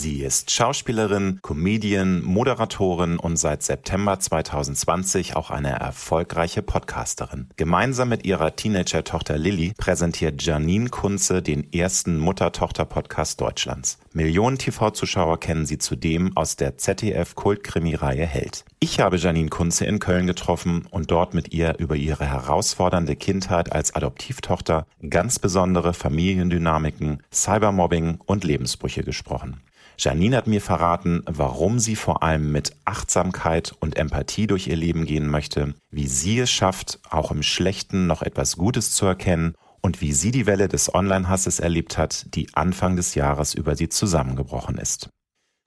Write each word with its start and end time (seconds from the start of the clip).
Sie 0.00 0.22
ist 0.22 0.52
Schauspielerin, 0.52 1.40
Comedian, 1.42 2.22
Moderatorin 2.22 3.18
und 3.18 3.36
seit 3.36 3.64
September 3.64 4.20
2020 4.20 5.34
auch 5.34 5.50
eine 5.50 5.70
erfolgreiche 5.70 6.62
Podcasterin. 6.62 7.48
Gemeinsam 7.56 8.08
mit 8.08 8.24
ihrer 8.24 8.54
Teenager-Tochter 8.54 9.36
Lilly 9.38 9.72
präsentiert 9.76 10.40
Janine 10.40 10.88
Kunze 10.88 11.42
den 11.42 11.72
ersten 11.72 12.18
Mutter-Tochter-Podcast 12.18 13.40
Deutschlands. 13.40 13.98
Millionen 14.12 14.58
TV-Zuschauer 14.58 15.40
kennen 15.40 15.66
sie 15.66 15.78
zudem 15.78 16.36
aus 16.36 16.54
der 16.54 16.78
ZDF-Kultkrimi-Reihe 16.78 18.24
Held. 18.24 18.64
Ich 18.78 19.00
habe 19.00 19.16
Janine 19.16 19.48
Kunze 19.48 19.84
in 19.84 19.98
Köln 19.98 20.28
getroffen 20.28 20.86
und 20.92 21.10
dort 21.10 21.34
mit 21.34 21.52
ihr 21.52 21.76
über 21.80 21.96
ihre 21.96 22.24
herausfordernde 22.24 23.16
Kindheit 23.16 23.72
als 23.72 23.96
Adoptivtochter, 23.96 24.86
ganz 25.10 25.40
besondere 25.40 25.92
Familiendynamiken, 25.92 27.20
Cybermobbing 27.32 28.20
und 28.24 28.44
Lebensbrüche 28.44 29.02
gesprochen. 29.02 29.60
Janine 30.00 30.36
hat 30.36 30.46
mir 30.46 30.60
verraten, 30.60 31.22
warum 31.26 31.80
sie 31.80 31.96
vor 31.96 32.22
allem 32.22 32.52
mit 32.52 32.76
Achtsamkeit 32.84 33.72
und 33.80 33.96
Empathie 33.96 34.46
durch 34.46 34.68
ihr 34.68 34.76
Leben 34.76 35.06
gehen 35.06 35.28
möchte, 35.28 35.74
wie 35.90 36.06
sie 36.06 36.38
es 36.38 36.50
schafft, 36.50 37.00
auch 37.10 37.32
im 37.32 37.42
Schlechten 37.42 38.06
noch 38.06 38.22
etwas 38.22 38.56
Gutes 38.56 38.92
zu 38.92 39.06
erkennen 39.06 39.54
und 39.80 40.00
wie 40.00 40.12
sie 40.12 40.30
die 40.30 40.46
Welle 40.46 40.68
des 40.68 40.94
Online-Hasses 40.94 41.58
erlebt 41.58 41.98
hat, 41.98 42.32
die 42.36 42.54
Anfang 42.54 42.94
des 42.94 43.16
Jahres 43.16 43.54
über 43.54 43.74
sie 43.74 43.88
zusammengebrochen 43.88 44.78
ist. 44.78 45.08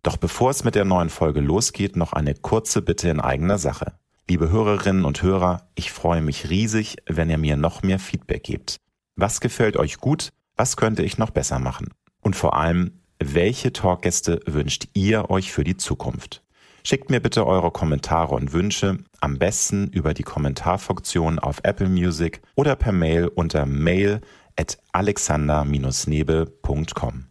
Doch 0.01 0.15
bevor 0.15 0.49
es 0.49 0.63
mit 0.63 0.75
der 0.75 0.85
neuen 0.85 1.09
Folge 1.09 1.41
losgeht, 1.41 1.97
noch 1.97 2.13
eine 2.13 2.33
kurze 2.33 2.81
Bitte 2.81 3.09
in 3.09 3.19
eigener 3.19 3.57
Sache. 3.57 3.93
Liebe 4.29 4.49
Hörerinnen 4.49 5.03
und 5.03 5.21
Hörer, 5.21 5.67
ich 5.75 5.91
freue 5.91 6.21
mich 6.21 6.49
riesig, 6.49 6.97
wenn 7.05 7.29
ihr 7.29 7.37
mir 7.37 7.57
noch 7.57 7.83
mehr 7.83 7.99
Feedback 7.99 8.45
gebt. 8.45 8.77
Was 9.17 9.41
gefällt 9.41 9.75
euch 9.75 9.97
gut? 9.97 10.29
Was 10.55 10.77
könnte 10.77 11.03
ich 11.03 11.17
noch 11.17 11.31
besser 11.31 11.59
machen? 11.59 11.89
Und 12.21 12.35
vor 12.35 12.55
allem, 12.55 13.00
welche 13.23 13.71
Talkgäste 13.71 14.39
wünscht 14.47 14.87
ihr 14.93 15.29
euch 15.29 15.51
für 15.51 15.63
die 15.63 15.77
Zukunft? 15.77 16.41
Schickt 16.83 17.11
mir 17.11 17.19
bitte 17.19 17.45
eure 17.45 17.69
Kommentare 17.69 18.33
und 18.33 18.53
Wünsche 18.53 18.97
am 19.19 19.37
besten 19.37 19.89
über 19.89 20.15
die 20.15 20.23
Kommentarfunktion 20.23 21.37
auf 21.37 21.59
Apple 21.63 21.89
Music 21.89 22.41
oder 22.55 22.75
per 22.75 22.91
Mail 22.91 23.27
unter 23.27 23.67
mail 23.67 24.21
at 24.59 24.79
alexander-nebe.com. 24.91 27.25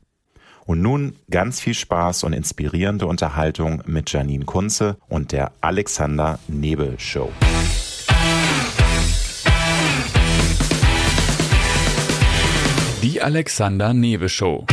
Und 0.67 0.83
nun 0.83 1.17
ganz 1.29 1.61
viel 1.61 1.75
Spaß 1.75 2.23
und 2.23 2.33
inspirierende 2.33 3.07
Unterhaltung 3.07 3.83
mit 3.87 4.13
Janine 4.13 4.45
Kunze 4.45 4.99
und 5.09 5.33
der 5.33 5.51
Alexander 5.61 6.39
Nebe 6.47 6.95
Show. 6.99 7.33
Die 13.03 13.21
Alexander 13.21 13.93
Nebe 13.93 14.29
Show. 14.29 14.65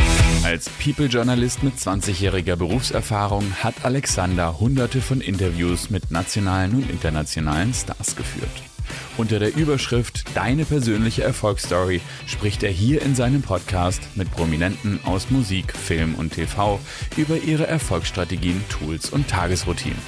Als 0.44 0.70
People-Journalist 0.70 1.62
mit 1.62 1.74
20-jähriger 1.74 2.56
Berufserfahrung 2.56 3.52
hat 3.62 3.84
Alexander 3.84 4.58
hunderte 4.58 5.02
von 5.02 5.20
Interviews 5.20 5.90
mit 5.90 6.10
nationalen 6.10 6.74
und 6.74 6.90
internationalen 6.90 7.74
Stars 7.74 8.16
geführt. 8.16 8.48
Unter 9.16 9.38
der 9.40 9.54
Überschrift 9.56 10.24
Deine 10.34 10.64
persönliche 10.64 11.22
Erfolgsstory 11.22 12.00
spricht 12.26 12.62
er 12.62 12.70
hier 12.70 13.02
in 13.02 13.14
seinem 13.14 13.42
Podcast 13.42 14.00
mit 14.14 14.30
Prominenten 14.30 15.00
aus 15.04 15.30
Musik, 15.30 15.76
Film 15.76 16.14
und 16.14 16.32
TV 16.32 16.80
über 17.16 17.36
ihre 17.36 17.66
Erfolgsstrategien, 17.66 18.62
Tools 18.68 19.10
und 19.10 19.28
Tagesroutinen. 19.28 19.98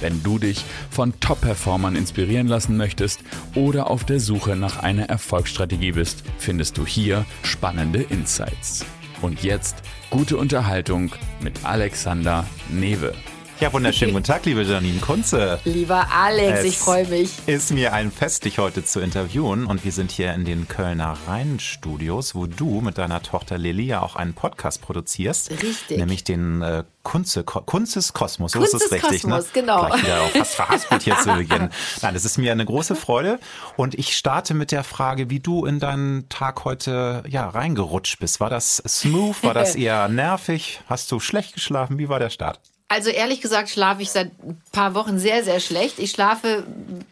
Wenn 0.00 0.22
du 0.22 0.38
dich 0.38 0.64
von 0.90 1.18
Top-Performern 1.20 1.96
inspirieren 1.96 2.48
lassen 2.48 2.76
möchtest 2.76 3.20
oder 3.54 3.88
auf 3.88 4.04
der 4.04 4.20
Suche 4.20 4.56
nach 4.56 4.78
einer 4.78 5.04
Erfolgsstrategie 5.04 5.92
bist, 5.92 6.24
findest 6.38 6.76
du 6.76 6.84
hier 6.84 7.24
spannende 7.42 8.02
Insights. 8.02 8.84
Und 9.22 9.42
jetzt 9.42 9.76
gute 10.10 10.36
Unterhaltung 10.36 11.12
mit 11.40 11.64
Alexander 11.64 12.44
Newe. 12.68 13.14
Ja, 13.62 13.72
wunderschönen 13.72 14.12
guten 14.12 14.24
Tag, 14.24 14.44
liebe 14.44 14.62
Janine 14.62 14.98
Kunze. 14.98 15.60
Lieber 15.64 16.08
Alex, 16.10 16.58
es 16.58 16.64
ich 16.64 16.78
freue 16.78 17.06
mich. 17.06 17.30
Ist 17.46 17.70
mir 17.70 17.92
ein 17.92 18.10
Fest, 18.10 18.44
dich 18.44 18.58
heute 18.58 18.84
zu 18.84 18.98
interviewen. 18.98 19.66
Und 19.66 19.84
wir 19.84 19.92
sind 19.92 20.10
hier 20.10 20.34
in 20.34 20.44
den 20.44 20.66
Kölner 20.66 21.16
Rheinstudios, 21.28 22.34
wo 22.34 22.46
du 22.46 22.80
mit 22.80 22.98
deiner 22.98 23.22
Tochter 23.22 23.58
Lilly 23.58 23.84
ja 23.84 24.02
auch 24.02 24.16
einen 24.16 24.34
Podcast 24.34 24.82
produzierst. 24.82 25.52
Richtig. 25.52 25.96
Nämlich 25.96 26.24
den 26.24 26.60
äh, 26.60 26.82
Kunze, 27.04 27.44
Kunzes 27.44 28.12
Kosmos, 28.12 28.50
so 28.50 28.58
Kunzes 28.58 28.82
ist 28.82 28.86
es 28.86 28.92
richtig. 28.94 29.22
Ne? 29.22 29.36
Kosmos, 29.36 29.54
ne? 29.54 29.60
genau. 29.60 29.86
Gleich 29.86 30.02
wieder 30.02 30.22
auch 30.22 30.30
fast 30.36 30.54
verhaspelt 30.56 31.02
hier 31.02 31.16
zu 31.18 31.32
beginnen. 31.32 31.70
Nein, 32.00 32.16
es 32.16 32.24
ist 32.24 32.38
mir 32.38 32.50
eine 32.50 32.64
große 32.64 32.96
Freude. 32.96 33.38
Und 33.76 33.94
ich 33.94 34.16
starte 34.16 34.54
mit 34.54 34.72
der 34.72 34.82
Frage, 34.82 35.30
wie 35.30 35.38
du 35.38 35.66
in 35.66 35.78
deinen 35.78 36.28
Tag 36.28 36.64
heute 36.64 37.22
ja, 37.28 37.48
reingerutscht 37.48 38.18
bist. 38.18 38.40
War 38.40 38.50
das 38.50 38.82
smooth? 38.88 39.36
War 39.44 39.54
das 39.54 39.76
eher 39.76 40.08
nervig? 40.08 40.80
Hast 40.88 41.12
du 41.12 41.20
schlecht 41.20 41.54
geschlafen? 41.54 41.98
Wie 41.98 42.08
war 42.08 42.18
der 42.18 42.30
Start? 42.30 42.58
Also 42.92 43.08
ehrlich 43.08 43.40
gesagt 43.40 43.70
schlafe 43.70 44.02
ich 44.02 44.10
seit 44.10 44.32
ein 44.42 44.60
paar 44.70 44.94
Wochen 44.94 45.18
sehr, 45.18 45.42
sehr 45.44 45.60
schlecht. 45.60 45.98
Ich 45.98 46.10
schlafe 46.10 46.66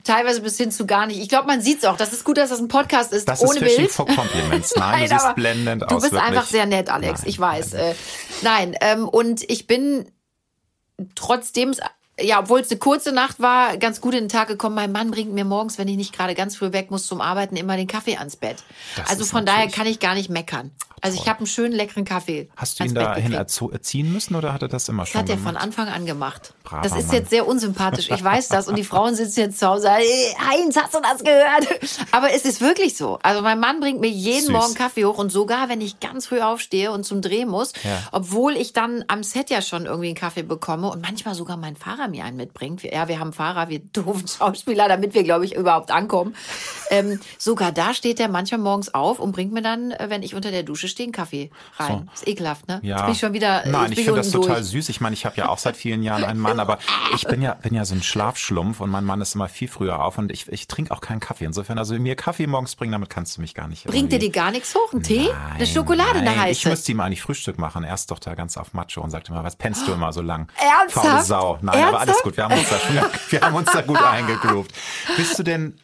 teilweise 0.04 0.42
bis 0.42 0.58
hin 0.58 0.70
zu 0.70 0.84
gar 0.84 1.06
nicht. 1.06 1.18
Ich 1.22 1.30
glaube, 1.30 1.46
man 1.46 1.62
sieht 1.62 1.78
es 1.78 1.84
auch. 1.86 1.96
Das 1.96 2.12
ist 2.12 2.22
gut, 2.22 2.36
dass 2.36 2.50
das 2.50 2.58
ein 2.58 2.68
Podcast 2.68 3.14
ist, 3.14 3.26
das 3.26 3.40
ohne 3.40 3.60
ist 3.60 3.76
Bild. 3.76 3.90
For 3.90 4.04
Compliments. 4.04 4.74
Nein, 4.76 4.90
Nein 5.08 5.08
du 5.08 5.18
siehst 5.18 5.34
blendend 5.36 5.84
aus. 5.84 5.88
Du 5.88 5.94
bist 5.96 6.12
wirklich. 6.12 6.22
einfach 6.22 6.46
sehr 6.46 6.66
nett, 6.66 6.90
Alex. 6.90 7.20
Nein, 7.20 7.30
ich 7.30 7.40
weiß. 7.40 7.72
Nein, 7.72 7.82
äh, 7.82 7.94
nein 8.42 8.76
ähm, 8.82 9.08
und 9.08 9.42
ich 9.48 9.66
bin 9.66 10.04
trotzdem 11.14 11.74
ja, 12.22 12.40
obwohl 12.40 12.60
es 12.60 12.70
eine 12.70 12.78
kurze 12.78 13.12
Nacht 13.12 13.40
war, 13.40 13.78
ganz 13.78 14.02
gut 14.02 14.12
in 14.12 14.24
den 14.24 14.28
Tag 14.28 14.48
gekommen. 14.48 14.74
Mein 14.74 14.92
Mann 14.92 15.10
bringt 15.10 15.32
mir 15.32 15.46
morgens, 15.46 15.78
wenn 15.78 15.88
ich 15.88 15.96
nicht 15.96 16.14
gerade 16.14 16.34
ganz 16.34 16.56
früh 16.56 16.72
weg 16.72 16.90
muss 16.90 17.06
zum 17.06 17.22
Arbeiten, 17.22 17.56
immer 17.56 17.78
den 17.78 17.86
Kaffee 17.86 18.18
ans 18.18 18.36
Bett. 18.36 18.62
Das 18.96 19.08
also 19.08 19.24
von 19.24 19.46
daher 19.46 19.68
kann 19.68 19.86
ich 19.86 20.00
gar 20.00 20.14
nicht 20.14 20.28
meckern. 20.28 20.70
Also 21.00 21.18
ich 21.20 21.28
habe 21.28 21.38
einen 21.38 21.46
schönen 21.46 21.72
leckeren 21.72 22.04
Kaffee. 22.04 22.48
Hast 22.56 22.78
du 22.80 22.84
ihn 22.84 22.94
dahin 22.94 23.32
erziehen 23.32 24.12
müssen 24.12 24.34
oder 24.34 24.52
hat 24.52 24.62
er 24.62 24.68
das 24.68 24.88
immer 24.88 25.02
das 25.02 25.10
schon 25.10 25.24
gemacht? 25.26 25.28
Das 25.30 25.36
hat 25.36 25.40
er 25.40 25.52
von 25.52 25.56
Anfang 25.56 25.88
an 25.88 26.06
gemacht. 26.06 26.54
Braver 26.64 26.82
das 26.82 26.96
ist 26.96 27.08
Mann. 27.08 27.16
jetzt 27.16 27.30
sehr 27.30 27.46
unsympathisch. 27.46 28.10
Ich 28.10 28.22
weiß 28.22 28.48
das 28.48 28.68
und 28.68 28.76
die 28.76 28.84
Frauen 28.84 29.14
sitzen 29.14 29.40
jetzt 29.40 29.58
zu 29.58 29.66
Hause. 29.66 29.88
Hey, 29.90 30.34
Heinz, 30.50 30.76
hast 30.76 30.94
du 30.94 30.98
das 31.00 31.24
gehört? 31.24 31.66
Aber 32.12 32.32
es 32.32 32.44
ist 32.44 32.60
wirklich 32.60 32.96
so. 32.96 33.18
Also 33.22 33.42
mein 33.42 33.58
Mann 33.60 33.80
bringt 33.80 34.00
mir 34.00 34.08
jeden 34.10 34.42
Süß. 34.46 34.50
Morgen 34.50 34.74
Kaffee 34.74 35.04
hoch 35.04 35.18
und 35.18 35.30
sogar 35.30 35.68
wenn 35.68 35.80
ich 35.80 36.00
ganz 36.00 36.26
früh 36.26 36.40
aufstehe 36.40 36.92
und 36.92 37.04
zum 37.04 37.22
Dreh 37.22 37.44
muss, 37.44 37.72
Ja. 37.82 38.02
obwohl 38.12 38.56
ich 38.56 38.72
dann 38.72 39.04
am 39.08 39.22
Set 39.22 39.50
ja 39.50 39.62
schon 39.62 39.86
irgendwie 39.86 40.08
einen 40.08 40.16
Kaffee 40.16 40.42
bekomme 40.42 40.90
und 40.90 41.02
manchmal 41.02 41.34
sogar 41.34 41.56
mein 41.56 41.76
Fahrer 41.76 42.08
mir 42.08 42.24
einen 42.24 42.36
mitbringt. 42.36 42.82
Ja, 42.82 43.08
wir 43.08 43.18
haben 43.18 43.32
Fahrer, 43.32 43.68
wir 43.68 43.78
doofen 43.92 44.26
Schauspieler, 44.28 44.88
damit 44.88 45.14
wir, 45.14 45.22
glaube 45.24 45.44
ich, 45.44 45.54
überhaupt 45.54 45.90
ankommen. 45.90 46.34
Ähm, 46.90 47.20
sogar 47.38 47.72
da 47.72 47.94
steht 47.94 48.20
er 48.20 48.28
manchmal 48.28 48.60
morgens 48.60 48.92
auf 48.94 49.18
und 49.20 49.32
bringt 49.32 49.52
mir 49.52 49.62
dann, 49.62 49.92
äh, 49.92 50.06
wenn 50.08 50.22
ich 50.22 50.34
unter 50.34 50.50
der 50.50 50.62
Dusche 50.62 50.88
einen 50.98 51.12
Kaffee 51.12 51.50
rein. 51.78 52.08
So. 52.08 52.12
Ist 52.14 52.28
ekelhaft, 52.28 52.68
ne? 52.68 52.80
Ja. 52.82 52.96
Jetzt 52.96 53.04
bin 53.04 53.12
ich 53.14 53.20
schon 53.20 53.32
wieder. 53.32 53.66
Nein, 53.66 53.90
jetzt 53.90 53.98
ich 53.98 54.04
finde 54.04 54.20
das 54.20 54.30
total 54.30 54.56
durch. 54.56 54.66
süß. 54.66 54.88
Ich 54.88 55.00
meine, 55.00 55.14
ich 55.14 55.24
habe 55.24 55.36
ja 55.36 55.48
auch 55.48 55.58
seit 55.58 55.76
vielen 55.76 56.02
Jahren 56.02 56.24
einen 56.24 56.40
Mann, 56.40 56.60
aber 56.60 56.78
ich 57.14 57.26
bin 57.26 57.42
ja, 57.42 57.54
bin 57.54 57.74
ja 57.74 57.84
so 57.84 57.94
ein 57.94 58.02
Schlafschlumpf 58.02 58.80
und 58.80 58.90
mein 58.90 59.04
Mann 59.04 59.20
ist 59.20 59.34
immer 59.34 59.48
viel 59.48 59.68
früher 59.68 60.04
auf 60.04 60.18
und 60.18 60.32
ich, 60.32 60.48
ich 60.48 60.66
trinke 60.68 60.92
auch 60.92 61.00
keinen 61.00 61.20
Kaffee. 61.20 61.44
Insofern, 61.44 61.78
also 61.78 61.94
mir 61.98 62.16
Kaffee 62.16 62.46
morgens 62.46 62.76
bringen, 62.76 62.92
damit 62.92 63.10
kannst 63.10 63.36
du 63.36 63.40
mich 63.40 63.54
gar 63.54 63.68
nicht. 63.68 63.84
Bringt 63.84 64.12
dir 64.12 64.18
die 64.18 64.32
gar 64.32 64.50
nichts 64.50 64.74
hoch? 64.74 64.92
Ein 64.92 65.02
Tee? 65.02 65.28
Nein, 65.28 65.52
eine 65.54 65.66
Schokolade, 65.66 66.18
nein. 66.18 66.28
eine 66.28 66.40
heiße? 66.40 66.60
Ich 66.60 66.66
müsste 66.66 66.92
ihm 66.92 67.00
eigentlich 67.00 67.22
Frühstück 67.22 67.58
machen. 67.58 67.84
Er 67.84 67.94
ist 67.94 68.10
doch 68.10 68.18
da 68.18 68.34
ganz 68.34 68.56
auf 68.56 68.72
Macho 68.72 69.00
und 69.00 69.10
sagt 69.10 69.28
immer, 69.28 69.44
was 69.44 69.56
pennst 69.56 69.86
du 69.86 69.92
immer 69.92 70.12
so 70.12 70.22
lang? 70.22 70.48
Ernsthaft? 70.58 71.06
Faule 71.06 71.22
Sau. 71.22 71.58
Nein, 71.62 71.84
aber 71.84 72.00
alles 72.00 72.16
Ernsthaft? 72.16 72.24
gut. 72.24 72.36
Wir 72.36 72.44
haben 72.44 72.58
uns 72.58 72.68
da 72.68 72.78
schon, 72.78 72.96
wir 73.30 73.40
haben 73.40 73.54
uns 73.54 73.72
da 73.72 73.80
gut 73.82 74.02
eingegroovt. 74.02 74.72
Bist 75.16 75.38
du 75.38 75.42
denn, 75.42 75.78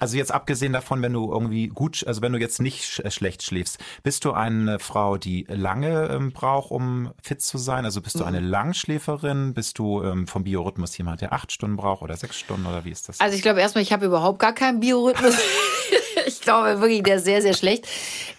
also 0.00 0.16
jetzt 0.16 0.32
abgesehen 0.32 0.72
davon, 0.72 1.02
wenn 1.02 1.12
du 1.12 1.30
irgendwie 1.32 1.68
gut, 1.68 2.04
also 2.06 2.22
wenn 2.22 2.32
du 2.32 2.38
jetzt 2.38 2.60
nicht 2.60 2.84
sch 2.84 3.00
schlecht 3.08 3.42
schläfst, 3.42 3.78
bist 4.02 4.24
du 4.24 4.32
eine 4.32 4.78
Frau, 4.78 5.16
die 5.16 5.46
lange 5.48 6.08
ähm, 6.12 6.32
braucht, 6.32 6.70
um 6.70 7.12
fit 7.22 7.42
zu 7.42 7.58
sein? 7.58 7.84
Also 7.84 8.00
bist 8.00 8.18
du 8.20 8.24
eine 8.24 8.40
Langschläferin? 8.40 9.54
Bist 9.54 9.78
du 9.78 10.02
ähm, 10.02 10.26
vom 10.26 10.44
Biorhythmus 10.44 10.96
jemand, 10.98 11.20
der 11.20 11.32
acht 11.32 11.52
Stunden 11.52 11.76
braucht 11.76 12.02
oder 12.02 12.16
sechs 12.16 12.38
Stunden 12.38 12.66
oder 12.66 12.84
wie 12.84 12.90
ist 12.90 13.08
das? 13.08 13.20
Also 13.20 13.36
ich 13.36 13.42
glaube 13.42 13.60
erstmal, 13.60 13.82
ich 13.82 13.92
habe 13.92 14.06
überhaupt 14.06 14.38
gar 14.38 14.52
keinen 14.54 14.80
Biorhythmus. 14.80 15.36
ich 16.26 16.40
glaube 16.40 16.80
wirklich, 16.80 17.02
der 17.02 17.16
ist 17.16 17.24
sehr, 17.24 17.42
sehr 17.42 17.54
schlecht. 17.54 17.86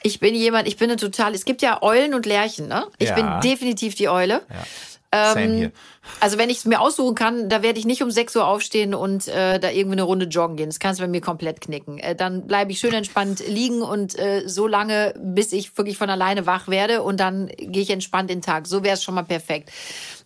Ich 0.04 0.20
bin 0.20 0.36
jemand, 0.36 0.68
ich 0.68 0.78
bin 0.78 0.90
eine 0.90 0.98
total, 0.98 1.34
es 1.34 1.46
gibt 1.46 1.62
ja 1.62 1.82
Eulen 1.82 2.14
und 2.14 2.26
Lerchen, 2.26 2.68
ne? 2.68 2.86
Ich 2.98 3.10
Ja. 3.10 3.16
bin 3.16 3.42
definitiv 3.52 3.96
die 3.96 4.10
Eule. 4.10 4.42
Same 4.50 4.64
Ähm. 5.14 5.72
Also 6.20 6.38
wenn 6.38 6.50
ich 6.50 6.58
es 6.58 6.66
mir 6.66 6.82
aussuchen 6.82 7.16
kann, 7.16 7.48
da 7.48 7.62
werde 7.64 7.80
ich 7.80 7.86
nicht 7.86 8.04
um 8.04 8.12
6 8.12 8.36
Uhr 8.36 8.46
aufstehen 8.46 8.94
und 8.94 9.28
äh, 9.30 9.58
da 9.60 9.70
irgendwie 9.70 9.94
eine 9.94 10.04
Runde 10.04 10.26
joggen 10.26 10.58
gehen. 10.58 10.68
Das 10.68 10.80
kannst 10.80 11.00
du 11.00 11.04
bei 11.04 11.08
mir 11.08 11.22
komplett 11.22 11.62
knicken. 11.62 11.98
Äh, 11.98 12.16
dann 12.16 12.46
bleibe 12.46 12.72
ich 12.72 12.80
schön 12.80 12.94
entspannt 12.94 13.42
liegen 13.48 13.82
und 13.82 14.20
äh, 14.20 14.44
so 14.46 14.68
lange, 14.68 15.14
bis 15.18 15.54
ich 15.54 15.78
wirklich 15.78 15.98
von 15.98 16.10
alleine 16.10 16.46
wach 16.46 16.68
werde 16.68 17.04
und 17.04 17.20
dann 17.22 17.48
gehe 17.58 17.84
ich 17.84 17.90
entspannt 17.90 18.30
in 18.32 18.40
den 18.40 18.42
Tag. 18.44 18.68
So 18.68 18.84
wäre 18.84 18.96
es 18.96 19.04
schon 19.04 19.16
mal 19.16 19.24
perfekt. 19.24 19.72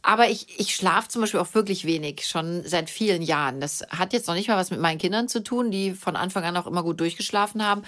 Aber 0.02 0.30
ich, 0.30 0.60
ich 0.60 0.76
schlafe 0.76 1.08
zum 1.10 1.22
Beispiel 1.22 1.40
auch 1.40 1.54
wirklich 1.54 1.86
wenig, 1.86 2.28
schon 2.28 2.64
seit 2.66 2.90
vielen 2.90 3.22
Jahren. 3.22 3.60
Das 3.60 3.84
hat 3.90 4.14
jetzt 4.14 4.28
noch 4.28 4.36
nicht 4.36 4.48
mal 4.48 4.58
was 4.58 4.72
mit 4.72 4.80
meinen 4.80 4.98
Kindern 4.98 5.28
zu 5.28 5.44
tun, 5.44 5.72
die 5.72 5.94
von 5.94 6.16
Anfang 6.16 6.44
an 6.44 6.58
auch 6.58 6.68
immer 6.68 6.84
gut 6.84 7.00
durchgeschlafen 7.00 7.66
haben, 7.66 7.84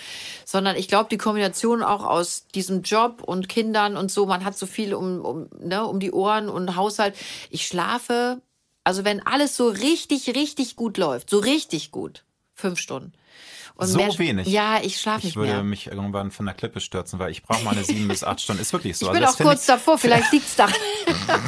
sondern 0.46 0.76
ich 0.76 0.88
glaube, 0.88 1.10
die 1.10 1.18
Kombination 1.18 1.84
auch 1.84 2.04
aus 2.04 2.48
diesem 2.48 2.82
Job 2.82 3.24
und 3.24 3.50
Kindern 3.50 3.98
und 3.98 4.12
so, 4.12 4.26
man 4.26 4.44
hat 4.46 4.58
so 4.58 4.66
viel 4.66 4.94
um, 4.94 5.22
um, 5.22 5.50
ne, 5.60 5.86
um 5.86 6.00
die 6.00 6.12
Ohren 6.12 6.50
und 6.50 6.76
Haushalt. 6.76 7.16
Ich 7.50 7.66
schlafe, 7.66 8.42
also 8.84 9.06
wenn 9.06 9.26
alles 9.26 9.56
so 9.56 9.70
richtig, 9.70 10.36
richtig 10.36 10.76
gut 10.76 10.98
läuft, 10.98 11.30
so 11.30 11.40
richtig 11.40 11.92
gut, 11.92 12.24
fünf 12.54 12.80
Stunden. 12.80 13.14
Und 13.80 13.88
so 13.88 13.98
mehr, 13.98 14.18
wenig? 14.20 14.48
Ja, 14.48 14.80
ich 14.81 15.00
schlafe 15.00 15.20
Ich 15.20 15.24
nicht 15.26 15.36
würde 15.36 15.54
mehr. 15.54 15.64
mich 15.64 15.88
irgendwann 15.88 16.31
von 16.31 16.46
der 16.46 16.54
Klippe 16.56 16.81
stürzen, 16.81 17.18
weil 17.20 17.31
ich 17.31 17.44
brauche 17.44 17.64
meine 17.64 17.84
sieben 17.84 18.08
bis 18.08 18.24
acht 18.24 18.42
Stunden. 18.42 18.62
Ist 18.62 18.74
wirklich 18.74 18.98
so. 18.98 19.06
Ich 19.06 19.10
Also 19.10 19.20
bin 19.20 19.26
das 19.28 19.36
auch 19.36 19.40
kurz 19.40 19.66
davor, 19.66 19.98
vielleicht 20.00 20.31
liegt's 20.31 20.56
daran. 20.56 20.74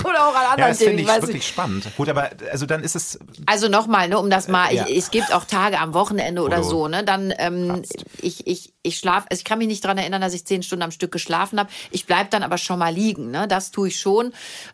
Oder 0.03 0.27
auch 0.27 0.35
an 0.35 0.41
Ja, 0.43 0.49
anderen 0.51 0.71
das 0.71 0.77
Themen. 0.79 0.97
finde 0.97 1.03
ich 1.17 1.21
wirklich 1.21 1.47
spannend. 1.47 1.87
Gut, 1.97 2.09
aber 2.09 2.29
also 2.51 2.65
dann 2.65 2.83
ist 2.83 2.95
es 2.95 3.19
Also 3.45 3.67
nochmal, 3.67 4.07
ne, 4.09 4.17
um 4.17 4.29
das 4.29 4.47
mal, 4.47 4.71
Äh, 4.71 4.75
ja. 4.75 4.85
ich, 4.87 4.97
es 4.97 5.11
gibt 5.11 5.33
auch 5.33 5.45
Tage 5.45 5.79
am 5.79 5.93
Wochenende 5.93 6.41
oder 6.41 6.57
du 6.57 6.63
so, 6.63 6.87
ne? 6.87 7.03
Dann 7.03 7.33
ähm, 7.37 7.81
ich 8.21 8.47
ich 8.47 8.73
ich 8.83 8.97
schlafe, 8.97 9.27
also 9.29 9.39
ich 9.39 9.45
kann 9.45 9.59
mich 9.59 9.67
nicht 9.67 9.83
dran 9.83 9.97
erinnern, 9.97 10.21
dass 10.21 10.33
ich 10.33 10.45
zehn 10.45 10.63
Stunden 10.63 10.83
am 10.83 10.91
Stück 10.91 11.11
geschlafen 11.11 11.59
habe. 11.59 11.69
Ich 11.91 12.05
bleib 12.05 12.31
dann 12.31 12.43
aber 12.43 12.57
schon 12.57 12.79
mal 12.79 12.93
liegen, 12.93 13.29
ne? 13.31 13.47
Das 13.47 13.71
tue 13.71 13.89
ich 13.89 13.99
schon, 13.99 14.33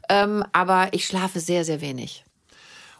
ähm, 0.09 0.45
aber 0.53 0.89
ich 0.91 1.05
schlafe 1.07 1.39
sehr 1.39 1.65
sehr 1.65 1.81
wenig. 1.81 2.23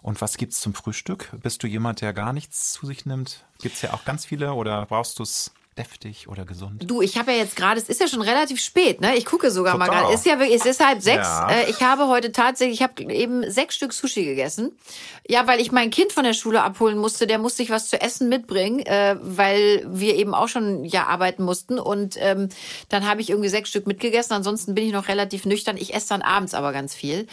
Und 0.02 0.22
was 0.22 0.38
gibt's 0.38 0.62
zum 0.62 0.74
Frühstück? 0.74 1.32
Bist 1.42 1.64
du 1.64 1.68
jemand, 1.68 2.02
der 2.02 2.14
gar 2.14 2.34
nichts 2.34 2.74
zu 2.74 2.86
sich 2.86 3.06
nimmt? 3.06 3.46
Gibt's 3.60 3.82
ja 3.82 3.94
auch 3.94 4.06
ganz 4.06 4.26
viele 4.26 4.54
oder 4.54 4.86
brauchst 4.86 5.20
du 5.20 5.24
es 5.24 5.52
deftig 5.78 6.28
oder 6.28 6.46
gesund? 6.46 6.90
Du, 6.90 7.02
ich 7.02 7.18
habe 7.18 7.32
ja 7.32 7.38
jetzt 7.38 7.56
gerade, 7.56 7.80
es 7.80 7.90
ist 7.90 8.02
ja 8.02 8.08
schon 8.08 8.22
relativ 8.22 8.60
spät, 8.60 9.02
ne? 9.02 9.16
Ich 9.16 9.26
gucke 9.26 9.52
sogar 9.52 9.78
mal 9.78 9.86
Total. 9.86 10.04
gerade. 10.04 10.16
Ist 10.16 10.26
ja 10.26 10.40
wirklich, 10.40 10.60
es 10.60 10.66
ist 10.66 10.86
halb 10.86 11.02
sechs. 11.02 11.28
Ja. 11.28 11.50
Äh, 11.50 11.70
ich 11.70 11.82
habe 11.82 12.08
heute 12.08 12.32
tatsächlich, 12.32 12.80
ich 12.80 12.84
habe 12.84 13.04
eben 13.14 13.50
sechs 13.50 13.76
Stück 13.76 13.94
Sushi 13.94 14.26
gegessen. 14.26 14.78
Ja, 15.28 15.48
weil 15.48 15.60
ich 15.60 15.72
mein 15.72 15.90
Kind 15.90 16.12
von 16.12 16.24
der 16.24 16.34
Schule 16.34 16.64
abholen 16.64 16.98
musste. 16.98 17.28
Der 17.28 17.38
musste 17.38 17.58
sich 17.58 17.70
was 17.70 17.90
zu 17.90 18.02
essen 18.02 18.30
mitbringen, 18.30 18.80
äh, 18.80 19.18
weil 19.22 19.86
wir 19.88 20.16
eben 20.16 20.34
auch 20.34 20.48
schon 20.48 20.84
ja 20.86 21.08
arbeiten 21.08 21.44
mussten. 21.44 21.80
Und 21.80 22.16
ähm, 22.18 22.50
dann 22.90 23.08
habe 23.08 23.22
ich 23.22 23.30
irgendwie 23.30 23.50
sechs 23.50 23.70
Stück 23.70 23.88
mitgegessen. 23.88 24.34
Ansonsten 24.34 24.76
bin 24.76 24.86
ich 24.86 24.94
noch 24.94 25.08
relativ 25.08 25.46
nüchtern. 25.46 25.78
Ich 25.78 25.94
esse 25.94 26.10
dann 26.10 26.22
abends 26.22 26.54
aber 26.54 26.74
ganz 26.74 26.96
viel. 26.96 27.28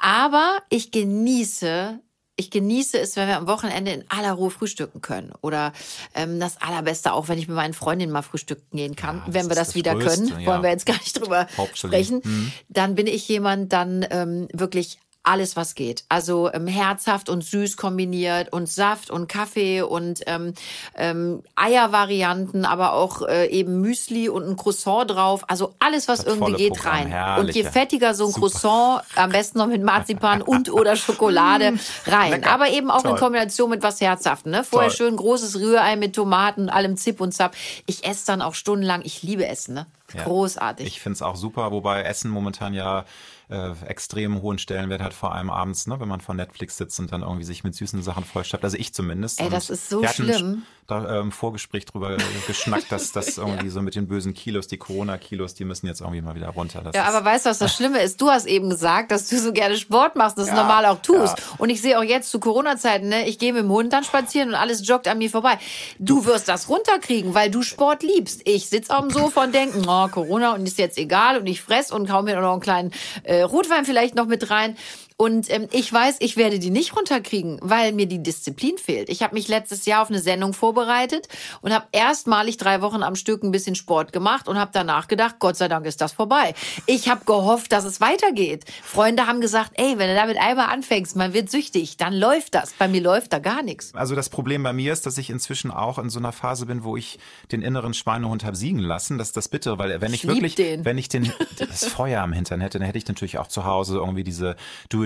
Aber 0.00 0.58
ich 0.68 0.90
genieße 0.90 2.00
ich 2.36 2.50
genieße 2.50 2.98
es, 2.98 3.16
wenn 3.16 3.28
wir 3.28 3.36
am 3.36 3.46
Wochenende 3.46 3.92
in 3.92 4.04
aller 4.08 4.32
Ruhe 4.32 4.50
frühstücken 4.50 5.02
können. 5.02 5.32
Oder 5.42 5.72
ähm, 6.14 6.40
das 6.40 6.60
Allerbeste 6.60 7.12
auch, 7.12 7.28
wenn 7.28 7.38
ich 7.38 7.46
mit 7.46 7.56
meinen 7.56 7.74
Freundinnen 7.74 8.12
mal 8.12 8.22
frühstücken 8.22 8.76
gehen 8.76 8.96
kann, 8.96 9.18
Ja, 9.26 9.34
wenn 9.34 9.48
wir 9.48 9.54
das, 9.54 9.68
das 9.68 9.74
wieder 9.74 9.94
Größte, 9.94 10.28
können. 10.28 10.40
ja. 10.40 10.46
Wollen 10.46 10.62
wir 10.62 10.70
jetzt 10.70 10.86
gar 10.86 10.96
nicht 10.98 11.20
drüber 11.20 11.46
sprechen. 11.74 12.22
Mhm. 12.24 12.52
Dann 12.68 12.94
bin 12.94 13.06
ich 13.06 13.28
jemand, 13.28 13.72
dann 13.72 14.06
ähm, 14.10 14.48
wirklich 14.52 14.98
alles, 15.24 15.56
was 15.56 15.74
geht. 15.74 16.04
Also 16.08 16.52
ähm, 16.52 16.66
herzhaft 16.66 17.28
und 17.28 17.44
süß 17.44 17.76
kombiniert 17.76 18.52
und 18.52 18.68
Saft 18.68 19.10
und 19.10 19.28
Kaffee 19.28 19.82
und 19.82 20.20
ähm, 20.26 20.54
ähm, 20.96 21.42
Eiervarianten, 21.54 22.64
aber 22.64 22.92
auch 22.94 23.22
äh, 23.22 23.46
eben 23.46 23.80
Müsli 23.80 24.28
und 24.28 24.48
ein 24.48 24.56
Croissant 24.56 25.10
drauf. 25.10 25.44
Also 25.48 25.74
alles, 25.78 26.08
was 26.08 26.24
Das 26.24 26.26
irgendwie 26.26 26.54
geht, 26.54 26.74
Programm, 26.74 26.92
rein. 26.94 27.06
herrlich, 27.08 27.48
und 27.48 27.54
je 27.54 27.64
fettiger 27.64 28.14
so 28.14 28.26
ein 28.26 28.32
Super. 28.32 28.48
Croissant, 28.48 29.02
am 29.14 29.30
besten 29.30 29.58
noch 29.58 29.68
mit 29.68 29.82
Marzipan 29.82 30.42
und 30.42 30.72
oder 30.72 30.96
Schokolade 30.96 31.74
rein. 32.06 32.32
Lecker. 32.32 32.50
Aber 32.50 32.68
eben 32.70 32.90
auch 32.90 33.04
in 33.04 33.10
Toll. 33.10 33.18
Kombination 33.18 33.70
mit 33.70 33.82
was 33.82 34.00
Herzhaftem. 34.00 34.50
Ne? 34.50 34.64
Vorher 34.64 34.88
Toll. 34.90 34.96
schön 34.96 35.16
großes 35.16 35.60
Rührei 35.60 35.96
mit 35.96 36.14
Tomaten, 36.14 36.68
allem 36.68 36.96
Zip 36.96 37.20
und 37.20 37.32
Zap. 37.32 37.54
Ich 37.86 38.04
esse 38.04 38.26
dann 38.26 38.42
auch 38.42 38.54
stundenlang. 38.54 39.02
Ich 39.04 39.22
liebe 39.22 39.46
Essen. 39.46 39.74
Ne? 39.74 39.86
Ja. 40.14 40.24
Großartig. 40.24 40.86
Ich 40.86 41.00
finde 41.00 41.14
es 41.14 41.22
auch 41.22 41.36
super, 41.36 41.70
wobei 41.72 42.02
Essen 42.02 42.30
momentan 42.30 42.74
ja 42.74 43.04
äh, 43.52 43.72
extrem 43.86 44.40
hohen 44.40 44.58
Stellenwert 44.58 45.02
hat, 45.02 45.12
vor 45.12 45.34
allem 45.34 45.50
abends, 45.50 45.86
ne, 45.86 46.00
wenn 46.00 46.08
man 46.08 46.20
vor 46.20 46.34
Netflix 46.34 46.78
sitzt 46.78 46.98
und 46.98 47.12
dann 47.12 47.22
irgendwie 47.22 47.44
sich 47.44 47.64
mit 47.64 47.74
süßen 47.74 48.02
Sachen 48.02 48.24
vollstapft. 48.24 48.64
Also 48.64 48.78
ich 48.78 48.94
zumindest. 48.94 49.40
Ey, 49.40 49.50
das 49.50 49.68
ist 49.68 49.90
so 49.90 50.00
wir 50.00 50.08
hatten 50.08 50.24
schlimm. 50.24 50.62
Da, 50.88 51.20
ähm, 51.20 51.30
Vorgespräch 51.30 51.84
drüber 51.84 52.16
geschnackt, 52.46 52.90
dass 52.90 53.12
das 53.12 53.38
irgendwie 53.38 53.68
so 53.68 53.82
mit 53.82 53.94
den 53.94 54.08
bösen 54.08 54.34
Kilos, 54.34 54.66
die 54.66 54.78
Corona-Kilos, 54.78 55.54
die 55.54 55.64
müssen 55.64 55.86
jetzt 55.86 56.00
irgendwie 56.00 56.22
mal 56.22 56.34
wieder 56.34 56.48
runter. 56.48 56.80
Das 56.82 56.94
Ja, 56.94 57.04
aber 57.04 57.24
weißt 57.24 57.46
du, 57.46 57.50
was 57.50 57.58
das 57.58 57.74
Schlimme 57.74 58.00
ist? 58.00 58.20
Du 58.20 58.30
hast 58.30 58.46
eben 58.46 58.68
gesagt, 58.68 59.10
dass 59.10 59.28
du 59.28 59.38
so 59.38 59.52
gerne 59.52 59.76
Sport 59.76 60.16
machst, 60.16 60.38
das 60.38 60.48
normal 60.48 60.86
auch 60.86 61.00
tust. 61.00 61.36
Und 61.58 61.70
ich 61.70 61.80
sehe 61.80 61.98
auch 61.98 62.02
jetzt 62.02 62.30
zu 62.30 62.40
Corona-Zeiten, 62.40 63.08
ne, 63.08 63.28
ich 63.28 63.38
gehe 63.38 63.52
mit 63.52 63.62
dem 63.62 63.70
Hund 63.70 63.92
dann 63.92 64.02
spazieren 64.02 64.48
und 64.50 64.54
alles 64.54 64.86
joggt 64.86 65.06
an 65.08 65.18
mir 65.18 65.30
vorbei. 65.30 65.58
Du 65.98 66.24
wirst 66.24 66.48
das 66.48 66.68
runterkriegen, 66.68 67.34
weil 67.34 67.50
du 67.50 67.62
Sport 67.62 68.02
liebst. 68.02 68.42
Ich 68.44 68.68
sitze 68.68 68.96
auf 68.96 69.02
dem 69.02 69.10
Sofa 69.10 69.44
und 69.44 69.54
denke, 69.54 69.82
oh, 69.86 70.08
Corona 70.08 70.54
und 70.54 70.66
ist 70.66 70.78
jetzt 70.78 70.98
egal 70.98 71.38
und 71.38 71.46
ich 71.46 71.62
fress 71.62 71.92
und 71.92 72.10
hau 72.10 72.22
mir 72.22 72.40
noch 72.40 72.52
einen 72.52 72.60
kleinen 72.60 72.90
äh, 73.22 73.41
Rotwein 73.46 73.84
vielleicht 73.84 74.14
noch 74.14 74.26
mit 74.26 74.50
rein. 74.50 74.76
Und 75.16 75.50
ähm, 75.50 75.68
ich 75.72 75.92
weiß, 75.92 76.16
ich 76.20 76.36
werde 76.36 76.58
die 76.58 76.70
nicht 76.70 76.96
runterkriegen, 76.96 77.58
weil 77.62 77.92
mir 77.92 78.06
die 78.06 78.22
Disziplin 78.22 78.78
fehlt. 78.78 79.08
Ich 79.08 79.22
habe 79.22 79.34
mich 79.34 79.48
letztes 79.48 79.86
Jahr 79.86 80.02
auf 80.02 80.08
eine 80.08 80.20
Sendung 80.20 80.52
vorbereitet 80.52 81.28
und 81.60 81.72
habe 81.72 81.86
erstmalig 81.92 82.56
drei 82.56 82.80
Wochen 82.82 83.02
am 83.02 83.14
Stück 83.16 83.42
ein 83.42 83.50
bisschen 83.52 83.74
Sport 83.74 84.12
gemacht 84.12 84.48
und 84.48 84.58
habe 84.58 84.70
danach 84.72 85.08
gedacht, 85.08 85.36
Gott 85.38 85.56
sei 85.56 85.68
Dank 85.68 85.86
ist 85.86 86.00
das 86.00 86.12
vorbei. 86.12 86.54
Ich 86.86 87.08
habe 87.08 87.24
gehofft, 87.24 87.72
dass 87.72 87.84
es 87.84 88.00
weitergeht. 88.00 88.64
Freunde 88.82 89.26
haben 89.26 89.40
gesagt, 89.40 89.72
ey, 89.74 89.98
wenn 89.98 90.08
du 90.08 90.14
damit 90.14 90.36
einmal 90.38 90.68
anfängst, 90.68 91.16
man 91.16 91.32
wird 91.32 91.50
süchtig, 91.50 91.96
dann 91.96 92.14
läuft 92.14 92.54
das. 92.54 92.72
Bei 92.78 92.88
mir 92.88 93.00
läuft 93.00 93.32
da 93.32 93.38
gar 93.38 93.62
nichts. 93.62 93.94
Also 93.94 94.14
das 94.14 94.28
Problem 94.28 94.62
bei 94.62 94.72
mir 94.72 94.92
ist, 94.92 95.06
dass 95.06 95.18
ich 95.18 95.30
inzwischen 95.30 95.70
auch 95.70 95.98
in 95.98 96.10
so 96.10 96.18
einer 96.18 96.32
Phase 96.32 96.66
bin, 96.66 96.84
wo 96.84 96.96
ich 96.96 97.18
den 97.50 97.62
inneren 97.62 97.94
Schweinehund 97.94 98.44
habe 98.44 98.56
siegen 98.56 98.78
lassen. 98.80 99.18
Das 99.18 99.28
ist 99.28 99.36
das 99.36 99.48
Bittere, 99.48 99.78
weil 99.78 100.00
wenn 100.00 100.12
ich, 100.14 100.24
Ich 100.24 100.28
wirklich, 100.28 100.54
den. 100.54 100.84
wenn 100.84 100.98
ich 100.98 101.08
den, 101.08 101.32
das 101.58 101.84
Feuer 101.84 102.22
am 102.22 102.32
Hintern 102.32 102.60
hätte, 102.60 102.78
dann 102.78 102.86
hätte 102.86 102.98
ich 102.98 103.06
natürlich 103.08 103.38
auch 103.38 103.48
zu 103.48 103.64
Hause 103.64 103.96
irgendwie 103.96 104.24
diese 104.24 104.56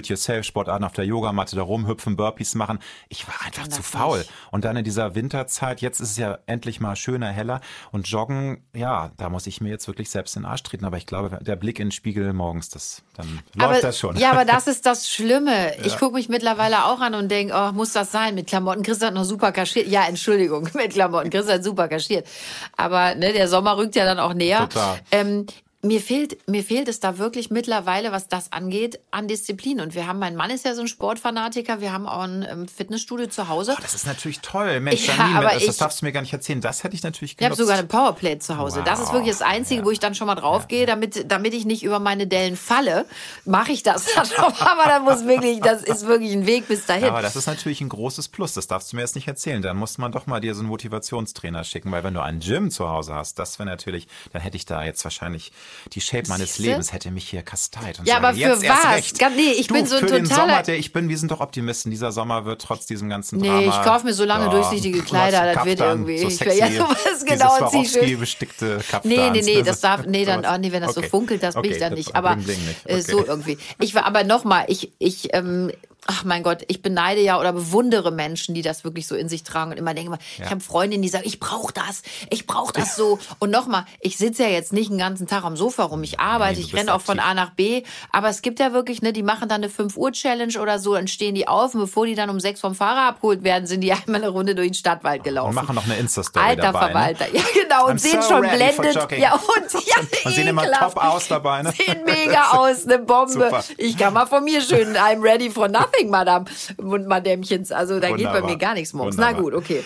Do-it-yourself-Sportarten 0.07 0.85
auf 0.85 0.93
der 0.93 1.05
Yogamatte 1.05 1.57
da 1.57 1.63
rumhüpfen, 1.63 2.17
Burpees 2.17 2.55
machen. 2.55 2.79
Ich 3.09 3.27
war 3.27 3.35
einfach 3.45 3.69
zu 3.69 3.83
faul. 3.83 4.19
nicht. 4.19 4.31
Und 4.51 4.65
dann 4.65 4.77
in 4.77 4.85
dieser 4.85 5.15
Winterzeit, 5.15 5.81
jetzt 5.81 6.01
ist 6.01 6.13
es 6.13 6.17
ja 6.17 6.39
endlich 6.47 6.81
mal 6.81 6.97
schöner, 6.97 7.29
heller 7.29 7.61
und 7.93 8.09
joggen, 8.09 8.65
ja, 8.75 9.11
da 9.17 9.29
muss 9.29 9.47
ich 9.47 9.61
mir 9.61 9.71
jetzt 9.71 9.87
wirklich 9.87 10.11
selbst 10.11 10.37
in 10.37 10.43
den 10.43 10.51
Arsch 10.51 10.63
treten. 10.63 10.85
Aber 10.85 10.97
ich 10.97 11.07
glaube, 11.07 11.39
der 11.43 11.57
Blick 11.57 11.79
in 11.79 11.89
den 11.89 11.93
Spiegel 11.93 12.33
morgens, 12.33 12.69
das, 12.69 13.03
dann 13.17 13.41
läuft 13.55 13.85
das 13.85 13.99
schon. 13.99 14.17
Ja, 14.17 14.33
aber 14.33 14.45
das 14.45 14.67
ist 14.67 14.87
das 14.87 15.09
Schlimme. 15.09 15.77
Ich 15.85 15.99
gucke 15.99 16.15
mich 16.15 16.29
mittlerweile 16.29 16.85
auch 16.87 17.01
an 17.01 17.15
und 17.15 17.31
denke, 17.31 17.55
oh, 17.57 17.73
muss 17.73 17.93
das 17.93 18.13
sein? 18.13 18.35
Mit 18.35 18.47
Klamotten. 18.47 18.83
Chris 18.83 19.01
hat 19.03 19.15
noch 19.15 19.25
super 19.25 19.53
kaschiert. 19.53 19.89
Ja, 19.89 20.07
Entschuldigung, 20.07 20.69
mit 20.75 20.93
Klamotten. 20.93 21.31
Chris 21.31 21.49
hat 21.49 21.65
super 21.65 21.89
kaschiert. 21.89 22.27
Aber 22.77 23.15
ne, 23.15 23.33
der 23.33 23.49
Sommer 23.49 23.77
rückt 23.77 23.97
ja 23.97 24.05
dann 24.05 24.19
auch 24.19 24.35
näher. 24.35 24.69
Total. 24.69 25.01
Ähm, 25.11 25.47
mir 25.87 26.01
fehlt, 26.01 26.49
mir 26.49 26.63
fehlt 26.65 26.89
es 26.89 27.01
da 27.01 27.19
wirklich 27.19 27.51
mittlerweile, 27.51 28.13
was 28.13 28.29
das 28.29 28.53
angeht, 28.53 29.01
an 29.11 29.29
Disziplin. 29.29 29.81
Und 29.81 29.95
wir 29.95 30.07
haben, 30.07 30.19
mein 30.19 30.37
Mann 30.37 30.51
ist 30.51 30.65
ja 30.65 30.75
so 30.75 30.83
ein 30.83 30.89
Sportfanatiker, 30.89 31.81
wir 31.81 31.93
haben 31.93 32.07
auch 32.07 32.23
ein 32.23 32.47
ähm, 32.49 32.69
Fitnessstudio 32.69 33.27
zu 33.27 33.49
Hause. 33.49 33.75
Oh, 33.77 33.81
das 33.83 33.95
ist 33.95 34.07
natürlich 34.07 34.41
toll. 34.41 34.81
Mensch, 34.81 35.07
Ja, 35.07 35.15
Janine, 35.17 35.39
aber 35.39 35.49
das, 35.51 35.61
ich- 35.63 35.67
das 35.67 35.77
darfst 35.79 36.01
du 36.03 36.07
mir 36.07 36.13
gar 36.13 36.21
nicht 36.21 36.33
erzählen. 36.33 36.61
Das 36.61 36.85
hätte 36.85 36.95
ich 36.95 37.03
natürlich 37.03 37.33
Ich 37.33 37.37
habe 37.39 37.55
genutzt. 37.55 37.61
sogar 37.61 37.79
eine 37.79 37.87
Powerplate 37.87 38.39
zu 38.41 38.57
Hause. 38.59 38.83
Das 38.85 38.99
ist 39.01 39.07
Wow. 39.09 39.15
wirklich 39.15 39.33
das 39.33 39.43
Einzige, 39.43 39.85
wo 39.85 39.91
ich 39.91 39.99
dann 39.99 40.15
schon 40.15 40.27
mal 40.27 40.35
draufgehe, 40.35 40.87
damit, 40.87 41.31
damit 41.31 41.55
ich 41.55 41.65
nicht 41.65 41.83
über 41.83 41.99
meine 42.01 42.27
Dellen 42.27 42.57
falle, 42.57 43.07
mache 43.45 43.73
ich 43.73 43.83
das 43.83 44.07
dann 44.15 44.27
schon. 44.27 44.45
Aber 44.45 44.85
da 44.85 45.01
muss 45.01 45.27
wirklich, 45.27 45.61
das 45.61 45.83
ist 45.83 46.07
wirklich 46.07 46.33
ein 46.33 46.47
Weg 46.47 46.69
bis 46.69 46.87
dahin. 46.87 47.05
Aber 47.05 47.23
das 47.23 47.37
ist 47.37 47.47
natürlich 47.47 47.81
ein 47.81 47.89
großes 47.89 48.29
Plus. 48.29 48.55
Das 48.55 48.67
darfst 48.67 48.93
du 48.93 48.97
mir 48.97 49.03
jetzt 49.03 49.15
nicht 49.15 49.29
erzählen. 49.29 49.63
Dann 49.63 49.77
muss 49.77 49.99
man 49.99 50.13
doch 50.13 50.27
mal 50.27 50.41
dir 50.41 50.55
so 50.55 50.61
einen 50.61 50.69
Motivationstrainer 50.69 51.65
schicken, 51.65 51.91
weil 51.93 52.03
wenn 52.05 52.15
du 52.15 52.23
ein 52.23 52.41
Gym 52.41 52.71
zu 52.71 52.89
Hause 52.89 53.15
hast, 53.15 53.39
das 53.39 53.59
wäre 53.59 53.69
natürlich, 53.69 54.07
dann 54.33 54.43
hätte 54.43 54.57
ich 54.57 54.65
da 54.67 54.83
jetzt 54.85 55.05
wahrscheinlich 55.05 55.53
die 55.93 56.01
Shape 56.01 56.29
meines 56.29 56.55
Siehste? 56.55 56.63
Lebens 56.71 56.93
hätte 56.93 57.11
mich 57.11 57.29
hier 57.29 57.43
kasteit. 57.43 57.99
Und 57.99 58.07
Ja, 58.09 58.17
aber 58.19 58.35
für 58.35 58.51
was? 58.63 59.13
Nee, 59.37 59.53
ich 59.59 59.67
du, 59.69 59.75
bin 59.75 59.87
so 59.87 59.97
ein 59.97 60.01
für 60.01 60.07
den 60.15 60.25
totaler- 60.25 60.41
Sommer, 60.49 60.63
der 60.63 60.79
ich 60.79 60.93
bin, 60.93 61.09
wir 61.09 61.19
sind 61.19 61.31
doch 61.31 61.41
Optimisten. 61.41 61.91
Dieser 61.91 62.13
Sommer 62.13 62.45
wird 62.45 62.63
trotz 62.63 62.87
diesem 62.87 63.09
ganzen 63.09 63.39
Nee, 63.41 63.49
Drama. 63.49 63.61
ich 63.81 63.83
kauf 63.87 64.05
mir 64.05 64.15
so 64.15 64.25
lange 64.25 64.51
durchsichtige 64.51 65.03
Kleider, 65.03 65.53
das 65.55 65.65
wird 65.65 65.81
irgendwie- 65.81 66.19
So 66.19 66.29
ich- 66.29 66.37
sexy, 66.37 66.59
ja, 66.77 66.89
was 66.89 67.03
dieses 67.05 67.25
genau, 67.25 67.49
zieh 67.71 67.83
ich 67.83 67.91
Swarovski 67.91 68.09
schön. 68.09 68.21
bestickte 68.21 68.77
Kaftan. 68.91 69.01
Nee, 69.11 69.31
nee, 69.31 69.43
nee, 69.43 69.63
das 69.63 69.81
darf, 69.81 70.05
nee, 70.07 70.25
dann, 70.25 70.43
Sowas. 70.43 70.55
oh, 70.57 70.61
nee, 70.61 70.73
wenn 70.73 70.83
das 70.83 70.97
Okay. 70.97 71.07
so 71.07 71.11
funkelt, 71.11 71.43
das 71.43 71.55
bin 71.55 71.65
Okay, 71.65 71.73
ich 71.75 71.79
dann 71.79 71.95
nicht. 71.95 72.15
Aber 72.17 72.37
nicht. 72.37 72.49
äh, 72.85 72.95
Okay. 72.95 73.01
so 73.03 73.27
irgendwie. 73.27 73.59
Ich 73.79 73.95
war 73.95 74.05
aber 74.07 74.25
nochmal, 74.25 74.65
ich, 74.69 74.93
ich, 74.99 75.35
ähm, 75.35 75.71
ach 76.07 76.25
mein 76.25 76.43
Gott, 76.43 76.65
ich 76.69 76.83
beneide 76.83 77.21
ja 77.21 77.39
oder 77.39 77.53
bewundere 77.53 78.11
Menschen, 78.11 78.55
die 78.55 78.63
das 78.63 78.85
wirklich 78.85 79.07
so 79.07 79.15
in 79.15 79.29
sich 79.29 79.43
tragen 79.43 79.73
und 79.73 79.77
immer 79.77 79.95
denke 79.95 80.11
mal, 80.11 80.19
ich 80.39 80.51
habe 80.51 80.61
Freundinnen, 80.61 81.03
die 81.03 81.09
sagen, 81.09 81.25
ich 81.27 81.41
brauche 81.41 81.73
das, 81.73 82.03
ich 82.31 82.47
brauche 82.47 82.73
das 82.73 82.97
so. 82.97 83.19
Und 83.39 83.51
nochmal, 83.51 83.85
ich 84.01 84.17
sitze 84.17 84.45
ja 84.45 84.49
jetzt 84.49 84.73
nicht 84.73 84.91
den 84.91 84.99
ganzen 84.99 85.27
Tag 85.27 85.45
am 85.45 85.57
Sofa 85.57 85.85
rum, 85.85 86.03
ich 86.03 86.21
arbeite, 86.21 86.61
du 86.61 86.61
ich 86.61 86.75
renne 86.75 86.95
auch 86.95 87.01
von. 87.01 87.17
A 87.19 87.35
nach 87.35 87.51
B, 87.51 87.83
aber 88.13 88.29
es 88.29 88.43
gibt 88.43 88.61
ja 88.61 88.73
wirklich, 88.73 89.03
ne, 89.03 89.13
die 89.13 89.23
machen 89.23 89.49
dann 89.49 89.63
eine 89.63 89.71
5 89.71 89.97
Uhr 89.97 90.13
Challenge 90.13 90.61
oder 90.61 90.79
so, 90.79 90.95
dann 90.95 91.09
stehen 91.09 91.35
die 91.35 91.49
auf 91.49 91.75
und 91.75 91.81
bevor 91.81 92.07
die 92.07 92.15
dann 92.15 92.31
um 92.31 92.41
sechs 92.41 92.61
vom 92.61 92.75
Fahrer 92.75 93.09
abgeholt 93.09 93.43
werden, 93.43 93.67
sind 93.67 93.81
die 93.81 93.93
einmal 94.07 94.23
eine 94.23 94.29
Runde 94.29 94.55
durch 94.55 94.69
den 94.69 94.75
Stadtwald 94.75 95.25
gelaufen. 95.25 95.51
Und 95.51 95.55
machen 95.55 95.75
noch 95.75 95.85
eine 95.85 95.97
Insta-Story 95.97 96.45
Alter 96.45 96.63
dabei. 96.63 96.87
Ne? 96.87 96.93
Verwalter, 96.93 97.35
ja 97.35 97.43
genau, 97.55 97.87
und 97.89 97.95
I'm 97.95 97.99
sehen 97.99 98.23
so 98.23 98.29
schon 98.29 98.41
blendet. 98.43 99.13
Ja, 99.19 99.35
und 99.35 99.87
ja, 99.87 99.97
Und 100.25 100.35
sehen 100.35 100.47
immer 100.47 100.71
top 100.71 100.97
aus 100.97 101.29
dabei. 101.29 101.63
Ne? 101.63 101.73
Sehen 101.73 102.05
mega 102.05 102.51
aus, 102.53 102.87
eine 102.87 102.99
Bombe. 102.99 103.33
Super. 103.33 103.65
Ich 103.79 103.97
kann 103.97 104.15
mal 104.15 104.27
von 104.27 104.45
mir 104.45 104.61
schön, 104.61 104.97
I'm 104.97 105.23
ready 105.23 105.51
for 105.51 105.69
nothing, 105.69 105.87
Madame 106.05 106.45
und 106.77 107.07
Madämchens. 107.07 107.73
Also 107.73 108.01
da 108.01 108.09
geht 108.09 108.19
bei 108.27 108.35
Wunderbar. 108.35 108.51
mir 108.51 108.57
gar 108.59 108.75
nichts 108.75 108.93
morgens. 108.93 109.17
Na 109.17 109.29
Wunderbar. 109.29 109.43
gut, 109.43 109.55
okay. 109.55 109.83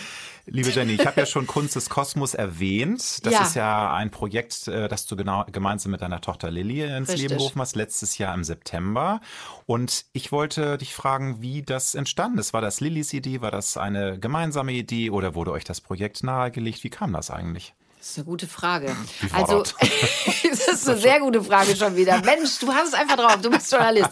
Liebe 0.47 0.69
Jenny, 0.71 0.93
ich 0.93 1.05
habe 1.05 1.19
ja 1.19 1.25
schon 1.27 1.45
Kunst 1.45 1.75
des 1.75 1.87
Kosmos 1.87 2.33
erwähnt. 2.33 3.23
Das 3.25 3.33
Ja. 3.33 3.41
ist 3.43 3.55
ja 3.55 3.93
ein 3.93 4.09
Projekt, 4.09 4.67
äh, 4.67 4.87
das 4.87 5.05
du 5.05 5.15
genau 5.15 5.45
gemeinsam 5.51 5.91
mit 5.91 6.01
deiner 6.01 6.19
Tochter 6.19 6.49
Lilly 6.49 6.81
ins 6.81 7.09
Richtig. 7.09 7.29
Leben 7.29 7.37
gerufen 7.37 7.61
hast, 7.61 7.75
letztes 7.75 8.17
Jahr 8.17 8.33
im 8.33 8.43
September. 8.43 9.21
Und 9.67 10.05
ich 10.13 10.31
wollte 10.31 10.79
dich 10.79 10.95
fragen, 10.95 11.41
wie 11.41 11.61
das 11.61 11.93
entstanden 11.93 12.39
ist. 12.39 12.53
War 12.53 12.61
das 12.61 12.81
Lillys 12.81 13.13
Idee? 13.13 13.41
War 13.41 13.51
das 13.51 13.77
eine 13.77 14.17
gemeinsame 14.19 14.71
Idee 14.73 15.11
oder 15.11 15.35
wurde 15.35 15.51
euch 15.51 15.63
das 15.63 15.79
Projekt 15.79 16.23
nahegelegt? 16.23 16.83
Wie 16.83 16.89
kam 16.89 17.13
das 17.13 17.29
eigentlich? 17.29 17.75
Das 18.01 18.09
ist 18.09 18.17
eine 18.17 18.25
gute 18.25 18.47
Frage. 18.47 18.95
Also, 19.31 19.61
das 20.49 20.67
ist 20.67 20.89
eine 20.89 20.97
sehr 20.97 21.19
gute 21.19 21.43
Frage 21.43 21.75
schon 21.75 21.95
wieder. 21.95 22.19
Mensch, 22.25 22.57
du 22.57 22.73
hast 22.73 22.87
es 22.87 22.93
einfach 22.95 23.15
drauf, 23.15 23.37
du 23.43 23.51
bist 23.51 23.71
Journalist. 23.71 24.09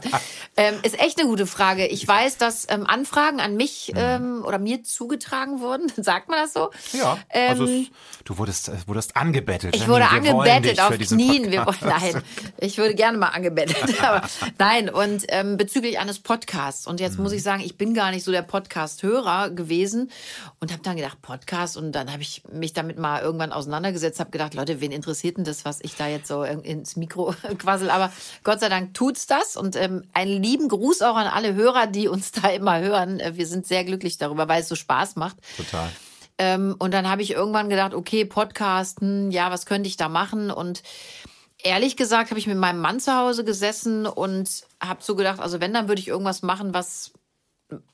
Ähm, 0.55 0.75
ist 0.83 0.99
echt 0.99 1.19
eine 1.19 1.27
gute 1.27 1.47
Frage. 1.47 1.87
Ich 1.87 2.07
weiß, 2.07 2.37
dass 2.37 2.67
ähm, 2.69 2.85
Anfragen 2.85 3.39
an 3.39 3.55
mich 3.55 3.91
ähm, 3.95 4.43
oder 4.45 4.59
mir 4.59 4.83
zugetragen 4.83 5.59
wurden. 5.59 5.91
Sagt 6.03 6.29
man 6.29 6.37
das 6.37 6.53
so? 6.53 6.69
Ja. 6.93 7.17
also 7.33 7.63
es, 7.63 7.87
du 8.25 8.37
wurdest, 8.37 8.69
äh, 8.69 8.73
wurdest 8.85 9.15
angebettelt. 9.17 9.75
Ich 9.75 9.87
wurde 9.87 10.01
Wir 10.01 10.11
angebettet 10.11 10.79
auf 10.79 10.95
Knien. 10.95 11.49
Wir 11.49 11.65
wollen, 11.65 11.77
nein, 11.81 12.21
ich 12.59 12.77
würde 12.77 12.93
gerne 12.93 13.17
mal 13.17 13.29
angebettet. 13.29 14.03
Aber 14.03 14.21
nein, 14.59 14.89
und 14.91 15.23
ähm, 15.29 15.57
bezüglich 15.57 15.97
eines 15.97 16.19
Podcasts. 16.19 16.85
Und 16.85 16.99
jetzt 16.99 17.17
Mhm. 17.17 17.23
muss 17.23 17.31
ich 17.31 17.41
sagen, 17.41 17.63
ich 17.63 17.75
bin 17.75 17.95
gar 17.95 18.11
nicht 18.11 18.23
so 18.23 18.31
der 18.31 18.43
Podcast-Hörer 18.43 19.49
gewesen 19.49 20.11
und 20.59 20.71
habe 20.71 20.83
dann 20.83 20.95
gedacht, 20.95 21.23
Podcast. 21.23 21.75
Und 21.75 21.93
dann 21.93 22.11
habe 22.11 22.21
ich 22.21 22.43
mich 22.51 22.73
damit 22.73 22.99
mal 22.99 23.23
irgendwann 23.23 23.51
auseinandergesetzt, 23.79 24.19
habe 24.19 24.29
gedacht, 24.31 24.53
Leute, 24.53 24.81
wen 24.81 24.91
interessiert 24.91 25.37
denn 25.37 25.43
das, 25.45 25.63
was 25.65 25.79
ich 25.81 25.95
da 25.95 26.07
jetzt 26.07 26.27
so 26.27 26.43
in- 26.43 26.61
ins 26.63 26.95
Mikro 26.95 27.33
quassel? 27.57 27.89
Aber 27.89 28.11
Gott 28.43 28.59
sei 28.59 28.69
Dank 28.69 28.93
tut's 28.93 29.25
das. 29.25 29.55
Und 29.55 29.75
ähm, 29.75 30.03
einen 30.13 30.41
lieben 30.43 30.67
Gruß 30.67 31.01
auch 31.01 31.15
an 31.15 31.27
alle 31.27 31.53
Hörer, 31.55 31.87
die 31.87 32.07
uns 32.07 32.31
da 32.31 32.49
immer 32.49 32.79
hören. 32.79 33.19
Äh, 33.19 33.35
Wir 33.35 33.47
sind 33.47 33.65
sehr 33.65 33.83
glücklich 33.83 34.17
darüber, 34.17 34.47
weil 34.47 34.61
es 34.61 34.67
so 34.67 34.75
Spaß 34.75 35.15
macht. 35.15 35.37
Total. 35.57 35.89
Ähm, 36.37 36.75
und 36.79 36.93
dann 36.93 37.09
habe 37.09 37.21
ich 37.21 37.31
irgendwann 37.31 37.69
gedacht, 37.69 37.93
okay, 37.93 38.25
Podcasten, 38.25 39.31
ja, 39.31 39.51
was 39.51 39.65
könnte 39.65 39.87
ich 39.87 39.97
da 39.97 40.09
machen? 40.09 40.51
Und 40.51 40.83
ehrlich 41.63 41.95
gesagt 41.97 42.29
habe 42.29 42.39
ich 42.39 42.47
mit 42.47 42.57
meinem 42.57 42.79
Mann 42.79 42.99
zu 42.99 43.13
Hause 43.15 43.43
gesessen 43.43 44.05
und 44.05 44.63
habe 44.81 45.03
so 45.03 45.15
gedacht, 45.15 45.39
also 45.39 45.59
wenn, 45.59 45.73
dann 45.73 45.87
würde 45.87 46.01
ich 46.01 46.07
irgendwas 46.07 46.41
machen, 46.41 46.73
was 46.73 47.11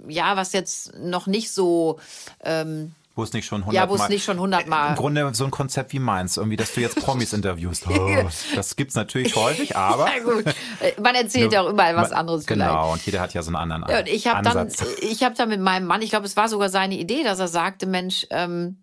ja, 0.08 0.38
was 0.38 0.54
jetzt 0.54 0.94
noch 0.98 1.28
nicht 1.28 1.52
so, 1.52 2.00
ähm, 2.46 2.96
Wo 3.18 3.24
es 3.24 3.32
nicht 3.32 3.46
schon 3.46 3.64
ja, 3.72 3.90
wo 3.90 3.96
es 3.96 4.10
nicht 4.10 4.26
schon 4.26 4.36
Im 4.36 4.44
hundertmal. 4.44 4.94
Grunde 4.96 5.34
so 5.34 5.46
ein 5.46 5.52
Konzept 5.52 5.94
wie 5.94 6.00
meins, 6.00 6.36
irgendwie, 6.36 6.58
dass 6.58 6.74
du 6.74 6.82
jetzt 6.82 6.98
Promis 6.98 7.32
interviewst. 7.34 7.88
Oh, 7.88 8.30
das 8.56 8.76
gibt's 8.76 8.96
natürlich 8.96 9.36
häufig, 9.38 9.78
aber. 9.78 10.08
Ja, 10.08 10.22
gut. 10.22 10.46
Äh, 10.82 11.00
Man 11.02 11.16
erzählt 11.16 11.54
ja 11.54 11.62
auch 11.62 11.70
überall 11.70 11.96
was 11.96 12.12
anderes 12.12 12.46
vielleicht. 12.46 12.70
Genau, 12.70 12.92
und 12.92 13.06
jeder 13.06 13.22
hat 13.22 13.34
ja 13.34 13.42
so 13.42 13.48
einen 13.50 13.56
anderen 13.56 13.86
Ja, 13.88 14.00
und 14.00 14.10
ich 14.10 14.28
habe 14.28 14.44
dann, 14.44 14.58
Ansatz. 14.58 14.86
ich 15.02 15.24
habe 15.24 15.34
dann 15.34 15.48
mit 15.48 15.62
meinem 15.62 15.88
Mann, 15.88 16.02
ich 16.02 16.10
glaube, 16.10 16.26
es 16.26 16.36
war 16.36 16.50
sogar 16.50 16.68
seine 16.68 16.96
Idee, 16.98 17.24
dass 17.24 17.40
er 17.40 17.48
sagte, 17.48 17.86
Mensch, 17.86 18.28
ähm, 18.32 18.82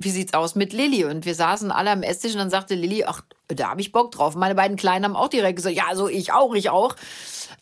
wie 0.00 0.10
sieht's 0.10 0.34
aus 0.34 0.56
mit 0.56 0.72
Lilly? 0.72 1.04
Und 1.04 1.24
wir 1.24 1.36
saßen 1.36 1.70
alle 1.70 1.90
am 1.90 2.02
Esstisch 2.02 2.32
und 2.32 2.38
dann 2.38 2.50
sagte 2.50 2.74
Lilly, 2.74 3.04
ach, 3.04 3.22
da 3.46 3.70
habe 3.70 3.80
ich 3.80 3.92
Bock 3.92 4.10
drauf. 4.10 4.34
Meine 4.34 4.54
beiden 4.56 4.76
Kleinen 4.76 5.04
haben 5.04 5.16
auch 5.16 5.28
direkt 5.28 5.56
gesagt, 5.56 5.76
ja, 5.76 5.94
so 5.94 6.08
ich 6.08 6.32
auch, 6.32 6.54
ich 6.54 6.70
auch. 6.70 6.96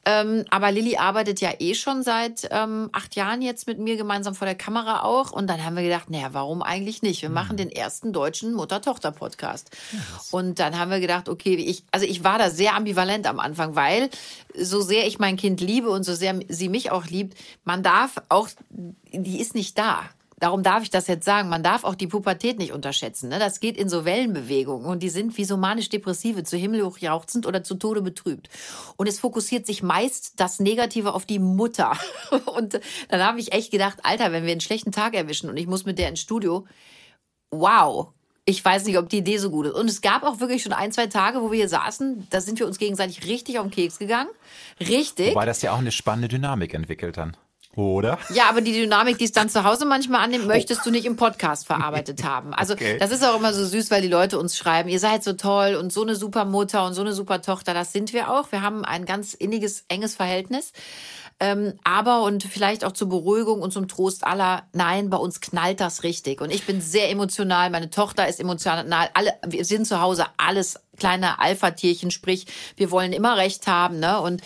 Ähm, 0.09 0.45
aber 0.51 0.71
Lilly 0.71 0.97
arbeitet 0.97 1.41
ja 1.41 1.51
eh 1.59 1.75
schon 1.75 2.05
seit 2.05 2.49
ähm, 2.53 2.89
acht 2.93 3.17
Jahren 3.17 3.43
jetzt 3.43 3.67
mit 3.67 3.81
mir 3.81 3.97
gemeinsam 3.97 4.37
vor 4.37 4.47
der 4.47 4.55
Kamera 4.55 5.03
auch. 5.03 5.33
Und 5.33 5.49
dann 5.49 5.65
haben 5.65 5.75
wir 5.75 5.83
gedacht, 5.83 6.09
naja, 6.11 6.29
warum 6.31 6.63
eigentlich 6.63 7.03
nicht? 7.03 7.23
Wir 7.23 7.29
machen 7.29 7.57
den 7.57 7.73
ersten 7.73 8.13
deutschen 8.13 8.55
Mutter-Tochter-Podcast. 8.55 9.77
Und 10.31 10.61
dann 10.61 10.79
haben 10.79 10.93
wir 10.93 11.01
gedacht, 11.01 11.29
okay, 11.29 11.57
ich, 11.57 11.83
also 11.91 12.07
ich 12.07 12.23
war 12.23 12.39
da 12.39 12.51
sehr 12.51 12.77
ambivalent 12.77 13.27
am 13.27 13.41
Anfang, 13.41 13.75
weil 13.75 14.09
so 14.55 14.81
sehr 14.81 15.09
ich 15.09 15.19
mein 15.19 15.37
Kind 15.37 15.61
liebe 15.61 15.91
und 15.91 16.05
so 16.05 16.15
sehr 16.15 16.39
sie 16.49 16.69
mich 16.69 16.93
auch 16.93 17.07
liebt, 17.07 17.37
man 17.65 17.83
darf 17.83 18.23
auch, 18.29 18.49
die 18.71 19.41
ist 19.41 19.57
nicht 19.57 19.77
da. 19.77 20.05
Darum 20.39 20.63
darf 20.63 20.83
ich 20.83 20.91
das 20.91 21.07
jetzt 21.07 21.25
sagen. 21.25 21.49
Man 21.49 21.63
darf 21.63 21.85
auch 21.85 21.95
die 21.95 22.07
Pubertät 22.07 22.59
nicht 22.59 22.73
unterschätzen. 22.73 23.31
Ne? 23.31 23.39
Das 23.39 23.59
geht 23.59 23.79
in 23.79 23.89
so 23.89 24.05
Wellenbewegungen 24.05 24.87
und 24.87 25.03
die 25.03 25.09
sind 25.09 25.37
wie 25.39 25.45
so 25.45 25.57
manisch-depressive, 25.57 26.43
zu 26.45 26.59
Himmel 26.59 26.85
hochjauchzend 26.85 27.47
oder 27.47 27.63
zu 27.65 27.77
Tode 27.77 28.03
betrübt. 28.03 28.51
Und 28.97 29.09
es 29.09 29.19
fokussiert 29.19 29.67
sich 29.67 29.83
meist 29.83 30.39
das 30.39 30.61
Negative 30.61 31.15
auf 31.15 31.25
die 31.25 31.39
Mutter. 31.39 31.97
Und 32.57 32.81
dann 33.09 33.23
habe 33.23 33.41
ich 33.41 33.53
echt 33.53 33.71
gedacht, 33.71 33.99
Alter, 34.03 34.33
wenn 34.33 34.45
wir 34.45 34.53
einen 34.53 34.61
schlechten 34.61 34.93
Tag 34.93 35.15
erwischen 35.15 35.49
und 35.49 35.57
ich 35.57 35.67
muss 35.67 35.85
mit 35.85 35.99
der 35.99 36.09
ins 36.09 36.21
Studio, 36.21 36.67
wow. 37.51 38.09
Ich 38.45 38.65
weiß 38.65 38.85
nicht, 38.85 38.99
ob 38.99 39.09
die 39.09 39.19
Idee 39.19 39.39
so 39.39 39.51
gut 39.51 39.67
ist. 39.67 39.75
Und 39.75 39.89
es 39.89 40.01
gab 40.03 40.23
auch 40.23 40.39
wirklich 40.41 40.63
schon 40.63 40.73
ein, 40.73 40.93
zwei 40.93 41.07
Tage, 41.07 41.43
wo 41.43 41.51
wir 41.51 41.59
hier 41.59 41.69
saßen, 41.69 42.29
da 42.31 42.41
sind 42.41 42.59
wir 42.59 42.67
uns 42.67 42.79
gegenseitig 42.79 43.27
richtig 43.27 43.59
auf 43.59 43.67
den 43.67 43.73
Keks 43.73 43.99
gegangen. 43.99 44.31
Richtig. 44.79 45.31
Wobei 45.31 45.47
das 45.47 45.63
ja 45.63 45.73
auch 45.73 45.79
eine 45.79 45.93
spannende 45.93 46.29
Dynamik 46.29 46.75
entwickelt 46.75 47.17
dann. 47.17 47.37
Oder? 47.77 48.19
Ja, 48.33 48.49
aber 48.49 48.63
die 48.63 48.73
Dynamik, 48.73 49.19
die 49.19 49.25
es 49.27 49.33
dann 49.33 49.51
zu 49.51 49.63
Hause 49.63 49.85
manchmal 49.85 50.23
annimmt, 50.25 50.47
möchtest 50.47 50.85
du 50.87 50.91
nicht 50.91 51.05
im 51.05 51.17
Podcast 51.17 51.67
verarbeitet 51.67 52.25
haben. 52.25 52.55
Also 52.55 52.73
Okay. 52.73 52.97
das 52.99 53.11
ist 53.11 53.23
auch 53.25 53.37
immer 53.37 53.53
so 53.53 53.65
süß, 53.65 53.91
weil 53.91 54.03
die 54.03 54.09
Leute 54.09 54.39
uns 54.39 54.57
schreiben, 54.57 54.89
ihr 54.89 54.99
seid 54.99 55.23
so 55.23 55.35
toll 55.35 55.75
und 55.75 55.93
so 55.93 56.03
eine 56.03 56.17
super 56.17 56.45
Mutter 56.47 56.85
und 56.87 56.95
so 56.95 57.03
eine 57.03 57.13
super 57.13 57.43
Tochter. 57.43 57.75
Das 57.75 57.93
sind 57.93 58.13
wir 58.15 58.31
auch. 58.31 58.51
Wir 58.51 58.63
haben 58.63 58.85
ein 58.85 59.05
ganz 59.05 59.35
inniges, 59.35 59.85
enges 59.89 60.15
Verhältnis. 60.17 60.73
Ähm, 61.39 61.75
aber 61.85 62.23
und 62.23 62.45
vielleicht 62.45 62.83
auch 62.83 62.93
zur 62.93 63.11
Beruhigung 63.11 63.61
und 63.61 63.71
zum 63.71 63.89
Trost 63.89 64.27
aller, 64.27 64.63
nein, 64.73 65.11
bei 65.11 65.19
uns 65.19 65.43
knallt 65.43 65.81
das 65.81 66.03
richtig. 66.03 66.41
Und 66.41 66.51
ich 66.51 66.65
bin 66.65 66.81
sehr 66.81 67.11
emotional, 67.11 67.69
meine 67.69 67.91
Tochter 67.91 68.27
ist 68.27 68.41
emotional, 68.41 68.87
alle, 69.13 69.35
wir 69.47 69.67
sind 69.67 69.87
zu 69.87 70.01
Hause 70.01 70.25
alles 70.39 70.81
kleine 70.97 71.39
Alpha-Tierchen, 71.39 72.11
sprich, 72.11 72.47
wir 72.77 72.91
wollen 72.91 73.13
immer 73.13 73.37
Recht 73.37 73.67
haben, 73.67 74.01
ne? 74.01 74.19
Und 74.19 74.41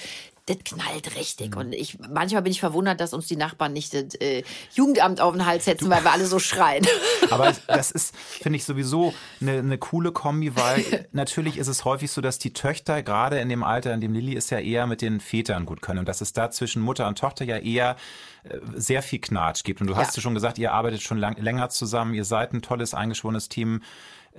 das 0.46 0.56
knallt 0.64 1.16
richtig. 1.16 1.56
Und 1.56 1.72
ich, 1.72 1.98
manchmal 2.08 2.42
bin 2.42 2.50
ich 2.50 2.60
verwundert, 2.60 3.00
dass 3.00 3.12
uns 3.12 3.26
die 3.26 3.36
Nachbarn 3.36 3.72
nicht 3.72 3.94
das 3.94 4.14
äh, 4.20 4.42
Jugendamt 4.74 5.20
auf 5.20 5.32
den 5.32 5.46
Hals 5.46 5.64
setzen, 5.64 5.88
weil 5.90 6.02
wir 6.02 6.12
alle 6.12 6.26
so 6.26 6.38
schreien. 6.38 6.84
Aber 7.30 7.52
das 7.68 7.90
ist, 7.90 8.16
finde 8.16 8.56
ich, 8.56 8.64
sowieso 8.64 9.14
eine, 9.40 9.58
eine 9.58 9.78
coole 9.78 10.12
Kombi, 10.12 10.56
weil 10.56 11.08
natürlich 11.12 11.56
ist 11.56 11.68
es 11.68 11.84
häufig 11.84 12.10
so, 12.10 12.20
dass 12.20 12.38
die 12.38 12.52
Töchter, 12.52 13.02
gerade 13.02 13.38
in 13.38 13.48
dem 13.48 13.62
Alter, 13.62 13.94
in 13.94 14.00
dem 14.00 14.12
Lilly 14.12 14.34
ist, 14.34 14.50
ja 14.50 14.58
eher 14.58 14.86
mit 14.86 15.02
den 15.02 15.20
Vätern 15.20 15.66
gut 15.66 15.82
können. 15.82 16.00
Und 16.00 16.08
dass 16.08 16.20
es 16.20 16.32
da 16.32 16.50
zwischen 16.50 16.82
Mutter 16.82 17.06
und 17.06 17.18
Tochter 17.18 17.44
ja 17.44 17.58
eher 17.58 17.96
äh, 18.44 18.58
sehr 18.74 19.02
viel 19.02 19.20
Knatsch 19.20 19.62
gibt. 19.64 19.80
Und 19.80 19.86
du 19.86 19.96
hast 19.96 20.16
Ja. 20.16 20.16
ja 20.16 20.22
schon 20.22 20.34
gesagt, 20.34 20.58
ihr 20.58 20.72
arbeitet 20.72 21.02
schon 21.02 21.18
lang, 21.18 21.36
länger 21.36 21.68
zusammen, 21.68 22.14
ihr 22.14 22.24
seid 22.24 22.52
ein 22.52 22.62
tolles, 22.62 22.94
eingeschworenes 22.94 23.48
Team. 23.48 23.82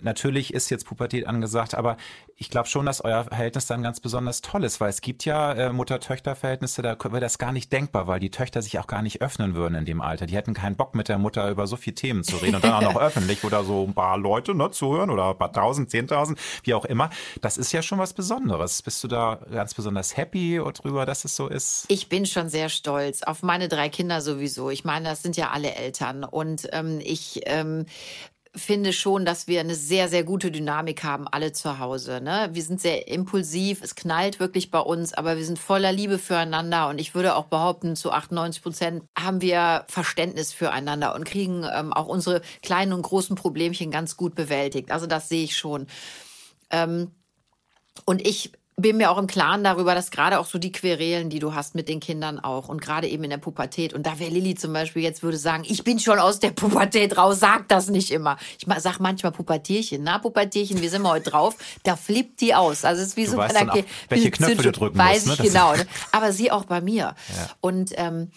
Natürlich 0.01 0.53
ist 0.53 0.69
jetzt 0.69 0.85
Pubertät 0.85 1.27
angesagt, 1.27 1.75
aber 1.75 1.97
ich 2.35 2.49
glaube 2.49 2.67
schon, 2.67 2.85
dass 2.85 3.03
euer 3.03 3.23
Verhältnis 3.25 3.67
dann 3.67 3.83
ganz 3.83 3.99
besonders 3.99 4.41
toll 4.41 4.63
ist, 4.63 4.81
weil 4.81 4.89
es 4.89 5.01
gibt 5.01 5.25
ja 5.25 5.53
äh, 5.53 5.71
Mutter-Töchter-Verhältnisse, 5.71 6.81
da 6.81 6.97
wäre 7.03 7.19
das 7.19 7.37
gar 7.37 7.51
nicht 7.51 7.71
denkbar, 7.71 8.07
weil 8.07 8.19
die 8.19 8.31
Töchter 8.31 8.61
sich 8.61 8.79
auch 8.79 8.87
gar 8.87 9.01
nicht 9.01 9.21
öffnen 9.21 9.53
würden 9.53 9.75
in 9.75 9.85
dem 9.85 10.01
Alter. 10.01 10.25
Die 10.25 10.35
hätten 10.35 10.53
keinen 10.53 10.75
Bock 10.75 10.95
mit 10.95 11.07
der 11.07 11.19
Mutter 11.19 11.49
über 11.49 11.67
so 11.67 11.75
viele 11.75 11.95
Themen 11.95 12.23
zu 12.23 12.37
reden 12.37 12.55
und 12.55 12.63
dann 12.63 12.73
auch 12.73 12.93
noch 12.93 12.95
öffentlich 13.01 13.43
oder 13.43 13.63
so 13.63 13.85
ein 13.85 13.93
paar 13.93 14.17
Leute 14.17 14.55
ne, 14.55 14.71
zuhören 14.71 15.09
oder 15.11 15.29
ein 15.29 15.37
paar 15.37 15.53
tausend, 15.53 15.91
zehntausend, 15.91 16.39
wie 16.63 16.73
auch 16.73 16.85
immer. 16.85 17.11
Das 17.41 17.57
ist 17.57 17.71
ja 17.71 17.81
schon 17.81 17.99
was 17.99 18.13
Besonderes. 18.13 18.81
Bist 18.81 19.03
du 19.03 19.07
da 19.07 19.39
ganz 19.51 19.73
besonders 19.73 20.17
happy 20.17 20.59
drüber, 20.73 21.05
dass 21.05 21.25
es 21.25 21.35
so 21.35 21.47
ist? 21.47 21.85
Ich 21.89 22.09
bin 22.09 22.25
schon 22.25 22.49
sehr 22.49 22.69
stolz 22.69 23.21
auf 23.23 23.43
meine 23.43 23.67
drei 23.67 23.89
Kinder 23.89 24.21
sowieso. 24.21 24.69
Ich 24.69 24.83
meine, 24.83 25.09
das 25.09 25.21
sind 25.21 25.37
ja 25.37 25.51
alle 25.51 25.75
Eltern. 25.75 26.23
Und 26.23 26.67
ähm, 26.71 26.99
ich 27.03 27.41
ähm, 27.45 27.85
finde 28.53 28.91
schon, 28.91 29.23
dass 29.23 29.47
wir 29.47 29.61
eine 29.61 29.75
sehr, 29.75 30.09
sehr 30.09 30.23
gute 30.23 30.51
Dynamik 30.51 31.03
haben, 31.03 31.27
alle 31.27 31.53
zu 31.53 31.79
Hause. 31.79 32.19
Ne? 32.21 32.49
Wir 32.51 32.61
sind 32.63 32.81
sehr 32.81 33.07
impulsiv, 33.07 33.81
es 33.81 33.95
knallt 33.95 34.39
wirklich 34.39 34.71
bei 34.71 34.79
uns, 34.79 35.13
aber 35.13 35.37
wir 35.37 35.45
sind 35.45 35.57
voller 35.57 35.91
Liebe 35.91 36.19
füreinander. 36.19 36.89
Und 36.89 36.99
ich 36.99 37.15
würde 37.15 37.35
auch 37.35 37.45
behaupten, 37.45 37.95
zu 37.95 38.11
98 38.11 38.61
Prozent 38.61 39.03
haben 39.17 39.41
wir 39.41 39.85
Verständnis 39.87 40.51
füreinander 40.51 41.15
und 41.15 41.23
kriegen 41.23 41.65
ähm, 41.73 41.93
auch 41.93 42.07
unsere 42.07 42.41
kleinen 42.61 42.91
und 42.91 43.03
großen 43.03 43.37
Problemchen 43.37 43.89
ganz 43.89 44.17
gut 44.17 44.35
bewältigt. 44.35 44.91
Also 44.91 45.07
das 45.07 45.29
sehe 45.29 45.45
ich 45.45 45.55
schon. 45.55 45.87
Ähm, 46.71 47.11
und 48.05 48.25
ich 48.27 48.51
bin 48.77 48.97
mir 48.97 49.11
auch 49.11 49.17
im 49.17 49.27
Klaren 49.27 49.63
darüber, 49.63 49.95
dass 49.95 50.11
gerade 50.11 50.39
auch 50.39 50.45
so 50.45 50.57
die 50.57 50.71
Querelen, 50.71 51.29
die 51.29 51.39
du 51.39 51.53
hast 51.53 51.75
mit 51.75 51.87
den 51.87 51.99
Kindern 51.99 52.39
auch 52.39 52.69
und 52.69 52.81
gerade 52.81 53.07
eben 53.07 53.23
in 53.23 53.29
der 53.29 53.37
Pubertät. 53.37 53.93
Und 53.93 54.05
da 54.05 54.19
wäre 54.19 54.31
Lilly 54.31 54.55
zum 54.55 54.73
Beispiel 54.73 55.03
jetzt 55.03 55.23
würde 55.23 55.37
sagen, 55.37 55.63
ich 55.67 55.83
bin 55.83 55.99
schon 55.99 56.19
aus 56.19 56.39
der 56.39 56.51
Pubertät 56.51 57.17
raus, 57.17 57.39
sag 57.39 57.67
das 57.67 57.89
nicht 57.89 58.11
immer. 58.11 58.37
Ich 58.57 58.65
sag 58.81 58.99
manchmal 58.99 59.31
Pubertierchen, 59.31 60.03
na 60.03 60.17
Pubertierchen, 60.17 60.81
wie 60.81 60.87
sind 60.87 61.01
wir 61.03 61.09
heute 61.09 61.29
drauf? 61.29 61.55
Da 61.83 61.95
flippt 61.95 62.41
die 62.41 62.55
aus. 62.55 62.85
Also 62.85 63.01
es 63.01 63.09
ist 63.09 63.17
wie 63.17 63.25
Du 63.25 63.31
so 63.31 63.37
weißt 63.37 63.55
dann 63.55 63.69
auch, 63.69 63.77
welche 64.09 64.31
Knöpfe 64.31 64.63
du 64.63 64.71
drücken 64.71 64.97
Weiß 64.97 65.25
musst, 65.25 65.39
ne? 65.39 65.45
ich 65.45 65.53
genau. 65.53 65.71
Ne? 65.81 65.85
Aber 66.11 66.33
sie 66.33 66.51
auch 66.51 66.65
bei 66.65 66.81
mir. 66.81 67.15
Und 67.61 67.91
ähm, 67.95 68.31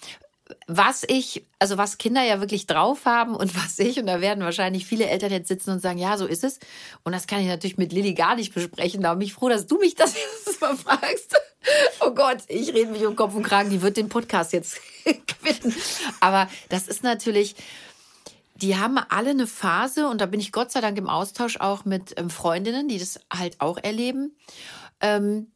was 0.66 1.04
ich, 1.08 1.46
also 1.58 1.78
was 1.78 1.96
Kinder 1.96 2.22
ja 2.22 2.40
wirklich 2.40 2.66
drauf 2.66 3.06
haben 3.06 3.34
und 3.34 3.56
was 3.56 3.78
ich, 3.78 3.98
und 3.98 4.06
da 4.06 4.20
werden 4.20 4.44
wahrscheinlich 4.44 4.84
viele 4.84 5.06
Eltern 5.06 5.32
jetzt 5.32 5.48
sitzen 5.48 5.70
und 5.70 5.80
sagen, 5.80 5.98
ja, 5.98 6.18
so 6.18 6.26
ist 6.26 6.44
es. 6.44 6.58
Und 7.02 7.12
das 7.12 7.26
kann 7.26 7.40
ich 7.40 7.46
natürlich 7.46 7.78
mit 7.78 7.92
Lilly 7.92 8.14
gar 8.14 8.36
nicht 8.36 8.52
besprechen. 8.52 9.02
Da 9.02 9.14
bin 9.14 9.22
ich 9.22 9.32
froh, 9.32 9.48
dass 9.48 9.66
du 9.66 9.78
mich 9.78 9.94
das 9.94 10.14
jetzt 10.46 10.60
mal 10.60 10.76
fragst. 10.76 11.34
Oh 12.00 12.10
Gott, 12.10 12.38
ich 12.48 12.74
rede 12.74 12.92
mich 12.92 13.06
um 13.06 13.16
Kopf 13.16 13.34
und 13.34 13.42
Kragen. 13.42 13.70
Die 13.70 13.80
wird 13.80 13.96
den 13.96 14.10
Podcast 14.10 14.52
jetzt 14.52 14.80
quitten. 15.04 15.74
Aber 16.20 16.48
das 16.68 16.88
ist 16.88 17.02
natürlich, 17.02 17.56
die 18.56 18.76
haben 18.76 18.98
alle 18.98 19.30
eine 19.30 19.46
Phase 19.46 20.08
und 20.08 20.20
da 20.20 20.26
bin 20.26 20.40
ich 20.40 20.52
Gott 20.52 20.70
sei 20.70 20.82
Dank 20.82 20.98
im 20.98 21.08
Austausch 21.08 21.56
auch 21.58 21.86
mit 21.86 22.18
ähm, 22.18 22.28
Freundinnen, 22.28 22.88
die 22.88 22.98
das 22.98 23.18
halt 23.32 23.62
auch 23.62 23.78
erleben. 23.78 24.36
Ähm, 25.00 25.52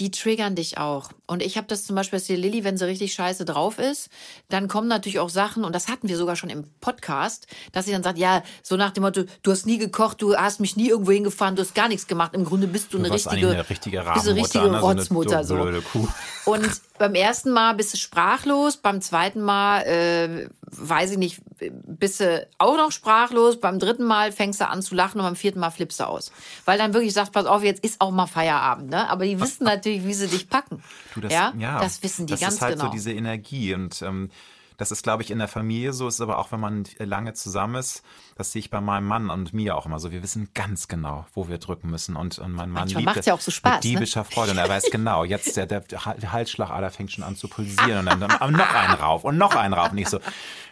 die 0.00 0.10
triggern 0.10 0.54
dich 0.54 0.78
auch. 0.78 1.10
Und 1.26 1.42
ich 1.42 1.56
habe 1.56 1.66
das 1.66 1.84
zum 1.84 1.96
Beispiel, 1.96 2.18
dass 2.18 2.26
die 2.26 2.36
Lilly, 2.36 2.64
wenn 2.64 2.76
sie 2.76 2.86
richtig 2.86 3.12
scheiße 3.14 3.44
drauf 3.44 3.78
ist, 3.78 4.08
dann 4.48 4.68
kommen 4.68 4.88
natürlich 4.88 5.18
auch 5.18 5.28
Sachen, 5.28 5.64
und 5.64 5.74
das 5.74 5.88
hatten 5.88 6.08
wir 6.08 6.16
sogar 6.16 6.36
schon 6.36 6.50
im 6.50 6.64
Podcast, 6.80 7.46
dass 7.72 7.86
sie 7.86 7.92
dann 7.92 8.02
sagt, 8.02 8.18
ja, 8.18 8.42
so 8.62 8.76
nach 8.76 8.92
dem 8.92 9.02
Motto, 9.02 9.24
du 9.42 9.50
hast 9.50 9.66
nie 9.66 9.78
gekocht, 9.78 10.22
du 10.22 10.36
hast 10.36 10.60
mich 10.60 10.76
nie 10.76 10.88
irgendwo 10.88 11.12
hingefahren, 11.12 11.56
du 11.56 11.62
hast 11.62 11.74
gar 11.74 11.88
nichts 11.88 12.06
gemacht. 12.06 12.34
Im 12.34 12.44
Grunde 12.44 12.68
bist 12.68 12.94
du 12.94 12.98
eine 12.98 13.08
Du 13.08 13.14
richtige, 13.14 13.48
eine 13.48 13.68
richtige 13.68 13.98
bist 14.14 14.28
eine 14.28 14.36
richtige 14.36 14.64
Rabenmutter, 14.64 14.72
ne? 14.72 14.78
So 14.78 14.78
eine 14.78 14.80
Rotzmutter. 14.80 15.44
So. 15.44 15.54
blöde 15.54 15.82
Kuh. 15.82 16.08
Und 16.46 16.70
beim 16.98 17.14
ersten 17.14 17.50
Mal 17.50 17.74
bist 17.74 17.92
du 17.92 17.96
sprachlos, 17.96 18.76
beim 18.76 19.00
zweiten 19.00 19.40
Mal 19.40 19.82
äh, 19.82 20.48
weiß 20.70 21.12
ich 21.12 21.18
nicht, 21.18 21.40
bist 21.58 22.20
du 22.20 22.46
auch 22.58 22.76
noch 22.76 22.92
sprachlos. 22.92 23.60
Beim 23.60 23.78
dritten 23.78 24.04
Mal 24.04 24.32
fängst 24.32 24.60
du 24.60 24.68
an 24.68 24.82
zu 24.82 24.94
lachen 24.94 25.18
und 25.18 25.24
beim 25.26 25.36
vierten 25.36 25.60
Mal 25.60 25.70
flippst 25.70 26.00
du 26.00 26.04
aus. 26.04 26.32
Weil 26.64 26.78
dann 26.78 26.94
wirklich 26.94 27.12
sagst, 27.12 27.32
pass 27.32 27.46
auf, 27.46 27.62
jetzt 27.62 27.84
ist 27.84 28.00
auch 28.00 28.10
mal 28.10 28.26
Feierabend. 28.26 28.90
Ne? 28.90 29.08
Aber 29.08 29.24
die 29.24 29.40
wissen 29.40 29.64
natürlich, 29.64 30.04
wie 30.04 30.14
sie 30.14 30.28
dich 30.28 30.48
packen. 30.48 30.82
Du, 31.14 31.20
das, 31.20 31.32
ja? 31.32 31.52
ja, 31.58 31.80
das 31.80 32.02
wissen 32.02 32.26
die 32.26 32.32
das 32.32 32.40
ganz 32.40 32.54
ist 32.54 32.62
halt 32.62 32.74
genau. 32.74 32.86
so 32.86 32.90
diese 32.90 33.12
Energie 33.12 33.74
und 33.74 34.00
ähm, 34.02 34.30
das 34.78 34.92
ist, 34.92 35.02
glaube 35.02 35.24
ich, 35.24 35.32
in 35.32 35.38
der 35.38 35.48
Familie 35.48 35.92
so, 35.92 36.06
ist 36.06 36.20
aber 36.20 36.38
auch, 36.38 36.52
wenn 36.52 36.60
man 36.60 36.84
lange 36.98 37.34
zusammen 37.34 37.74
ist, 37.74 38.02
das 38.36 38.52
sehe 38.52 38.60
ich 38.60 38.70
bei 38.70 38.80
meinem 38.80 39.06
Mann 39.08 39.28
und 39.28 39.52
mir 39.52 39.76
auch 39.76 39.86
immer 39.86 39.98
so. 39.98 40.12
Wir 40.12 40.22
wissen 40.22 40.50
ganz 40.54 40.86
genau, 40.86 41.26
wo 41.34 41.48
wir 41.48 41.58
drücken 41.58 41.90
müssen. 41.90 42.14
Und, 42.14 42.38
und 42.38 42.52
mein 42.52 42.70
Mann 42.70 42.82
Manchmal 42.82 43.00
liebt 43.02 43.14
macht's 43.16 43.26
ja 43.26 43.34
auch 43.34 43.40
so 43.40 43.50
Spaß, 43.50 43.74
mit 43.74 43.84
diebischer 43.84 44.24
Freude. 44.24 44.52
Und 44.52 44.58
er 44.58 44.68
weiß 44.68 44.84
genau, 44.92 45.24
jetzt 45.24 45.56
der, 45.56 45.66
der 45.66 46.04
Halsschlagader 46.04 46.90
fängt 46.90 47.10
schon 47.10 47.24
an 47.24 47.34
zu 47.34 47.48
pulsieren 47.48 47.98
und 47.98 48.06
dann, 48.06 48.20
dann 48.20 48.52
noch 48.52 48.72
einen 48.72 48.94
rauf 48.94 49.24
und 49.24 49.36
noch 49.36 49.56
einen 49.56 49.74
rauf. 49.74 49.90
Und 49.90 49.98
ich 49.98 50.08
so, 50.08 50.20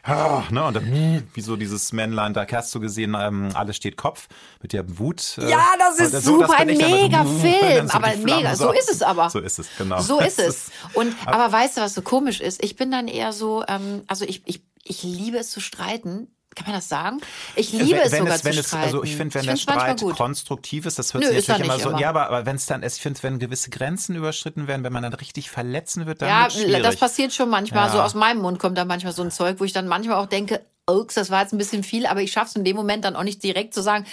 ah, 0.05 0.45
ne? 0.51 0.65
Und 0.65 0.75
dann, 0.75 1.29
wie 1.35 1.41
so 1.41 1.57
dieses 1.57 1.93
Männlein, 1.93 2.33
da 2.33 2.47
hast 2.53 2.73
du 2.77 2.79
gesehen, 2.79 3.17
ähm, 3.19 3.49
alles 3.55 3.75
steht 3.75 3.97
Kopf 3.97 4.29
mit 4.63 4.73
der 4.73 4.99
Wut. 5.01 5.37
äh, 5.39 5.51
ja, 5.51 5.65
das 5.81 5.99
ist 5.99 6.25
so, 6.25 6.41
super, 6.41 6.55
ein 6.59 6.69
ich 6.69 6.79
dann 6.79 6.91
mega 6.93 7.25
so, 7.25 7.39
Film. 7.41 7.89
so 7.89 7.95
aber 7.95 8.17
mega, 8.19 8.55
so 8.55 8.71
ist 8.71 8.89
es 8.89 9.03
aber. 9.03 9.31
So 9.31 9.41
ist 9.41 9.59
es, 9.59 9.69
genau. 9.77 10.01
So 10.01 10.21
ist 10.21 10.39
Das 10.39 10.47
es. 10.47 10.71
Und, 10.95 11.13
aber 11.27 11.51
weißt 11.51 11.77
du, 11.77 11.81
was 11.81 11.95
so 11.95 12.03
komisch 12.03 12.41
ist? 12.41 12.63
Ich 12.63 12.77
bin 12.77 12.93
dann 12.93 13.09
eher 13.09 13.33
so, 13.33 13.65
ähm, 13.67 13.96
also 14.07 14.25
ich, 14.25 14.43
ich, 14.47 14.63
ich 14.83 15.03
liebe 15.03 15.39
es 15.39 15.51
zu 15.51 15.61
streiten. 15.61 16.29
Kann 16.55 16.69
man 16.69 16.77
das 16.77 16.89
sagen? 16.89 17.21
Ich 17.55 17.71
liebe 17.71 18.01
es 18.01 18.13
wenn 18.13 18.21
sogar 18.21 18.37
es, 18.37 18.45
wenn 18.45 18.55
zu 18.55 18.61
es, 18.61 18.69
streiten. 18.69 18.85
Also 18.85 19.05
ich 19.05 19.15
finde, 19.15 19.35
wenn 19.35 19.45
der 19.45 19.57
find's 19.57 19.67
manchmal 19.67 19.99
Streit 19.99 20.17
konstruktiv 20.17 20.87
ist, 20.87 20.99
das 20.99 21.13
hört 21.13 21.25
Nö, 21.25 21.29
sich 21.29 21.39
ist 21.39 21.49
natürlich 21.49 21.71
immer 21.71 21.79
so. 21.81 21.91
immer. 21.91 22.01
Ja, 22.01 22.09
aber, 22.09 22.29
aber 22.29 22.47
wenn 22.47 22.57
es 22.57 22.65
dann, 22.65 22.83
ich 22.83 22.95
finde, 22.95 23.23
wenn 23.25 23.39
gewisse 23.39 23.69
Grenzen 23.69 24.17
überschritten 24.17 24.67
werden, 24.67 24.83
wenn 24.83 24.93
man 24.93 25.03
dann 25.03 25.13
richtig 25.13 25.51
verletzen 25.51 26.07
wird, 26.07 26.23
dann 26.23 26.29
Ja, 26.31 26.43
wird 26.45 26.53
schwierig. 26.55 26.83
das 26.83 26.97
passiert 26.97 27.35
schon 27.35 27.51
manchmal. 27.51 27.89
Ja. 27.89 27.93
So 27.93 28.01
aus 28.01 28.15
meinem 28.15 28.41
Mund 28.41 28.59
kommt 28.59 28.79
dann 28.79 28.89
manchmal 28.89 29.13
so 29.13 29.23
ein 29.23 29.31
Zeug, 29.31 29.61
wo 29.61 29.65
ich 29.65 29.75
dann 29.75 29.87
manchmal 29.87 30.17
auch 30.17 30.27
denke, 30.27 30.65
ups, 30.89 31.15
das 31.15 31.31
war 31.31 31.43
jetzt 31.43 31.53
ein 31.53 31.59
bisschen 31.59 31.83
viel, 31.85 32.07
aber 32.07 32.23
ich 32.23 32.33
schaffe 32.33 32.51
es 32.51 32.57
in 32.57 32.65
dem 32.65 32.77
Moment 32.77 33.05
dann 33.05 33.17
auch 33.17 33.25
nicht 33.25 33.43
direkt 33.43 33.75
zu 33.75 33.83
sagen, 33.83 34.07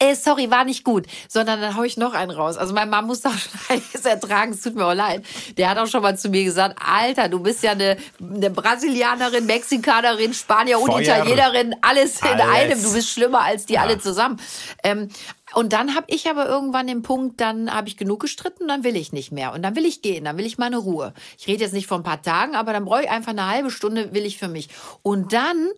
äh, 0.00 0.14
sorry, 0.14 0.50
war 0.50 0.64
nicht 0.64 0.84
gut, 0.84 1.06
sondern 1.28 1.60
dann 1.60 1.76
hau 1.76 1.82
ich 1.82 1.96
noch 1.96 2.14
einen 2.14 2.30
raus. 2.30 2.56
Also 2.56 2.72
mein 2.72 2.88
Mann 2.88 3.06
muss 3.06 3.20
da 3.20 3.30
schon 3.36 3.60
einiges 3.68 4.04
ertragen, 4.04 4.52
es 4.52 4.60
tut 4.62 4.74
mir 4.76 4.86
auch 4.86 4.94
leid. 4.94 5.24
Der 5.56 5.70
hat 5.70 5.78
auch 5.78 5.86
schon 5.88 6.02
mal 6.02 6.16
zu 6.16 6.28
mir 6.28 6.44
gesagt, 6.44 6.78
Alter, 6.84 7.28
du 7.28 7.40
bist 7.40 7.62
ja 7.62 7.72
eine, 7.72 7.96
eine 8.20 8.50
Brasilianerin, 8.50 9.46
Mexikanerin, 9.46 10.34
Spanier 10.34 10.78
und 10.80 10.90
Feuer. 10.92 11.00
Italienerin, 11.00 11.74
alles 11.82 12.20
in 12.20 12.28
Alles. 12.28 12.46
einem. 12.46 12.82
Du 12.82 12.92
bist 12.92 13.08
schlimmer 13.10 13.40
als 13.40 13.66
die 13.66 13.74
Ja. 13.74 13.82
alle 13.82 13.98
zusammen. 13.98 14.38
Ähm, 14.84 15.08
und 15.54 15.72
dann 15.72 15.94
habe 15.94 16.06
ich 16.10 16.28
aber 16.28 16.46
irgendwann 16.46 16.86
den 16.86 17.02
Punkt, 17.02 17.40
dann 17.40 17.74
habe 17.74 17.88
ich 17.88 17.96
genug 17.96 18.20
gestritten, 18.20 18.68
dann 18.68 18.84
will 18.84 18.96
ich 18.96 19.12
nicht 19.12 19.32
mehr. 19.32 19.52
Und 19.54 19.62
dann 19.62 19.74
will 19.76 19.86
ich 19.86 20.02
gehen, 20.02 20.24
dann 20.26 20.36
will 20.36 20.44
ich 20.46 20.58
meine 20.58 20.76
Ruhe. 20.76 21.14
Ich 21.38 21.46
rede 21.46 21.64
jetzt 21.64 21.72
nicht 21.72 21.86
von 21.86 22.02
ein 22.02 22.04
paar 22.04 22.20
Tagen, 22.22 22.54
aber 22.54 22.72
dann 22.72 22.84
brauche 22.84 23.02
ich 23.02 23.10
einfach 23.10 23.30
eine 23.32 23.48
halbe 23.48 23.70
Stunde, 23.70 24.12
will 24.12 24.26
ich 24.26 24.38
für 24.38 24.48
mich. 24.48 24.68
Und 25.02 25.32
dann 25.32 25.68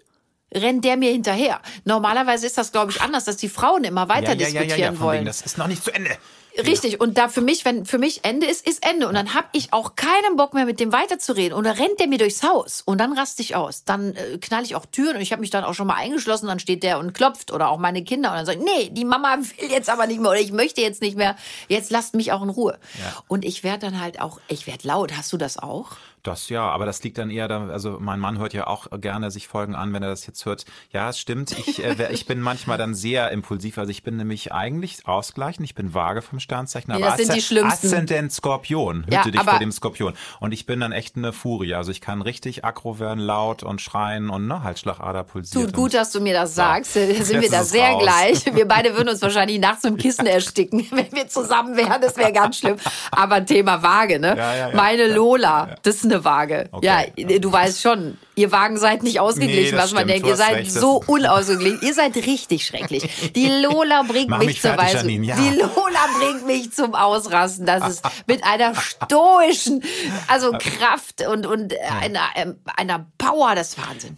rennt 0.54 0.84
der 0.84 0.96
mir 0.96 1.10
hinterher. 1.10 1.60
Normalerweise 1.84 2.46
ist 2.46 2.58
das, 2.58 2.72
glaube 2.72 2.90
ich, 2.90 3.00
anders, 3.00 3.24
dass 3.24 3.36
die 3.36 3.48
Frauen 3.48 3.84
immer 3.84 4.08
weiter 4.08 4.34
ja, 4.34 4.46
ja, 4.46 4.48
ja, 4.48 4.60
diskutieren 4.60 4.78
ja, 4.78 4.92
ja, 4.92 5.00
wollen. 5.00 5.16
wegen, 5.18 5.26
das 5.26 5.40
ist 5.42 5.58
noch 5.58 5.66
nicht 5.66 5.84
zu 5.84 5.92
Ende. 5.92 6.16
Richtig. 6.58 7.00
Und 7.00 7.16
da 7.16 7.28
für 7.28 7.40
mich, 7.40 7.64
wenn 7.64 7.86
für 7.86 7.98
mich 7.98 8.24
Ende 8.24 8.46
ist, 8.46 8.66
ist 8.66 8.84
Ende. 8.84 9.08
Und 9.08 9.14
dann 9.14 9.34
habe 9.34 9.46
ich 9.52 9.72
auch 9.72 9.94
keinen 9.94 10.36
Bock 10.36 10.54
mehr, 10.54 10.64
mit 10.64 10.80
dem 10.80 10.92
weiterzureden. 10.92 11.56
Und 11.56 11.64
dann 11.64 11.76
rennt 11.76 12.00
der 12.00 12.08
mir 12.08 12.18
durchs 12.18 12.42
Haus. 12.42 12.82
Und 12.84 12.98
dann 12.98 13.16
raste 13.16 13.42
ich 13.42 13.54
aus. 13.54 13.84
Dann 13.84 14.14
äh, 14.16 14.38
knall 14.38 14.64
ich 14.64 14.74
auch 14.74 14.86
Türen. 14.86 15.16
Und 15.16 15.22
ich 15.22 15.32
habe 15.32 15.40
mich 15.40 15.50
dann 15.50 15.64
auch 15.64 15.74
schon 15.74 15.86
mal 15.86 15.94
eingeschlossen. 15.94 16.48
Dann 16.48 16.58
steht 16.58 16.82
der 16.82 16.98
und 16.98 17.12
klopft. 17.12 17.52
Oder 17.52 17.68
auch 17.68 17.78
meine 17.78 18.02
Kinder. 18.02 18.30
Und 18.30 18.36
dann 18.36 18.46
sage 18.46 18.58
ich, 18.58 18.64
nee, 18.64 18.90
die 18.90 19.04
Mama 19.04 19.38
will 19.38 19.70
jetzt 19.70 19.88
aber 19.88 20.06
nicht 20.06 20.20
mehr. 20.20 20.30
Oder 20.30 20.40
ich 20.40 20.52
möchte 20.52 20.80
jetzt 20.80 21.02
nicht 21.02 21.16
mehr. 21.16 21.36
Jetzt 21.68 21.90
lasst 21.90 22.14
mich 22.14 22.32
auch 22.32 22.42
in 22.42 22.50
Ruhe. 22.50 22.78
Und 23.28 23.44
ich 23.44 23.62
werde 23.62 23.86
dann 23.86 24.00
halt 24.00 24.20
auch, 24.20 24.40
ich 24.48 24.66
werde 24.66 24.86
laut. 24.86 25.16
Hast 25.16 25.32
du 25.32 25.36
das 25.36 25.58
auch? 25.58 25.92
Das 26.22 26.48
ja, 26.48 26.68
aber 26.68 26.86
das 26.86 27.02
liegt 27.02 27.18
dann 27.18 27.30
eher 27.30 27.48
da, 27.48 27.68
also 27.68 27.98
mein 28.00 28.20
Mann 28.20 28.38
hört 28.38 28.52
ja 28.52 28.66
auch 28.66 28.88
gerne 29.00 29.30
sich 29.30 29.48
Folgen 29.48 29.74
an, 29.74 29.92
wenn 29.92 30.02
er 30.02 30.10
das 30.10 30.26
jetzt 30.26 30.44
hört. 30.44 30.64
Ja, 30.90 31.08
es 31.08 31.18
stimmt. 31.18 31.56
Ich, 31.58 31.82
äh, 31.82 32.12
ich 32.12 32.26
bin 32.26 32.40
manchmal 32.40 32.76
dann 32.78 32.94
sehr 32.94 33.30
impulsiv. 33.30 33.78
Also 33.78 33.90
ich 33.90 34.02
bin 34.02 34.16
nämlich 34.16 34.52
eigentlich 34.52 35.06
ausgleichend. 35.06 35.64
Ich 35.64 35.74
bin 35.74 35.94
vage 35.94 36.20
vom 36.22 36.40
Sternzeichen, 36.40 36.92
aber 36.92 37.06
das 37.06 37.16
sind 37.16 37.34
die 37.34 37.40
schlimmsten. 37.42 37.86
Aszendent 37.86 38.32
Skorpion. 38.32 39.04
Hüte 39.04 39.14
Ja, 39.14 39.22
dich 39.24 39.40
vor 39.42 39.58
dem 39.58 39.72
Skorpion. 39.72 40.14
Und 40.40 40.52
ich 40.52 40.66
bin 40.66 40.80
dann 40.80 40.92
echt 40.92 41.16
eine 41.16 41.32
Furie. 41.32 41.74
Also 41.74 41.90
ich 41.90 42.00
kann 42.00 42.20
richtig 42.22 42.64
aggro 42.64 42.98
werden, 42.98 43.20
laut 43.20 43.62
und 43.62 43.80
schreien 43.80 44.28
und 44.30 44.46
ne, 44.46 44.62
Halsschlagader 44.62 45.24
pulsiert. 45.24 45.64
Tut 45.64 45.74
gut, 45.74 45.94
dass 45.94 46.12
du 46.12 46.20
mir 46.20 46.34
das 46.34 46.54
sagst. 46.54 46.96
Da 46.96 47.00
Jetzt 47.00 47.26
sind 47.28 47.40
wir 47.40 47.50
da 47.50 47.64
sehr 47.64 47.90
raus. 47.90 48.02
gleich. 48.02 48.54
Wir 48.54 48.68
beide 48.68 48.94
würden 48.94 49.08
uns 49.08 49.22
wahrscheinlich 49.22 49.58
nachts 49.58 49.84
im 49.84 49.96
Kissen 49.96 50.26
ersticken, 50.26 50.86
wenn 50.90 51.10
wir 51.12 51.28
zusammen 51.28 51.76
wären. 51.76 52.00
Das 52.02 52.16
wäre 52.16 52.32
ganz 52.32 52.58
schlimm. 52.58 52.76
Aber 53.10 53.44
Thema 53.44 53.82
Waage, 53.82 54.18
ne? 54.18 54.36
Ja, 54.36 54.54
ja, 54.54 54.68
ja. 54.70 54.76
Meine 54.76 55.06
Lola, 55.14 55.76
das 55.82 55.96
ist 55.96 56.09
eine 56.10 56.24
Waage. 56.24 56.68
Okay, 56.72 56.86
ja, 56.86 57.02
ja. 57.16 57.38
du 57.38 57.52
weißt 57.52 57.80
schon, 57.80 58.18
ihr 58.34 58.52
Wagen 58.52 58.76
seid 58.78 59.02
nicht 59.02 59.20
ausgeglichen, 59.20 59.74
Nee, 59.74 59.80
was 59.80 59.92
man 59.92 60.08
stimmt. 60.08 60.10
denkt. 60.10 60.24
Du 60.26 60.30
Ihr 60.30 60.36
seid 60.36 60.54
recht, 60.56 60.72
so 60.72 61.02
unausgeglichen. 61.06 61.80
Ihr 61.82 61.94
seid 61.94 62.16
richtig 62.16 62.66
schrecklich. 62.66 63.32
Die 63.34 63.48
Lola 63.62 64.02
bringt 64.02 64.30
mich, 64.30 64.46
mich 64.46 64.60
zur 64.60 64.72
fertig, 64.72 64.94
Weise. 64.94 65.06
Janine, 65.06 65.26
ja. 65.26 65.36
Die 65.36 65.56
Lola 65.56 66.06
bringt 66.18 66.46
mich 66.46 66.72
zum 66.72 66.94
Ausrasten. 66.94 67.66
Das 67.66 67.88
ist 67.88 68.02
mit 68.26 68.44
einer 68.44 68.74
stoischen, 68.74 69.82
also 70.28 70.52
Kraft 70.58 71.26
und, 71.26 71.46
und 71.46 71.74
einer, 72.02 72.20
ähm, 72.34 72.56
einer 72.76 73.06
Power, 73.18 73.54
das 73.54 73.76
Wahnsinn. 73.78 74.16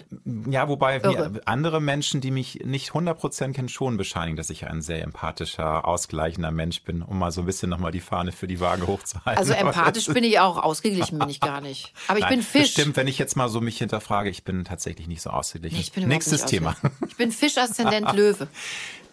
Ja, 0.50 0.68
wobei 0.68 1.00
andere 1.44 1.80
Menschen, 1.80 2.20
die 2.20 2.30
mich 2.30 2.60
nicht 2.64 2.90
100% 2.92 3.52
kennen, 3.52 3.68
schon 3.68 3.96
bescheinigen, 3.96 4.36
dass 4.36 4.50
ich 4.50 4.66
ein 4.66 4.82
sehr 4.82 5.02
empathischer, 5.02 5.86
ausgleichender 5.86 6.50
Mensch 6.50 6.82
bin, 6.84 7.02
um 7.02 7.18
mal 7.18 7.30
so 7.32 7.42
ein 7.42 7.46
bisschen 7.46 7.70
nochmal 7.70 7.92
die 7.92 8.00
Fahne 8.00 8.32
für 8.32 8.46
die 8.46 8.60
Waage 8.60 8.86
hochzuhalten. 8.86 9.38
Also 9.38 9.52
empathisch 9.52 10.06
bin 10.12 10.24
ich 10.24 10.38
auch, 10.40 10.58
ausgeglichen 10.62 11.18
bin 11.18 11.28
ich 11.28 11.40
gar 11.40 11.60
nicht. 11.60 11.81
Aber 12.08 12.18
ich 12.18 12.24
Nein, 12.24 12.34
bin 12.34 12.42
Fisch. 12.42 12.74
Bestimmt, 12.74 12.96
wenn 12.96 13.08
ich 13.08 13.18
jetzt 13.18 13.36
mal 13.36 13.48
so 13.48 13.60
mich 13.60 13.78
hinterfrage, 13.78 14.30
ich 14.30 14.44
bin 14.44 14.64
tatsächlich 14.64 15.06
nicht 15.08 15.22
so 15.22 15.30
ausgeglichen. 15.30 15.76
Nee, 15.76 15.82
ich 15.82 15.92
bin 15.92 16.04
überhaupt 16.04 16.14
Nächstes 16.14 16.40
nicht 16.42 16.50
Thema. 16.50 16.70
ausgeglichen. 16.70 17.06
Ich 17.08 17.16
bin 17.16 17.32
Fisch, 17.32 17.58
Aszendent 17.58 18.12
Löwe. 18.14 18.48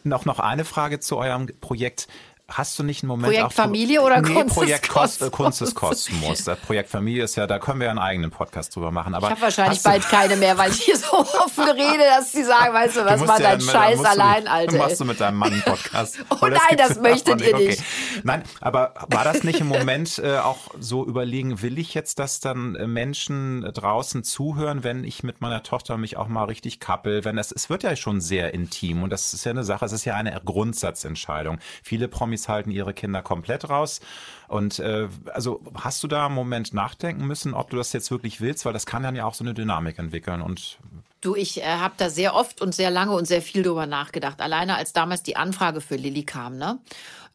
noch, 0.03 0.25
noch 0.25 0.39
eine 0.39 0.65
Frage 0.65 0.99
zu 0.99 1.17
eurem 1.17 1.47
Projekt. 1.61 2.07
Hast 2.49 2.77
du 2.79 2.83
nicht 2.83 3.03
einen 3.03 3.07
Moment 3.09 3.25
Projekt 3.33 3.45
auch 3.45 3.51
Familie 3.51 4.01
oder 4.01 4.21
nee, 4.21 4.33
Kunst 4.33 4.55
Projekt 4.55 4.89
Kos- 4.89 5.17
äh, 5.21 5.29
Kosmos? 5.29 5.31
Kunst 5.31 5.61
des 5.61 5.75
Kosmos. 5.75 6.43
Das 6.43 6.59
Projekt 6.59 6.89
Familie 6.89 7.23
ist 7.23 7.35
ja, 7.35 7.47
da 7.47 7.59
können 7.59 7.79
wir 7.79 7.85
ja 7.85 7.91
einen 7.91 7.99
eigenen 7.99 8.31
Podcast 8.31 8.75
drüber 8.75 8.91
machen. 8.91 9.13
Aber 9.13 9.27
Ich 9.27 9.31
habe 9.31 9.41
wahrscheinlich 9.41 9.81
du- 9.81 9.89
bald 9.89 10.03
keine 10.09 10.35
mehr, 10.35 10.57
weil 10.57 10.71
ich 10.71 10.81
hier 10.81 10.97
so 10.97 11.11
offen 11.19 11.63
rede, 11.69 12.03
dass 12.17 12.31
sie 12.31 12.43
sagen, 12.43 12.73
weißt 12.73 12.95
du, 12.97 12.99
Du 13.01 13.05
was 13.05 13.19
musst 13.19 13.29
war 13.31 13.41
ja 13.41 13.49
dein 13.51 13.61
Scheiß 13.61 13.99
du 13.99 14.05
allein, 14.09 14.43
nicht- 14.43 14.51
Alter. 14.51 14.77
Machst 14.77 14.99
du 14.99 15.05
mit 15.05 15.19
deinem 15.19 15.37
Mann 15.37 15.53
einen 15.53 15.61
Podcast. 15.61 16.17
Oh 16.41 16.45
nein, 16.47 16.77
das 16.77 16.95
ja 16.95 17.01
möchtet 17.01 17.41
ihr 17.41 17.55
nicht. 17.57 17.83
Nein, 18.23 18.43
aber 18.61 18.93
war 19.09 19.23
das 19.23 19.43
nicht 19.43 19.59
im 19.59 19.67
Moment 19.67 20.19
äh, 20.19 20.37
auch 20.37 20.57
so 20.79 21.05
überlegen, 21.05 21.61
will 21.61 21.77
ich 21.77 21.93
jetzt, 21.93 22.19
dass 22.19 22.39
dann 22.39 22.75
äh, 22.75 22.87
Menschen 22.87 23.61
draußen 23.73 24.23
zuhören, 24.23 24.83
wenn 24.83 25.03
ich 25.03 25.23
mit 25.23 25.41
meiner 25.41 25.63
Tochter 25.63 25.97
mich 25.97 26.17
auch 26.17 26.27
mal 26.27 26.45
richtig 26.45 26.79
kappel, 26.79 27.25
wenn 27.25 27.37
es, 27.37 27.51
es 27.51 27.69
wird 27.69 27.83
ja 27.83 27.95
schon 27.95 28.21
sehr 28.21 28.53
intim 28.53 29.03
und 29.03 29.09
das 29.09 29.33
ist 29.33 29.43
ja 29.45 29.51
eine 29.51 29.63
Sache, 29.63 29.85
es 29.85 29.91
ist 29.91 30.05
ja 30.05 30.15
eine 30.15 30.39
Grundsatzentscheidung. 30.45 31.59
Viele 31.83 32.07
Promis 32.07 32.38
halten 32.47 32.71
ihre 32.71 32.93
Kinder 32.93 33.21
komplett 33.21 33.69
raus 33.69 33.99
und 34.47 34.79
äh, 34.79 35.07
also 35.33 35.61
hast 35.75 36.01
du 36.03 36.07
da 36.07 36.27
einen 36.27 36.35
Moment 36.35 36.73
nachdenken 36.73 37.25
müssen, 37.25 37.53
ob 37.53 37.69
du 37.69 37.77
das 37.77 37.91
jetzt 37.93 38.11
wirklich 38.11 38.39
willst, 38.39 38.65
weil 38.65 38.73
das 38.73 38.85
kann 38.85 39.03
dann 39.03 39.15
ja 39.15 39.25
auch 39.25 39.33
so 39.33 39.43
eine 39.43 39.53
Dynamik 39.53 39.99
entwickeln 39.99 40.41
und 40.41 40.79
Du, 41.21 41.35
ich 41.35 41.61
äh, 41.61 41.65
habe 41.65 41.95
da 41.97 42.09
sehr 42.09 42.33
oft 42.33 42.61
und 42.61 42.73
sehr 42.73 42.89
lange 42.89 43.11
und 43.11 43.25
sehr 43.25 43.41
viel 43.41 43.61
drüber 43.61 43.85
nachgedacht. 43.85 44.39
Alleine 44.39 44.77
als 44.77 44.93
damals 44.93 45.21
die 45.21 45.35
Anfrage 45.35 45.81
für 45.81 45.97
Lilly 45.97 46.23
kam, 46.23 46.57
ne? 46.57 46.79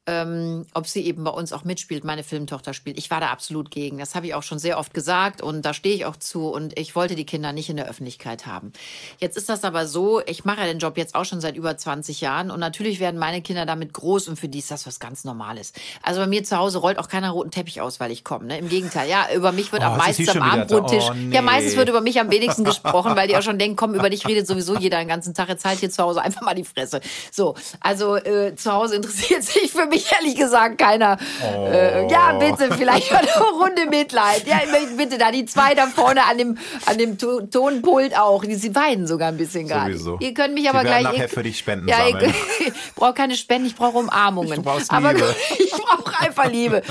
Ähm, 0.06 0.66
ob 0.74 0.86
sie 0.86 1.00
eben 1.06 1.24
bei 1.24 1.30
uns 1.30 1.54
auch 1.54 1.64
mitspielt, 1.64 2.04
meine 2.04 2.22
Filmtochter 2.22 2.74
spielt. 2.74 2.98
Ich 2.98 3.10
war 3.10 3.20
da 3.20 3.28
absolut 3.28 3.70
gegen. 3.70 3.96
Das 3.96 4.14
habe 4.14 4.26
ich 4.26 4.34
auch 4.34 4.42
schon 4.42 4.58
sehr 4.58 4.78
oft 4.78 4.92
gesagt 4.92 5.40
und 5.40 5.62
da 5.62 5.72
stehe 5.72 5.94
ich 5.94 6.04
auch 6.04 6.16
zu 6.16 6.48
und 6.48 6.78
ich 6.78 6.94
wollte 6.94 7.14
die 7.14 7.24
Kinder 7.24 7.52
nicht 7.52 7.70
in 7.70 7.76
der 7.76 7.88
Öffentlichkeit 7.88 8.44
haben. 8.44 8.74
Jetzt 9.18 9.38
ist 9.38 9.48
das 9.48 9.64
aber 9.64 9.86
so, 9.86 10.20
ich 10.26 10.44
mache 10.44 10.60
ja 10.60 10.66
den 10.66 10.78
Job 10.78 10.98
jetzt 10.98 11.14
auch 11.14 11.24
schon 11.24 11.40
seit 11.40 11.56
über 11.56 11.74
20 11.74 12.20
Jahren 12.20 12.50
und 12.50 12.60
natürlich 12.60 13.00
werden 13.00 13.18
meine 13.18 13.40
Kinder 13.40 13.64
damit 13.64 13.94
groß 13.94 14.28
und 14.28 14.38
für 14.38 14.48
die 14.48 14.58
ist 14.58 14.70
das 14.70 14.86
was 14.86 15.00
ganz 15.00 15.24
Normales. 15.24 15.72
Also 16.02 16.20
bei 16.20 16.26
mir 16.26 16.44
zu 16.44 16.58
Hause 16.58 16.78
rollt 16.78 16.98
auch 16.98 17.08
keiner 17.08 17.30
roten 17.30 17.50
Teppich 17.50 17.80
aus, 17.80 17.98
weil 17.98 18.10
ich 18.10 18.24
komme. 18.24 18.44
Ne? 18.44 18.58
Im 18.58 18.68
Gegenteil, 18.68 19.08
ja, 19.08 19.28
über 19.34 19.52
mich 19.52 19.72
wird 19.72 19.80
Oh, 19.80 19.86
am 19.86 19.96
meisten 19.96 20.28
am. 20.28 20.42
Abendbrottisch. 20.42 21.04
Oh, 21.08 21.14
nee. 21.14 21.34
Ja, 21.34 21.40
meistens 21.40 21.76
wird 21.76 21.88
über 21.88 22.02
mich 22.02 22.20
am 22.20 22.30
wenigsten 22.30 22.64
gesprochen, 22.64 23.16
weil 23.16 23.26
die 23.26 23.38
auch 23.38 23.42
schon 23.42 23.58
denken, 23.58 23.76
komm, 23.76 23.94
über 23.94 24.10
dich 24.10 24.26
redet 24.28 24.46
sowieso 24.46 24.76
jeder 24.76 24.98
den 24.98 25.08
ganzen 25.08 25.32
Tag. 25.32 25.48
Jetzt 25.48 25.64
halt 25.64 25.78
hier 25.78 25.88
zu 25.88 26.02
Hause 26.02 26.20
einfach 26.20 26.42
mal 26.42 26.54
die 26.54 26.64
Fresse. 26.64 27.00
So, 27.32 27.54
also 27.80 28.16
äh, 28.16 28.54
zu 28.54 28.70
Hause 28.70 28.96
interessiert 28.96 29.42
sich 29.44 29.72
für 29.72 29.86
mich 29.86 29.93
ehrlich 30.12 30.36
gesagt 30.36 30.78
keiner. 30.78 31.18
Äh, 31.42 32.10
ja, 32.10 32.32
bitte, 32.34 32.74
vielleicht 32.74 33.12
eine 33.12 33.28
Runde 33.60 33.86
Mitleid. 33.88 34.46
Ja, 34.46 34.60
ich 34.64 34.70
möchte 34.70 34.96
bitte 34.96 35.18
da 35.18 35.30
die 35.30 35.44
zwei 35.44 35.74
da 35.74 35.86
vorne 35.86 36.24
an 36.24 36.38
dem, 36.38 36.58
an 36.86 36.98
dem 36.98 37.18
To- 37.18 37.42
Tonpult 37.42 38.16
auch. 38.18 38.44
Die 38.44 38.54
sie 38.54 38.74
weinen 38.74 39.06
sogar 39.06 39.28
ein 39.28 39.36
bisschen 39.36 39.64
nicht. 39.66 40.06
Ihr 40.20 40.34
könnt 40.34 40.54
mich 40.54 40.64
Die 40.64 40.68
aber 40.68 40.84
werden 40.84 40.88
gleich. 40.88 41.02
nachher 41.04 41.22
ihr, 41.24 41.28
für 41.28 41.42
dich 41.42 41.58
Spenden 41.58 41.88
ja, 41.88 42.06
ich 42.08 42.14
brauche 42.94 43.14
keine 43.14 43.36
Spenden, 43.36 43.66
ich 43.66 43.76
brauche 43.76 43.98
Umarmungen. 43.98 44.56
Du 44.56 44.62
brauchst 44.62 44.90
aber 44.90 45.12
Liebe. 45.12 45.34
ich 45.58 45.70
brauche 45.72 46.18
einfach 46.20 46.50
Liebe. 46.50 46.82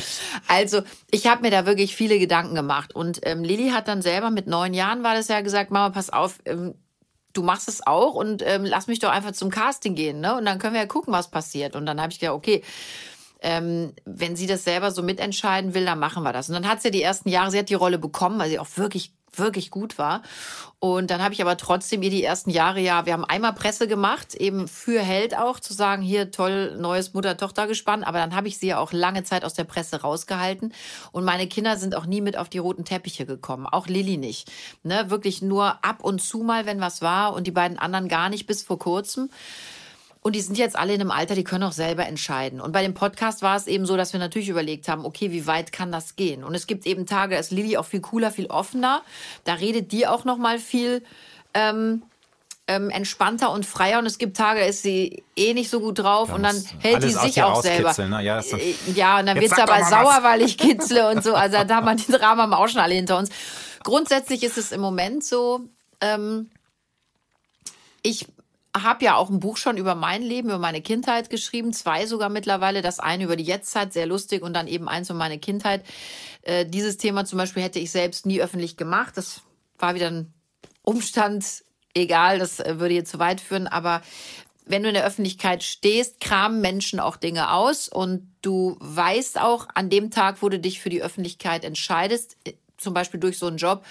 Also, 0.48 0.82
ich 1.12 1.28
habe 1.28 1.42
mir 1.42 1.52
da 1.52 1.66
wirklich 1.66 1.96
viele 1.96 2.20
Gedanken 2.20 2.56
gemacht. 2.56 2.96
Und 2.96 3.20
ähm, 3.24 3.44
Lilly 3.44 3.70
hat 3.70 3.88
dann 3.88 4.02
selber 4.02 4.30
mit 4.30 4.48
neun 4.48 4.74
Jahren 4.74 5.04
war 5.04 5.16
das 5.16 5.28
ja 5.28 5.42
gesagt, 5.42 5.72
Mama, 5.72 5.90
pass 5.90 6.10
auf, 6.12 6.36
ähm, 6.46 6.74
du 7.34 7.44
machst 7.44 7.68
es 7.68 7.86
auch 7.86 8.14
und 8.14 8.42
ähm, 8.46 8.64
lass 8.66 8.88
mich 8.88 9.00
doch 9.00 9.10
einfach 9.10 9.34
zum 9.34 9.50
Casting 9.50 9.96
gehen, 9.96 10.20
ne? 10.20 10.38
Und 10.38 10.46
dann 10.46 10.60
können 10.60 10.74
wir 10.74 10.82
ja 10.82 10.88
gucken, 10.88 11.14
was 11.14 11.30
passiert. 11.30 11.76
Und 11.76 11.86
dann 11.86 12.00
habe 12.00 12.12
ich 12.12 12.20
gedacht, 12.20 12.36
okay, 12.36 12.64
ähm, 13.42 13.94
wenn 14.06 14.36
sie 14.36 14.48
das 14.48 14.64
selber 14.64 14.92
so 14.92 15.04
mitentscheiden 15.04 15.74
will, 15.74 15.86
dann 15.86 16.00
machen 16.00 16.24
wir 16.24 16.32
das. 16.32 16.48
Und 16.48 16.56
dann 16.56 16.68
hat 16.68 16.82
sie 16.82 16.92
die 16.92 17.02
ersten 17.02 17.30
Jahre, 17.30 17.52
sie 17.52 17.60
hat 17.60 17.70
die 17.70 17.74
Rolle 17.74 17.98
bekommen, 17.98 18.40
weil 18.40 18.50
sie 18.50 18.60
auch 18.60 18.78
wirklich 18.78 19.14
wirklich 19.38 19.72
gut 19.72 19.98
war. 19.98 20.22
Und 20.80 21.12
dann 21.12 21.24
habe 21.24 21.34
ich 21.34 21.42
aber 21.42 21.56
trotzdem 21.56 22.02
ihr 22.02 22.10
die 22.10 22.24
ersten 22.24 22.50
Jahre 22.50 22.80
ja, 22.82 23.06
wir 23.06 23.14
haben 23.14 23.24
einmal 23.24 23.54
Presse 23.54 23.88
gemacht, 23.88 24.36
eben 24.36 24.68
für 24.68 25.00
Held 25.00 25.38
auch, 25.38 25.60
zu 25.60 25.74
sagen, 25.74 26.02
hier 26.02 26.32
toll, 26.32 26.76
neues 26.78 27.14
Mutter-Tochter-Gespann. 27.14 28.04
Aber 28.04 28.18
dann 28.18 28.36
habe 28.36 28.48
ich 28.48 28.58
sie 28.58 28.68
ja 28.68 28.80
auch 28.80 28.92
lange 28.92 29.24
Zeit 29.24 29.46
aus 29.46 29.54
der 29.54 29.64
Presse 29.64 30.02
rausgehalten. 30.02 30.74
Und 31.12 31.24
meine 31.24 31.48
Kinder 31.48 31.78
sind 31.78 31.96
auch 31.96 32.06
nie 32.06 32.22
mit 32.22 32.38
auf 32.38 32.50
die 32.50 32.58
roten 32.58 32.84
Teppiche 32.84 33.26
gekommen. 33.26 33.66
Auch 33.66 33.88
Lilly 33.88 34.18
nicht. 34.18 34.52
Ne, 34.84 35.10
wirklich 35.10 35.42
nur 35.42 35.84
ab 35.86 36.04
und 36.04 36.22
zu 36.22 36.40
mal, 36.40 36.66
wenn 36.66 36.82
was 36.82 37.02
war. 37.02 37.34
Und 37.34 37.48
die 37.48 37.52
beiden 37.52 37.80
anderen 37.80 38.10
gar 38.10 38.30
nicht 38.30 38.46
bis 38.46 38.64
vor 38.64 38.78
kurzem. 38.78 39.30
Und 40.24 40.38
die 40.38 40.42
sind 40.42 40.58
jetzt 40.58 40.78
alle 40.78 40.94
in 40.94 41.02
einem 41.02 41.12
Alter, 41.12 41.36
die 41.36 41.44
können 41.44 41.66
auch 41.66 41.74
selber 41.74 42.08
entscheiden. 42.08 42.62
Und 42.62 42.72
bei 42.72 42.82
dem 42.82 42.94
Podcast 42.94 43.42
war 43.42 43.58
es 43.58 43.68
eben 43.68 43.86
so, 43.86 43.98
dass 43.98 44.14
wir 44.14 44.22
natürlich 44.22 44.48
überlegt 44.48 44.88
haben, 44.88 45.06
okay, 45.06 45.32
wie 45.32 45.46
weit 45.48 45.74
kann 45.74 45.92
das 45.92 46.16
gehen? 46.16 46.46
Und 46.46 46.56
es 46.56 46.66
gibt 46.66 46.86
eben 46.88 47.06
Tage, 47.06 47.36
da 47.36 47.42
ist 47.42 47.52
Lilly 47.52 47.76
auch 47.76 47.86
viel 47.86 48.00
cooler, 48.00 48.32
viel 48.32 48.48
offener. 48.48 49.02
Da 49.44 49.56
redet 49.56 49.92
die 49.92 50.08
auch 50.08 50.24
noch 50.24 50.38
mal 50.38 50.60
viel 50.60 51.04
ähm, 51.54 52.04
ähm, 52.68 52.90
entspannter 52.90 53.52
und 53.52 53.66
freier. 53.66 54.00
Und 54.00 54.06
es 54.06 54.18
gibt 54.18 54.38
Tage, 54.38 54.62
da 54.62 54.66
ist 54.66 54.82
sie 54.82 55.24
eh 55.36 55.54
nicht 55.54 55.70
so 55.70 55.82
gut 55.82 56.00
drauf 56.00 56.32
und 56.32 56.44
dann 56.44 56.56
hält 56.80 57.04
die 57.04 57.10
sich 57.10 57.44
auch 57.44 57.62
selber. 57.62 57.94
Ne? 58.08 58.24
Ja, 58.24 58.40
äh, 58.40 58.76
ja, 58.96 59.20
und 59.20 59.26
dann 59.26 59.40
wird 59.40 59.54
sie 59.54 59.62
aber 59.62 59.84
sauer, 59.84 60.06
was. 60.06 60.24
weil 60.24 60.42
ich 60.42 60.58
kitzle 60.58 61.10
und 61.10 61.22
so. 61.22 61.36
Also 61.36 61.66
da 61.66 61.76
haben 61.76 61.86
wir 61.86 61.96
die 61.96 62.12
Drama 62.12 62.56
auch 62.56 62.70
schon 62.70 62.80
alle 62.80 62.96
hinter 62.96 63.18
uns. 63.18 63.30
Grundsätzlich 63.84 64.44
ist 64.44 64.58
es 64.58 64.72
im 64.72 64.80
Moment 64.80 65.26
so, 65.26 65.60
ähm, 66.00 66.50
ich 68.02 68.28
habe 68.76 69.06
ja 69.06 69.16
auch 69.16 69.30
ein 69.30 69.40
Buch 69.40 69.58
schon 69.58 69.78
über 69.78 69.96
mein 69.96 70.24
Leben, 70.24 70.50
über 70.50 70.58
meine 70.58 70.82
Kindheit 70.82 71.30
geschrieben, 71.30 71.74
zwei 71.74 72.06
sogar 72.06 72.30
mittlerweile. 72.30 72.82
Das 72.82 73.00
eine 73.00 73.26
über 73.26 73.36
die 73.36 73.44
Jetztzeit, 73.44 73.94
sehr 73.94 74.06
lustig, 74.06 74.42
und 74.42 74.54
dann 74.54 74.68
eben 74.68 74.90
eins 74.90 75.10
über 75.10 75.20
meine 75.20 75.40
Kindheit. 75.40 75.84
Äh, 76.42 76.66
dieses 76.66 76.98
Thema 76.98 77.26
zum 77.26 77.38
Beispiel 77.38 77.64
hätte 77.64 77.80
ich 77.80 77.92
selbst 77.92 78.26
nie 78.26 78.42
öffentlich 78.42 78.78
gemacht. 78.78 79.16
Das 79.16 79.42
war 79.78 79.96
wieder 79.96 80.10
ein 80.10 80.34
Umstand, 80.82 81.64
egal, 81.94 82.40
das 82.40 82.60
äh, 82.60 82.80
würde 82.80 82.96
jetzt 82.96 83.12
zu 83.12 83.20
weit 83.20 83.42
führen, 83.42 83.68
aber 83.68 84.02
wenn 84.66 84.84
du 84.84 84.90
in 84.90 84.96
der 84.96 85.06
Öffentlichkeit 85.06 85.62
stehst, 85.62 86.22
kramen 86.22 86.62
Menschen 86.62 87.00
auch 87.00 87.18
Dinge 87.18 87.52
aus 87.52 87.90
und 87.90 88.32
du 88.42 88.78
weißt 88.80 89.40
auch 89.40 89.68
an 89.74 89.90
dem 89.90 90.10
Tag, 90.10 90.42
wo 90.42 90.50
du 90.50 90.60
dich 90.60 90.80
für 90.80 90.90
die 90.90 91.04
Öffentlichkeit 91.04 91.66
entscheidest, 91.66 92.38
zum 92.84 92.94
Beispiel 92.94 93.20
durch 93.20 93.40
so 93.40 93.48
einen 93.48 93.58
Job, 93.58 93.84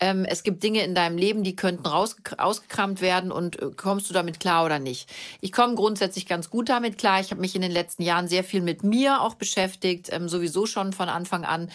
ähm, 0.00 0.24
es 0.24 0.42
gibt 0.42 0.62
Dinge 0.62 0.82
in 0.82 0.94
deinem 0.94 1.18
Leben, 1.18 1.44
die 1.44 1.54
könnten 1.54 1.86
raus, 1.86 2.16
ausgekramt 2.38 3.02
werden 3.02 3.30
und 3.30 3.60
äh, 3.60 3.70
kommst 3.76 4.08
du 4.08 4.14
damit 4.14 4.40
klar 4.40 4.64
oder 4.64 4.78
nicht? 4.78 5.10
Ich 5.42 5.52
komme 5.52 5.74
grundsätzlich 5.74 6.26
ganz 6.26 6.48
gut 6.48 6.70
damit 6.70 6.96
klar. 6.96 7.20
Ich 7.20 7.30
habe 7.30 7.40
mich 7.40 7.54
in 7.54 7.62
den 7.62 7.70
letzten 7.70 8.02
Jahren 8.02 8.26
sehr 8.26 8.42
viel 8.42 8.62
mit 8.62 8.82
mir 8.82 9.20
auch 9.20 9.34
beschäftigt, 9.34 10.08
ähm, 10.10 10.28
sowieso 10.28 10.64
schon 10.64 10.94
von 10.94 11.10
Anfang 11.10 11.44
an. 11.44 11.70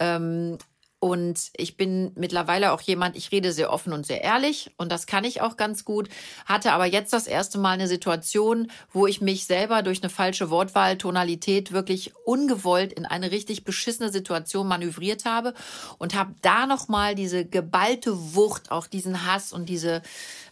Ähm, 0.00 0.58
und 1.00 1.50
ich 1.56 1.78
bin 1.78 2.12
mittlerweile 2.14 2.72
auch 2.72 2.82
jemand, 2.82 3.16
ich 3.16 3.32
rede 3.32 3.52
sehr 3.52 3.72
offen 3.72 3.94
und 3.94 4.04
sehr 4.04 4.22
ehrlich 4.22 4.70
und 4.76 4.92
das 4.92 5.06
kann 5.06 5.24
ich 5.24 5.40
auch 5.40 5.56
ganz 5.56 5.86
gut. 5.86 6.10
Hatte 6.44 6.72
aber 6.72 6.84
jetzt 6.84 7.14
das 7.14 7.26
erste 7.26 7.58
Mal 7.58 7.72
eine 7.72 7.88
Situation, 7.88 8.70
wo 8.92 9.06
ich 9.06 9.22
mich 9.22 9.46
selber 9.46 9.82
durch 9.82 10.02
eine 10.02 10.10
falsche 10.10 10.50
Wortwahl, 10.50 10.98
Tonalität 10.98 11.72
wirklich 11.72 12.12
ungewollt 12.26 12.92
in 12.92 13.06
eine 13.06 13.30
richtig 13.30 13.64
beschissene 13.64 14.12
Situation 14.12 14.68
manövriert 14.68 15.24
habe 15.24 15.54
und 15.96 16.14
habe 16.14 16.34
da 16.42 16.66
nochmal 16.66 17.14
diese 17.14 17.46
geballte 17.46 18.34
Wucht, 18.34 18.70
auch 18.70 18.86
diesen 18.86 19.24
Hass 19.24 19.54
und 19.54 19.70
diese 19.70 20.02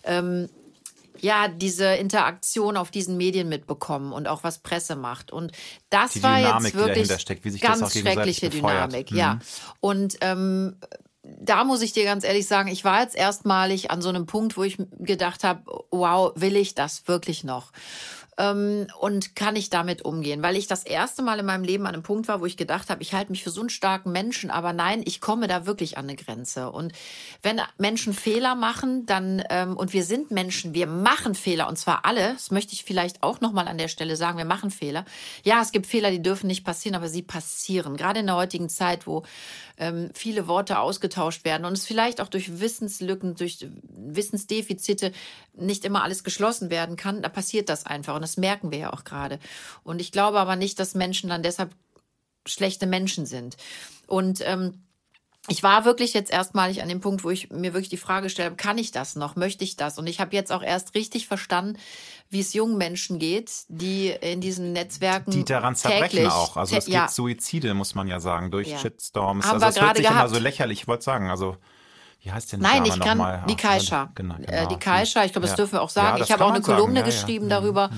ähm, 0.04 0.48
ja, 1.20 1.48
diese 1.48 1.94
Interaktion 1.94 2.76
auf 2.76 2.90
diesen 2.90 3.16
Medien 3.16 3.48
mitbekommen 3.48 4.12
und 4.12 4.28
auch 4.28 4.44
was 4.44 4.58
Presse 4.58 4.96
macht. 4.96 5.30
Und 5.30 5.52
das 5.90 6.12
die 6.12 6.22
war 6.22 6.38
Dynamik, 6.38 6.74
jetzt 6.74 6.86
wirklich 6.86 7.20
steckt, 7.20 7.60
ganz 7.60 7.92
schreckliche 7.92 8.50
Dynamik, 8.50 9.10
mhm. 9.10 9.16
ja. 9.16 9.38
Und 9.80 10.18
ähm, 10.20 10.76
da 11.22 11.64
muss 11.64 11.82
ich 11.82 11.92
dir 11.92 12.04
ganz 12.04 12.24
ehrlich 12.24 12.46
sagen, 12.46 12.68
ich 12.68 12.84
war 12.84 13.02
jetzt 13.02 13.16
erstmalig 13.16 13.90
an 13.90 14.00
so 14.00 14.08
einem 14.08 14.26
Punkt, 14.26 14.56
wo 14.56 14.62
ich 14.62 14.78
gedacht 14.98 15.44
habe, 15.44 15.62
wow, 15.90 16.32
will 16.36 16.56
ich 16.56 16.74
das 16.74 17.06
wirklich 17.06 17.44
noch? 17.44 17.72
Ähm, 18.38 18.86
und 19.00 19.36
kann 19.36 19.56
ich 19.56 19.68
damit 19.68 20.02
umgehen? 20.02 20.42
Weil 20.42 20.56
ich 20.56 20.66
das 20.66 20.84
erste 20.84 21.22
Mal 21.22 21.38
in 21.40 21.46
meinem 21.46 21.64
Leben 21.64 21.86
an 21.86 21.94
einem 21.94 22.02
Punkt 22.02 22.28
war, 22.28 22.40
wo 22.40 22.46
ich 22.46 22.56
gedacht 22.56 22.88
habe, 22.88 23.02
ich 23.02 23.12
halte 23.12 23.30
mich 23.30 23.42
für 23.42 23.50
so 23.50 23.60
einen 23.60 23.70
starken 23.70 24.12
Menschen, 24.12 24.50
aber 24.50 24.72
nein, 24.72 25.02
ich 25.04 25.20
komme 25.20 25.48
da 25.48 25.66
wirklich 25.66 25.98
an 25.98 26.04
eine 26.04 26.16
Grenze. 26.16 26.70
Und 26.70 26.92
wenn 27.42 27.60
Menschen 27.78 28.14
Fehler 28.14 28.54
machen, 28.54 29.04
dann 29.06 29.42
ähm, 29.50 29.76
und 29.76 29.92
wir 29.92 30.04
sind 30.04 30.30
Menschen, 30.30 30.74
wir 30.74 30.86
machen 30.86 31.34
Fehler 31.34 31.68
und 31.68 31.76
zwar 31.76 32.04
alle. 32.04 32.32
Das 32.34 32.50
möchte 32.50 32.72
ich 32.72 32.84
vielleicht 32.84 33.22
auch 33.22 33.40
noch 33.40 33.52
mal 33.52 33.68
an 33.68 33.78
der 33.78 33.88
Stelle 33.88 34.16
sagen. 34.16 34.38
Wir 34.38 34.44
machen 34.44 34.70
Fehler. 34.70 35.04
Ja, 35.42 35.60
es 35.60 35.72
gibt 35.72 35.86
Fehler, 35.86 36.10
die 36.10 36.22
dürfen 36.22 36.46
nicht 36.46 36.64
passieren, 36.64 36.94
aber 36.94 37.08
sie 37.08 37.22
passieren. 37.22 37.96
Gerade 37.96 38.20
in 38.20 38.26
der 38.26 38.36
heutigen 38.36 38.68
Zeit, 38.68 39.06
wo 39.06 39.24
ähm, 39.78 40.10
viele 40.12 40.46
Worte 40.48 40.78
ausgetauscht 40.78 41.44
werden 41.44 41.64
und 41.64 41.72
es 41.72 41.86
vielleicht 41.86 42.20
auch 42.20 42.28
durch 42.28 42.60
Wissenslücken, 42.60 43.36
durch 43.36 43.66
Wissensdefizite 43.88 45.12
nicht 45.54 45.84
immer 45.84 46.02
alles 46.02 46.24
geschlossen 46.24 46.70
werden 46.70 46.96
kann, 46.96 47.22
da 47.22 47.28
passiert 47.28 47.68
das 47.68 47.86
einfach. 47.86 48.14
Und 48.14 48.22
das 48.22 48.36
merken 48.36 48.70
wir 48.70 48.78
ja 48.78 48.92
auch 48.92 49.04
gerade. 49.04 49.38
Und 49.84 50.00
ich 50.00 50.12
glaube 50.12 50.40
aber 50.40 50.56
nicht, 50.56 50.78
dass 50.78 50.94
Menschen 50.94 51.30
dann 51.30 51.42
deshalb 51.42 51.74
schlechte 52.46 52.86
Menschen 52.86 53.26
sind. 53.26 53.56
Und 54.06 54.40
ähm, 54.44 54.82
ich 55.50 55.62
war 55.62 55.84
wirklich 55.84 56.12
jetzt 56.12 56.30
erstmalig 56.30 56.82
an 56.82 56.88
dem 56.88 57.00
Punkt, 57.00 57.24
wo 57.24 57.30
ich 57.30 57.50
mir 57.50 57.72
wirklich 57.72 57.88
die 57.88 57.96
Frage 57.96 58.28
stelle, 58.28 58.54
kann 58.54 58.76
ich 58.76 58.90
das 58.90 59.16
noch? 59.16 59.34
Möchte 59.34 59.64
ich 59.64 59.76
das? 59.76 59.98
Und 59.98 60.06
ich 60.06 60.20
habe 60.20 60.36
jetzt 60.36 60.52
auch 60.52 60.62
erst 60.62 60.94
richtig 60.94 61.26
verstanden, 61.26 61.78
wie 62.30 62.40
es 62.40 62.52
jungen 62.52 62.76
Menschen 62.76 63.18
geht, 63.18 63.50
die 63.68 64.08
in 64.20 64.40
diesen 64.40 64.72
Netzwerken 64.72 65.30
die 65.30 65.44
daran 65.44 65.74
zerbrechen 65.76 66.10
täglich, 66.16 66.28
auch. 66.32 66.56
Also 66.56 66.76
es 66.76 66.86
ja. 66.86 67.00
gibt 67.02 67.12
Suizide, 67.12 67.72
muss 67.74 67.94
man 67.94 68.06
ja 68.08 68.20
sagen, 68.20 68.50
durch 68.50 68.68
Ja. 68.68 68.78
Shitstorms. 68.78 69.46
Haben 69.46 69.62
also 69.62 69.66
wird 69.66 69.74
gerade 69.76 69.96
sich 69.98 70.06
immer 70.06 70.14
gehabt. 70.16 70.34
so 70.34 70.38
lächerlich, 70.40 70.80
ich 70.82 70.88
wollte 70.88 71.04
sagen, 71.04 71.30
also 71.30 71.56
wie 72.22 72.32
heißt 72.32 72.52
denn 72.52 72.60
die 72.60 72.66
Nein, 72.66 72.82
Dame 72.84 72.88
ich 72.88 73.00
kann 73.00 73.16
mal? 73.18 73.44
die 73.48 73.54
Ach, 73.56 73.62
Kaischa. 73.62 74.10
Genau, 74.16 74.34
Äh, 74.34 74.44
genau. 74.46 74.68
Die 74.68 74.76
Kaischa, 74.76 75.24
ich 75.24 75.32
glaube, 75.32 75.42
das 75.46 75.52
Ja. 75.52 75.56
dürfen 75.56 75.72
wir 75.74 75.82
auch 75.82 75.88
Ja, 75.90 76.02
sagen. 76.02 76.18
das 76.18 76.28
ich 76.28 76.32
habe 76.32 76.44
auch 76.44 76.50
eine 76.50 76.60
Kolumne 76.60 77.00
ja, 77.00 77.06
ja. 77.06 77.10
geschrieben 77.10 77.46
Mhm. 77.46 77.50
darüber. 77.50 77.90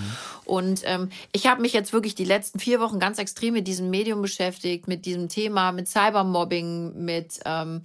Und 0.44 0.82
ähm, 0.84 1.08
ich 1.32 1.46
habe 1.46 1.62
mich 1.62 1.72
jetzt 1.72 1.92
wirklich 1.92 2.14
die 2.14 2.26
letzten 2.26 2.58
vier 2.60 2.80
Wochen 2.80 3.00
ganz 3.00 3.18
extrem 3.18 3.54
mit 3.54 3.66
diesem 3.66 3.88
Medium 3.90 4.20
beschäftigt, 4.20 4.88
mit 4.88 5.06
diesem 5.06 5.28
Thema, 5.30 5.72
mit 5.72 5.88
Cybermobbing, 5.88 7.02
mit 7.02 7.40
ähm, 7.46 7.82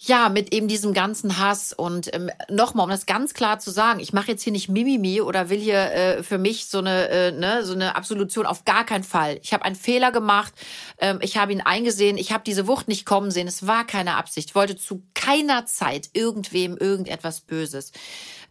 ja, 0.00 0.28
mit 0.28 0.54
eben 0.54 0.68
diesem 0.68 0.94
ganzen 0.94 1.38
Hass 1.38 1.72
und 1.72 2.14
ähm, 2.14 2.30
nochmal, 2.48 2.84
um 2.84 2.90
das 2.90 3.06
ganz 3.06 3.34
klar 3.34 3.58
zu 3.58 3.72
sagen, 3.72 3.98
ich 3.98 4.12
mache 4.12 4.28
jetzt 4.28 4.44
hier 4.44 4.52
nicht 4.52 4.68
Mimimi 4.68 5.20
oder 5.20 5.50
will 5.50 5.58
hier 5.58 5.92
äh, 5.92 6.22
für 6.22 6.38
mich 6.38 6.66
so 6.66 6.78
eine, 6.78 7.08
äh, 7.08 7.32
ne, 7.32 7.64
so 7.64 7.72
eine 7.72 7.96
Absolution 7.96 8.46
auf 8.46 8.64
gar 8.64 8.86
keinen 8.86 9.02
Fall. 9.02 9.40
Ich 9.42 9.52
habe 9.52 9.64
einen 9.64 9.74
Fehler 9.74 10.12
gemacht, 10.12 10.54
ähm, 10.98 11.18
ich 11.20 11.36
habe 11.36 11.52
ihn 11.52 11.60
eingesehen, 11.60 12.16
ich 12.16 12.30
habe 12.30 12.44
diese 12.46 12.68
Wucht 12.68 12.86
nicht 12.86 13.06
kommen 13.06 13.32
sehen, 13.32 13.48
es 13.48 13.66
war 13.66 13.84
keine 13.84 14.14
Absicht, 14.14 14.50
ich 14.50 14.54
wollte 14.54 14.76
zu 14.76 15.02
keiner 15.14 15.66
Zeit 15.66 16.10
irgendwem 16.12 16.76
irgendetwas 16.76 17.40
Böses. 17.40 17.90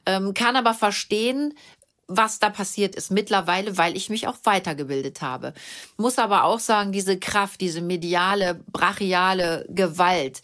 Ähm, 0.05 0.33
kann 0.33 0.57
aber 0.57 0.73
verstehen, 0.73 1.53
was 2.07 2.39
da 2.39 2.49
passiert 2.49 2.95
ist 2.95 3.11
mittlerweile, 3.11 3.77
weil 3.77 3.95
ich 3.97 4.09
mich 4.09 4.27
auch 4.27 4.37
weitergebildet 4.43 5.21
habe. 5.21 5.53
Muss 5.97 6.17
aber 6.19 6.43
auch 6.45 6.59
sagen, 6.59 6.91
diese 6.91 7.19
Kraft, 7.19 7.59
diese 7.61 7.81
mediale, 7.81 8.61
brachiale 8.71 9.65
Gewalt, 9.69 10.41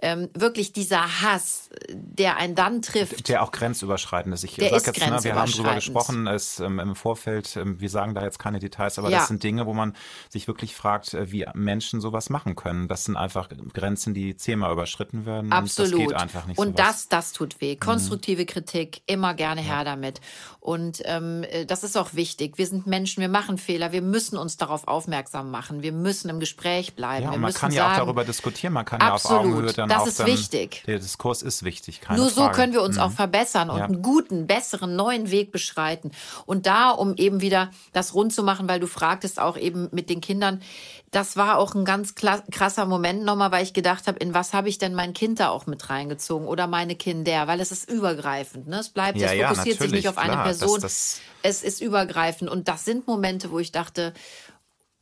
ähm, 0.00 0.28
wirklich 0.34 0.72
dieser 0.72 1.22
Hass, 1.22 1.70
der 1.90 2.36
einen 2.36 2.54
dann 2.54 2.82
trifft. 2.82 3.28
Der 3.28 3.42
auch 3.42 3.52
grenzüberschreitend 3.52 4.34
ist. 4.34 4.44
Ich 4.44 4.56
Der 4.56 4.70
sag 4.70 4.76
ist 4.78 4.86
jetzt, 4.86 4.98
ne, 4.98 5.04
wir 5.04 5.10
haben 5.12 5.22
drüber 5.22 5.70
grenzüberschreitend. 5.70 5.84
gesprochen, 5.84 6.26
es 6.26 6.60
ähm, 6.60 6.78
im 6.80 6.94
Vorfeld, 6.96 7.56
ähm, 7.56 7.80
wir 7.80 7.88
sagen 7.90 8.14
da 8.14 8.22
jetzt 8.24 8.38
keine 8.38 8.58
Details, 8.58 8.98
aber 8.98 9.08
Ja. 9.10 9.18
das 9.18 9.28
sind 9.28 9.42
Dinge, 9.42 9.66
wo 9.66 9.74
man 9.74 9.94
sich 10.28 10.48
wirklich 10.48 10.74
fragt, 10.74 11.14
äh, 11.14 11.30
wie 11.30 11.46
Menschen 11.54 12.00
sowas 12.00 12.28
machen 12.30 12.56
können. 12.56 12.88
Das 12.88 13.04
sind 13.04 13.16
einfach 13.16 13.48
Grenzen, 13.72 14.14
die 14.14 14.36
zehnmal 14.36 14.72
überschritten 14.72 15.26
werden. 15.26 15.52
Absolut. 15.52 15.92
Und 15.92 16.00
das 16.00 16.08
geht 16.08 16.16
einfach 16.20 16.46
nicht. 16.46 16.58
Und 16.58 16.76
sowas. 16.78 16.86
das, 16.92 17.08
das 17.08 17.32
tut 17.32 17.60
weh. 17.60 17.76
Konstruktive 17.76 18.46
Kritik, 18.46 19.02
immer 19.06 19.34
gerne 19.34 19.60
her 19.60 19.84
damit. 19.84 20.20
Und 20.60 21.03
ähm, 21.04 21.44
äh, 21.44 21.64
das 21.66 21.84
ist 21.84 21.96
auch 21.96 22.14
wichtig. 22.14 22.58
Wir 22.58 22.66
sind 22.66 22.86
Menschen, 22.86 23.20
wir 23.20 23.28
machen 23.28 23.58
Fehler, 23.58 23.92
wir 23.92 24.02
müssen 24.02 24.36
uns 24.36 24.56
darauf 24.56 24.88
aufmerksam 24.88 25.50
machen. 25.50 25.82
Wir 25.82 25.92
müssen 25.92 26.28
im 26.30 26.40
Gespräch 26.40 26.94
bleiben. 26.94 27.24
Ja, 27.26 27.32
wir 27.32 27.38
man 27.38 27.52
kann 27.52 27.72
ja 27.72 27.82
sagen, 27.84 27.92
auch 27.94 28.04
darüber 28.06 28.24
diskutieren, 28.24 28.72
man 28.72 28.84
kann 28.84 29.00
ja 29.00 29.08
auf 29.14 29.24
Absolut. 29.24 29.40
Augenhöhe 29.54 29.72
dann 29.72 29.88
Das 29.88 30.02
auch 30.02 30.06
ist 30.06 30.20
dann, 30.20 30.26
wichtig. 30.26 30.82
Der 30.86 30.98
Diskurs 30.98 31.42
ist 31.42 31.62
wichtig, 31.64 32.00
keine 32.00 32.18
Nur 32.20 32.28
so 32.30 32.42
Frage. 32.42 32.54
können 32.56 32.72
wir 32.72 32.82
uns 32.82 32.96
Mhm. 32.96 33.02
auch 33.02 33.12
verbessern 33.12 33.70
und 33.70 33.78
Ja. 33.78 33.84
einen 33.84 34.02
guten, 34.02 34.46
besseren, 34.46 34.96
neuen 34.96 35.30
Weg 35.30 35.52
beschreiten. 35.52 36.10
Und 36.46 36.66
da, 36.66 36.90
um 36.90 37.14
eben 37.16 37.40
wieder 37.40 37.70
das 37.92 38.14
rund 38.14 38.32
zu 38.32 38.42
machen, 38.42 38.68
weil 38.68 38.80
du 38.80 38.86
fragtest 38.86 39.40
auch 39.40 39.56
eben 39.56 39.88
mit 39.92 40.10
den 40.10 40.20
Kindern, 40.20 40.60
das 41.14 41.36
war 41.36 41.58
auch 41.58 41.74
ein 41.74 41.84
ganz 41.84 42.14
krasser 42.16 42.86
Moment 42.86 43.24
nochmal, 43.24 43.52
weil 43.52 43.62
ich 43.62 43.72
gedacht 43.72 44.06
habe, 44.08 44.18
in 44.18 44.34
was 44.34 44.52
habe 44.52 44.68
ich 44.68 44.78
denn 44.78 44.94
mein 44.94 45.12
Kind 45.12 45.38
da 45.38 45.48
auch 45.50 45.66
mit 45.66 45.88
reingezogen 45.88 46.48
oder 46.48 46.66
meine 46.66 46.96
Kinder, 46.96 47.46
weil 47.46 47.60
es 47.60 47.70
ist 47.70 47.88
übergreifend. 47.88 48.66
Ne? 48.66 48.78
Es 48.80 48.88
bleibt, 48.88 49.18
Ja, 49.18 49.28
es 49.28 49.34
ja, 49.38 49.48
fokussiert 49.48 49.78
sich 49.78 49.92
nicht 49.92 50.08
auf 50.08 50.18
eine 50.18 50.32
klar. 50.32 50.44
Das- 50.48 50.58
Person. 50.58 50.80
das- 50.80 51.20
es 51.42 51.62
ist 51.62 51.80
übergreifend. 51.80 52.50
Und 52.50 52.66
das 52.68 52.84
sind 52.84 53.06
Momente, 53.06 53.50
wo 53.52 53.58
ich 53.60 53.70
dachte, 53.70 54.12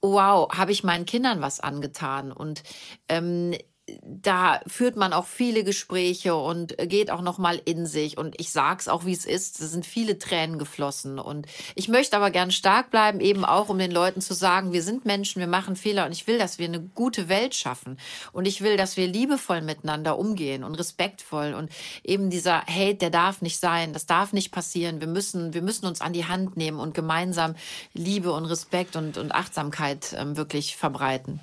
wow, 0.02 0.48
habe 0.52 0.72
ich 0.72 0.84
meinen 0.84 1.06
Kindern 1.06 1.40
was 1.40 1.60
angetan? 1.60 2.32
Und 2.32 2.62
ähm, 3.08 3.54
da 4.00 4.60
führt 4.68 4.94
man 4.94 5.12
auch 5.12 5.26
viele 5.26 5.64
Gespräche 5.64 6.36
und 6.36 6.76
geht 6.78 7.10
auch 7.10 7.20
noch 7.20 7.38
mal 7.38 7.60
in 7.64 7.84
sich. 7.84 8.16
Und 8.16 8.38
ich 8.40 8.52
sag's 8.52 8.86
auch 8.86 9.04
wie 9.04 9.12
es 9.12 9.24
ist, 9.24 9.60
es 9.60 9.72
sind 9.72 9.84
viele 9.84 10.18
Tränen 10.18 10.60
geflossen. 10.60 11.18
Und 11.18 11.46
ich 11.74 11.88
möchte 11.88 12.16
aber 12.16 12.30
gern 12.30 12.52
stark 12.52 12.90
bleiben, 12.90 13.20
eben 13.20 13.44
auch 13.44 13.68
um 13.68 13.78
den 13.78 13.90
Leuten 13.90 14.20
zu 14.20 14.34
sagen, 14.34 14.72
wir 14.72 14.84
sind 14.84 15.04
Menschen, 15.04 15.40
wir 15.40 15.48
machen 15.48 15.74
Fehler 15.74 16.06
und 16.06 16.12
ich 16.12 16.28
will, 16.28 16.38
dass 16.38 16.58
wir 16.58 16.66
eine 16.66 16.80
gute 16.80 17.28
Welt 17.28 17.56
schaffen. 17.56 17.98
Und 18.32 18.46
ich 18.46 18.60
will, 18.60 18.76
dass 18.76 18.96
wir 18.96 19.08
liebevoll 19.08 19.62
miteinander 19.62 20.16
umgehen 20.16 20.62
und 20.62 20.76
respektvoll. 20.76 21.52
Und 21.52 21.70
eben 22.04 22.30
dieser 22.30 22.60
Hate, 22.66 22.94
der 22.94 23.10
darf 23.10 23.42
nicht 23.42 23.58
sein, 23.58 23.92
das 23.92 24.06
darf 24.06 24.32
nicht 24.32 24.52
passieren. 24.52 25.00
Wir 25.00 25.08
müssen 25.08 25.54
wir 25.54 25.62
müssen 25.62 25.86
uns 25.86 26.00
an 26.00 26.12
die 26.12 26.26
Hand 26.26 26.56
nehmen 26.56 26.78
und 26.78 26.94
gemeinsam 26.94 27.56
Liebe 27.94 28.32
und 28.32 28.44
Respekt 28.44 28.94
und 28.94 29.18
und 29.18 29.32
Achtsamkeit 29.32 30.14
ähm, 30.16 30.36
wirklich 30.36 30.76
verbreiten 30.76 31.40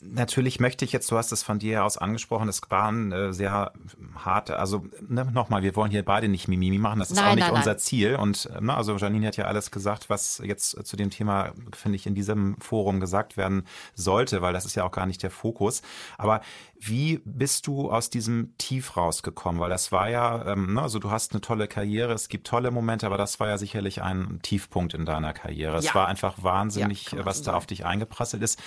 natürlich 0.00 0.60
möchte 0.60 0.84
ich 0.84 0.92
jetzt, 0.92 1.10
du 1.10 1.16
hast 1.16 1.32
es 1.32 1.42
von 1.42 1.58
dir 1.58 1.84
aus 1.84 1.96
angesprochen, 1.96 2.48
es 2.48 2.60
waren 2.68 3.12
äh, 3.12 3.32
sehr 3.32 3.72
harte, 4.14 4.58
also 4.58 4.84
ne, 5.08 5.24
nochmal, 5.32 5.62
wir 5.62 5.74
wollen 5.76 5.90
hier 5.90 6.04
beide 6.04 6.28
nicht 6.28 6.48
Mimimi 6.48 6.78
machen, 6.78 6.98
das 6.98 7.10
ist 7.10 7.16
nein, 7.16 7.30
auch 7.30 7.34
nicht 7.34 7.46
nein, 7.46 7.54
unser 7.54 7.70
nein. 7.72 7.78
Ziel. 7.78 8.16
Und 8.16 8.48
ne, 8.60 8.74
also 8.74 8.96
Janine 8.96 9.28
hat 9.28 9.36
ja 9.36 9.46
alles 9.46 9.70
gesagt, 9.70 10.10
was 10.10 10.42
jetzt 10.44 10.86
zu 10.86 10.96
dem 10.96 11.10
Thema, 11.10 11.52
finde 11.74 11.96
ich, 11.96 12.06
in 12.06 12.14
diesem 12.14 12.56
Forum 12.60 13.00
gesagt 13.00 13.36
werden 13.36 13.66
sollte, 13.94 14.42
weil 14.42 14.52
das 14.52 14.66
ist 14.66 14.74
ja 14.74 14.84
auch 14.84 14.92
gar 14.92 15.06
nicht 15.06 15.22
der 15.22 15.30
Fokus. 15.30 15.82
Aber 16.18 16.40
wie 16.80 17.20
bist 17.24 17.66
du 17.66 17.90
aus 17.90 18.10
diesem 18.10 18.54
Tief 18.58 18.96
rausgekommen? 18.96 19.60
Weil 19.60 19.70
das 19.70 19.92
war 19.92 20.08
ja, 20.08 20.52
ähm, 20.52 20.74
ne, 20.74 20.82
also 20.82 20.98
du 20.98 21.10
hast 21.10 21.32
eine 21.32 21.40
tolle 21.40 21.68
Karriere, 21.68 22.12
es 22.12 22.28
gibt 22.28 22.46
tolle 22.46 22.70
Momente, 22.70 23.06
aber 23.06 23.18
das 23.18 23.40
war 23.40 23.48
ja 23.48 23.58
sicherlich 23.58 24.02
ein 24.02 24.40
Tiefpunkt 24.42 24.94
in 24.94 25.04
deiner 25.04 25.32
Karriere. 25.32 25.74
Ja. 25.74 25.78
Es 25.78 25.94
war 25.94 26.06
einfach 26.08 26.42
wahnsinnig, 26.42 27.12
ja, 27.12 27.24
was 27.24 27.42
da 27.42 27.54
auf 27.54 27.66
dich 27.66 27.84
eingeprasselt 27.84 28.42
ist. 28.42 28.60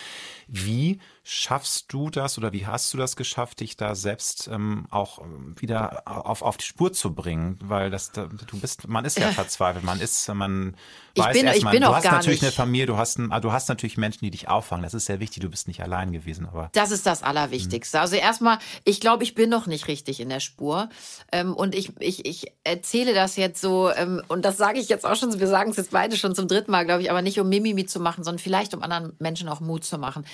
Wie 0.48 1.00
schaffst 1.24 1.94
du 1.94 2.10
das 2.10 2.38
oder 2.38 2.54
wie 2.54 2.66
hast 2.66 2.94
du 2.94 2.98
das 2.98 3.16
geschafft, 3.16 3.60
dich 3.60 3.78
da 3.78 3.94
selbst 3.94 4.50
ähm, 4.52 4.88
auch 4.90 5.20
ähm, 5.20 5.56
wieder 5.60 6.04
auf, 6.06 6.42
auf 6.42 6.58
die 6.58 6.66
Spur 6.66 6.92
zu 6.92 7.14
bringen? 7.14 7.60
Weil 7.62 7.90
das, 7.90 8.12
du 8.12 8.28
bist, 8.60 8.88
man 8.88 9.06
ist 9.06 9.20
ja 9.20 9.28
verzweifelt, 9.32 9.84
man 9.84 10.00
ist, 10.00 10.28
man 10.34 10.76
ich 11.14 11.24
weiß 11.24 11.34
bin, 11.34 11.46
erst 11.46 11.64
mal, 11.64 11.74
ich 11.74 11.80
bin 11.80 11.88
du 11.88 11.96
hast 11.96 12.06
natürlich 12.06 12.42
nicht. 12.42 12.50
eine 12.50 12.52
Familie, 12.52 12.86
du 12.88 12.98
hast, 12.98 13.20
ein, 13.20 13.30
du 13.42 13.52
hast 13.52 13.70
natürlich 13.70 13.98
Menschen, 13.98 14.20
die 14.26 14.32
dich 14.32 14.48
auffangen. 14.48 14.84
Das 14.84 14.94
ist 14.94 15.06
sehr 15.06 15.20
wichtig, 15.20 15.42
du 15.42 15.50
bist 15.50 15.68
nicht 15.68 15.82
allein 15.82 16.12
gewesen. 16.12 16.48
Aber 16.48 16.70
das 16.74 16.92
ist 16.92 17.06
das 17.06 17.24
Allerwichtigste. 17.24 17.99
Also 18.02 18.16
erstmal, 18.16 18.60
ich 18.84 19.00
glaube, 19.00 19.24
ich 19.24 19.36
bin 19.36 19.50
noch 19.50 19.68
nicht 19.68 19.88
richtig 19.88 20.20
in 20.20 20.30
der 20.30 20.40
Spur. 20.40 20.90
Ähm, 21.32 21.54
und 21.54 21.76
ich, 21.76 21.92
ich, 22.00 22.26
ich 22.26 22.54
erzähle 22.64 23.14
das 23.14 23.36
jetzt 23.36 23.62
so, 23.62 23.92
ähm, 23.92 24.22
und 24.28 24.44
das 24.44 24.58
sage 24.58 24.80
ich 24.80 24.90
jetzt 24.90 25.06
auch 25.06 25.16
schon, 25.16 25.40
wir 25.40 25.48
sagen 25.48 25.72
es 25.72 25.78
jetzt 25.78 25.92
beide 25.92 26.18
schon 26.18 26.36
zum 26.36 26.48
dritten 26.48 26.72
Mal, 26.72 26.86
glaube 26.86 27.02
ich, 27.02 27.12
aber 27.12 27.22
nicht 27.22 27.40
um 27.40 27.50
Mimimi 27.50 27.86
zu 27.86 28.00
machen, 28.00 28.24
sondern 28.24 28.40
vielleicht 28.40 28.74
um 28.74 28.84
anderen 28.84 29.16
Menschen 29.20 29.50
auch 29.50 29.60
Mut 29.60 29.84
zu 29.84 29.98
machen 29.98 30.26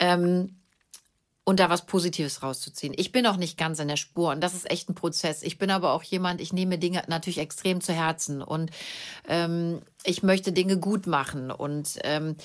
ähm, 0.00 0.56
und 1.44 1.60
da 1.60 1.70
was 1.70 1.86
Positives 1.86 2.42
rauszuziehen. 2.42 2.94
Ich 2.96 3.12
bin 3.12 3.26
auch 3.26 3.36
nicht 3.36 3.56
ganz 3.56 3.78
in 3.78 3.88
der 3.88 3.96
Spur 3.96 4.30
und 4.30 4.40
das 4.40 4.54
ist 4.54 4.70
echt 4.70 4.88
ein 4.88 4.94
Prozess. 4.94 5.42
Ich 5.42 5.58
bin 5.58 5.70
aber 5.70 5.92
auch 5.92 6.02
jemand, 6.02 6.40
ich 6.40 6.52
nehme 6.52 6.78
Dinge 6.78 7.02
natürlich 7.06 7.38
extrem 7.38 7.80
zu 7.80 7.92
Herzen 7.92 8.42
und 8.42 8.70
ähm, 9.28 9.80
ich 10.04 10.22
möchte 10.22 10.52
Dinge 10.52 10.78
gut 10.78 11.06
machen 11.06 11.50
und 11.50 11.98
ähm, 12.02 12.36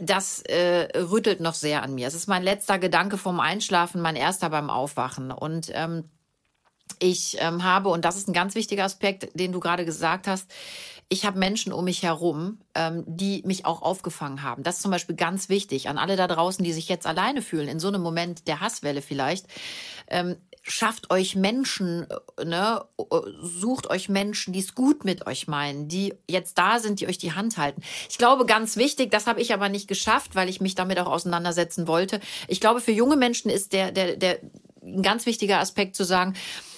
das 0.00 0.42
äh, 0.42 0.88
rüttelt 0.98 1.40
noch 1.40 1.54
sehr 1.54 1.82
an 1.82 1.94
mir. 1.94 2.06
Es 2.08 2.14
ist 2.14 2.26
mein 2.26 2.42
letzter 2.42 2.78
Gedanke 2.78 3.18
vom 3.18 3.40
Einschlafen, 3.40 4.00
mein 4.00 4.16
erster 4.16 4.50
beim 4.50 4.70
Aufwachen 4.70 5.30
und 5.30 5.70
ähm, 5.74 6.10
ich 6.98 7.36
ähm, 7.40 7.64
habe, 7.64 7.88
und 7.88 8.04
das 8.04 8.16
ist 8.16 8.28
ein 8.28 8.34
ganz 8.34 8.54
wichtiger 8.54 8.84
Aspekt, 8.84 9.28
den 9.34 9.52
du 9.52 9.60
gerade 9.60 9.84
gesagt 9.84 10.26
hast, 10.26 10.50
ich 11.08 11.26
habe 11.26 11.38
Menschen 11.38 11.72
um 11.72 11.84
mich 11.84 12.02
herum, 12.02 12.58
ähm, 12.74 13.04
die 13.06 13.42
mich 13.44 13.66
auch 13.66 13.82
aufgefangen 13.82 14.42
haben. 14.42 14.62
Das 14.62 14.76
ist 14.76 14.82
zum 14.82 14.90
Beispiel 14.90 15.16
ganz 15.16 15.48
wichtig 15.48 15.88
an 15.88 15.98
alle 15.98 16.16
da 16.16 16.26
draußen, 16.26 16.64
die 16.64 16.72
sich 16.72 16.88
jetzt 16.88 17.06
alleine 17.06 17.42
fühlen, 17.42 17.68
in 17.68 17.78
so 17.78 17.88
einem 17.88 18.02
Moment 18.02 18.48
der 18.48 18.60
Hasswelle 18.60 19.02
vielleicht. 19.02 19.46
Ähm, 20.14 20.36
schafft 20.62 21.10
euch 21.10 21.34
Menschen, 21.34 22.06
äh, 22.38 22.44
ne, 22.44 22.84
sucht 23.42 23.90
euch 23.90 24.08
Menschen, 24.08 24.52
die 24.52 24.60
es 24.60 24.74
gut 24.74 25.04
mit 25.04 25.26
euch 25.26 25.48
meinen, 25.48 25.88
die 25.88 26.14
jetzt 26.28 26.56
da 26.56 26.78
sind, 26.78 27.00
die 27.00 27.08
euch 27.08 27.18
die 27.18 27.32
Hand 27.32 27.58
halten. 27.58 27.82
Ich 28.08 28.16
glaube, 28.16 28.46
ganz 28.46 28.76
wichtig, 28.76 29.10
das 29.10 29.26
habe 29.26 29.40
ich 29.40 29.52
aber 29.52 29.68
nicht 29.68 29.88
geschafft, 29.88 30.34
weil 30.34 30.48
ich 30.48 30.60
mich 30.60 30.74
damit 30.74 30.98
auch 31.00 31.08
auseinandersetzen 31.08 31.88
wollte. 31.88 32.20
Ich 32.48 32.60
glaube, 32.60 32.80
für 32.80 32.92
junge 32.92 33.16
Menschen 33.16 33.50
ist 33.50 33.72
der, 33.72 33.92
der, 33.92 34.16
der 34.16 34.38
ein 34.82 35.02
ganz 35.02 35.26
wichtiger 35.26 35.58
Aspekt 35.58 35.96
zu 35.96 36.04
sagen, 36.04 36.34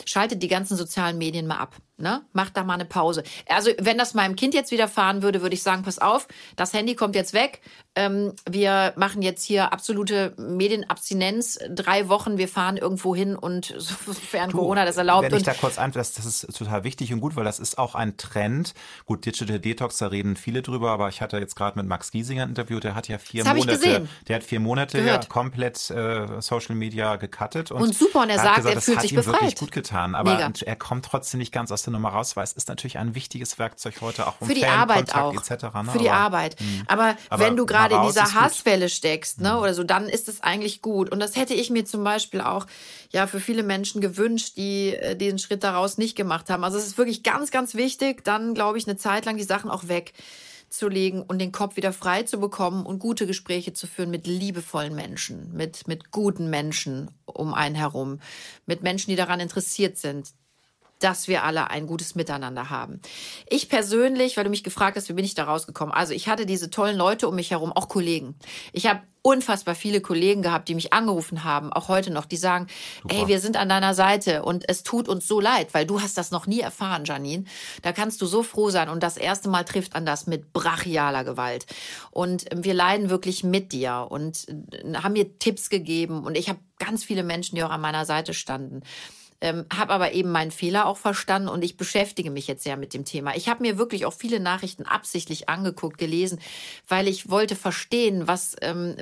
schaltet 0.06 0.42
die 0.42 0.48
ganzen 0.48 0.76
sozialen 0.76 1.18
Medien 1.18 1.46
mal 1.46 1.58
ab. 1.58 1.76
Ne? 1.98 2.22
Macht 2.34 2.58
da 2.58 2.62
mal 2.62 2.74
eine 2.74 2.84
Pause. 2.84 3.22
Also, 3.48 3.70
wenn 3.78 3.96
das 3.96 4.12
meinem 4.12 4.36
Kind 4.36 4.52
jetzt 4.52 4.70
widerfahren 4.70 5.22
würde, 5.22 5.40
würde 5.40 5.54
ich 5.54 5.62
sagen, 5.62 5.82
pass 5.82 5.98
auf, 5.98 6.28
das 6.54 6.74
Handy 6.74 6.94
kommt 6.94 7.14
jetzt 7.14 7.32
weg. 7.32 7.62
Ähm, 7.94 8.34
wir 8.46 8.92
machen 8.96 9.22
jetzt 9.22 9.42
hier 9.42 9.72
absolute 9.72 10.34
Medienabstinenz. 10.36 11.58
Drei 11.70 12.10
Wochen, 12.10 12.36
wir 12.36 12.48
fahren 12.48 12.76
irgendwo 12.76 13.16
hin 13.16 13.34
und 13.34 13.74
sofern 13.78 14.50
du, 14.50 14.58
Corona 14.58 14.84
das 14.84 14.98
erlaubt. 14.98 15.30
Wenn 15.30 15.38
ich 15.38 15.44
da 15.44 15.54
kurz 15.54 15.78
ein, 15.78 15.90
das, 15.92 16.12
das 16.12 16.26
ist 16.26 16.54
total 16.54 16.84
wichtig 16.84 17.14
und 17.14 17.20
gut, 17.20 17.34
weil 17.34 17.44
das 17.44 17.58
ist 17.58 17.78
auch 17.78 17.94
ein 17.94 18.18
Trend. 18.18 18.74
Gut, 19.06 19.24
Digital 19.24 19.58
Detox, 19.58 19.96
da 19.96 20.08
reden 20.08 20.36
viele 20.36 20.60
drüber, 20.60 20.90
aber 20.90 21.08
ich 21.08 21.22
hatte 21.22 21.38
jetzt 21.38 21.56
gerade 21.56 21.78
mit 21.78 21.88
Max 21.88 22.10
Giesinger 22.10 22.42
ein 22.42 22.50
Interview, 22.50 22.78
der 22.78 22.94
hat 22.94 23.08
ja 23.08 23.16
vier 23.16 23.42
das 23.42 23.56
Monate, 23.56 24.06
der 24.28 24.36
hat 24.36 24.44
vier 24.44 24.60
Monate 24.60 25.00
ja 25.00 25.16
komplett 25.16 25.90
äh, 25.90 26.42
Social 26.42 26.74
Media 26.74 27.16
gecuttet. 27.16 27.70
Und, 27.70 27.80
und 27.80 27.94
super, 27.94 28.24
und 28.24 28.28
er 28.28 28.38
sagt, 28.38 28.56
gesagt, 28.56 28.74
er 28.74 28.82
fühlt 28.82 29.00
sich 29.00 29.14
befreit. 29.14 29.40
wirklich 29.40 29.56
gut 29.56 29.72
getan, 29.72 30.14
aber 30.14 30.52
er 30.66 30.76
kommt 30.76 31.06
trotzdem 31.06 31.38
nicht 31.38 31.52
ganz 31.52 31.72
aus 31.72 31.85
der 31.86 31.92
Nummer 31.92 32.10
raus, 32.10 32.36
weil 32.36 32.44
es 32.44 32.52
ist 32.52 32.68
natürlich 32.68 32.98
ein 32.98 33.14
wichtiges 33.14 33.58
Werkzeug 33.58 34.00
heute 34.00 34.26
auch 34.26 34.40
um 34.40 34.48
für 34.48 34.54
die 34.54 34.66
Arbeit 34.66 35.14
auch 35.14 35.34
etc. 35.34 35.64
Ne? 35.74 35.84
Für 35.92 35.98
die 35.98 36.10
aber, 36.10 36.18
Arbeit. 36.18 36.56
Mh. 36.60 36.84
Aber, 36.86 37.16
aber 37.30 37.44
wenn 37.44 37.56
du 37.56 37.66
gerade 37.66 37.96
in 37.96 38.02
dieser 38.02 38.34
Hasswelle 38.34 38.88
steckst, 38.88 39.40
ne, 39.40 39.52
mhm. 39.52 39.58
oder 39.58 39.74
so, 39.74 39.84
dann 39.84 40.08
ist 40.08 40.28
es 40.28 40.42
eigentlich 40.42 40.82
gut. 40.82 41.10
Und 41.10 41.20
das 41.20 41.36
hätte 41.36 41.54
ich 41.54 41.70
mir 41.70 41.84
zum 41.84 42.04
Beispiel 42.04 42.40
auch 42.40 42.66
ja 43.10 43.26
für 43.26 43.40
viele 43.40 43.62
Menschen 43.62 44.00
gewünscht, 44.00 44.56
die 44.56 44.94
äh, 44.94 45.16
diesen 45.16 45.38
Schritt 45.38 45.64
daraus 45.64 45.98
nicht 45.98 46.16
gemacht 46.16 46.50
haben. 46.50 46.64
Also 46.64 46.78
es 46.78 46.86
ist 46.86 46.98
wirklich 46.98 47.22
ganz, 47.22 47.50
ganz 47.50 47.74
wichtig, 47.74 48.24
dann 48.24 48.54
glaube 48.54 48.78
ich 48.78 48.86
eine 48.86 48.96
Zeit 48.96 49.24
lang 49.24 49.36
die 49.36 49.44
Sachen 49.44 49.70
auch 49.70 49.88
weg 49.88 50.12
zu 50.68 50.88
legen 50.88 51.22
und 51.22 51.38
den 51.38 51.52
Kopf 51.52 51.76
wieder 51.76 51.92
frei 51.92 52.22
zu 52.24 52.38
bekommen 52.38 52.86
und 52.86 52.98
gute 52.98 53.26
Gespräche 53.26 53.72
zu 53.72 53.86
führen 53.86 54.10
mit 54.10 54.26
liebevollen 54.26 54.94
Menschen, 54.94 55.52
mit, 55.52 55.86
mit 55.86 56.10
guten 56.10 56.50
Menschen 56.50 57.10
um 57.24 57.54
einen 57.54 57.74
herum, 57.74 58.20
mit 58.66 58.82
Menschen, 58.82 59.10
die 59.10 59.16
daran 59.16 59.40
interessiert 59.40 59.96
sind, 59.96 60.32
dass 60.98 61.28
wir 61.28 61.44
alle 61.44 61.70
ein 61.70 61.86
gutes 61.86 62.14
Miteinander 62.14 62.70
haben. 62.70 63.00
Ich 63.48 63.68
persönlich, 63.68 64.36
weil 64.36 64.44
du 64.44 64.50
mich 64.50 64.64
gefragt 64.64 64.96
hast, 64.96 65.08
wie 65.08 65.14
bin 65.14 65.24
ich 65.24 65.34
da 65.34 65.44
rausgekommen? 65.44 65.94
Also 65.94 66.14
ich 66.14 66.28
hatte 66.28 66.46
diese 66.46 66.70
tollen 66.70 66.96
Leute 66.96 67.28
um 67.28 67.34
mich 67.34 67.50
herum, 67.50 67.72
auch 67.72 67.88
Kollegen. 67.88 68.34
Ich 68.72 68.86
habe 68.86 69.02
unfassbar 69.26 69.74
viele 69.74 70.00
Kollegen 70.00 70.40
gehabt, 70.40 70.68
die 70.68 70.74
mich 70.76 70.92
angerufen 70.92 71.42
haben, 71.42 71.72
auch 71.72 71.88
heute 71.88 72.12
noch, 72.12 72.26
die 72.26 72.36
sagen, 72.36 72.68
Super. 73.02 73.16
ey, 73.16 73.26
wir 73.26 73.40
sind 73.40 73.56
an 73.56 73.68
deiner 73.68 73.92
Seite 73.92 74.44
und 74.44 74.68
es 74.68 74.84
tut 74.84 75.08
uns 75.08 75.26
so 75.26 75.40
leid, 75.40 75.74
weil 75.74 75.84
du 75.84 76.00
hast 76.00 76.16
das 76.16 76.30
noch 76.30 76.46
nie 76.46 76.60
erfahren, 76.60 77.04
Janine. 77.04 77.44
Da 77.82 77.92
kannst 77.92 78.22
du 78.22 78.26
so 78.26 78.44
froh 78.44 78.70
sein 78.70 78.88
und 78.88 79.02
das 79.02 79.16
erste 79.16 79.48
Mal 79.48 79.64
trifft 79.64 79.96
an 79.96 80.06
das 80.06 80.28
mit 80.28 80.52
brachialer 80.52 81.24
Gewalt. 81.24 81.66
Und 82.12 82.44
wir 82.54 82.72
leiden 82.72 83.10
wirklich 83.10 83.42
mit 83.42 83.72
dir 83.72 84.06
und 84.08 84.46
äh, 84.48 84.94
haben 84.94 85.14
mir 85.14 85.38
Tipps 85.40 85.70
gegeben 85.70 86.24
und 86.24 86.36
ich 86.36 86.48
habe 86.48 86.60
ganz 86.78 87.02
viele 87.02 87.24
Menschen, 87.24 87.56
die 87.56 87.64
auch 87.64 87.70
an 87.70 87.80
meiner 87.80 88.04
Seite 88.04 88.32
standen 88.32 88.82
ähm, 89.40 89.66
habe 89.74 89.92
aber 89.92 90.12
eben 90.12 90.30
meinen 90.30 90.50
Fehler 90.50 90.86
auch 90.86 90.96
verstanden 90.96 91.48
und 91.48 91.62
ich 91.62 91.76
beschäftige 91.76 92.30
mich 92.30 92.46
jetzt 92.46 92.64
sehr 92.64 92.76
mit 92.76 92.94
dem 92.94 93.04
Thema. 93.04 93.36
Ich 93.36 93.48
habe 93.48 93.62
mir 93.62 93.78
wirklich 93.78 94.06
auch 94.06 94.12
viele 94.12 94.40
Nachrichten 94.40 94.84
absichtlich 94.84 95.48
angeguckt, 95.48 95.98
gelesen, 95.98 96.40
weil 96.88 97.08
ich 97.08 97.30
wollte 97.30 97.56
verstehen, 97.56 98.26
was 98.26 98.56
ähm, 98.62 98.96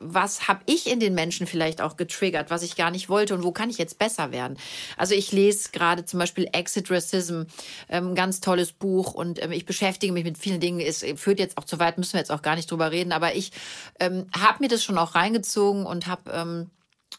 was 0.00 0.48
habe 0.48 0.60
ich 0.66 0.90
in 0.90 1.00
den 1.00 1.14
Menschen 1.14 1.46
vielleicht 1.46 1.80
auch 1.80 1.96
getriggert, 1.96 2.50
was 2.50 2.62
ich 2.62 2.76
gar 2.76 2.90
nicht 2.90 3.08
wollte 3.08 3.34
und 3.34 3.42
wo 3.42 3.52
kann 3.52 3.70
ich 3.70 3.78
jetzt 3.78 3.98
besser 3.98 4.30
werden? 4.30 4.58
Also 4.96 5.14
ich 5.14 5.32
lese 5.32 5.70
gerade 5.72 6.04
zum 6.04 6.18
Beispiel 6.18 6.48
Exit 6.52 6.90
Racism, 6.90 7.42
ähm, 7.88 8.14
ganz 8.14 8.40
tolles 8.40 8.72
Buch 8.72 9.14
und 9.14 9.42
ähm, 9.42 9.52
ich 9.52 9.64
beschäftige 9.64 10.12
mich 10.12 10.24
mit 10.24 10.38
vielen 10.38 10.60
Dingen. 10.60 10.80
Es 10.80 11.04
führt 11.16 11.38
jetzt 11.38 11.56
auch 11.56 11.64
zu 11.64 11.78
weit, 11.78 11.98
müssen 11.98 12.14
wir 12.14 12.20
jetzt 12.20 12.30
auch 12.32 12.42
gar 12.42 12.56
nicht 12.56 12.70
drüber 12.70 12.90
reden, 12.90 13.12
aber 13.12 13.34
ich 13.34 13.52
ähm, 13.98 14.26
habe 14.38 14.58
mir 14.60 14.68
das 14.68 14.84
schon 14.84 14.98
auch 14.98 15.14
reingezogen 15.14 15.86
und 15.86 16.06
habe 16.06 16.30
ähm, 16.30 16.70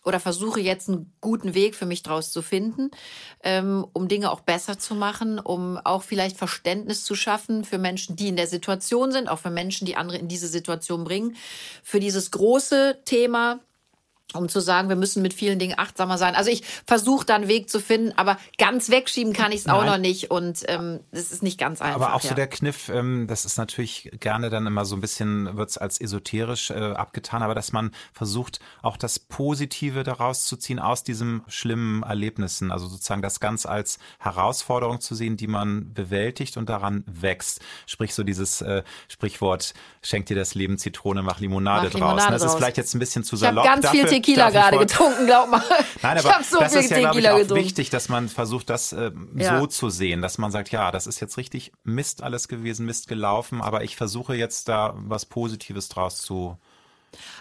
oder 0.04 0.20
versuche 0.20 0.60
jetzt 0.60 0.90
einen 0.90 1.14
guten 1.22 1.54
Weg 1.54 1.76
für 1.76 1.86
mich 1.86 2.04
draus 2.04 2.32
zu 2.32 2.42
finden, 2.42 2.92
ähm, 3.44 3.86
um 3.94 4.08
Dinge 4.08 4.32
auch 4.32 4.42
besser 4.42 4.80
zu 4.80 4.96
machen, 4.96 5.40
um 5.40 5.78
auch 5.78 6.04
vielleicht 6.04 6.38
Verständnis 6.38 7.04
zu 7.04 7.16
schaffen 7.16 7.64
für 7.64 7.78
Menschen, 7.78 8.16
die 8.16 8.28
in 8.28 8.36
der 8.36 8.48
Situation 8.48 9.12
sind, 9.12 9.30
auch 9.30 9.40
für 9.40 9.50
Menschen, 9.50 9.86
die 9.86 9.96
andere 9.96 10.18
in 10.18 10.28
diese 10.28 10.48
Situation 10.48 11.04
bringen. 11.04 11.36
Für 11.84 12.00
dieses 12.00 12.32
große 12.32 13.02
Thema 13.06 13.60
um 14.34 14.50
zu 14.50 14.60
sagen, 14.60 14.90
wir 14.90 14.98
müssen 14.98 15.22
mit 15.22 15.34
vielen 15.34 15.58
Dingen 15.58 15.76
achtsamer 15.78 16.18
sein. 16.18 16.36
Also 16.36 16.52
ich 16.52 16.64
versuche 16.86 17.26
da 17.26 17.36
einen 17.36 17.48
Weg 17.48 17.70
zu 17.70 17.80
finden, 17.80 18.12
aber 18.18 18.38
ganz 18.58 18.90
wegschieben 18.90 19.32
kann 19.34 19.52
ich 19.52 19.62
es 19.62 19.68
auch 19.68 19.86
noch 19.86 19.98
nicht 19.98 20.32
und 20.32 20.64
ähm, 20.68 21.00
das 21.12 21.32
ist 21.32 21.44
nicht 21.44 21.58
ganz 21.58 21.82
einfach. 21.82 21.96
Aber 21.96 22.14
auch 22.14 22.22
ja. 22.24 22.30
so 22.30 22.36
der 22.36 22.48
Kniff, 22.48 22.90
ähm, 22.90 23.28
das 23.28 23.46
ist 23.46 23.58
natürlich 23.58 24.12
gerne 24.20 24.50
dann 24.50 24.68
immer 24.68 24.84
so 24.84 24.96
ein 24.96 25.02
bisschen, 25.02 25.56
wird 25.56 25.70
es 25.70 25.78
als 25.78 26.02
esoterisch 26.02 26.72
äh, 26.72 26.74
abgetan, 26.74 27.42
aber 27.42 27.56
dass 27.56 27.72
man 27.72 27.92
versucht, 28.12 28.60
auch 28.82 28.98
das 28.98 29.18
Positive 29.18 30.04
daraus 30.04 30.46
zu 30.46 30.58
ziehen 30.58 30.80
aus 30.80 31.04
diesem 31.04 31.44
schlimmen 31.48 32.04
Erlebnissen, 32.04 32.72
also 32.72 32.88
sozusagen 32.88 33.22
das 33.22 33.40
ganz 33.40 33.66
als 33.66 33.98
Herausforderung 34.20 35.00
zu 35.00 35.16
sehen, 35.16 35.38
die 35.38 35.48
man 35.48 35.94
bewältigt 35.94 36.58
und 36.58 36.68
daran 36.68 37.06
wächst. 37.08 37.62
Sprich 37.86 38.14
so 38.14 38.24
dieses 38.24 38.62
äh, 38.62 38.84
Sprichwort, 39.08 39.74
schenkt 40.02 40.30
dir 40.30 40.36
das 40.36 40.54
Leben 40.54 40.78
Zitrone, 40.78 41.24
mach 41.24 41.40
Limonade, 41.40 41.88
Mach 41.88 41.94
Limonade 41.94 42.18
draus. 42.18 42.32
Das 42.32 42.42
draus. 42.42 42.52
ist 42.52 42.58
vielleicht 42.58 42.78
jetzt 42.78 42.94
ein 42.94 43.00
bisschen 43.00 43.24
zu 43.24 43.36
ich 43.36 43.42
salopp. 43.42 43.64
ganz 43.64 43.84
Dafür- 43.84 44.02
viel 44.02 44.17
Tequila 44.22 44.50
gerade 44.50 44.78
getrunken, 44.78 45.26
glaub 45.26 45.50
mal. 45.50 45.62
Nein, 46.02 46.18
ich 46.18 46.26
aber 46.26 46.34
habe 46.36 46.44
so 46.44 46.60
das 46.60 46.74
viel 46.74 46.82
ist 46.82 46.90
ja, 46.92 46.98
ich, 46.98 47.08
auch 47.08 47.38
getrunken. 47.38 47.56
wichtig, 47.56 47.90
dass 47.90 48.10
man 48.10 48.30
versucht, 48.30 48.70
das 48.70 48.94
äh, 48.94 49.12
Ja. 49.36 49.60
so 49.60 49.68
zu 49.68 49.90
sehen, 49.90 50.22
dass 50.22 50.38
man 50.38 50.52
sagt, 50.52 50.70
ja, 50.72 50.92
das 50.92 51.08
ist 51.08 51.20
jetzt 51.20 51.38
richtig 51.38 51.72
Mist 51.84 52.24
alles 52.24 52.48
gewesen, 52.48 52.86
Mist 52.86 53.08
gelaufen, 53.08 53.62
aber 53.62 53.84
ich 53.84 53.96
versuche 53.96 54.36
jetzt 54.36 54.68
da 54.70 54.94
was 54.98 55.26
Positives 55.26 55.90
draus 55.90 56.22
zu, 56.22 56.58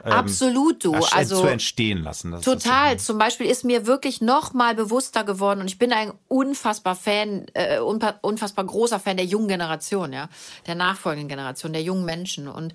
Absolut, 0.05 0.85
du. 0.85 0.95
Also 0.95 1.41
zu 1.41 1.47
entstehen 1.47 2.03
lassen. 2.03 2.33
Das 2.33 2.43
Total. 2.43 2.99
Zum 2.99 3.19
Beispiel 3.19 3.47
ist 3.47 3.65
mir 3.65 3.87
wirklich 3.87 4.21
noch 4.21 4.53
mal 4.53 4.75
bewusster 4.75 5.25
geworden 5.25 5.61
und 5.61 5.67
ich 5.67 5.79
bin 5.79 5.93
ein 5.93 6.13
unfassbar 6.29 6.95
Fan, 6.95 7.47
äh, 7.55 7.79
unfassbar 7.79 8.65
großer 8.65 9.01
Fan 9.01 9.17
der 9.17 9.27
jungen 9.27 9.49
Generation, 9.49 10.13
ja, 10.13 10.29
der 10.67 10.75
nachfolgenden 10.75 11.29
Generation, 11.29 11.73
der 11.73 11.83
jungen 11.83 12.05
Menschen. 12.05 12.49
Und 12.49 12.75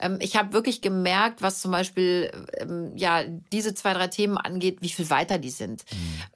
ähm, 0.00 0.18
ich 0.20 0.36
habe 0.36 0.52
wirklich 0.52 0.80
gemerkt, 0.80 1.42
was 1.42 1.60
zum 1.60 1.70
Beispiel 1.70 2.32
ähm, 2.58 2.92
ja 2.96 3.22
diese 3.52 3.74
zwei 3.74 3.92
drei 3.92 4.08
Themen 4.08 4.38
angeht, 4.38 4.78
wie 4.80 4.88
viel 4.88 5.10
weiter 5.10 5.38
die 5.38 5.50
sind, 5.50 5.84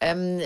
ähm, 0.01 0.37
Mhm. 0.37 0.43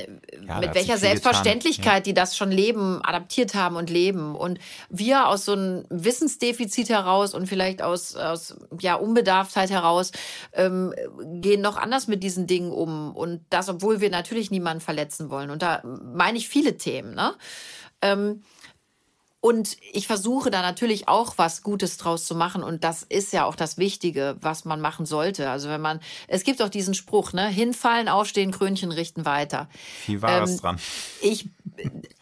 Ja, 0.47 0.55
da 0.55 0.61
mit 0.61 0.75
welcher 0.75 0.99
Selbstverständlichkeit 0.99 2.07
die 2.07 2.15
das 2.15 2.37
schon 2.37 2.51
leben, 2.51 3.01
adaptiert 3.03 3.55
haben 3.55 3.77
und 3.77 3.91
leben. 3.91 4.35
Und 4.35 4.59
wir 4.89 5.29
aus 5.29 5.45
so 5.45 5.53
einem 5.53 5.85
Wissensdefizit 5.91 6.89
heraus 6.89 7.35
und 7.35 7.47
vielleicht 7.47 7.83
aus, 7.83 8.17
aus 8.17 8.57
ja, 8.81 8.97
Unbedarftheit 9.51 9.71
heraus 9.71 10.13
ähm, 10.53 10.95
gehen 11.41 11.61
noch 11.61 11.77
anders 11.77 12.07
mit 12.07 12.23
diesen 12.23 12.47
Dingen 12.47 12.73
um. 12.73 13.15
Und 13.15 13.43
das, 13.51 13.69
obwohl 13.69 14.01
wir 14.01 14.11
natürlich 14.11 14.51
niemanden 14.51 14.81
verletzen 14.81 15.31
wollen. 15.31 15.51
Und 15.51 15.63
da 15.63 15.83
meine 15.85 16.39
ich 16.39 16.49
viele 16.49 16.77
Themen. 16.77 17.15
Ne? 17.15 17.35
Ähm, 18.03 18.43
und 19.43 19.79
ich 19.93 20.07
versuche 20.07 20.51
da 20.51 20.61
natürlich 20.61 21.09
auch 21.09 21.39
was 21.39 21.63
Gutes 21.63 21.97
draus 21.97 22.27
zu 22.27 22.35
machen. 22.35 22.63
Und 22.63 22.85
das 22.85 23.03
ist 23.03 23.33
ja 23.33 23.47
auch 23.47 23.55
das 23.55 23.79
Wichtige, 23.79 24.37
was 24.43 24.67
man 24.67 24.83
machen 24.83 25.07
sollte. 25.07 25.49
Also 25.49 25.71
wenn 25.71 25.81
man, 25.81 26.01
es 26.29 26.45
gibt 26.45 26.61
auch 26.61 26.69
diesen 26.69 26.93
Spruch, 26.93 27.33
ne? 27.33 27.49
Hinfallen, 27.49 28.09
aufstehen, 28.09 28.51
Krönchen 28.51 28.93
richten 28.93 29.25
weiter. 29.25 29.71
Viel 30.05 30.21
Wahres 30.21 30.51
Ähm, 30.51 30.57
dran. 30.59 30.81
Ich, 31.23 31.49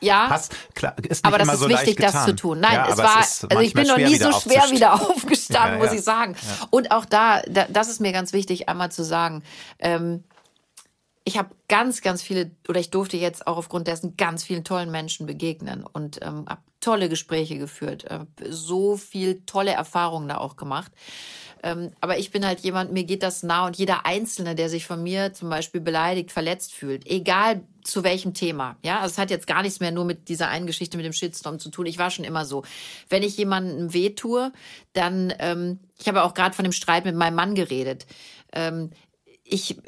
ja. 0.01 0.29
Passt, 0.29 0.55
klar, 0.77 0.95
ist 0.99 1.09
nicht 1.09 1.25
Aber 1.25 1.39
das 1.39 1.55
ist 1.55 1.61
so 1.61 1.69
wichtig, 1.69 1.97
das 1.97 2.25
zu 2.25 2.37
tun. 2.37 2.61
Nein, 2.61 2.75
ja, 2.75 2.89
es 2.89 2.99
war, 2.99 3.21
ist 3.21 3.51
also 3.51 3.63
ich 3.65 3.73
bin 3.73 3.89
noch 3.89 3.97
nie 3.97 4.15
so 4.15 4.31
schwer 4.31 4.71
wieder 4.71 4.95
aufgestanden, 5.11 5.73
Ja, 5.73 5.79
muss 5.79 5.93
ja. 5.93 5.99
ich 5.99 6.05
sagen. 6.05 6.37
Und 6.71 6.93
auch 6.93 7.05
da, 7.05 7.43
da, 7.49 7.67
das 7.69 7.89
ist 7.89 8.01
mir 8.01 8.13
ganz 8.13 8.33
wichtig, 8.33 8.69
einmal 8.69 8.93
zu 8.93 9.03
sagen, 9.03 9.43
ähm, 9.81 10.23
ich 11.25 11.37
habe 11.37 11.51
ganz, 11.69 12.01
ganz 12.01 12.23
viele, 12.23 12.53
oder 12.69 12.81
ich 12.81 12.91
durfte 12.91 13.17
jetzt 13.17 13.47
auch 13.47 13.57
aufgrund 13.59 13.87
dessen 13.87 14.17
ganz 14.17 14.45
vielen 14.45 14.65
tollen 14.65 14.91
Menschen 14.91 15.27
begegnen 15.27 15.85
und 15.85 16.21
ähm, 16.23 16.47
habe 16.49 16.63
tolle 16.81 17.09
Gespräche 17.09 17.59
geführt, 17.59 18.05
äh, 18.05 18.21
so 18.49 18.97
viel 18.97 19.43
tolle 19.47 19.73
Erfahrungen 19.73 20.29
da 20.29 20.39
auch 20.39 20.57
gemacht. 20.57 20.93
Ähm, 21.63 21.91
aber 22.01 22.19
ich 22.19 22.31
bin 22.31 22.47
halt 22.47 22.61
jemand, 22.61 22.93
mir 22.93 23.05
geht 23.05 23.23
das 23.23 23.43
nah 23.43 23.67
und 23.67 23.77
jeder 23.77 24.07
Einzelne, 24.07 24.55
der 24.55 24.69
sich 24.69 24.87
von 24.87 25.03
mir 25.03 25.33
zum 25.33 25.51
Beispiel 25.51 25.81
beleidigt, 25.81 26.31
verletzt 26.31 26.73
fühlt, 26.73 27.07
egal 27.07 27.63
zu 27.83 28.05
welchem 28.05 28.35
Thema. 28.35 28.77
Ja, 28.85 29.01
also 29.01 29.13
es 29.13 29.19
hat 29.19 29.31
jetzt 29.31 29.47
gar 29.47 29.63
nichts 29.63 29.81
mehr 29.81 29.91
nur 29.91 30.05
mit 30.05 30.29
dieser 30.29 30.49
einen 30.49 30.67
Geschichte 30.67 30.97
mit 30.97 31.07
dem 31.07 31.13
Shitstorm 31.13 31.59
zu 31.59 31.71
tun. 31.71 31.87
Ich 31.87 31.99
war 31.99 32.11
schon 32.11 32.25
immer 32.25 32.45
so. 32.45 32.65
Wenn 33.09 33.23
ich 33.23 33.37
jemandem 33.37 33.93
weh 33.93 34.11
tue, 34.11 34.53
dann, 34.93 35.33
ähm, 35.39 35.81
ich 35.99 36.07
habe 36.07 36.23
auch 36.23 36.35
gerade 36.35 36.55
von 36.55 36.65
dem 36.65 36.73
Streit 36.73 37.05
mit 37.05 37.17
meinem 37.17 37.35
Mann 37.35 37.55
geredet. 37.55 38.07
Ähm, 38.53 38.91
ich, 39.43 39.79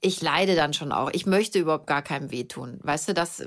ich 0.00 0.22
leide 0.22 0.54
dann 0.54 0.74
schon 0.74 0.92
auch. 0.92 1.10
Ich 1.12 1.26
möchte 1.26 1.58
überhaupt 1.58 1.88
gar 1.88 2.02
keinem 2.02 2.30
wehtun. 2.30 2.78
Weißt 2.82 3.08
du, 3.08 3.14
das, 3.14 3.42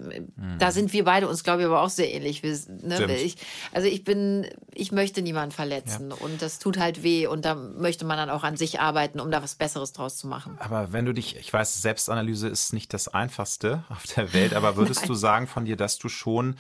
da 0.59 0.71
sind 0.71 0.91
wir 0.91 1.05
beide 1.05 1.29
uns, 1.29 1.45
glaube 1.45 1.61
ich, 1.61 1.65
aber 1.65 1.81
auch 1.81 1.89
sehr 1.89 2.13
ähnlich. 2.13 2.43
Wir, 2.43 2.57
ne, 2.81 3.15
ich, 3.15 3.37
also 3.71 3.87
ich 3.87 4.03
bin, 4.03 4.47
ich 4.73 4.91
möchte 4.91 5.21
niemanden 5.21 5.53
verletzen 5.53 6.11
und 6.11 6.41
das 6.41 6.59
tut 6.59 6.77
halt 6.77 7.03
weh 7.03 7.25
und 7.25 7.45
da 7.45 7.55
möchte 7.55 8.03
man 8.03 8.17
dann 8.17 8.29
auch 8.29 8.43
an 8.43 8.57
sich 8.57 8.81
arbeiten, 8.81 9.21
um 9.21 9.31
da 9.31 9.41
was 9.41 9.55
Besseres 9.55 9.93
draus 9.93 10.17
zu 10.17 10.27
machen. 10.27 10.57
Aber 10.59 10.91
wenn 10.91 11.05
du 11.05 11.13
dich, 11.13 11.37
ich 11.37 11.53
weiß, 11.53 11.81
Selbstanalyse 11.81 12.49
ist 12.49 12.73
nicht 12.73 12.93
das 12.93 13.07
einfachste 13.07 13.85
auf 13.87 14.03
der 14.07 14.33
Welt, 14.33 14.53
aber 14.53 14.75
würdest 14.75 15.07
du 15.07 15.13
sagen 15.13 15.47
von 15.47 15.63
dir, 15.63 15.77
dass 15.77 15.99
du 15.99 16.09
schon 16.09 16.57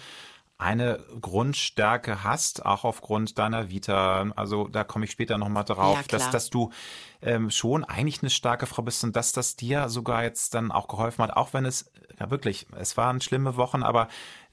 eine 0.61 1.03
Grundstärke 1.19 2.23
hast, 2.23 2.65
auch 2.65 2.83
aufgrund 2.85 3.39
deiner 3.39 3.69
Vita, 3.69 4.31
also 4.35 4.67
da 4.67 4.83
komme 4.83 5.05
ich 5.05 5.11
später 5.11 5.37
nochmal 5.37 5.63
drauf, 5.63 5.97
Ja, 6.01 6.03
dass, 6.09 6.29
dass 6.29 6.49
du 6.49 6.71
ähm, 7.21 7.49
schon 7.49 7.83
eigentlich 7.83 8.21
eine 8.21 8.29
starke 8.29 8.67
Frau 8.67 8.83
bist 8.83 9.03
und 9.03 9.15
dass 9.15 9.31
das 9.33 9.55
dir 9.55 9.89
sogar 9.89 10.23
jetzt 10.23 10.53
dann 10.53 10.71
auch 10.71 10.87
geholfen 10.87 11.23
hat, 11.23 11.31
auch 11.35 11.53
wenn 11.53 11.65
es, 11.65 11.91
ja 12.19 12.29
wirklich, 12.29 12.67
es 12.77 12.95
waren 12.95 13.21
schlimme 13.21 13.57
Wochen, 13.57 13.81
aber 13.83 14.07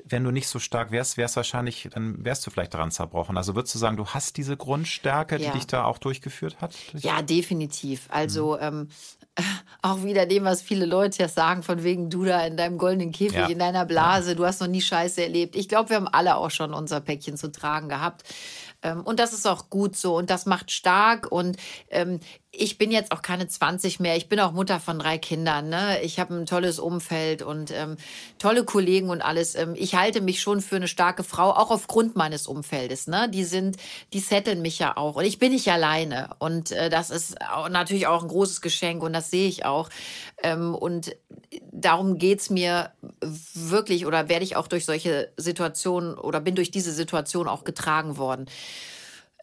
wenn 0.04 0.24
du 0.24 0.30
nicht 0.30 0.48
so 0.48 0.58
stark 0.58 0.90
wärst, 0.90 1.16
wärst 1.18 1.36
wahrscheinlich, 1.36 1.88
dann 1.92 2.24
wärst 2.24 2.46
du 2.46 2.50
vielleicht 2.50 2.72
daran 2.72 2.90
zerbrochen. 2.90 3.36
Also 3.36 3.54
würdest 3.54 3.74
du 3.74 3.78
sagen, 3.78 3.96
du 3.98 4.06
hast 4.06 4.36
diese 4.38 4.56
Grundstärke, 4.56 5.36
die 5.38 5.44
Ja. 5.44 5.52
dich 5.52 5.66
da 5.66 5.84
auch 5.84 5.98
durchgeführt 5.98 6.60
hat? 6.62 6.74
Ja, 6.94 7.20
definitiv. 7.20 8.06
Also 8.10 8.56
Mhm. 8.56 8.62
ähm, 8.62 8.88
auch 9.82 10.02
wieder 10.02 10.26
dem, 10.26 10.44
was 10.44 10.62
viele 10.62 10.86
Leute 10.86 11.22
ja 11.22 11.28
sagen, 11.28 11.62
von 11.62 11.82
wegen 11.84 12.10
du 12.10 12.24
da 12.24 12.44
in 12.44 12.56
deinem 12.56 12.78
goldenen 12.78 13.12
Käfig, 13.12 13.34
Ja. 13.38 13.46
in 13.46 13.58
deiner 13.58 13.84
Blase, 13.84 14.34
du 14.36 14.44
hast 14.44 14.60
noch 14.60 14.66
nie 14.68 14.80
Scheiße 14.80 15.22
erlebt. 15.22 15.56
Ich 15.56 15.68
glaube, 15.68 15.90
wir 15.90 15.96
haben 15.96 16.08
alle 16.08 16.36
auch 16.36 16.50
schon 16.50 16.74
unser 16.74 17.00
Päckchen 17.00 17.36
zu 17.36 17.50
tragen 17.52 17.88
gehabt. 17.88 18.24
Ähm, 18.82 19.02
und 19.02 19.18
das 19.20 19.32
ist 19.32 19.46
auch 19.46 19.70
gut 19.70 19.96
so 19.96 20.16
und 20.16 20.30
das 20.30 20.46
macht 20.46 20.70
stark. 20.70 21.30
Und 21.30 21.56
ähm, 21.90 22.20
ich 22.50 22.78
bin 22.78 22.90
jetzt 22.90 23.12
auch 23.12 23.20
keine 23.20 23.46
20 23.46 24.00
mehr. 24.00 24.16
Ich 24.16 24.28
bin 24.28 24.40
auch 24.40 24.52
Mutter 24.52 24.80
von 24.80 24.98
drei 24.98 25.18
Kindern. 25.18 25.68
Ne? 25.68 26.00
Ich 26.02 26.18
habe 26.18 26.34
ein 26.34 26.46
tolles 26.46 26.78
Umfeld 26.78 27.42
und 27.42 27.70
ähm, 27.70 27.96
tolle 28.38 28.64
Kollegen 28.64 29.10
und 29.10 29.20
alles. 29.20 29.54
Ähm, 29.54 29.74
ich 29.76 29.94
halte 29.94 30.22
mich 30.22 30.40
schon 30.40 30.62
für 30.62 30.76
eine 30.76 30.88
starke 30.88 31.24
Frau, 31.24 31.50
auch 31.50 31.70
aufgrund 31.70 32.16
meines 32.16 32.46
Umfeldes. 32.46 33.06
Ne? 33.06 33.28
Die 33.28 33.44
sind, 33.44 33.76
die 34.14 34.20
setteln 34.20 34.62
mich 34.62 34.78
ja 34.78 34.96
auch. 34.96 35.16
Und 35.16 35.24
ich 35.24 35.38
bin 35.38 35.52
nicht 35.52 35.70
alleine. 35.70 36.30
Und 36.38 36.72
äh, 36.72 36.88
das 36.88 37.10
ist 37.10 37.38
auch, 37.42 37.68
natürlich 37.68 38.06
auch 38.06 38.22
ein 38.22 38.28
großes 38.28 38.62
Geschenk 38.62 39.02
und 39.02 39.12
das 39.12 39.30
sehe 39.30 39.48
ich 39.48 39.66
auch. 39.66 39.90
Ähm, 40.42 40.74
und 40.74 41.14
darum 41.70 42.16
geht's 42.16 42.48
mir 42.48 42.92
wirklich 43.54 44.06
oder 44.06 44.30
werde 44.30 44.44
ich 44.44 44.56
auch 44.56 44.68
durch 44.68 44.86
solche 44.86 45.32
Situationen 45.36 46.14
oder 46.14 46.40
bin 46.40 46.54
durch 46.54 46.70
diese 46.70 46.92
Situation 46.92 47.46
auch 47.46 47.64
getragen 47.64 48.16
worden. 48.16 48.46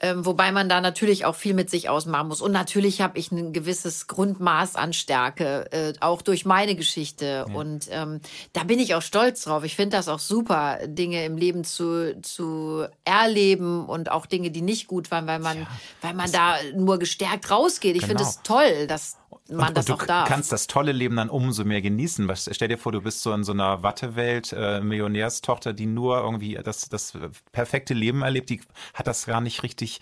Ähm, 0.06 0.24
wobei 0.24 0.52
man 0.52 0.70
da 0.70 0.82
natürlich 0.82 1.26
auch 1.26 1.34
viel 1.34 1.56
mit 1.56 1.72
sich 1.72 1.90
ausmachen 1.90 2.28
muss. 2.28 2.40
Und 2.40 2.52
natürlich 2.52 3.02
habe 3.02 3.18
ich 3.18 3.32
ein 3.32 3.54
gewisses 3.54 4.06
Grundmaß 4.06 4.76
an 4.76 4.94
Stärke, 4.94 5.72
äh, 5.72 5.94
auch 6.00 6.22
durch 6.22 6.46
meine 6.46 6.76
Geschichte. 6.76 7.46
Und 7.46 7.88
ähm, 7.90 8.22
da 8.54 8.64
bin 8.66 8.78
ich 8.78 8.94
auch 8.94 9.02
stolz 9.02 9.44
drauf. 9.46 9.64
Ich 9.64 9.76
finde 9.76 9.98
das 9.98 10.08
auch 10.08 10.20
super, 10.20 10.78
Dinge 10.86 11.26
im 11.26 11.38
Leben 11.38 11.64
zu, 11.64 12.22
zu 12.22 12.86
erleben 13.04 13.86
und 13.88 14.12
auch 14.12 14.28
Dinge, 14.28 14.52
die 14.52 14.62
nicht 14.62 14.86
gut 14.86 15.10
waren, 15.10 15.26
weil 15.26 15.40
man, 15.40 15.66
weil 16.02 16.14
man 16.14 16.32
da 16.32 16.56
nur 16.76 17.00
gestärkt 17.00 17.50
rausgeht. 17.50 17.96
Ich 17.96 18.06
finde 18.06 18.16
Genau. 18.16 18.30
es 18.30 18.42
toll, 18.44 18.86
dass 18.88 19.18
man 19.50 19.70
und, 19.70 19.78
das 19.78 19.90
und 19.90 20.00
du 20.00 20.04
auch 20.04 20.08
darf. 20.08 20.28
kannst 20.28 20.52
das 20.52 20.68
tolle 20.68 20.92
Leben 20.92 21.16
dann 21.16 21.30
umso 21.30 21.64
mehr 21.64 21.82
genießen. 21.82 22.28
Was, 22.28 22.50
stell 22.52 22.68
dir 22.68 22.78
vor, 22.78 22.92
du 22.92 23.02
bist 23.02 23.22
so 23.22 23.34
in 23.34 23.44
so 23.44 23.52
einer 23.52 23.84
Wattewelt, 23.84 24.54
äh, 24.58 24.82
Millionärstochter, 24.82 25.74
die 25.74 25.86
nur 25.86 26.18
irgendwie 26.20 26.60
das, 26.64 26.90
das 26.90 27.14
perfekte 27.52 27.94
Leben 27.94 28.22
erlebt, 28.22 28.50
die 28.50 28.62
hat 28.94 29.08
das 29.08 29.26
gar 29.26 29.42
nicht 29.42 29.64
richtig 29.64 30.02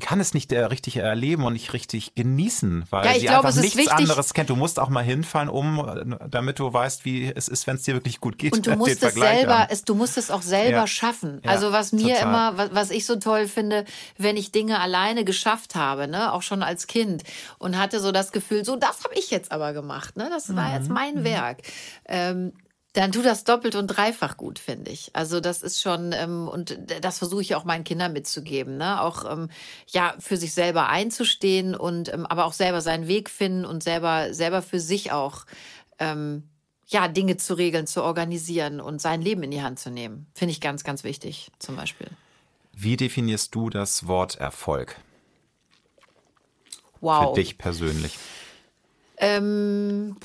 kann 0.00 0.20
es 0.20 0.34
nicht 0.34 0.52
äh, 0.52 0.64
richtig 0.64 0.96
erleben 0.96 1.44
und 1.44 1.52
nicht 1.54 1.72
richtig 1.72 2.14
genießen, 2.14 2.84
weil 2.90 3.04
Ja, 3.06 3.12
ich 3.12 3.18
sie 3.20 3.26
glaube, 3.26 3.48
einfach 3.48 3.60
nichts 3.60 3.76
wichtig- 3.76 3.92
anderes 3.92 4.34
kennt. 4.34 4.50
Du 4.50 4.56
musst 4.56 4.78
auch 4.78 4.88
mal 4.88 5.02
hinfallen, 5.04 5.48
um, 5.48 5.78
äh, 5.78 6.28
damit 6.28 6.58
du 6.58 6.72
weißt, 6.72 7.04
wie 7.04 7.32
es 7.34 7.48
ist, 7.48 7.66
wenn 7.66 7.76
es 7.76 7.82
dir 7.82 7.94
wirklich 7.94 8.20
gut 8.20 8.38
geht. 8.38 8.52
Und 8.52 8.66
du 8.66 8.70
Den 8.70 8.78
musst 8.78 9.02
es 9.02 9.14
selber, 9.14 9.68
es, 9.70 9.84
du 9.84 9.94
musst 9.94 10.16
es 10.18 10.30
auch 10.30 10.42
selber 10.42 10.78
Ja. 10.78 10.86
schaffen. 10.86 11.40
Ja, 11.44 11.50
also 11.50 11.72
was 11.72 11.92
mir 11.92 12.14
total. 12.14 12.22
immer, 12.28 12.58
was, 12.58 12.74
was 12.74 12.90
ich 12.90 13.06
so 13.06 13.16
toll 13.16 13.46
finde, 13.48 13.84
wenn 14.18 14.36
ich 14.36 14.52
Dinge 14.52 14.80
alleine 14.80 15.24
geschafft 15.24 15.74
habe, 15.74 16.08
ne, 16.08 16.32
auch 16.32 16.42
schon 16.42 16.62
als 16.62 16.86
Kind 16.86 17.22
und 17.58 17.78
hatte 17.78 18.00
so 18.00 18.12
das 18.12 18.32
Gefühl, 18.32 18.64
so 18.64 18.76
das 18.76 19.04
habe 19.04 19.14
ich 19.14 19.30
jetzt 19.30 19.52
aber 19.52 19.72
gemacht, 19.72 20.16
ne, 20.16 20.28
das 20.30 20.54
war 20.54 20.68
Mhm. 20.70 20.74
jetzt 20.74 20.88
mein 20.90 21.24
Werk. 21.24 21.58
Ähm, 22.06 22.52
dann 22.94 23.10
tut 23.10 23.26
das 23.26 23.42
doppelt 23.42 23.74
und 23.74 23.88
dreifach 23.88 24.36
gut, 24.36 24.60
finde 24.60 24.90
ich. 24.90 25.10
Also 25.14 25.40
das 25.40 25.62
ist 25.62 25.82
schon, 25.82 26.12
ähm, 26.12 26.48
und 26.48 26.78
das 27.00 27.18
versuche 27.18 27.42
ich 27.42 27.56
auch 27.56 27.64
meinen 27.64 27.82
Kindern 27.82 28.12
mitzugeben, 28.12 28.76
ne? 28.76 29.02
Auch 29.02 29.30
ähm, 29.30 29.50
ja 29.88 30.14
für 30.20 30.36
sich 30.36 30.54
selber 30.54 30.88
einzustehen 30.88 31.74
und 31.74 32.12
ähm, 32.12 32.24
aber 32.24 32.44
auch 32.44 32.52
selber 32.52 32.80
seinen 32.80 33.08
Weg 33.08 33.30
finden 33.30 33.64
und 33.64 33.82
selber 33.82 34.32
selber 34.32 34.62
für 34.62 34.78
sich 34.78 35.10
auch 35.10 35.44
ähm, 35.98 36.44
ja 36.86 37.08
Dinge 37.08 37.36
zu 37.36 37.54
regeln, 37.54 37.88
zu 37.88 38.02
organisieren 38.02 38.80
und 38.80 39.00
sein 39.02 39.20
Leben 39.20 39.42
in 39.42 39.50
die 39.50 39.62
Hand 39.62 39.80
zu 39.80 39.90
nehmen. 39.90 40.28
Finde 40.32 40.52
ich 40.52 40.60
ganz, 40.60 40.84
ganz 40.84 41.02
wichtig, 41.02 41.50
zum 41.58 41.74
Beispiel. 41.74 42.06
Wie 42.72 42.96
definierst 42.96 43.52
du 43.56 43.70
das 43.70 44.06
Wort 44.06 44.36
Erfolg 44.36 44.96
Wow. 47.00 47.30
für 47.30 47.40
dich 47.40 47.58
persönlich? 47.58 48.18
Ähm, 49.16 50.16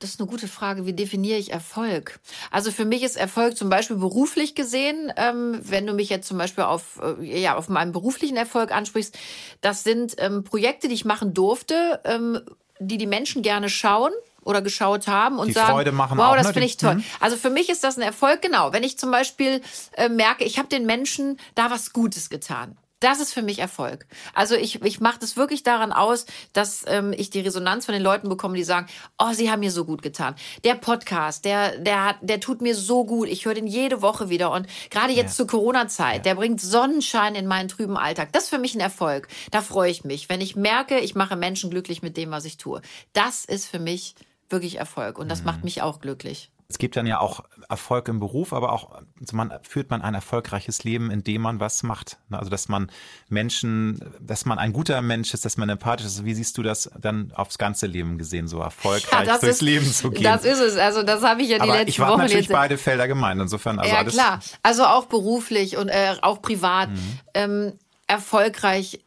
das 0.00 0.10
ist 0.10 0.20
eine 0.20 0.28
gute 0.28 0.48
Frage. 0.48 0.86
Wie 0.86 0.92
definiere 0.94 1.38
ich 1.38 1.52
Erfolg? 1.52 2.18
Also 2.50 2.72
für 2.72 2.84
mich 2.84 3.02
ist 3.02 3.16
Erfolg 3.16 3.56
zum 3.56 3.68
Beispiel 3.68 3.96
beruflich 3.96 4.54
gesehen, 4.54 5.12
ähm, 5.16 5.60
wenn 5.62 5.86
du 5.86 5.92
mich 5.92 6.08
jetzt 6.08 6.26
zum 6.26 6.38
Beispiel 6.38 6.64
auf, 6.64 7.00
äh, 7.20 7.40
ja, 7.40 7.56
auf 7.56 7.68
meinen 7.68 7.92
beruflichen 7.92 8.36
Erfolg 8.36 8.72
ansprichst, 8.72 9.16
das 9.60 9.84
sind 9.84 10.14
ähm, 10.18 10.42
Projekte, 10.42 10.88
die 10.88 10.94
ich 10.94 11.04
machen 11.04 11.34
durfte, 11.34 12.00
ähm, 12.04 12.40
die 12.80 12.96
die 12.96 13.06
Menschen 13.06 13.42
gerne 13.42 13.68
schauen 13.68 14.12
oder 14.42 14.62
geschaut 14.62 15.06
haben 15.06 15.38
und 15.38 15.48
die 15.48 15.52
sagen, 15.52 15.72
Freude 15.72 15.92
machen 15.92 16.16
wow, 16.16 16.28
auch, 16.28 16.36
das 16.36 16.48
ne? 16.48 16.52
finde 16.54 16.66
ich 16.66 16.78
toll. 16.78 16.94
Mhm. 16.96 17.04
Also 17.20 17.36
für 17.36 17.50
mich 17.50 17.68
ist 17.68 17.84
das 17.84 17.98
ein 17.98 18.02
Erfolg, 18.02 18.40
genau. 18.40 18.72
Wenn 18.72 18.82
ich 18.82 18.98
zum 18.98 19.10
Beispiel 19.10 19.60
äh, 19.92 20.08
merke, 20.08 20.44
ich 20.44 20.58
habe 20.58 20.68
den 20.68 20.86
Menschen 20.86 21.38
da 21.54 21.70
was 21.70 21.92
Gutes 21.92 22.30
getan. 22.30 22.78
Das 23.00 23.18
ist 23.18 23.32
für 23.32 23.40
mich 23.40 23.58
Erfolg. 23.58 24.06
Also 24.34 24.54
ich, 24.54 24.82
ich 24.82 25.00
mache 25.00 25.18
das 25.18 25.36
wirklich 25.36 25.62
daran 25.62 25.90
aus, 25.90 26.26
dass 26.52 26.84
ähm, 26.86 27.14
ich 27.16 27.30
die 27.30 27.40
Resonanz 27.40 27.86
von 27.86 27.94
den 27.94 28.02
Leuten 28.02 28.28
bekomme, 28.28 28.56
die 28.56 28.62
sagen, 28.62 28.88
oh, 29.18 29.32
sie 29.32 29.50
haben 29.50 29.60
mir 29.60 29.70
so 29.70 29.86
gut 29.86 30.02
getan. 30.02 30.34
Der 30.64 30.74
Podcast, 30.74 31.46
der, 31.46 31.78
der, 31.78 32.04
hat, 32.04 32.16
der 32.20 32.40
tut 32.40 32.60
mir 32.60 32.74
so 32.74 33.06
gut. 33.06 33.28
Ich 33.28 33.46
höre 33.46 33.54
den 33.54 33.66
jede 33.66 34.02
Woche 34.02 34.28
wieder. 34.28 34.52
Und 34.52 34.66
gerade 34.90 35.14
jetzt 35.14 35.36
zur 35.36 35.46
Corona-Zeit, 35.46 36.26
der 36.26 36.34
bringt 36.34 36.60
Sonnenschein 36.60 37.34
in 37.34 37.46
meinen 37.46 37.68
trüben 37.68 37.96
Alltag. 37.96 38.32
Das 38.32 38.44
ist 38.44 38.50
für 38.50 38.58
mich 38.58 38.74
ein 38.74 38.80
Erfolg. 38.80 39.28
Da 39.50 39.62
freue 39.62 39.90
ich 39.90 40.04
mich. 40.04 40.28
Wenn 40.28 40.42
ich 40.42 40.54
merke, 40.54 40.98
ich 40.98 41.14
mache 41.14 41.36
Menschen 41.36 41.70
glücklich 41.70 42.02
mit 42.02 42.18
dem, 42.18 42.30
was 42.30 42.44
ich 42.44 42.58
tue. 42.58 42.82
Das 43.14 43.46
ist 43.46 43.66
für 43.66 43.78
mich 43.78 44.14
wirklich 44.50 44.76
Erfolg. 44.76 45.18
Und 45.18 45.30
das 45.30 45.42
macht 45.42 45.64
mich 45.64 45.80
auch 45.80 46.00
glücklich. 46.00 46.50
Es 46.70 46.78
gibt 46.78 46.94
dann 46.96 47.04
ja 47.04 47.18
auch 47.18 47.42
Erfolg 47.68 48.06
im 48.06 48.20
Beruf, 48.20 48.52
aber 48.52 48.72
auch 48.72 48.92
also 49.20 49.34
man 49.36 49.52
führt 49.62 49.90
man 49.90 50.02
ein 50.02 50.14
erfolgreiches 50.14 50.84
Leben, 50.84 51.10
indem 51.10 51.42
man 51.42 51.58
was 51.58 51.82
macht. 51.82 52.18
Ne? 52.28 52.38
Also 52.38 52.48
dass 52.48 52.68
man 52.68 52.90
Menschen, 53.28 54.00
dass 54.20 54.44
man 54.46 54.58
ein 54.60 54.72
guter 54.72 55.02
Mensch 55.02 55.34
ist, 55.34 55.44
dass 55.44 55.56
man 55.56 55.68
empathisch 55.68 56.06
ist. 56.06 56.24
Wie 56.24 56.32
siehst 56.32 56.56
du 56.58 56.62
das 56.62 56.88
dann 57.00 57.32
aufs 57.34 57.58
ganze 57.58 57.88
Leben 57.88 58.18
gesehen, 58.18 58.46
so 58.46 58.60
erfolgreich 58.60 59.26
das 59.26 59.40
durchs 59.40 59.56
ist- 59.56 59.62
Leben 59.62 59.84
zu 59.92 60.10
gehen? 60.12 60.22
Das 60.22 60.44
ist 60.44 60.60
es. 60.60 60.76
Also 60.76 61.02
das 61.02 61.24
habe 61.24 61.42
ich 61.42 61.48
ja 61.48 61.56
die 61.56 61.62
aber 61.62 61.72
letzten 61.72 61.88
ich 61.90 61.98
war 61.98 62.10
Wochen 62.12 62.18
natürlich 62.20 62.46
jetzt. 62.46 62.52
beide 62.52 62.78
Felder 62.78 63.08
gemeint. 63.08 63.40
Insofern 63.40 63.80
also 63.80 63.92
ja 63.92 64.04
klar. 64.04 64.38
Also 64.62 64.84
auch 64.84 65.06
beruflich 65.06 65.76
und 65.76 65.88
äh, 65.88 66.14
auch 66.22 66.40
privat 66.40 66.90
Mhm. 66.90 67.18
ähm, 67.34 67.72
erfolgreich. 68.06 69.04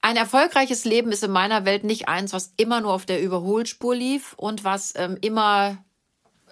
Ein 0.00 0.16
erfolgreiches 0.16 0.84
Leben 0.84 1.12
ist 1.12 1.22
in 1.22 1.30
meiner 1.30 1.64
Welt 1.64 1.84
nicht 1.84 2.08
eins, 2.08 2.32
was 2.32 2.52
immer 2.56 2.80
nur 2.80 2.92
auf 2.92 3.06
der 3.06 3.22
Überholspur 3.22 3.94
lief 3.94 4.32
und 4.36 4.64
was 4.64 4.94
ähm, 4.96 5.16
immer 5.20 5.78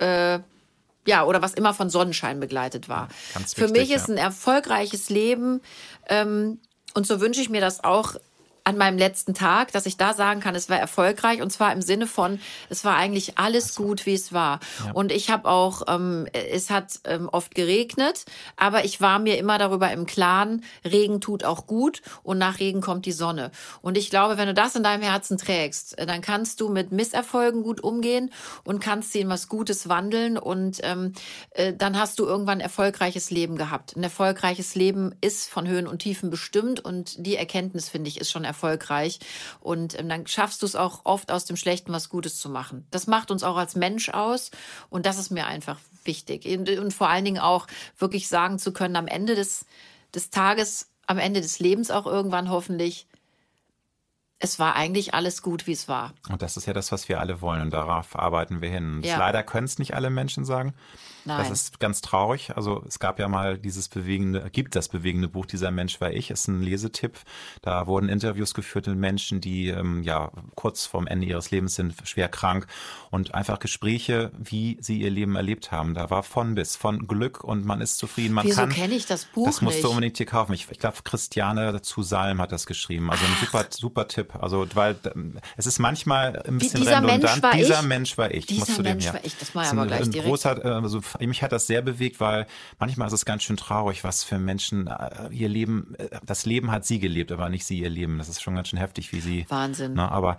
äh, 0.00 0.40
ja, 1.06 1.24
oder 1.24 1.42
was 1.42 1.54
immer 1.54 1.74
von 1.74 1.90
Sonnenschein 1.90 2.40
begleitet 2.40 2.88
war. 2.88 3.08
ganz 3.34 3.54
Für 3.54 3.62
wichtig, 3.62 3.88
mich 3.88 3.90
ist 3.92 4.08
ein 4.08 4.16
erfolgreiches 4.16 5.08
Leben 5.08 5.60
ähm, 6.08 6.58
und 6.94 7.06
so 7.06 7.20
wünsche 7.20 7.40
ich 7.40 7.48
mir 7.48 7.60
das 7.60 7.82
auch 7.82 8.16
an 8.64 8.76
meinem 8.76 8.98
letzten 8.98 9.34
Tag, 9.34 9.72
dass 9.72 9.86
ich 9.86 9.96
da 9.96 10.14
sagen 10.14 10.40
kann, 10.40 10.54
es 10.54 10.68
war 10.68 10.78
erfolgreich 10.78 11.42
und 11.42 11.50
zwar 11.50 11.72
im 11.72 11.82
Sinne 11.82 12.06
von, 12.06 12.40
es 12.68 12.84
war 12.84 12.96
eigentlich 12.96 13.38
alles 13.38 13.74
gut, 13.74 14.06
wie 14.06 14.14
es 14.14 14.32
war. 14.32 14.60
Und 14.94 15.12
ich 15.12 15.30
habe 15.30 15.48
auch, 15.48 15.82
ähm, 15.88 16.26
es 16.32 16.70
hat 16.70 17.00
ähm, 17.04 17.28
oft 17.30 17.54
geregnet, 17.54 18.24
aber 18.56 18.84
ich 18.84 19.00
war 19.00 19.18
mir 19.18 19.38
immer 19.38 19.58
darüber 19.58 19.90
im 19.90 20.06
Klaren, 20.06 20.64
Regen 20.84 21.20
tut 21.20 21.44
auch 21.44 21.66
gut 21.66 22.02
und 22.22 22.38
nach 22.38 22.58
Regen 22.60 22.80
kommt 22.80 23.06
die 23.06 23.12
Sonne. 23.12 23.50
Und 23.82 23.96
ich 23.96 24.10
glaube, 24.10 24.36
wenn 24.36 24.46
du 24.46 24.54
das 24.54 24.74
in 24.74 24.82
deinem 24.82 25.02
Herzen 25.02 25.38
trägst, 25.38 25.98
äh, 25.98 26.06
dann 26.06 26.20
kannst 26.20 26.60
du 26.60 26.68
mit 26.68 26.92
Misserfolgen 26.92 27.62
gut 27.62 27.82
umgehen 27.82 28.30
und 28.64 28.80
kannst 28.80 29.12
sie 29.12 29.20
in 29.20 29.28
was 29.28 29.48
Gutes 29.48 29.88
wandeln 29.88 30.38
und 30.38 30.78
ähm, 30.82 31.12
äh, 31.50 31.72
dann 31.72 31.98
hast 31.98 32.18
du 32.18 32.24
irgendwann 32.24 32.58
ein 32.58 32.60
erfolgreiches 32.60 33.30
Leben 33.30 33.56
gehabt. 33.56 33.96
Ein 33.96 34.02
erfolgreiches 34.02 34.74
Leben 34.74 35.14
ist 35.20 35.48
von 35.48 35.66
Höhen 35.66 35.86
und 35.86 36.00
Tiefen 36.00 36.30
bestimmt 36.30 36.80
und 36.80 37.24
die 37.26 37.36
Erkenntnis, 37.36 37.88
finde 37.88 38.08
ich, 38.08 38.20
ist 38.20 38.30
schon 38.30 38.44
erfolgreich. 38.50 39.20
Und 39.60 39.98
ähm, 39.98 40.08
dann 40.08 40.26
schaffst 40.26 40.62
du 40.62 40.66
es 40.66 40.76
auch 40.76 41.00
oft 41.04 41.30
aus 41.30 41.44
dem 41.44 41.56
Schlechten 41.56 41.92
was 41.92 42.08
Gutes 42.08 42.38
zu 42.38 42.48
machen. 42.48 42.86
Das 42.90 43.06
macht 43.06 43.30
uns 43.30 43.42
auch 43.42 43.56
als 43.56 43.76
Mensch 43.76 44.08
aus 44.08 44.50
und 44.88 45.06
das 45.06 45.18
ist 45.18 45.30
mir 45.30 45.46
einfach 45.46 45.78
wichtig. 46.04 46.46
Und, 46.46 46.68
und 46.68 46.92
vor 46.92 47.08
allen 47.08 47.24
Dingen 47.24 47.40
auch 47.40 47.66
wirklich 47.98 48.28
sagen 48.28 48.58
zu 48.58 48.72
können, 48.72 48.96
am 48.96 49.06
Ende 49.06 49.34
des, 49.34 49.66
des 50.14 50.30
Tages, 50.30 50.90
am 51.06 51.18
Ende 51.18 51.40
des 51.40 51.58
Lebens 51.58 51.90
auch 51.90 52.06
irgendwann 52.06 52.50
hoffentlich, 52.50 53.06
es 54.42 54.58
war 54.58 54.74
eigentlich 54.74 55.12
alles 55.12 55.42
gut, 55.42 55.66
wie 55.66 55.72
es 55.72 55.86
war. 55.86 56.14
Und 56.30 56.40
das 56.40 56.56
ist 56.56 56.66
ja 56.66 56.72
das, 56.72 56.92
was 56.92 57.08
wir 57.08 57.20
alle 57.20 57.42
wollen 57.42 57.60
und 57.60 57.70
darauf 57.70 58.18
arbeiten 58.18 58.62
wir 58.62 58.70
hin. 58.70 59.02
Ja. 59.04 59.18
Leider 59.18 59.42
können 59.42 59.66
es 59.66 59.78
nicht 59.78 59.94
alle 59.94 60.08
Menschen 60.08 60.46
sagen. 60.46 60.74
Das 61.24 61.38
Nein. 61.38 61.52
ist 61.52 61.80
ganz 61.80 62.00
traurig. 62.00 62.52
Also 62.56 62.82
es 62.86 62.98
gab 62.98 63.18
ja 63.18 63.28
mal 63.28 63.58
dieses 63.58 63.88
bewegende, 63.88 64.48
gibt 64.50 64.74
das 64.74 64.88
bewegende 64.88 65.28
Buch 65.28 65.46
Dieser 65.46 65.70
Mensch 65.70 66.00
war 66.00 66.12
ich, 66.12 66.30
ist 66.30 66.48
ein 66.48 66.62
Lesetipp. 66.62 67.18
Da 67.62 67.86
wurden 67.86 68.08
Interviews 68.08 68.54
geführt 68.54 68.86
mit 68.86 68.96
Menschen, 68.96 69.40
die 69.40 69.68
ähm, 69.68 70.02
ja 70.02 70.30
kurz 70.54 70.86
vorm 70.86 71.06
Ende 71.06 71.26
ihres 71.26 71.50
Lebens 71.50 71.74
sind, 71.74 71.94
schwer 72.04 72.28
krank 72.28 72.66
und 73.10 73.34
einfach 73.34 73.58
Gespräche, 73.58 74.30
wie 74.38 74.78
sie 74.80 75.00
ihr 75.00 75.10
Leben 75.10 75.36
erlebt 75.36 75.72
haben. 75.72 75.94
Da 75.94 76.10
war 76.10 76.22
von 76.22 76.54
bis, 76.54 76.76
von 76.76 77.06
Glück 77.06 77.44
und 77.44 77.64
man 77.64 77.80
ist 77.80 77.98
zufrieden. 77.98 78.34
Man 78.34 78.46
Wieso 78.46 78.66
kenne 78.66 78.94
ich 78.94 79.06
das 79.06 79.24
Buch 79.26 79.46
Das 79.46 79.60
musst 79.60 79.76
nicht? 79.76 79.84
du 79.84 79.90
unbedingt 79.90 80.16
hier 80.16 80.26
kaufen. 80.26 80.52
Ich, 80.52 80.68
ich 80.70 80.78
glaube, 80.78 80.98
Christiane 81.04 81.82
zu 81.82 82.02
Salm 82.02 82.40
hat 82.40 82.52
das 82.52 82.66
geschrieben. 82.66 83.10
Also 83.10 83.24
ein 83.24 83.36
super, 83.40 83.66
super 83.70 84.08
Tipp. 84.08 84.34
Also 84.36 84.66
weil 84.74 84.96
ähm, 85.14 85.38
es 85.56 85.66
ist 85.66 85.78
manchmal 85.78 86.42
ein 86.46 86.58
bisschen 86.58 86.80
dieser 86.80 86.98
redundant. 87.02 87.22
Mensch 87.22 87.42
war 87.42 87.52
dieser 87.52 87.80
ich? 87.80 87.86
Mensch 87.86 88.18
war 88.18 88.30
ich. 88.30 88.46
Dieser 88.46 88.60
musst 88.60 88.78
du 88.78 88.82
dem, 88.82 88.92
Mensch 88.92 89.04
ja. 89.06 89.14
war 89.14 89.24
ich. 89.24 89.36
Das 89.36 89.54
war 89.54 89.62
ist 89.64 89.72
aber 89.72 89.86
gleich 89.86 90.02
ein 90.02 90.10
direkt. 90.10 90.28
großer, 90.28 90.64
äh, 90.64 90.88
mich 91.18 91.42
hat 91.42 91.52
das 91.52 91.66
sehr 91.66 91.82
bewegt, 91.82 92.20
weil 92.20 92.46
manchmal 92.78 93.08
ist 93.08 93.14
es 93.14 93.24
ganz 93.24 93.42
schön 93.42 93.56
traurig, 93.56 94.04
was 94.04 94.24
für 94.24 94.38
Menschen 94.38 94.86
äh, 94.86 95.28
ihr 95.30 95.48
Leben, 95.48 95.94
äh, 95.98 96.08
das 96.24 96.46
Leben 96.46 96.70
hat 96.70 96.84
sie 96.84 96.98
gelebt, 96.98 97.32
aber 97.32 97.48
nicht 97.48 97.64
sie 97.64 97.78
ihr 97.78 97.90
Leben. 97.90 98.18
Das 98.18 98.28
ist 98.28 98.42
schon 98.42 98.54
ganz 98.54 98.68
schön 98.68 98.78
heftig, 98.78 99.12
wie 99.12 99.20
sie. 99.20 99.46
Wahnsinn. 99.48 99.94
Ne, 99.94 100.10
aber 100.10 100.36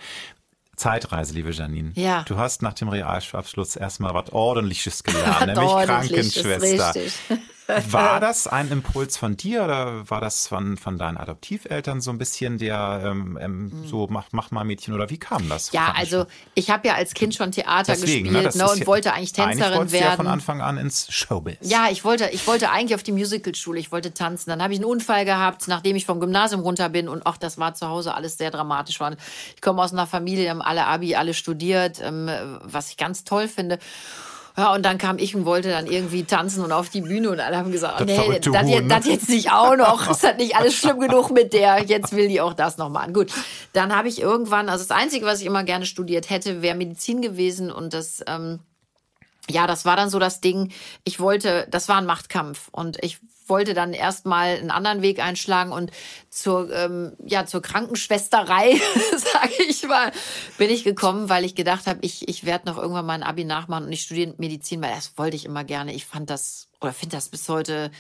Zeitreise, 0.75 1.33
liebe 1.33 1.51
Janine. 1.51 1.91
Ja. 1.95 2.23
Du 2.23 2.37
hast 2.37 2.61
nach 2.61 2.73
dem 2.73 2.89
Realabschluss 2.89 3.75
erstmal 3.75 4.13
was 4.13 4.31
Ordentliches 4.31 5.03
gelernt, 5.03 5.39
nämlich 5.45 5.69
Krankenschwester. 5.85 6.95
richtig. 6.95 7.13
War 7.89 8.19
das 8.21 8.47
ein 8.47 8.69
Impuls 8.71 9.17
von 9.17 9.37
dir 9.37 9.63
oder 9.63 10.09
war 10.09 10.21
das 10.21 10.47
von, 10.47 10.77
von 10.77 10.97
deinen 10.97 11.17
Adoptiveltern 11.17 12.01
so 12.01 12.11
ein 12.11 12.17
bisschen 12.17 12.57
der 12.57 13.01
ähm, 13.05 13.37
ähm, 13.41 13.83
so 13.85 14.07
mach, 14.09 14.25
mach 14.31 14.51
mal 14.51 14.63
Mädchen 14.63 14.93
oder 14.93 15.09
wie 15.09 15.17
kam 15.17 15.47
das? 15.49 15.71
Ja, 15.71 15.93
also 15.95 16.25
ich 16.55 16.69
habe 16.69 16.87
ja 16.87 16.95
als 16.95 17.13
Kind 17.13 17.35
schon 17.35 17.51
Theater 17.51 17.93
Deswegen, 17.93 18.25
gespielt 18.25 18.45
das 18.45 18.55
ne, 18.55 18.63
ist 18.65 18.71
und 18.71 18.79
ja- 18.79 18.87
wollte 18.87 19.13
eigentlich 19.13 19.33
Tänzerin 19.33 19.73
eigentlich 19.73 19.91
du 19.91 19.97
ja 19.97 20.03
werden. 20.05 20.17
von 20.17 20.27
Anfang 20.27 20.61
an 20.61 20.77
ins 20.77 21.11
Showbiz. 21.11 21.57
Ja, 21.61 21.87
ich 21.91 22.03
wollte, 22.03 22.29
ich 22.29 22.45
wollte 22.47 22.69
eigentlich 22.71 22.95
auf 22.95 23.03
die 23.03 23.11
Musicalschule, 23.11 23.79
ich 23.79 23.91
wollte 23.91 24.13
tanzen. 24.13 24.49
Dann 24.49 24.61
habe 24.61 24.73
ich 24.73 24.79
einen 24.79 24.85
Unfall 24.85 25.25
gehabt, 25.25 25.67
nachdem 25.67 25.95
ich 25.95 26.05
vom 26.05 26.19
Gymnasium 26.19 26.61
runter 26.61 26.89
bin 26.89 27.07
und 27.07 27.25
ach, 27.25 27.37
das 27.37 27.57
war 27.57 27.73
zu 27.73 27.87
Hause 27.87 28.13
alles 28.15 28.37
sehr 28.37 28.51
dramatisch. 28.51 28.99
War. 28.99 29.15
Ich 29.55 29.61
komme 29.61 29.81
aus 29.81 29.93
einer 29.93 30.07
Familie, 30.07 30.49
haben 30.49 30.61
alle 30.61 30.85
Abi, 30.85 31.15
alle 31.15 31.33
studiert, 31.33 31.99
ähm, 32.01 32.29
was 32.63 32.89
ich 32.89 32.97
ganz 32.97 33.23
toll 33.23 33.47
finde. 33.47 33.79
Ja, 34.57 34.73
und 34.73 34.83
dann 34.83 34.97
kam 34.97 35.17
ich 35.17 35.35
und 35.35 35.45
wollte 35.45 35.69
dann 35.69 35.87
irgendwie 35.87 36.23
tanzen 36.23 36.63
und 36.63 36.71
auf 36.71 36.89
die 36.89 37.01
Bühne 37.01 37.29
und 37.29 37.39
alle 37.39 37.57
haben 37.57 37.71
gesagt, 37.71 38.01
Das 38.01 38.07
nee, 38.07 38.17
das, 38.17 38.69
jetzt, 38.69 38.81
ne? 38.81 38.87
das 38.87 39.05
jetzt 39.05 39.29
nicht 39.29 39.51
auch 39.51 39.75
noch. 39.75 40.09
Ist 40.09 40.23
das 40.23 40.37
nicht 40.37 40.55
alles 40.55 40.75
schlimm 40.75 40.99
genug 40.99 41.31
mit 41.31 41.53
der? 41.53 41.83
Jetzt 41.83 42.13
will 42.13 42.27
die 42.27 42.41
auch 42.41 42.53
das 42.53 42.77
noch 42.77 42.89
machen. 42.89 43.13
Gut, 43.13 43.31
dann 43.73 43.95
habe 43.95 44.09
ich 44.09 44.21
irgendwann, 44.21 44.67
also 44.69 44.83
das 44.83 44.95
Einzige, 44.95 45.25
was 45.25 45.39
ich 45.39 45.45
immer 45.45 45.63
gerne 45.63 45.85
studiert 45.85 46.29
hätte, 46.29 46.61
wäre 46.61 46.75
Medizin 46.75 47.21
gewesen 47.21 47.71
und 47.71 47.93
das... 47.93 48.23
Ähm, 48.27 48.59
ja, 49.49 49.67
das 49.67 49.85
war 49.85 49.95
dann 49.95 50.09
so 50.09 50.19
das 50.19 50.39
Ding. 50.39 50.71
Ich 51.03 51.19
wollte, 51.19 51.67
das 51.71 51.89
war 51.89 51.97
ein 51.97 52.05
Machtkampf 52.05 52.69
und 52.71 53.03
ich 53.03 53.17
wollte 53.51 53.75
dann 53.75 53.93
erstmal 53.93 54.57
einen 54.57 54.71
anderen 54.71 55.03
Weg 55.03 55.19
einschlagen 55.19 55.71
und 55.71 55.91
zur, 56.31 56.73
ähm, 56.73 57.11
ja, 57.23 57.45
zur 57.45 57.61
Krankenschwesterei, 57.61 58.79
sage 59.11 59.63
ich 59.67 59.83
mal, 59.83 60.11
bin 60.57 60.71
ich 60.71 60.83
gekommen, 60.83 61.29
weil 61.29 61.45
ich 61.45 61.53
gedacht 61.53 61.85
habe, 61.85 61.99
ich, 62.01 62.27
ich 62.27 62.45
werde 62.45 62.67
noch 62.67 62.79
irgendwann 62.79 63.05
mal 63.05 63.13
ein 63.13 63.23
Abi 63.23 63.43
nachmachen 63.43 63.85
und 63.85 63.91
ich 63.91 64.01
studiere 64.01 64.33
Medizin, 64.37 64.81
weil 64.81 64.95
das 64.95 65.17
wollte 65.17 65.35
ich 65.35 65.45
immer 65.45 65.63
gerne. 65.63 65.93
Ich 65.93 66.07
fand 66.07 66.31
das 66.31 66.69
oder 66.79 66.93
finde 66.93 67.17
das 67.17 67.29
bis 67.29 67.47
heute, 67.49 67.91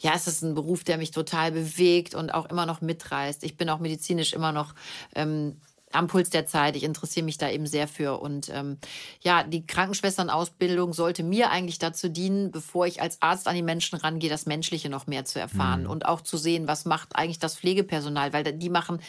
ja, 0.00 0.12
es 0.14 0.26
ist 0.26 0.42
ein 0.42 0.54
Beruf, 0.54 0.84
der 0.84 0.98
mich 0.98 1.12
total 1.12 1.52
bewegt 1.52 2.14
und 2.14 2.34
auch 2.34 2.46
immer 2.46 2.66
noch 2.66 2.80
mitreißt. 2.80 3.44
Ich 3.44 3.56
bin 3.56 3.70
auch 3.70 3.78
medizinisch 3.78 4.32
immer 4.32 4.52
noch 4.52 4.74
ähm, 5.14 5.60
am 5.94 6.06
Puls 6.06 6.30
der 6.30 6.46
Zeit. 6.46 6.76
Ich 6.76 6.84
interessiere 6.84 7.24
mich 7.24 7.38
da 7.38 7.50
eben 7.50 7.66
sehr 7.66 7.88
für. 7.88 8.20
Und 8.20 8.50
ähm, 8.52 8.78
ja, 9.20 9.42
die 9.42 9.66
Krankenschwesternausbildung 9.66 10.92
sollte 10.92 11.22
mir 11.22 11.50
eigentlich 11.50 11.78
dazu 11.78 12.08
dienen, 12.08 12.50
bevor 12.50 12.86
ich 12.86 13.00
als 13.00 13.20
Arzt 13.22 13.48
an 13.48 13.54
die 13.54 13.62
Menschen 13.62 13.96
rangehe, 13.96 14.30
das 14.30 14.46
Menschliche 14.46 14.88
noch 14.88 15.06
mehr 15.06 15.24
zu 15.24 15.38
erfahren 15.38 15.86
und 15.86 16.06
auch 16.06 16.20
zu 16.20 16.36
sehen, 16.36 16.68
was 16.68 16.84
macht 16.84 17.16
eigentlich 17.16 17.38
das 17.38 17.56
Pflegepersonal, 17.56 18.32
weil 18.32 18.44
die 18.44 18.70
machen 18.70 19.00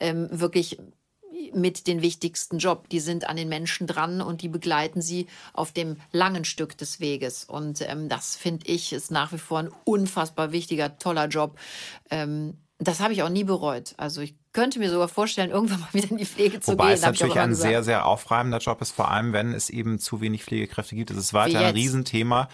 ähm, 0.00 0.28
wirklich 0.30 0.78
mit 1.54 1.86
den 1.86 2.02
wichtigsten 2.02 2.58
Job. 2.58 2.88
Die 2.88 3.00
sind 3.00 3.28
an 3.28 3.36
den 3.36 3.48
Menschen 3.48 3.86
dran 3.86 4.20
und 4.20 4.42
die 4.42 4.48
begleiten 4.48 5.00
sie 5.00 5.26
auf 5.52 5.72
dem 5.72 5.96
langen 6.12 6.44
Stück 6.44 6.76
des 6.76 7.00
Weges. 7.00 7.44
Und 7.44 7.80
ähm, 7.82 8.08
das 8.08 8.36
finde 8.36 8.66
ich 8.66 8.92
ist 8.92 9.10
nach 9.10 9.32
wie 9.32 9.38
vor 9.38 9.60
ein 9.60 9.70
unfassbar 9.84 10.52
wichtiger, 10.52 10.98
toller 10.98 11.28
Job. 11.28 11.58
Ähm, 12.10 12.58
das 12.78 13.00
habe 13.00 13.12
ich 13.12 13.22
auch 13.22 13.28
nie 13.28 13.44
bereut. 13.44 13.94
Also 13.96 14.20
ich 14.20 14.34
könnte 14.52 14.78
mir 14.78 14.90
sogar 14.90 15.08
vorstellen, 15.08 15.50
irgendwann 15.50 15.80
mal 15.80 15.88
wieder 15.92 16.10
in 16.10 16.18
die 16.18 16.26
Pflege 16.26 16.60
zu 16.60 16.72
Wobei 16.72 16.88
gehen. 16.88 16.94
es 16.94 17.02
natürlich 17.02 17.38
ein 17.38 17.50
gesagt. 17.50 17.68
sehr, 17.68 17.82
sehr 17.82 18.06
aufreibender 18.06 18.58
Job 18.58 18.82
ist, 18.82 18.92
vor 18.92 19.10
allem 19.10 19.32
wenn 19.32 19.52
es 19.52 19.70
eben 19.70 19.98
zu 19.98 20.20
wenig 20.20 20.44
Pflegekräfte 20.44 20.94
gibt. 20.94 21.10
Es 21.10 21.16
ist 21.16 21.32
weiter 21.32 21.60
ein 21.60 21.74
Riesenthema, 21.74 22.48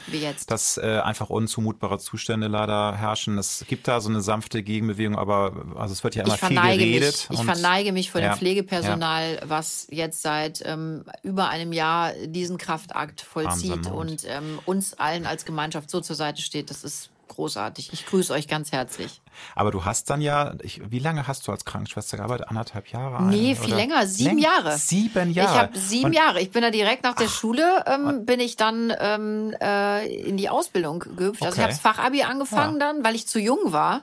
dass 0.47 0.77
äh, 0.79 1.01
einfach 1.03 1.31
unzumutbare 1.31 1.99
Zustände 1.99 2.47
leider 2.47 2.97
herrschen. 2.97 3.37
Es 3.39 3.65
gibt 3.67 3.89
da 3.89 4.01
so 4.01 4.09
eine 4.09 4.21
sanfte 4.21 4.63
Gegenbewegung, 4.63 5.17
aber 5.17 5.53
also 5.77 5.93
es 5.93 6.05
wird 6.05 6.15
ja 6.15 6.25
immer 6.25 6.37
viel 6.37 6.61
geredet. 6.61 7.27
Mich, 7.31 7.41
ich 7.41 7.45
verneige 7.45 7.93
mich 7.93 8.11
vor 8.11 8.21
ja, 8.21 8.33
dem 8.33 8.39
Pflegepersonal, 8.39 9.39
ja. 9.41 9.49
was 9.49 9.89
jetzt 9.91 10.23
seit 10.23 10.63
ähm, 10.65 11.05
über 11.23 11.49
einem 11.49 11.73
Jahr 11.73 12.13
diesen 12.27 12.59
Kraftakt 12.59 13.21
vollzieht 13.21 13.71
Wahnsinn, 13.71 13.93
und 13.93 14.25
ähm, 14.27 14.61
uns 14.67 14.95
allen 14.95 15.27
als 15.27 15.45
Gemeinschaft 15.45 15.91
so 15.91 16.01
zur 16.01 16.15
Seite 16.17 16.43
steht. 16.43 16.71
Das 16.71 16.85
ist 16.85 17.11
großartig. 17.29 17.93
Ich 17.93 18.07
grüße 18.07 18.33
euch 18.33 18.49
ganz 18.49 18.73
herzlich. 18.73 19.21
Aber 19.55 19.71
du 19.71 19.85
hast 19.85 20.11
dann 20.11 20.21
ja, 20.21 20.55
ich, 20.63 20.81
wie 20.91 20.99
lange 20.99 21.27
hast 21.27 21.47
du 21.47 21.53
als 21.53 21.65
Krankenschwester 21.65 22.17
gearbeitet? 22.17 22.49
Anderthalb 22.49 22.89
Jahre? 22.89 23.23
Nee, 23.23 23.55
viel 23.55 23.75
länger, 23.75 24.07
sieben 24.07 24.39
Läng 24.39 24.39
Jahre. 24.39 24.79
Sieben 24.79 25.31
Jahre. 25.31 25.53
Ich 25.53 25.59
habe 25.61 25.79
sieben 25.79 26.07
und, 26.07 26.13
Jahre. 26.15 26.41
Ich 26.41 26.51
bin 26.51 26.63
da 26.63 26.71
direkt 26.71 27.05
nach 27.05 27.15
der 27.15 27.29
ach, 27.29 27.33
Schule, 27.33 27.85
ähm, 27.87 28.27
bin 28.27 28.41
ich 28.41 28.57
dann 28.57 28.93
ähm, 28.99 29.55
äh, 29.61 30.07
in 30.07 30.37
die 30.37 30.49
Ausbildung 30.49 31.01
gehüpft. 31.01 31.43
Okay. 31.43 31.47
Also 31.47 31.57
ich 31.57 31.63
habe 31.63 31.73
das 31.73 31.81
Fachabi 31.81 32.23
angefangen 32.23 32.81
ja. 32.81 32.93
dann, 32.93 33.05
weil 33.05 33.15
ich 33.15 33.27
zu 33.27 33.39
jung 33.39 33.73
war. 33.73 34.03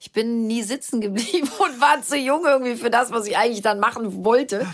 Ich 0.00 0.12
bin 0.12 0.46
nie 0.46 0.62
sitzen 0.62 1.02
geblieben 1.02 1.48
und 1.58 1.80
war 1.80 2.00
zu 2.02 2.16
jung 2.16 2.46
irgendwie 2.46 2.76
für 2.76 2.90
das, 2.90 3.12
was 3.12 3.26
ich 3.26 3.36
eigentlich 3.36 3.62
dann 3.62 3.80
machen 3.80 4.24
wollte. 4.24 4.66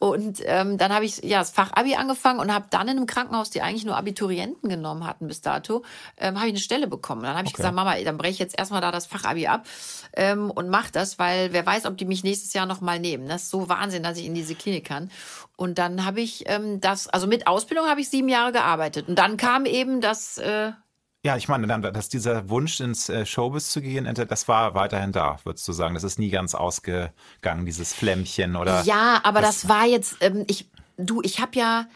Und 0.00 0.40
ähm, 0.46 0.78
dann 0.78 0.94
habe 0.94 1.04
ich 1.04 1.22
ja 1.22 1.40
das 1.40 1.50
Fachabi 1.50 1.94
angefangen 1.94 2.40
und 2.40 2.52
habe 2.54 2.64
dann 2.70 2.88
in 2.88 2.96
einem 2.96 3.06
Krankenhaus, 3.06 3.50
die 3.50 3.60
eigentlich 3.60 3.84
nur 3.84 3.98
Abiturienten 3.98 4.70
genommen 4.70 5.06
hatten 5.06 5.28
bis 5.28 5.42
dato, 5.42 5.84
ähm, 6.16 6.36
habe 6.36 6.46
ich 6.46 6.52
eine 6.52 6.58
Stelle 6.58 6.86
bekommen. 6.86 7.22
Dann 7.22 7.36
habe 7.36 7.44
ich 7.44 7.52
okay. 7.52 7.58
gesagt, 7.58 7.74
Mama, 7.74 7.94
dann 8.02 8.16
breche 8.16 8.32
ich 8.32 8.38
jetzt 8.38 8.58
erstmal 8.58 8.80
da 8.80 8.92
das 8.92 9.04
Fachabi 9.04 9.46
ab 9.46 9.66
ähm, 10.14 10.50
und 10.50 10.70
mach 10.70 10.90
das, 10.90 11.18
weil 11.18 11.52
wer 11.52 11.66
weiß, 11.66 11.84
ob 11.84 11.98
die 11.98 12.06
mich 12.06 12.24
nächstes 12.24 12.54
Jahr 12.54 12.64
noch 12.64 12.80
mal 12.80 12.98
nehmen. 12.98 13.28
Das 13.28 13.42
ist 13.42 13.50
so 13.50 13.68
Wahnsinn, 13.68 14.02
dass 14.02 14.16
ich 14.16 14.24
in 14.24 14.32
diese 14.32 14.54
Klinik 14.54 14.86
kann. 14.86 15.10
Und 15.56 15.76
dann 15.76 16.06
habe 16.06 16.22
ich 16.22 16.44
ähm, 16.48 16.80
das, 16.80 17.06
also 17.06 17.26
mit 17.26 17.46
Ausbildung 17.46 17.86
habe 17.86 18.00
ich 18.00 18.08
sieben 18.08 18.30
Jahre 18.30 18.52
gearbeitet. 18.52 19.06
Und 19.06 19.18
dann 19.18 19.36
kam 19.36 19.66
eben 19.66 20.00
das 20.00 20.38
äh, 20.38 20.72
ja, 21.22 21.36
ich 21.36 21.48
meine, 21.48 21.66
dass 21.92 22.08
dieser 22.08 22.48
Wunsch 22.48 22.80
ins 22.80 23.08
äh, 23.10 23.26
Showbiz 23.26 23.70
zu 23.70 23.82
gehen, 23.82 24.12
das 24.14 24.48
war 24.48 24.74
weiterhin 24.74 25.12
da, 25.12 25.38
würdest 25.44 25.68
du 25.68 25.72
sagen. 25.72 25.94
Das 25.94 26.02
ist 26.04 26.18
nie 26.18 26.30
ganz 26.30 26.54
ausgegangen, 26.54 27.66
dieses 27.66 27.92
Flämmchen 27.92 28.56
oder. 28.56 28.82
Ja, 28.82 29.20
aber 29.22 29.42
das, 29.42 29.62
das 29.62 29.68
war 29.68 29.84
jetzt, 29.84 30.16
ähm, 30.20 30.44
ich, 30.46 30.70
du, 30.96 31.20
ich 31.22 31.40
habe 31.40 31.58
ja, 31.58 31.86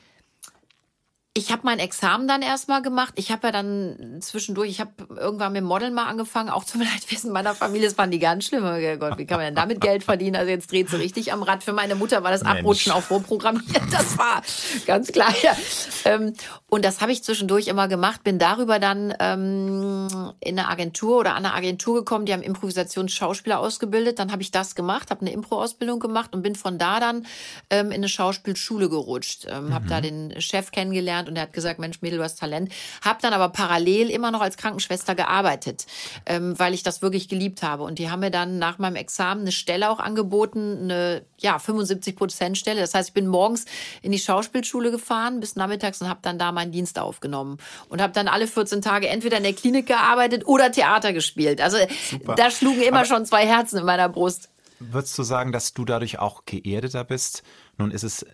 ich 1.37 1.51
habe 1.51 1.62
mein 1.64 1.80
Examen 1.80 2.28
dann 2.28 2.43
erstmal 2.43 2.80
gemacht. 2.80 3.14
Ich 3.16 3.32
habe 3.32 3.49
ja 3.49 3.53
dann 3.53 4.18
zwischendurch, 4.20 4.70
ich 4.70 4.80
habe 4.80 4.93
irgendwann 5.16 5.53
mit 5.53 5.64
Modeln 5.64 5.93
mal 5.93 6.07
angefangen, 6.07 6.49
auch 6.49 6.62
zum 6.62 6.80
Leidwesen 6.82 7.32
meiner 7.32 7.57
Familie. 7.57 7.89
Das 7.89 7.95
fanden 7.95 8.12
die 8.12 8.20
ganz 8.20 8.45
schlimm. 8.45 8.62
Oh 8.64 8.99
Gott, 8.99 9.18
wie 9.18 9.26
kann 9.26 9.39
man 9.39 9.47
denn 9.47 9.57
damit 9.57 9.80
Geld 9.80 10.05
verdienen? 10.05 10.37
Also 10.37 10.51
jetzt 10.51 10.70
dreht 10.70 10.91
sie 10.91 10.97
richtig 10.97 11.32
am 11.32 11.43
Rad. 11.43 11.64
Für 11.64 11.72
meine 11.72 11.97
Mutter 11.97 12.22
war 12.22 12.30
das 12.30 12.45
Mensch. 12.45 12.61
Abrutschen 12.61 12.93
auch 12.93 13.03
vorprogrammiert. 13.03 13.82
Das 13.91 14.16
war 14.16 14.43
ganz 14.87 15.11
klar. 15.11 15.35
Ja. 15.43 15.57
Ähm, 16.05 16.35
und 16.68 16.85
das 16.85 17.01
habe 17.01 17.11
ich 17.11 17.24
zwischendurch 17.24 17.66
immer 17.66 17.89
gemacht. 17.89 18.22
Bin 18.22 18.39
darüber 18.39 18.78
dann 18.78 19.12
ähm, 19.18 20.32
in 20.39 20.59
eine 20.59 20.68
Agentur 20.68 21.18
oder 21.18 21.35
an 21.35 21.45
eine 21.45 21.55
Agentur 21.55 21.97
gekommen, 21.97 22.26
die 22.26 22.32
haben 22.32 22.43
Improvisationsschauspieler 22.43 23.59
ausgebildet. 23.59 24.20
Dann 24.20 24.30
habe 24.30 24.43
ich 24.43 24.53
das 24.53 24.76
gemacht, 24.76 25.11
habe 25.11 25.22
eine 25.22 25.32
Impro-Ausbildung 25.32 25.99
gemacht 25.99 26.32
und 26.32 26.43
bin 26.43 26.55
von 26.55 26.78
da 26.78 27.01
dann 27.01 27.26
ähm, 27.70 27.87
in 27.87 27.95
eine 27.95 28.09
Schauspielschule 28.09 28.89
gerutscht. 28.89 29.47
Ähm, 29.49 29.66
mhm. 29.66 29.74
Habe 29.74 29.89
da 29.89 30.01
den 30.01 30.41
Chef 30.41 30.70
kennengelernt 30.70 31.24
kennengelernt 31.25 31.29
und 31.29 31.37
er 31.37 31.43
hat 31.43 31.53
gesagt, 31.53 31.79
Mensch, 31.79 32.03
Mädel, 32.03 32.18
du 32.18 32.25
hast 32.25 32.39
Talent. 32.39 32.72
Hab 33.03 33.20
dann 33.20 33.33
aber 33.33 33.49
parallel 33.49 34.11
immer 34.11 34.31
noch 34.31 34.41
als 34.41 34.57
Krankenschwester 34.57 35.14
gearbeitet, 35.14 35.87
ähm, 36.27 36.59
weil 36.59 36.75
ich 36.75 36.83
das 36.83 37.03
wirklich 37.03 37.29
geliebt 37.29 37.62
habe. 37.62 37.83
Und 37.85 37.99
die 37.99 38.11
haben 38.11 38.20
mir 38.20 38.31
dann 38.31 38.59
nach 38.59 38.79
meinem 38.79 38.97
Examen 38.97 39.43
eine 39.43 39.53
Stelle 39.53 39.91
auch 39.91 39.99
angeboten, 39.99 40.85
eine 40.85 41.25
ja 41.39 41.59
75 41.59 42.16
Prozent 42.16 42.59
Stelle. 42.59 42.81
Das 42.81 42.95
heißt, 42.95 43.11
ich 43.11 43.14
bin 43.14 43.27
morgens 43.27 43.64
in 44.03 44.12
die 44.12 44.18
Schauspielschule 44.18 44.91
gefahren 44.91 45.41
bis 45.41 45.57
nachmittags 45.57 46.01
und 46.01 46.09
habe 46.09 46.20
dann 46.22 46.39
da 46.39 46.53
meinen 46.53 46.72
Dienst 46.72 46.99
aufgenommen 46.99 47.59
und 47.89 48.01
habe 48.01 48.12
dann 48.12 48.29
alle 48.29 48.47
14 48.47 48.83
Tage 48.83 49.09
entweder 49.09 49.39
in 49.39 49.43
der 49.43 49.53
Klinik 49.53 49.87
gearbeitet 49.87 50.47
oder 50.47 50.70
Theater 50.70 51.12
gespielt. 51.12 51.61
Also 51.61 51.79
Super. 52.11 52.35
da 52.35 52.51
schlugen 52.51 52.83
immer 52.83 52.99
aber 52.99 53.07
schon 53.07 53.27
zwei 53.27 53.47
Herzen 53.47 53.79
in 53.79 53.85
meiner 53.85 54.09
Brust. 54.09 54.51
Würdest 54.79 55.16
du 55.18 55.22
sagen, 55.22 55.53
dass 55.53 55.72
du 55.72 55.85
dadurch 55.85 56.18
auch 56.18 56.45
geerdeter 56.45 57.05
bist? 57.05 57.43
Nun 57.79 57.91
ist 57.91 58.03
es 58.03 58.27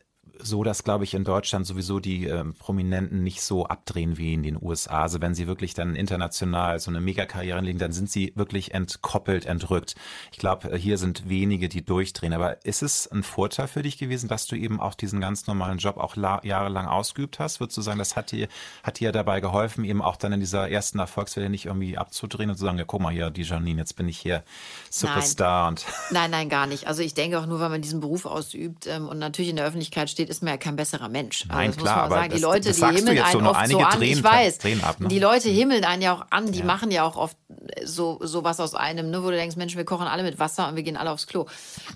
so, 0.43 0.65
dass, 0.65 0.85
glaube 0.85 1.05
ich, 1.05 1.15
in 1.15 1.25
Deutschland 1.25 1.67
sowieso 1.67 2.01
die 2.01 2.27
äh, 2.27 2.45
Prominenten 2.59 3.23
nicht 3.23 3.43
so 3.43 3.67
abdrehen 3.67 4.17
wie 4.19 4.35
in 4.35 4.43
den 4.43 4.59
USA. 4.61 5.03
Also 5.03 5.21
wenn 5.21 5.35
sie 5.35 5.47
wirklich 5.47 5.75
dann 5.75 5.95
international 5.95 6.79
so 6.81 6.91
eine 6.91 7.01
Megakarriere 7.01 7.61
legen, 7.61 7.79
dann 7.79 7.93
sind 7.93 8.11
sie 8.11 8.33
wirklich 8.37 8.75
entkoppelt, 8.75 9.47
entrückt. 9.47 9.95
Ich 10.33 10.39
glaube, 10.39 10.73
äh, 10.73 10.79
hier 10.79 10.99
sind 10.99 11.29
wenige, 11.29 11.69
die 11.69 11.85
durchdrehen. 11.85 12.33
Aber 12.33 12.65
ist 12.65 12.83
es 12.83 13.07
ein 13.11 13.23
Vorteil 13.23 13.69
für 13.69 13.83
dich 13.83 13.99
gewesen, 13.99 14.29
dass 14.29 14.47
du 14.47 14.57
eben 14.57 14.81
auch 14.81 14.95
diesen 14.95 15.21
ganz 15.21 15.47
normalen 15.47 15.79
Job 15.79 15.97
auch 15.97 16.17
jahrelang 16.17 16.87
ausgeübt 16.87 17.39
hast? 17.39 17.61
Würdest 17.61 17.77
du 17.77 17.83
sagen, 17.83 17.99
das 17.99 18.17
hat 18.17 18.33
dir, 18.33 18.49
hat 18.83 19.01
dir 19.01 19.13
dabei 19.13 19.41
geholfen, 19.41 19.85
eben 19.85 20.03
auch 20.03 20.17
dann 20.17 20.33
in 20.33 20.41
dieser 20.41 20.71
ersten 20.71 20.99
Erfolgswelle 20.99 21.51
nicht 21.51 21.67
irgendwie 21.67 21.99
abzudrehen 21.99 22.51
und 22.51 22.57
zu 22.57 22.65
sagen, 22.65 22.79
ja, 22.79 22.85
guck 22.85 23.01
mal 23.01 23.13
hier, 23.13 23.31
die 23.31 23.43
Janine, 23.43 23.81
jetzt 23.81 23.97
bin 23.97 24.09
ich 24.09 24.19
hier 24.19 24.43
Superstar 24.89 25.65
nein. 25.65 25.71
und. 25.71 25.87
Nein, 26.11 26.31
nein, 26.31 26.49
gar 26.49 26.67
nicht. 26.67 26.87
Also 26.87 27.03
ich 27.03 27.15
denke 27.15 27.39
auch 27.39 27.47
nur, 27.47 27.61
weil 27.61 27.69
man 27.69 27.83
diesen 27.83 28.01
Beruf 28.01 28.27
ausübt 28.27 28.87
ähm, 28.87 29.09
und 29.09 29.19
natürlich 29.19 29.51
in 29.51 29.57
der 29.57 29.67
Öffentlichkeit 29.67 30.11
steht, 30.11 30.30
ist 30.31 30.43
man 30.43 30.53
ja 30.53 30.57
kein 30.57 30.77
besserer 30.77 31.09
Mensch. 31.09 31.45
Also 31.49 31.55
Nein, 31.55 31.77
klar, 31.77 32.05
aber 32.05 32.15
sagen. 32.17 32.35
Die 32.35 32.41
Leute, 32.41 32.69
das, 32.69 32.77
die 32.77 32.87
himmeln 32.87 33.19
einen 33.19 33.33
so 33.33 33.51
oft 33.51 33.69
so 33.69 33.79
an. 33.81 33.99
Drehen, 33.99 34.19
ich 34.19 34.25
weiß, 34.25 34.59
ab, 34.83 35.01
ne? 35.01 35.09
die 35.09 35.19
Leute 35.19 35.51
himmeln 35.51 35.85
einen 35.85 36.03
ja 36.03 36.15
auch 36.15 36.27
an. 36.31 36.53
Die 36.53 36.61
ja. 36.61 36.65
machen 36.65 36.91
ja 36.91 37.05
auch 37.05 37.17
oft 37.17 37.37
so, 37.85 38.19
so 38.23 38.45
was 38.45 38.61
aus 38.61 38.75
einem, 38.75 39.11
ne, 39.11 39.23
wo 39.23 39.31
du 39.31 39.37
denkst, 39.37 39.57
Mensch, 39.57 39.77
wir 39.77 39.85
kochen 39.85 40.07
alle 40.07 40.23
mit 40.23 40.39
Wasser 40.39 40.69
und 40.69 40.77
wir 40.77 40.83
gehen 40.83 40.97
alle 40.97 41.11
aufs 41.11 41.27
Klo. 41.27 41.47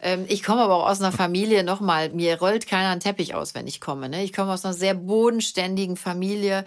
Ähm, 0.03 0.25
ich 0.29 0.43
komme 0.43 0.63
aber 0.63 0.75
auch 0.75 0.91
aus 0.91 1.01
einer 1.01 1.13
Familie, 1.13 1.65
nochmal, 1.65 2.11
mir 2.11 2.39
rollt 2.39 2.67
keiner 2.67 2.91
einen 2.91 3.01
Teppich 3.01 3.35
aus, 3.35 3.55
wenn 3.55 3.67
ich 3.67 3.81
komme. 3.81 4.09
Ne? 4.09 4.25
Ich 4.25 4.33
komme 4.33 4.53
aus 4.53 4.65
einer 4.65 4.75
sehr 4.75 4.95
bodenständigen 4.95 5.97
Familie. 5.97 6.65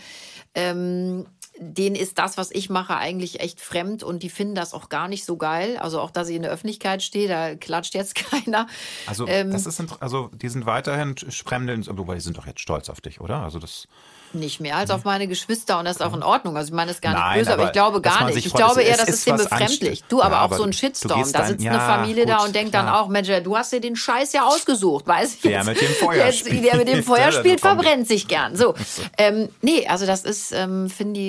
Ähm, 0.55 1.25
denen 1.59 1.95
ist 1.95 2.17
das, 2.17 2.37
was 2.37 2.51
ich 2.51 2.69
mache, 2.69 2.95
eigentlich 2.95 3.39
echt 3.39 3.59
fremd 3.61 4.03
und 4.03 4.23
die 4.23 4.29
finden 4.29 4.55
das 4.55 4.73
auch 4.73 4.89
gar 4.89 5.07
nicht 5.07 5.25
so 5.25 5.37
geil. 5.37 5.77
Also 5.77 5.99
auch, 5.99 6.11
dass 6.11 6.29
ich 6.29 6.35
in 6.35 6.41
der 6.41 6.51
Öffentlichkeit 6.51 7.03
stehe, 7.03 7.27
da 7.27 7.55
klatscht 7.55 7.93
jetzt 7.93 8.15
keiner. 8.31 8.67
Also 9.05 9.27
ähm, 9.27 9.51
das 9.51 9.65
ist, 9.65 9.81
also 9.99 10.29
die 10.33 10.49
sind 10.49 10.65
weiterhin 10.65 11.15
Fremdeln, 11.17 11.85
wobei 11.97 12.15
die 12.15 12.21
sind 12.21 12.37
doch 12.37 12.47
jetzt 12.47 12.61
stolz 12.61 12.89
auf 12.89 13.01
dich, 13.01 13.21
oder? 13.21 13.41
Also 13.41 13.59
das 13.59 13.87
nicht 14.33 14.59
mehr 14.59 14.75
als 14.75 14.89
auf 14.89 15.03
meine 15.03 15.27
Geschwister 15.27 15.79
und 15.79 15.85
das 15.85 15.97
ist 15.97 16.01
auch 16.01 16.13
in 16.13 16.23
Ordnung. 16.23 16.57
Also 16.57 16.69
ich 16.69 16.73
meine, 16.73 16.87
das 16.87 16.97
ist 16.97 17.01
gar 17.01 17.11
nicht 17.11 17.19
Nein, 17.19 17.39
böse, 17.39 17.53
aber, 17.53 17.65
ich 17.65 17.71
glaube 17.71 18.01
gar 18.01 18.25
nicht. 18.25 18.45
Ich 18.45 18.53
glaube 18.53 18.81
eher, 18.81 18.97
das 18.97 19.09
ist, 19.09 19.15
ist 19.15 19.27
dem 19.27 19.37
befremdlich. 19.37 20.03
Du, 20.09 20.21
aber 20.21 20.35
ja, 20.35 20.45
auch 20.45 20.53
so 20.53 20.63
ein 20.63 20.73
Shitstorm. 20.73 21.31
Da 21.31 21.45
sitzt 21.45 21.65
dann, 21.65 21.73
eine 21.73 21.79
Familie 21.79 22.25
gut, 22.25 22.33
da 22.33 22.43
und 22.43 22.55
denkt 22.55 22.71
klar. 22.71 22.83
dann 22.83 22.93
auch, 22.93 23.07
Mensch, 23.07 23.29
du 23.43 23.57
hast 23.57 23.71
dir 23.73 23.81
den 23.81 23.95
Scheiß 23.95 24.33
ja 24.33 24.45
ausgesucht, 24.45 25.07
weiß 25.07 25.35
ich 25.35 25.41
Der 25.41 25.63
mit 25.63 25.79
dem 25.81 25.89
Feuer 25.89 26.25
jetzt, 26.25 26.39
spielt. 26.47 26.63
Der 26.63 26.77
mit 26.77 26.87
dem 26.87 27.03
Feuer 27.05 27.31
spielt, 27.31 27.61
verbrennt 27.61 28.07
sich 28.07 28.27
gern. 28.27 28.55
So. 28.55 28.73
Ähm, 29.19 29.49
nee, 29.61 29.87
also 29.87 30.05
das 30.05 30.23
ist, 30.23 30.51
ähm, 30.51 30.89
finde 30.89 31.19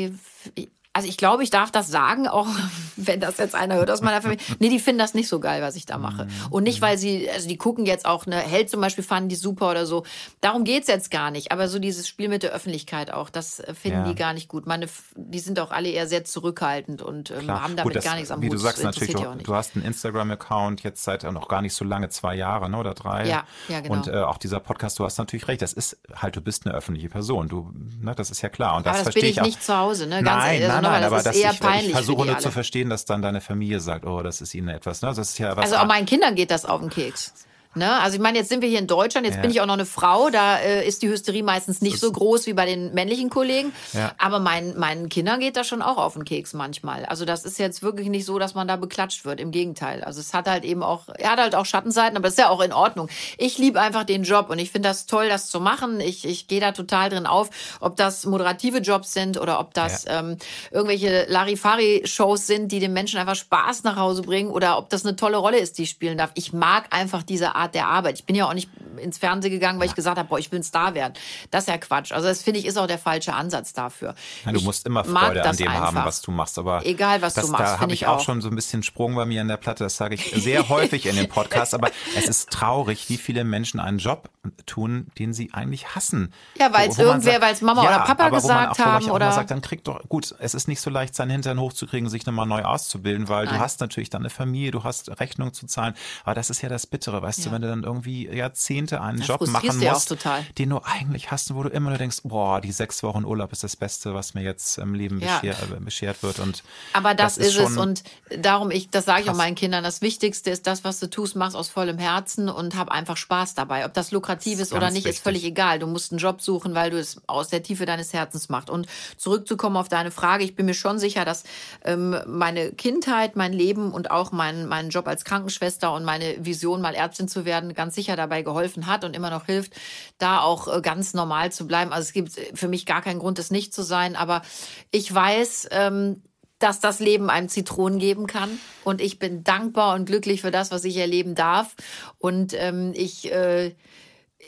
ich, 0.55 0.69
also 0.99 1.09
ich 1.09 1.17
glaube, 1.17 1.45
ich 1.45 1.51
darf 1.51 1.71
das 1.71 1.87
sagen, 1.87 2.27
auch 2.27 2.49
wenn 2.97 3.21
das 3.21 3.37
jetzt 3.37 3.55
einer 3.55 3.77
hört 3.77 3.89
aus 3.89 4.01
meiner 4.01 4.21
Familie. 4.21 4.45
Nee, 4.59 4.69
die 4.69 4.81
finden 4.81 4.99
das 4.99 5.15
nicht 5.15 5.29
so 5.29 5.39
geil, 5.39 5.63
was 5.63 5.77
ich 5.77 5.87
da 5.87 5.97
mache. 5.97 6.25
Mhm. 6.25 6.31
Und 6.51 6.65
nicht, 6.65 6.81
weil 6.81 6.99
sie, 6.99 7.31
also 7.31 7.49
die 7.49 7.57
gucken 7.57 7.87
jetzt 7.87 8.05
auch, 8.05 8.27
eine 8.27 8.39
Held 8.39 8.69
zum 8.69 8.81
Beispiel 8.81 9.05
fanden 9.05 9.29
die 9.29 9.37
super 9.37 9.71
oder 9.71 9.87
so. 9.87 10.05
Darum 10.41 10.65
geht's 10.65 10.89
jetzt 10.89 11.13
gar 11.13 11.31
nicht. 11.31 11.53
Aber 11.53 11.69
so 11.69 11.79
dieses 11.79 12.09
Spiel 12.09 12.29
mit 12.29 12.43
der 12.43 12.51
Öffentlichkeit 12.51 13.13
auch, 13.13 13.31
das 13.31 13.63
finden 13.81 14.01
ja. 14.01 14.09
die 14.09 14.17
gar 14.17 14.33
nicht 14.33 14.49
gut. 14.49 14.67
Meine, 14.67 14.89
die 15.15 15.39
sind 15.39 15.61
auch 15.61 15.71
alle 15.71 15.89
eher 15.89 16.09
sehr 16.09 16.25
zurückhaltend 16.25 17.01
und 17.01 17.31
ähm, 17.31 17.49
haben 17.49 17.77
damit 17.77 17.85
gut, 17.85 17.97
das, 17.97 18.05
gar 18.05 18.17
nichts 18.17 18.33
am 18.33 18.39
Hut. 18.39 18.47
Wie 18.47 18.49
du 18.49 18.59
sagst 18.59 18.83
natürlich, 18.83 19.15
du, 19.15 19.37
du, 19.41 19.55
hast 19.55 19.77
einen 19.77 19.85
Instagram-Account 19.85 20.83
jetzt 20.83 21.05
seit 21.05 21.23
noch 21.23 21.47
gar 21.47 21.63
nicht 21.63 21.75
so 21.75 21.85
lange, 21.85 22.09
zwei 22.09 22.35
Jahre 22.35 22.69
ne, 22.69 22.77
oder 22.77 22.95
drei. 22.95 23.29
Ja, 23.29 23.45
ja 23.69 23.81
genau. 23.83 23.95
Und 23.95 24.09
äh, 24.09 24.17
auch 24.17 24.39
dieser 24.39 24.59
Podcast, 24.59 24.99
du 24.99 25.05
hast 25.05 25.17
natürlich 25.19 25.47
recht, 25.47 25.63
das 25.63 25.73
ist 25.73 25.97
halt, 26.13 26.35
du 26.35 26.41
bist 26.41 26.67
eine 26.67 26.75
öffentliche 26.75 27.09
Person. 27.09 27.49
Du, 27.49 27.71
ne, 28.01 28.17
das 28.17 28.33
ist 28.33 28.43
ja 28.43 28.49
klar. 28.49 28.77
Und 28.77 28.87
das, 28.87 28.97
aber 28.97 29.05
das 29.05 29.15
bin 29.15 29.25
ich, 29.25 29.31
ich 29.31 29.41
auch. 29.41 29.47
nicht 29.47 29.63
zu 29.63 29.77
Hause, 29.77 30.09
ne? 30.09 30.25
Ganz 30.25 30.45
nein, 30.45 30.55
ehrlich, 30.55 30.71
also, 30.71 30.83
nein, 30.83 30.88
nein, 30.93 31.05
aber 31.05 31.23
das 31.23 31.37
ist 31.37 31.43
eher 31.43 31.53
peinlich. 31.55 31.89
Ich 31.89 31.93
versuche 31.93 32.27
nur 32.27 32.39
zu 32.39 32.51
verstehen, 32.51 32.91
dass 32.91 33.05
dann 33.05 33.23
deine 33.23 33.41
Familie 33.41 33.81
sagt, 33.81 34.07
oh, 34.07 34.23
das 34.23 34.41
ist 34.41 34.55
ihnen 34.55 34.69
etwas. 34.69 35.03
Ne? 35.03 35.09
Das 35.09 35.19
ist 35.19 35.39
ja 35.39 35.57
was 35.57 35.65
also 35.67 35.77
auch 35.77 35.87
meinen 35.87 36.07
Kindern 36.07 36.35
geht 36.35 36.51
das 36.51 36.65
auf 36.65 36.81
den 36.81 36.91
Keks. 36.91 37.33
Ne? 37.75 38.01
Also 38.01 38.17
ich 38.17 38.23
meine, 38.23 38.39
jetzt 38.39 38.49
sind 38.49 38.63
wir 38.63 38.69
hier 38.69 38.79
in 38.79 38.87
Deutschland, 38.87 39.27
jetzt 39.27 39.37
ja. 39.37 39.43
bin 39.43 39.51
ich 39.51 39.61
auch 39.61 39.67
noch 39.67 39.75
eine 39.75 39.87
Frau, 39.87 40.31
da 40.31 40.59
äh, 40.59 40.87
ist 40.87 41.03
die 41.03 41.09
Hysterie 41.09 41.43
meistens 41.43 41.81
nicht 41.81 42.01
so 42.01 42.11
groß 42.11 42.47
wie 42.47 42.55
bei 42.55 42.67
den 42.67 42.95
männlichen 42.95 43.31
Kollegen. 43.31 43.73
Ja. 43.93 44.13
Aber 44.19 44.39
mein, 44.39 44.77
meinen 44.79 45.09
Kindern 45.09 45.41
geht 45.41 45.57
das 45.57 45.69
schon 45.69 45.83
auch 45.83 45.99
auf 45.99 46.15
den 46.15 46.25
Keks 46.25 46.55
manchmal. 46.55 47.05
Also 47.05 47.25
das 47.25 47.45
ist 47.45 47.59
jetzt 47.59 47.83
wirklich 47.83 48.09
nicht 48.09 48.25
so, 48.25 48.39
dass 48.39 48.55
man 48.55 48.67
da 48.67 48.77
beklatscht 48.77 49.25
wird. 49.25 49.39
Im 49.39 49.51
Gegenteil. 49.51 50.03
Also 50.03 50.21
es 50.21 50.35
hat 50.35 50.49
halt 50.49 50.65
eben 50.65 50.83
auch, 50.83 51.05
er 51.19 51.33
hat 51.33 51.39
halt 51.39 51.55
auch 51.55 51.67
Schattenseiten, 51.67 52.17
aber 52.17 52.29
es 52.29 52.35
ist 52.35 52.39
ja 52.39 52.49
auch 52.49 52.61
in 52.61 52.73
Ordnung. 52.73 53.09
Ich 53.37 53.59
liebe 53.59 53.81
einfach 53.81 54.05
den 54.05 54.25
Job 54.25 54.51
und 54.51 54.59
ich 54.59 54.71
finde 54.73 54.89
das 54.89 55.07
toll, 55.07 55.29
das 55.29 55.49
zu 55.49 55.61
machen. 55.61 56.01
Ich, 56.01 56.25
ich 56.25 56.49
gehe 56.49 56.61
da 56.61 56.73
total 56.73 57.11
drin 57.11 57.27
auf, 57.27 57.51
ob 57.81 57.97
das 57.97 58.25
moderative 58.27 58.79
Jobs 58.79 59.13
sind 59.13 59.39
oder 59.39 59.61
ob 59.61 59.75
das 59.75 60.05
ja. 60.05 60.21
ähm, 60.21 60.39
irgendwelche 60.71 61.27
Larifari-Shows 61.29 62.47
sind, 62.47 62.73
die 62.73 62.81
den 62.81 62.93
Menschen 62.93 63.21
einfach 63.21 63.37
Spaß 63.37 63.85
nach 63.85 63.97
Hause 63.97 64.23
bringen 64.23 64.51
oder 64.51 64.79
ob 64.79 64.89
das 64.89 65.05
eine 65.05 65.17
tolle 65.17 65.37
Rolle 65.37 65.59
ist, 65.59 65.79
die 65.79 65.83
ich 65.83 65.91
spielen 65.91 66.19
darf. 66.19 66.31
Ich 66.35 66.53
mag 66.53 66.87
einfach 66.91 67.23
diese 67.23 67.55
Art 67.59 67.75
der 67.75 67.87
Arbeit. 67.87 68.19
Ich 68.19 68.25
bin 68.25 68.37
ja 68.37 68.47
auch 68.49 68.55
nicht 68.55 68.71
ins 68.99 69.19
Fernsehen 69.19 69.51
gegangen, 69.51 69.79
weil 69.79 69.87
ja. 69.87 69.93
ich 69.93 69.97
gesagt 69.97 70.19
habe, 70.19 70.29
boah, 70.29 70.39
ich 70.39 70.51
will 70.51 70.61
ein 70.61 70.65
Star 70.65 70.95
werden. 70.95 71.15
Das 71.51 71.65
ist 71.65 71.69
ja 71.69 71.79
Quatsch. 71.79 72.13
Also 72.13 72.29
das 72.29 72.43
finde 72.43 72.61
ich 72.61 72.67
ist 72.67 72.77
auch 72.77 72.87
der 72.87 72.99
falsche 72.99 73.35
Ansatz 73.35 73.73
dafür. 73.73 74.15
Ja, 74.45 74.53
du 74.53 74.61
musst 74.61 74.87
immer 74.87 75.05
Freude 75.05 75.45
an 75.45 75.57
dem 75.57 75.69
einfach. 75.69 75.83
haben, 75.83 76.05
was 76.05 76.21
du 76.21 76.31
machst. 76.31 76.59
Aber 76.59 76.85
egal, 76.85 77.23
was 77.23 77.35
das, 77.35 77.47
du 77.47 77.53
machst, 77.53 77.65
da 77.65 77.81
habe 77.81 77.93
ich 77.93 78.07
auch, 78.07 78.17
auch 78.17 78.21
schon 78.21 78.41
so 78.41 78.49
ein 78.49 78.57
bisschen 78.57 78.83
Sprung 78.83 79.15
bei 79.15 79.25
mir 79.25 79.41
in 79.41 79.49
der 79.49 79.57
Platte. 79.57 79.85
Das 79.85 79.97
sage 79.97 80.15
ich 80.15 80.33
sehr 80.37 80.69
häufig 80.69 81.07
in 81.07 81.17
den 81.17 81.29
Podcasts. 81.29 81.75
Aber 81.75 81.91
es 82.17 82.29
ist 82.29 82.51
traurig, 82.51 83.09
wie 83.09 83.17
viele 83.17 83.45
Menschen 83.45 83.81
einen 83.81 83.99
Job 83.99 84.31
tun, 84.67 85.09
den 85.19 85.33
sie 85.33 85.53
eigentlich 85.53 85.95
hassen. 85.95 86.33
Ja, 86.59 86.73
weil 86.73 86.89
es 86.89 86.99
irgendwer, 86.99 87.41
weil 87.41 87.53
es 87.53 87.61
Mama 87.61 87.85
ja, 87.85 87.97
oder 87.97 88.05
Papa 88.05 88.29
gesagt 88.31 88.79
haben 88.79 89.11
auch, 89.11 89.15
oder 89.15 89.33
sagt, 89.33 89.51
dann 89.51 89.61
krieg 89.61 89.85
doch 89.85 90.01
gut. 90.09 90.35
Es 90.39 90.55
ist 90.55 90.69
nicht 90.69 90.81
so 90.81 90.91
leicht, 90.91 91.15
seinen 91.15 91.31
Hintern 91.31 91.61
hochzukriegen, 91.61 92.09
sich 92.09 92.27
nochmal 92.27 92.47
neu 92.47 92.63
auszubilden, 92.63 93.29
weil 93.29 93.45
Nein. 93.45 93.55
du 93.55 93.61
hast 93.61 93.81
natürlich 93.81 94.11
dann 94.11 94.23
eine 94.23 94.31
Familie, 94.31 94.71
du 94.71 94.85
hast 94.85 95.21
Rechnung 95.21 95.53
zu 95.53 95.67
zahlen. 95.67 95.95
Aber 96.25 96.35
das 96.35 96.51
ist 96.51 96.63
ja 96.63 96.69
das 96.69 96.87
Bittere, 96.87 97.23
weißt 97.23 97.47
ja. 97.49 97.55
wenn 97.55 97.63
du 97.63 97.69
dann 97.69 97.83
irgendwie 97.83 98.29
Jahrzehnte 98.29 99.01
einen 99.01 99.21
Job 99.21 99.47
machen 99.49 99.79
musst, 99.79 100.17
den 100.59 100.71
du 100.71 100.81
eigentlich 100.83 101.31
hast, 101.31 101.55
wo 101.55 101.63
du 101.63 101.69
immer 101.69 101.91
nur 101.91 101.99
denkst, 101.99 102.19
boah, 102.25 102.61
die 102.61 102.73
sechs 102.73 103.03
Wochen 103.03 103.25
Urlaub 103.25 103.53
ist 103.53 103.65
das 103.65 103.77
Beste, 103.77 104.15
was 104.15 104.35
mir 104.35 104.43
jetzt 104.43 104.79
im 104.79 104.95
Leben 104.95 105.21
beschert, 105.21 105.57
äh, 105.63 105.81
beschert, 105.81 106.23
wird. 106.23 106.39
Und 106.39 106.63
Aber 106.93 107.15
das, 107.15 107.37
das 107.37 107.49
ist, 107.49 107.57
ist 107.57 107.71
es 107.71 107.77
und 107.77 108.03
darum, 108.39 108.71
ich, 108.71 108.91
das 108.91 109.05
sage 109.05 109.23
ich 109.23 109.31
auch 109.31 109.37
meinen 109.37 109.55
Kindern, 109.55 109.85
das 109.85 110.03
Wichtigste 110.03 110.51
ist 110.51 110.67
das, 110.67 110.85
was 110.85 111.01
du 111.01 111.09
tust, 111.09 111.37
machst 111.37 111.57
aus 111.57 111.69
vollem 111.69 111.99
Herzen 111.99 112.49
und 112.49 112.77
hab 112.77 112.91
einfach 112.91 113.17
Spaß 113.17 113.55
dabei. 113.55 113.85
Ob 113.85 113.95
das 113.95 114.11
lukrativ 114.11 114.55
ist, 114.55 114.69
ist 114.69 114.73
oder 114.73 114.91
nicht, 114.91 115.05
wichtig. 115.05 115.17
ist 115.17 115.23
völlig 115.23 115.45
egal. 115.45 115.79
Du 115.79 115.87
musst 115.87 116.13
einen 116.13 116.19
Job 116.19 116.41
suchen, 116.41 116.75
weil 116.75 116.91
du 116.91 116.99
es 116.99 117.21
aus 117.27 117.49
der 117.49 117.63
Tiefe 117.63 117.87
deines 117.87 118.13
Herzens 118.13 118.49
machst. 118.49 118.71
Und 118.71 118.87
zurückzukommen 119.17 119.77
auf 119.77 119.89
deine 119.89 120.11
Frage, 120.11 120.45
ich 120.45 120.55
bin 120.55 120.67
mir 120.67 120.75
schon 120.75 120.99
sicher, 120.99 121.25
dass 121.25 121.45
ähm, 121.85 122.17
meine 122.27 122.73
Kindheit, 122.73 123.37
mein 123.37 123.53
Leben 123.53 123.93
und 123.93 124.11
auch 124.11 124.33
mein, 124.33 124.67
mein 124.67 124.91
Job 124.91 125.07
als 125.09 125.25
Krankenschwester 125.25 125.93
und 125.93 126.05
meine 126.05 126.45
Vision, 126.45 126.81
mal 126.81 126.95
Ärztin 126.95 127.29
zu 127.29 127.38
werden, 127.45 127.75
ganz 127.75 127.95
sicher 127.95 128.17
dabei 128.17 128.43
geholfen 128.43 128.87
hat 128.87 129.05
und 129.05 129.15
immer 129.15 129.31
noch 129.31 129.47
hilft, 129.47 129.73
da 130.19 130.41
auch 130.41 130.69
äh, 130.69 130.81
ganz 130.81 131.15
normal 131.15 131.53
zu 131.53 131.67
bleiben. 131.67 131.93
Also 131.93 132.07
es 132.07 132.13
gibt 132.13 132.33
für 132.55 132.69
mich 132.69 132.87
gar 132.87 133.03
keinen 133.03 133.19
Grund, 133.19 133.39
es 133.39 133.51
nicht 133.51 133.75
zu 133.75 133.83
sein. 133.83 134.17
Aber 134.17 134.43
ich 134.91 135.13
weiß, 135.13 135.69
ähm, 135.71 136.23
dass 136.59 136.81
das 136.81 136.99
Leben 136.99 137.31
einem 137.31 137.49
Zitronen 137.49 137.99
geben 137.99 138.27
kann. 138.27 138.59
Und 138.85 139.01
ich 139.01 139.19
bin 139.19 139.45
dankbar 139.45 139.95
und 139.95 140.07
glücklich 140.07 140.41
für 140.41 140.51
das, 140.51 140.71
was 140.71 140.85
ich 140.85 140.97
erleben 140.97 141.35
darf. 141.35 141.75
Und 142.19 142.53
ähm, 142.55 142.93
ich, 142.95 143.31
äh, 143.33 143.75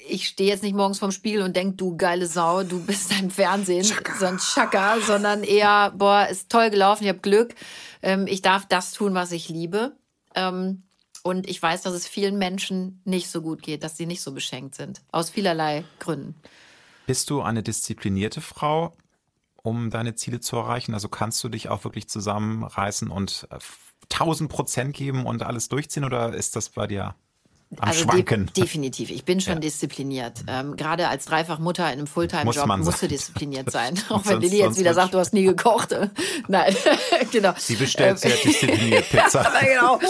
ich 0.08 0.26
stehe 0.26 0.50
jetzt 0.50 0.62
nicht 0.62 0.74
morgens 0.74 0.98
vorm 0.98 1.12
Spiegel 1.12 1.42
und 1.42 1.54
denk, 1.54 1.78
du 1.78 1.96
geile 1.96 2.26
Sau, 2.26 2.64
du 2.64 2.84
bist 2.84 3.12
im 3.20 3.30
Fernsehen, 3.30 3.84
Chaka. 3.84 4.14
so 4.18 4.26
ein 4.26 5.02
sondern 5.02 5.44
eher, 5.44 5.92
boah, 5.96 6.26
ist 6.28 6.50
toll 6.50 6.70
gelaufen, 6.70 7.04
ich 7.04 7.08
habe 7.08 7.20
Glück. 7.20 7.54
Ähm, 8.02 8.26
ich 8.26 8.42
darf 8.42 8.66
das 8.66 8.92
tun, 8.92 9.14
was 9.14 9.32
ich 9.32 9.48
liebe. 9.48 9.96
Ähm, 10.34 10.82
und 11.22 11.48
ich 11.48 11.62
weiß, 11.62 11.82
dass 11.82 11.94
es 11.94 12.06
vielen 12.06 12.38
Menschen 12.38 13.00
nicht 13.04 13.28
so 13.28 13.42
gut 13.42 13.62
geht, 13.62 13.82
dass 13.84 13.96
sie 13.96 14.06
nicht 14.06 14.22
so 14.22 14.32
beschenkt 14.32 14.74
sind. 14.74 15.02
Aus 15.12 15.30
vielerlei 15.30 15.84
Gründen. 15.98 16.34
Bist 17.06 17.30
du 17.30 17.42
eine 17.42 17.62
disziplinierte 17.62 18.40
Frau, 18.40 18.96
um 19.56 19.90
deine 19.90 20.14
Ziele 20.14 20.40
zu 20.40 20.56
erreichen? 20.56 20.94
Also 20.94 21.08
kannst 21.08 21.42
du 21.42 21.48
dich 21.48 21.68
auch 21.68 21.84
wirklich 21.84 22.08
zusammenreißen 22.08 23.10
und 23.10 23.48
1000 24.12 24.50
äh, 24.50 24.54
Prozent 24.54 24.96
geben 24.96 25.26
und 25.26 25.42
alles 25.42 25.68
durchziehen 25.68 26.04
oder 26.04 26.34
ist 26.34 26.56
das 26.56 26.70
bei 26.70 26.86
dir 26.86 27.14
am 27.78 27.88
also 27.88 28.02
Schwanken. 28.02 28.46
De 28.46 28.64
definitiv. 28.64 29.10
Ich 29.10 29.24
bin 29.24 29.40
schon 29.40 29.54
ja. 29.54 29.60
diszipliniert. 29.60 30.42
Ähm, 30.48 30.76
Gerade 30.76 31.08
als 31.08 31.24
Dreifachmutter 31.26 31.84
in 31.86 31.92
einem 31.92 32.06
Fulltime-Job 32.08 32.66
Muss 32.66 32.78
musst 32.84 33.02
du 33.02 33.08
diszipliniert 33.08 33.70
sein. 33.70 34.00
Auch 34.08 34.26
wenn 34.26 34.40
Lilly 34.40 34.58
jetzt 34.58 34.78
wieder 34.78 34.92
sagt, 34.92 35.14
du 35.14 35.18
hast 35.18 35.32
nie 35.32 35.44
gekocht. 35.44 35.94
Nein, 36.48 36.74
genau. 37.30 37.52
Sie 37.56 37.76
bestellt 37.76 38.18
sehr 38.18 38.36
diszipliniert 38.36 39.08
Pizza. 39.08 39.52
genau. 39.60 40.00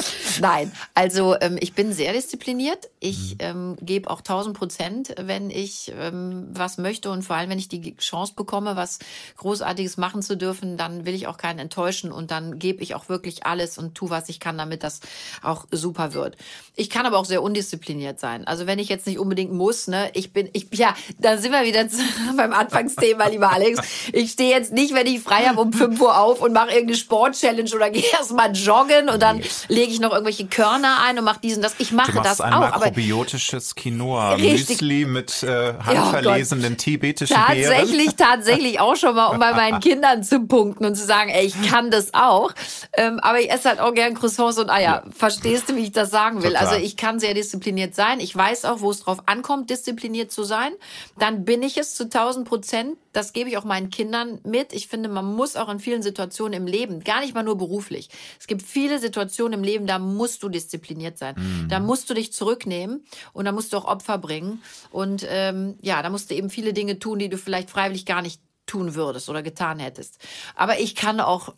Nein, 0.40 0.72
also 0.94 1.36
ähm, 1.40 1.58
ich 1.60 1.74
bin 1.74 1.92
sehr 1.92 2.14
diszipliniert. 2.14 2.88
Ich 2.98 3.34
mhm. 3.34 3.40
ähm, 3.40 3.76
gebe 3.82 4.08
auch 4.08 4.20
1000 4.20 4.56
Prozent, 4.56 5.14
wenn 5.18 5.50
ich 5.50 5.92
ähm, 5.98 6.48
was 6.52 6.78
möchte 6.78 7.10
und 7.10 7.22
vor 7.22 7.36
allem, 7.36 7.50
wenn 7.50 7.58
ich 7.58 7.68
die 7.68 7.94
Chance 7.96 8.32
bekomme, 8.36 8.76
was 8.76 9.00
Großartiges 9.36 9.98
machen 9.98 10.22
zu 10.22 10.36
dürfen, 10.36 10.78
dann 10.78 11.04
will 11.04 11.14
ich 11.14 11.26
auch 11.26 11.36
keinen 11.36 11.58
enttäuschen 11.58 12.10
und 12.10 12.30
dann 12.30 12.58
gebe 12.58 12.82
ich 12.82 12.94
auch 12.94 13.10
wirklich 13.10 13.44
alles 13.44 13.76
und 13.76 13.94
tu, 13.94 14.08
was 14.08 14.30
ich 14.30 14.40
kann, 14.40 14.56
damit 14.56 14.82
das 14.82 15.00
auch 15.42 15.66
super 15.70 16.14
wird. 16.14 16.36
Ich 16.74 16.88
kann 16.88 17.04
aber 17.04 17.18
auch 17.18 17.26
sehr 17.26 17.42
undiszipliniert 17.50 18.20
sein. 18.20 18.46
Also 18.46 18.66
wenn 18.66 18.78
ich 18.78 18.88
jetzt 18.88 19.06
nicht 19.06 19.18
unbedingt 19.18 19.52
muss, 19.52 19.88
ne, 19.88 20.10
ich 20.14 20.32
bin, 20.32 20.48
ich, 20.52 20.68
ja, 20.72 20.94
da 21.18 21.36
sind 21.36 21.50
wir 21.50 21.64
wieder 21.64 21.84
beim 22.36 22.52
Anfangsthema, 22.52 23.26
lieber 23.26 23.52
Alex. 23.52 23.80
Ich 24.12 24.32
stehe 24.32 24.50
jetzt 24.50 24.72
nicht, 24.72 24.94
wenn 24.94 25.06
ich 25.06 25.20
frei 25.20 25.46
habe, 25.46 25.60
um 25.60 25.72
5 25.72 26.00
Uhr 26.00 26.18
auf 26.18 26.40
und 26.40 26.52
mache 26.52 26.70
irgendeine 26.70 26.96
Sport-Challenge 26.96 27.70
oder 27.74 27.90
gehe 27.90 28.04
erstmal 28.12 28.52
joggen 28.52 29.08
und 29.08 29.20
dann 29.20 29.42
lege 29.68 29.90
ich 29.90 30.00
noch 30.00 30.12
irgendwelche 30.12 30.46
Körner 30.46 30.98
ein 31.04 31.18
und 31.18 31.24
mache 31.24 31.40
diesen, 31.40 31.62
das. 31.62 31.74
Ich 31.78 31.92
mache 31.92 32.20
das 32.22 32.40
ein 32.40 32.52
auch. 32.52 32.60
Makrobiotisches 32.60 33.74
Quinoa, 33.74 34.36
Müsli 34.36 35.04
mit 35.04 35.42
äh, 35.42 35.74
handverlesenen 35.74 36.74
oh 36.74 36.76
tibetischen 36.76 37.36
Tatsächlich, 37.36 38.16
Beeren. 38.16 38.30
tatsächlich 38.32 38.80
auch 38.80 38.96
schon 38.96 39.14
mal, 39.16 39.26
um 39.26 39.38
bei 39.38 39.52
meinen 39.52 39.80
Kindern 39.80 40.22
zu 40.22 40.40
punkten 40.40 40.84
und 40.84 40.94
zu 40.94 41.04
sagen, 41.04 41.30
ey, 41.30 41.46
ich 41.46 41.70
kann 41.70 41.90
das 41.90 42.14
auch. 42.14 42.52
Ähm, 42.92 43.18
aber 43.20 43.40
ich 43.40 43.50
esse 43.50 43.68
halt 43.68 43.80
auch 43.80 43.92
gern 43.92 44.14
Croissants 44.14 44.58
und 44.58 44.70
Eier. 44.70 44.80
Ja. 44.80 45.02
Verstehst 45.16 45.68
du, 45.68 45.76
wie 45.76 45.82
ich 45.82 45.92
das 45.92 46.10
sagen 46.10 46.42
will? 46.42 46.52
Total. 46.52 46.66
Also 46.66 46.80
ich 46.80 46.96
kann 46.96 47.18
sehr 47.18 47.34
diszipliniert 47.40 47.94
sein. 47.94 48.20
Ich 48.20 48.34
weiß 48.34 48.64
auch, 48.66 48.80
wo 48.80 48.90
es 48.90 49.00
drauf 49.00 49.22
ankommt, 49.26 49.70
diszipliniert 49.70 50.30
zu 50.30 50.44
sein. 50.44 50.72
Dann 51.18 51.44
bin 51.44 51.62
ich 51.62 51.76
es 51.76 51.94
zu 51.94 52.04
1000 52.04 52.46
Prozent. 52.46 52.96
Das 53.12 53.32
gebe 53.32 53.48
ich 53.48 53.56
auch 53.56 53.64
meinen 53.64 53.90
Kindern 53.90 54.40
mit. 54.44 54.72
Ich 54.72 54.88
finde, 54.88 55.08
man 55.08 55.24
muss 55.24 55.56
auch 55.56 55.68
in 55.68 55.80
vielen 55.80 56.02
Situationen 56.02 56.52
im 56.52 56.66
Leben, 56.66 57.02
gar 57.02 57.20
nicht 57.20 57.34
mal 57.34 57.42
nur 57.42 57.56
beruflich. 57.56 58.10
Es 58.38 58.46
gibt 58.46 58.62
viele 58.62 58.98
Situationen 58.98 59.58
im 59.58 59.64
Leben, 59.64 59.86
da 59.86 59.98
musst 59.98 60.42
du 60.42 60.48
diszipliniert 60.48 61.18
sein. 61.18 61.34
Mhm. 61.36 61.68
Da 61.68 61.80
musst 61.80 62.08
du 62.10 62.14
dich 62.14 62.32
zurücknehmen 62.32 63.04
und 63.32 63.46
da 63.46 63.52
musst 63.52 63.72
du 63.72 63.78
auch 63.78 63.86
Opfer 63.86 64.18
bringen. 64.18 64.62
Und 64.90 65.26
ähm, 65.28 65.78
ja, 65.80 66.02
da 66.02 66.10
musst 66.10 66.30
du 66.30 66.34
eben 66.34 66.50
viele 66.50 66.72
Dinge 66.72 66.98
tun, 66.98 67.18
die 67.18 67.28
du 67.28 67.38
vielleicht 67.38 67.70
freiwillig 67.70 68.06
gar 68.06 68.22
nicht 68.22 68.40
tun 68.66 68.94
würdest 68.94 69.28
oder 69.28 69.42
getan 69.42 69.78
hättest. 69.78 70.18
Aber 70.54 70.78
ich 70.78 70.94
kann 70.94 71.20
auch 71.20 71.54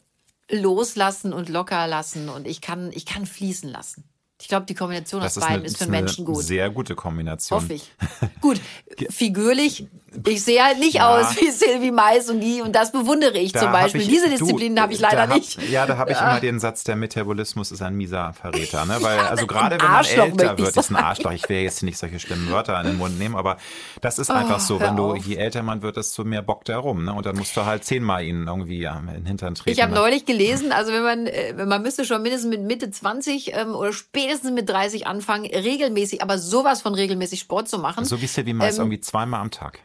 loslassen 0.50 1.32
und 1.32 1.48
locker 1.48 1.86
lassen 1.86 2.28
und 2.28 2.46
ich 2.46 2.60
kann, 2.60 2.90
ich 2.92 3.06
kann 3.06 3.26
fließen 3.26 3.68
lassen. 3.68 4.04
Ich 4.42 4.48
glaube, 4.48 4.66
die 4.66 4.74
Kombination 4.74 5.20
das 5.20 5.38
aus 5.38 5.44
beiden 5.44 5.60
eine, 5.60 5.66
ist 5.66 5.78
für 5.78 5.86
Menschen 5.86 6.24
gut. 6.24 6.42
Sehr 6.42 6.68
gute 6.68 6.96
Kombination. 6.96 7.60
Hoffe 7.60 7.74
ich. 7.74 7.92
gut, 8.40 8.60
figürlich 9.10 9.86
ich 10.26 10.42
sehe 10.42 10.62
halt 10.62 10.78
nicht 10.78 10.94
ja. 10.94 11.08
aus 11.08 11.40
wie 11.40 11.50
Sylvie 11.50 11.90
Mais 11.90 12.28
und 12.28 12.40
die, 12.40 12.60
und 12.60 12.74
das 12.74 12.92
bewundere 12.92 13.38
ich 13.38 13.52
da 13.52 13.60
zum 13.60 13.72
Beispiel. 13.72 14.02
Ich, 14.02 14.08
Diese 14.08 14.28
Disziplinen 14.28 14.80
habe 14.80 14.92
ich 14.92 15.00
leider 15.00 15.22
hab, 15.22 15.34
nicht. 15.34 15.60
Ja, 15.70 15.86
da 15.86 15.96
habe 15.96 16.12
ich 16.12 16.18
ja. 16.18 16.30
immer 16.30 16.40
den 16.40 16.60
Satz, 16.60 16.84
der 16.84 16.96
Metabolismus 16.96 17.72
ist 17.72 17.82
ein 17.82 17.94
mieser 17.94 18.32
Verräter. 18.32 18.84
Ne? 18.84 18.96
Weil, 19.00 19.18
also 19.20 19.46
gerade 19.46 19.78
wenn 19.80 19.90
man 19.90 20.04
älter 20.04 20.58
wird, 20.58 20.76
ist 20.76 20.90
ein 20.90 20.96
Arschloch. 20.96 21.32
Ich 21.32 21.48
will 21.48 21.60
jetzt 21.60 21.82
nicht 21.82 21.98
solche 21.98 22.18
schlimmen 22.20 22.50
Wörter 22.50 22.78
in 22.80 22.86
den 22.86 22.98
Mund 22.98 23.18
nehmen, 23.18 23.36
aber 23.36 23.56
das 24.00 24.18
ist 24.18 24.30
oh, 24.30 24.34
einfach 24.34 24.60
so. 24.60 24.80
Wenn 24.80 24.96
du, 24.96 25.14
je 25.14 25.36
älter 25.36 25.62
man 25.62 25.82
wird, 25.82 25.96
desto 25.96 26.24
mehr 26.24 26.42
bockt 26.42 26.68
er 26.68 26.78
rum. 26.78 27.04
Ne? 27.04 27.12
Und 27.12 27.26
dann 27.26 27.36
musst 27.36 27.56
du 27.56 27.64
halt 27.64 27.84
zehnmal 27.84 28.24
ihn 28.24 28.46
irgendwie 28.46 28.80
ja, 28.80 28.98
in 28.98 29.06
den 29.06 29.26
Hintern 29.26 29.54
treten. 29.54 29.70
Ich 29.70 29.82
habe 29.82 29.92
ne? 29.92 30.00
neulich 30.00 30.24
gelesen, 30.24 30.72
also 30.72 30.92
wenn 30.92 31.02
man, 31.02 31.26
äh, 31.26 31.52
man 31.64 31.82
müsste 31.82 32.04
schon 32.04 32.22
mindestens 32.22 32.50
mit 32.50 32.62
Mitte 32.62 32.90
20 32.90 33.54
ähm, 33.54 33.74
oder 33.74 33.92
spätestens 33.92 34.50
mit 34.50 34.68
30 34.68 35.06
anfangen, 35.06 35.46
regelmäßig, 35.46 36.22
aber 36.22 36.38
sowas 36.38 36.82
von 36.82 36.94
regelmäßig 36.94 37.40
Sport 37.40 37.68
zu 37.68 37.78
machen. 37.78 38.04
So 38.04 38.20
wie 38.20 38.26
Sylvie 38.26 38.52
Mais, 38.52 38.76
ähm, 38.76 38.82
irgendwie 38.82 39.00
zweimal 39.00 39.40
am 39.40 39.50
Tag. 39.50 39.80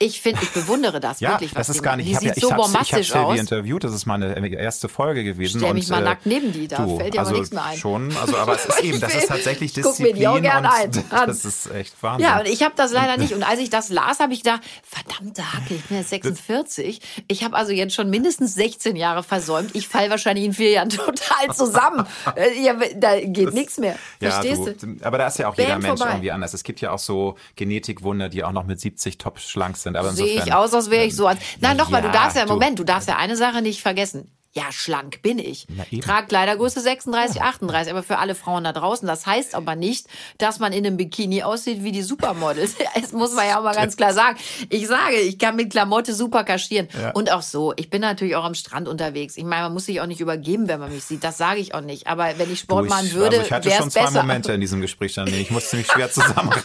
Ich 0.00 0.20
finde, 0.20 0.40
ich 0.42 0.50
bewundere 0.52 1.00
das 1.00 1.20
ja, 1.20 1.30
wirklich. 1.30 1.54
Was 1.54 1.66
das 1.66 1.76
ist 1.76 1.82
gar 1.82 1.96
nicht. 1.96 2.08
Die 2.08 2.12
ich 2.12 2.18
sieht 2.18 2.28
ja, 2.28 2.36
ich 2.36 2.42
so 2.42 2.50
bombastisch 2.50 3.10
ich 3.10 3.14
aus. 3.14 3.34
Ich 3.34 3.40
interviewt. 3.40 3.84
Das 3.84 3.92
ist 3.92 4.06
meine 4.06 4.48
erste 4.48 4.88
Folge 4.88 5.24
gewesen. 5.24 5.58
Stell 5.58 5.74
mich 5.74 5.86
und, 5.86 5.90
mal 5.90 6.02
äh, 6.02 6.04
nackt 6.04 6.26
neben 6.26 6.52
die. 6.52 6.68
Da 6.68 6.84
du, 6.84 6.96
fällt 6.96 7.14
dir 7.14 7.20
also 7.20 7.30
aber 7.30 7.38
nichts 7.40 7.54
mehr 7.54 7.64
ein. 7.64 7.78
Schon, 7.78 8.16
also 8.16 8.36
aber 8.36 8.54
es 8.54 8.66
ist 8.66 8.80
eben, 8.82 9.00
das 9.00 9.14
ist 9.14 9.28
tatsächlich 9.28 9.72
Disziplin. 9.72 10.06
Guck 10.06 10.14
mir 10.14 10.20
die 10.20 10.28
auch 10.28 10.40
gern 10.40 10.66
ein. 10.66 10.90
Das 11.28 11.44
ist 11.44 11.70
echt 11.72 12.00
Wahnsinn. 12.02 12.28
Ja, 12.28 12.38
und 12.38 12.46
ich 12.46 12.62
habe 12.62 12.74
das 12.76 12.92
leider 12.92 13.16
nicht. 13.16 13.32
Und 13.32 13.42
als 13.42 13.60
ich 13.60 13.70
das 13.70 13.88
las, 13.88 14.20
habe 14.20 14.32
ich 14.32 14.42
gedacht, 14.42 14.62
verdammte 14.82 15.52
Hacke, 15.52 15.74
ich 15.74 15.84
bin 15.84 15.98
jetzt 15.98 16.10
46. 16.10 17.00
Ich 17.26 17.44
habe 17.44 17.56
also 17.56 17.72
jetzt 17.72 17.94
schon 17.94 18.08
mindestens 18.08 18.54
16 18.54 18.96
Jahre 18.96 19.22
versäumt. 19.22 19.74
Ich 19.74 19.88
falle 19.88 20.10
wahrscheinlich 20.10 20.44
in 20.44 20.52
vier 20.52 20.70
Jahren 20.70 20.88
total 20.88 21.54
zusammen. 21.54 22.06
Äh, 22.34 22.74
da 22.96 23.20
geht 23.20 23.52
nichts 23.52 23.78
mehr. 23.78 23.96
Verstehst 24.20 24.62
ja, 24.66 24.72
du, 24.72 24.96
Aber 25.04 25.18
da 25.18 25.26
ist 25.26 25.38
ja 25.38 25.48
auch 25.48 25.56
jeder 25.56 25.78
Mensch 25.78 25.98
vorbei. 25.98 26.12
irgendwie 26.12 26.30
anders. 26.30 26.54
Es 26.54 26.62
gibt 26.62 26.80
ja 26.80 26.92
auch 26.92 26.98
so 26.98 27.36
Genetikwunder, 27.56 28.28
die 28.28 28.44
auch 28.44 28.52
noch 28.52 28.64
mit 28.64 28.80
70 28.80 29.18
top 29.18 29.40
schlank 29.40 29.76
sind. 29.76 29.87
Aber 29.96 30.10
insofern. 30.10 30.46
ich 30.46 30.52
aus 30.52 30.74
als 30.74 30.90
wäre 30.90 31.04
ich 31.04 31.16
so. 31.16 31.26
Als, 31.26 31.40
nein, 31.60 31.76
nochmal, 31.76 32.02
ja, 32.02 32.08
du 32.08 32.12
darfst 32.12 32.36
ja, 32.36 32.46
Moment, 32.46 32.78
du 32.78 32.84
darfst 32.84 33.08
ja 33.08 33.16
eine 33.16 33.36
Sache 33.36 33.62
nicht 33.62 33.80
vergessen. 33.80 34.30
Ja, 34.58 34.72
schlank 34.72 35.22
bin 35.22 35.38
ich. 35.38 35.68
Trag 36.02 36.28
Kleidergröße 36.28 36.80
36, 36.80 37.40
38, 37.40 37.92
aber 37.92 38.02
für 38.02 38.18
alle 38.18 38.34
Frauen 38.34 38.64
da 38.64 38.72
draußen. 38.72 39.06
Das 39.06 39.24
heißt 39.24 39.54
aber 39.54 39.76
nicht, 39.76 40.08
dass 40.38 40.58
man 40.58 40.72
in 40.72 40.84
einem 40.84 40.96
Bikini 40.96 41.44
aussieht 41.44 41.84
wie 41.84 41.92
die 41.92 42.02
Supermodels. 42.02 42.74
Das 42.98 43.12
muss 43.12 43.32
man 43.32 43.46
ja 43.46 43.58
auch 43.58 43.62
mal 43.62 43.74
ganz 43.74 43.96
klar 43.96 44.12
sagen. 44.12 44.36
Ich 44.70 44.88
sage, 44.88 45.16
ich 45.16 45.38
kann 45.38 45.54
mit 45.54 45.70
Klamotte 45.70 46.14
super 46.14 46.42
kaschieren. 46.42 46.88
Ja. 47.00 47.10
Und 47.12 47.30
auch 47.30 47.42
so, 47.42 47.72
ich 47.76 47.90
bin 47.90 48.00
natürlich 48.00 48.34
auch 48.34 48.44
am 48.44 48.54
Strand 48.54 48.88
unterwegs. 48.88 49.36
Ich 49.36 49.44
meine, 49.44 49.64
man 49.64 49.74
muss 49.74 49.86
sich 49.86 50.00
auch 50.00 50.06
nicht 50.06 50.20
übergeben, 50.20 50.66
wenn 50.66 50.80
man 50.80 50.92
mich 50.92 51.04
sieht. 51.04 51.22
Das 51.22 51.38
sage 51.38 51.60
ich 51.60 51.74
auch 51.74 51.80
nicht. 51.80 52.08
Aber 52.08 52.38
wenn 52.38 52.52
ich 52.52 52.58
Sport 52.60 52.82
du, 52.82 52.84
ich, 52.86 52.90
machen 52.90 53.12
würde, 53.12 53.36
wäre 53.36 53.42
es 53.42 53.48
besser. 53.48 53.60
Ich 53.60 53.72
hatte 53.72 53.82
schon 53.82 53.90
zwei 53.90 54.04
besser. 54.06 54.22
Momente 54.22 54.52
in 54.52 54.60
diesem 54.60 54.80
Gespräch, 54.80 55.14
dann 55.14 55.28
ich 55.28 55.50
musste 55.52 55.76
mich 55.76 55.86
schwer 55.86 56.10
zusammenreißen. 56.10 56.64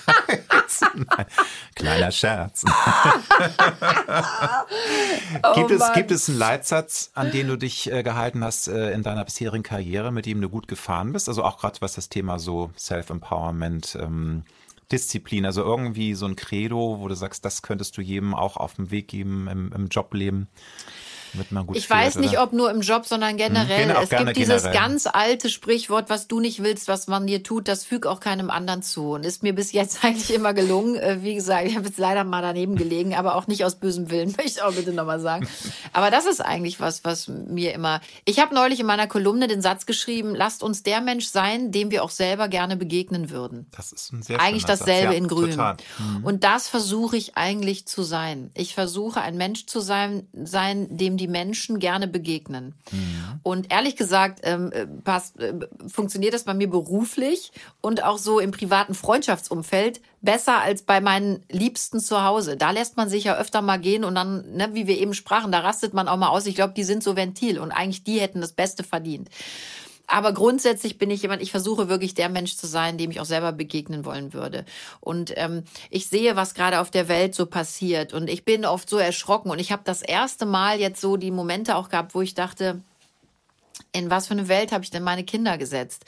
Kleiner 1.75 2.11
Scherz. 2.11 2.63
oh 5.43 5.53
gibt, 5.55 5.71
es, 5.71 5.93
gibt 5.93 6.11
es 6.11 6.29
einen 6.29 6.37
Leitsatz, 6.37 7.11
an 7.13 7.31
den 7.31 7.47
du 7.47 7.57
dich 7.57 7.82
durchgehalten 7.85 8.43
hast 8.43 8.67
äh, 8.67 8.91
in 8.91 9.03
deiner 9.03 9.25
bisherigen 9.25 9.63
Karriere, 9.63 10.11
mit 10.11 10.25
dem 10.25 10.41
du 10.41 10.49
gut 10.49 10.67
gefahren 10.67 11.13
bist? 11.13 11.27
Also 11.27 11.43
auch 11.43 11.57
gerade 11.57 11.81
was 11.81 11.93
das 11.93 12.09
Thema 12.09 12.39
so 12.39 12.71
Self-Empowerment, 12.77 13.97
ähm, 14.01 14.43
Disziplin, 14.91 15.45
also 15.45 15.63
irgendwie 15.63 16.13
so 16.13 16.25
ein 16.25 16.35
Credo, 16.35 16.99
wo 16.99 17.07
du 17.07 17.15
sagst, 17.15 17.45
das 17.45 17.61
könntest 17.61 17.97
du 17.97 18.01
jedem 18.01 18.35
auch 18.35 18.57
auf 18.57 18.75
den 18.75 18.91
Weg 18.91 19.07
geben 19.07 19.47
im, 19.47 19.71
im 19.73 19.87
Jobleben 19.87 20.47
damit 21.33 21.51
man 21.51 21.67
gut 21.67 21.75
Ich 21.75 21.87
fährt, 21.87 21.99
weiß 21.99 22.15
nicht, 22.15 22.33
oder? 22.33 22.43
ob 22.43 22.53
nur 22.53 22.71
im 22.71 22.81
Job, 22.81 23.05
sondern 23.05 23.37
generell. 23.37 23.87
Mhm, 23.87 23.95
es 24.01 24.09
gibt 24.09 24.37
dieses 24.37 24.63
generell. 24.63 24.73
ganz 24.73 25.07
alte 25.07 25.49
Sprichwort, 25.49 26.09
was 26.09 26.27
du 26.27 26.39
nicht 26.39 26.63
willst, 26.63 26.87
was 26.87 27.07
man 27.07 27.27
dir 27.27 27.43
tut, 27.43 27.67
das 27.67 27.83
füg 27.83 28.05
auch 28.05 28.19
keinem 28.19 28.49
anderen 28.49 28.83
zu. 28.83 29.11
Und 29.11 29.25
ist 29.25 29.43
mir 29.43 29.53
bis 29.53 29.71
jetzt 29.71 30.03
eigentlich 30.03 30.33
immer 30.33 30.53
gelungen. 30.53 30.95
Äh, 30.95 31.23
wie 31.23 31.35
gesagt, 31.35 31.67
ich 31.67 31.75
habe 31.75 31.87
jetzt 31.87 31.97
leider 31.97 32.23
mal 32.23 32.41
daneben 32.41 32.75
gelegen, 32.75 33.15
aber 33.15 33.35
auch 33.35 33.47
nicht 33.47 33.65
aus 33.65 33.75
bösem 33.75 34.09
Willen, 34.09 34.29
möchte 34.37 34.59
ich 34.59 34.61
auch 34.61 34.73
bitte 34.73 34.93
nochmal 34.93 35.19
sagen. 35.19 35.47
Aber 35.91 36.11
das 36.11 36.25
ist 36.25 36.41
eigentlich 36.41 36.79
was, 36.79 37.03
was 37.03 37.27
mir 37.27 37.73
immer. 37.73 38.01
Ich 38.25 38.39
habe 38.39 38.53
neulich 38.53 38.79
in 38.79 38.85
meiner 38.85 39.07
Kolumne 39.07 39.47
den 39.47 39.61
Satz 39.61 39.85
geschrieben, 39.85 40.35
lasst 40.35 40.63
uns 40.63 40.83
der 40.83 41.01
Mensch 41.01 41.27
sein, 41.27 41.71
dem 41.71 41.91
wir 41.91 42.03
auch 42.03 42.09
selber 42.09 42.47
gerne 42.47 42.77
begegnen 42.77 43.29
würden. 43.29 43.67
Das 43.75 43.91
ist 43.91 44.11
ein 44.13 44.21
sehr 44.21 44.39
Eigentlich 44.39 44.65
dasselbe 44.65 45.13
ja, 45.13 45.17
in 45.17 45.27
Grün. 45.27 45.55
Mhm. 45.55 46.23
Und 46.23 46.43
das 46.43 46.67
versuche 46.67 47.17
ich 47.17 47.37
eigentlich 47.37 47.85
zu 47.85 48.03
sein. 48.03 48.51
Ich 48.53 48.73
versuche 48.73 49.21
ein 49.21 49.37
Mensch 49.37 49.65
zu 49.65 49.79
sein, 49.79 50.27
sein 50.33 50.97
dem 50.97 51.17
die 51.17 51.22
die 51.23 51.29
Menschen 51.29 51.79
gerne 51.79 52.07
begegnen. 52.09 52.75
Mhm. 52.91 53.39
Und 53.43 53.71
ehrlich 53.71 53.95
gesagt, 53.95 54.41
ähm, 54.43 54.73
äh, 54.73 54.85
passt, 54.85 55.39
äh, 55.39 55.53
funktioniert 55.87 56.33
das 56.33 56.43
bei 56.43 56.53
mir 56.53 56.69
beruflich 56.69 57.53
und 57.79 58.03
auch 58.03 58.17
so 58.17 58.41
im 58.41 58.51
privaten 58.51 58.93
Freundschaftsumfeld 58.93 60.01
besser 60.19 60.59
als 60.59 60.81
bei 60.81 60.99
meinen 60.99 61.45
Liebsten 61.49 62.01
zu 62.01 62.25
Hause. 62.25 62.57
Da 62.57 62.71
lässt 62.71 62.97
man 62.97 63.07
sich 63.07 63.23
ja 63.23 63.37
öfter 63.37 63.61
mal 63.61 63.77
gehen 63.77 64.03
und 64.03 64.15
dann, 64.15 64.53
ne, 64.53 64.71
wie 64.73 64.85
wir 64.85 64.97
eben 64.97 65.13
sprachen, 65.13 65.53
da 65.53 65.59
rastet 65.59 65.93
man 65.93 66.09
auch 66.09 66.17
mal 66.17 66.27
aus. 66.27 66.45
Ich 66.45 66.55
glaube, 66.55 66.73
die 66.73 66.83
sind 66.83 67.03
so 67.03 67.15
Ventil 67.15 67.57
und 67.57 67.71
eigentlich 67.71 68.03
die 68.03 68.19
hätten 68.19 68.41
das 68.41 68.51
Beste 68.51 68.83
verdient. 68.83 69.29
Aber 70.07 70.33
grundsätzlich 70.33 70.97
bin 70.97 71.09
ich 71.09 71.21
jemand, 71.21 71.41
ich 71.41 71.51
versuche 71.51 71.89
wirklich 71.89 72.13
der 72.13 72.29
Mensch 72.29 72.55
zu 72.57 72.67
sein, 72.67 72.97
dem 72.97 73.09
ich 73.09 73.19
auch 73.19 73.25
selber 73.25 73.51
begegnen 73.51 74.05
wollen 74.05 74.33
würde. 74.33 74.65
Und 74.99 75.33
ähm, 75.37 75.63
ich 75.89 76.07
sehe, 76.07 76.35
was 76.35 76.53
gerade 76.53 76.81
auf 76.81 76.91
der 76.91 77.07
Welt 77.07 77.33
so 77.33 77.45
passiert. 77.45 78.13
Und 78.13 78.29
ich 78.29 78.43
bin 78.43 78.65
oft 78.65 78.89
so 78.89 78.97
erschrocken. 78.97 79.49
Und 79.49 79.59
ich 79.59 79.71
habe 79.71 79.83
das 79.85 80.01
erste 80.01 80.45
Mal 80.45 80.79
jetzt 80.79 80.99
so 81.01 81.17
die 81.17 81.31
Momente 81.31 81.75
auch 81.75 81.89
gehabt, 81.89 82.15
wo 82.15 82.21
ich 82.21 82.33
dachte, 82.33 82.81
in 83.93 84.09
was 84.09 84.27
für 84.27 84.33
eine 84.33 84.47
Welt 84.47 84.71
habe 84.71 84.83
ich 84.83 84.89
denn 84.89 85.03
meine 85.03 85.23
Kinder 85.23 85.57
gesetzt? 85.57 86.05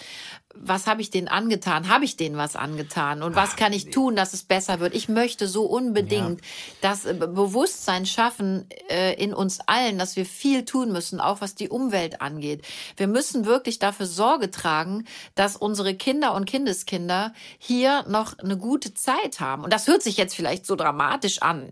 Was 0.56 0.88
habe 0.88 1.02
ich 1.02 1.12
denen 1.12 1.28
angetan? 1.28 1.88
Habe 1.88 2.04
ich 2.04 2.18
denen 2.18 2.36
was 2.36 2.56
angetan? 2.56 3.22
Und 3.22 3.36
was 3.36 3.56
kann 3.56 3.74
ich 3.74 3.92
tun, 3.92 4.16
dass 4.16 4.34
es 4.34 4.44
besser 4.44 4.80
wird? 4.80 4.96
Ich 4.96 5.08
möchte 5.08 5.48
so 5.48 5.66
unbedingt 5.66 6.42
ja. 6.42 6.48
das 6.82 7.06
äh, 7.06 7.14
Bewusstsein 7.14 8.06
schaffen 8.06 8.68
äh, 8.90 9.14
in 9.22 9.34
uns 9.34 9.60
allen, 9.68 10.00
dass 10.00 10.16
wir 10.16 10.26
viel 10.26 10.66
tun 10.66 10.92
müssen, 10.92 11.20
auch 11.20 11.42
was 11.42 11.54
die 11.54 11.70
Umwelt 11.70 12.22
angeht. 12.22 12.66
Wir 12.98 13.08
müssen 13.08 13.46
wirklich 13.46 13.78
dafür 13.78 14.08
Sorge 14.08 14.50
tragen, 14.50 15.06
dass 15.36 15.56
unsere 15.56 15.94
Kinder 15.94 16.34
und 16.34 16.46
Kindeskinder 16.46 17.34
hier 17.60 18.04
noch 18.08 18.40
eine 18.40 18.58
gute 18.58 18.94
Zeit 18.96 19.40
haben. 19.40 19.64
Und 19.64 19.72
das 19.72 19.88
hört 19.88 20.02
sich 20.02 20.18
jetzt 20.18 20.36
vielleicht 20.36 20.66
so 20.66 20.76
dramatisch 20.76 21.42
an. 21.42 21.72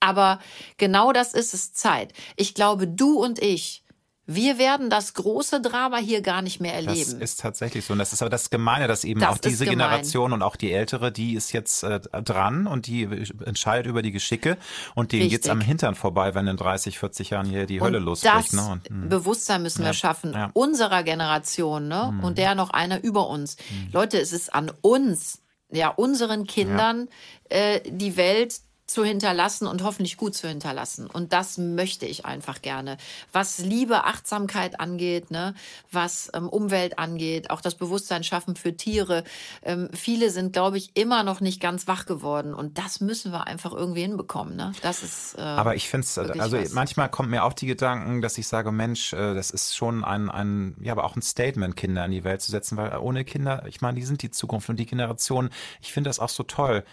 Aber 0.00 0.40
genau 0.76 1.12
das 1.12 1.32
ist 1.32 1.54
es 1.54 1.72
Zeit. 1.72 2.12
Ich 2.36 2.54
glaube, 2.54 2.88
du 2.88 3.22
und 3.22 3.40
ich, 3.40 3.83
wir 4.26 4.58
werden 4.58 4.88
das 4.88 5.12
große 5.14 5.60
Drama 5.60 5.98
hier 5.98 6.22
gar 6.22 6.40
nicht 6.40 6.60
mehr 6.60 6.74
erleben. 6.74 6.98
Das 6.98 7.12
ist 7.12 7.40
tatsächlich 7.40 7.84
so. 7.84 7.92
Und 7.92 7.98
das 7.98 8.12
ist 8.12 8.22
aber 8.22 8.30
das 8.30 8.48
Gemeine, 8.48 8.88
dass 8.88 9.04
eben 9.04 9.20
das 9.20 9.30
auch 9.30 9.38
diese 9.38 9.66
Generation 9.66 10.32
und 10.32 10.42
auch 10.42 10.56
die 10.56 10.72
ältere, 10.72 11.12
die 11.12 11.34
ist 11.34 11.52
jetzt 11.52 11.82
äh, 11.82 12.00
dran 12.00 12.66
und 12.66 12.86
die 12.86 13.04
entscheidet 13.44 13.86
über 13.86 14.00
die 14.00 14.12
Geschicke 14.12 14.56
und 14.94 15.12
denen 15.12 15.28
geht 15.28 15.44
es 15.44 15.50
am 15.50 15.60
Hintern 15.60 15.94
vorbei, 15.94 16.34
wenn 16.34 16.46
in 16.46 16.56
30, 16.56 16.98
40 16.98 17.30
Jahren 17.30 17.46
hier 17.46 17.66
die 17.66 17.80
Hölle 17.80 17.98
losbricht. 17.98 18.34
Das 18.34 18.52
ne? 18.52 18.72
und, 18.72 18.88
hm. 18.88 19.08
Bewusstsein 19.10 19.62
müssen 19.62 19.82
ja. 19.82 19.88
wir 19.88 19.94
schaffen. 19.94 20.32
Ja. 20.32 20.50
Unserer 20.54 21.02
Generation 21.02 21.88
ne? 21.88 22.12
Mhm. 22.12 22.24
und 22.24 22.38
der 22.38 22.54
noch 22.54 22.70
einer 22.70 23.02
über 23.04 23.28
uns. 23.28 23.56
Mhm. 23.70 23.92
Leute, 23.92 24.18
es 24.18 24.32
ist 24.32 24.54
an 24.54 24.72
uns, 24.80 25.42
ja, 25.70 25.88
unseren 25.88 26.46
Kindern 26.46 27.08
ja. 27.50 27.56
Äh, 27.58 27.82
die 27.90 28.16
Welt 28.16 28.60
zu 28.86 29.04
hinterlassen 29.04 29.66
und 29.66 29.82
hoffentlich 29.82 30.16
gut 30.16 30.34
zu 30.34 30.46
hinterlassen. 30.46 31.06
Und 31.06 31.32
das 31.32 31.56
möchte 31.56 32.04
ich 32.04 32.26
einfach 32.26 32.60
gerne. 32.60 32.98
Was 33.32 33.58
Liebe, 33.58 34.04
Achtsamkeit 34.04 34.78
angeht, 34.78 35.30
ne, 35.30 35.54
was 35.90 36.30
ähm, 36.34 36.48
Umwelt 36.48 36.98
angeht, 36.98 37.50
auch 37.50 37.62
das 37.62 37.76
Bewusstsein 37.76 38.24
schaffen 38.24 38.56
für 38.56 38.76
Tiere. 38.76 39.24
Ähm, 39.62 39.88
viele 39.94 40.30
sind, 40.30 40.52
glaube 40.52 40.76
ich, 40.76 40.90
immer 40.94 41.22
noch 41.22 41.40
nicht 41.40 41.60
ganz 41.60 41.86
wach 41.88 42.04
geworden. 42.04 42.52
Und 42.52 42.76
das 42.76 43.00
müssen 43.00 43.32
wir 43.32 43.46
einfach 43.46 43.72
irgendwie 43.72 44.02
hinbekommen. 44.02 44.54
Ne? 44.54 44.72
Das 44.82 45.02
ist. 45.02 45.36
Äh, 45.38 45.40
aber 45.40 45.76
ich 45.76 45.88
finde 45.88 46.04
es, 46.04 46.18
also 46.18 46.58
was. 46.58 46.72
manchmal 46.72 47.08
kommt 47.08 47.30
mir 47.30 47.44
auch 47.44 47.54
die 47.54 47.66
Gedanken, 47.66 48.20
dass 48.20 48.36
ich 48.36 48.46
sage, 48.46 48.70
Mensch, 48.70 49.14
äh, 49.14 49.34
das 49.34 49.50
ist 49.50 49.74
schon 49.74 50.04
ein, 50.04 50.30
ein, 50.30 50.76
ja, 50.80 50.92
aber 50.92 51.04
auch 51.04 51.16
ein 51.16 51.22
Statement, 51.22 51.74
Kinder 51.76 52.04
in 52.04 52.10
die 52.10 52.24
Welt 52.24 52.42
zu 52.42 52.50
setzen, 52.50 52.76
weil 52.76 52.96
ohne 52.98 53.24
Kinder, 53.24 53.64
ich 53.66 53.80
meine, 53.80 53.98
die 53.98 54.04
sind 54.04 54.20
die 54.20 54.30
Zukunft 54.30 54.68
und 54.68 54.76
die 54.76 54.86
Generation. 54.86 55.48
Ich 55.80 55.92
finde 55.92 56.10
das 56.10 56.20
auch 56.20 56.28
so 56.28 56.42
toll 56.42 56.84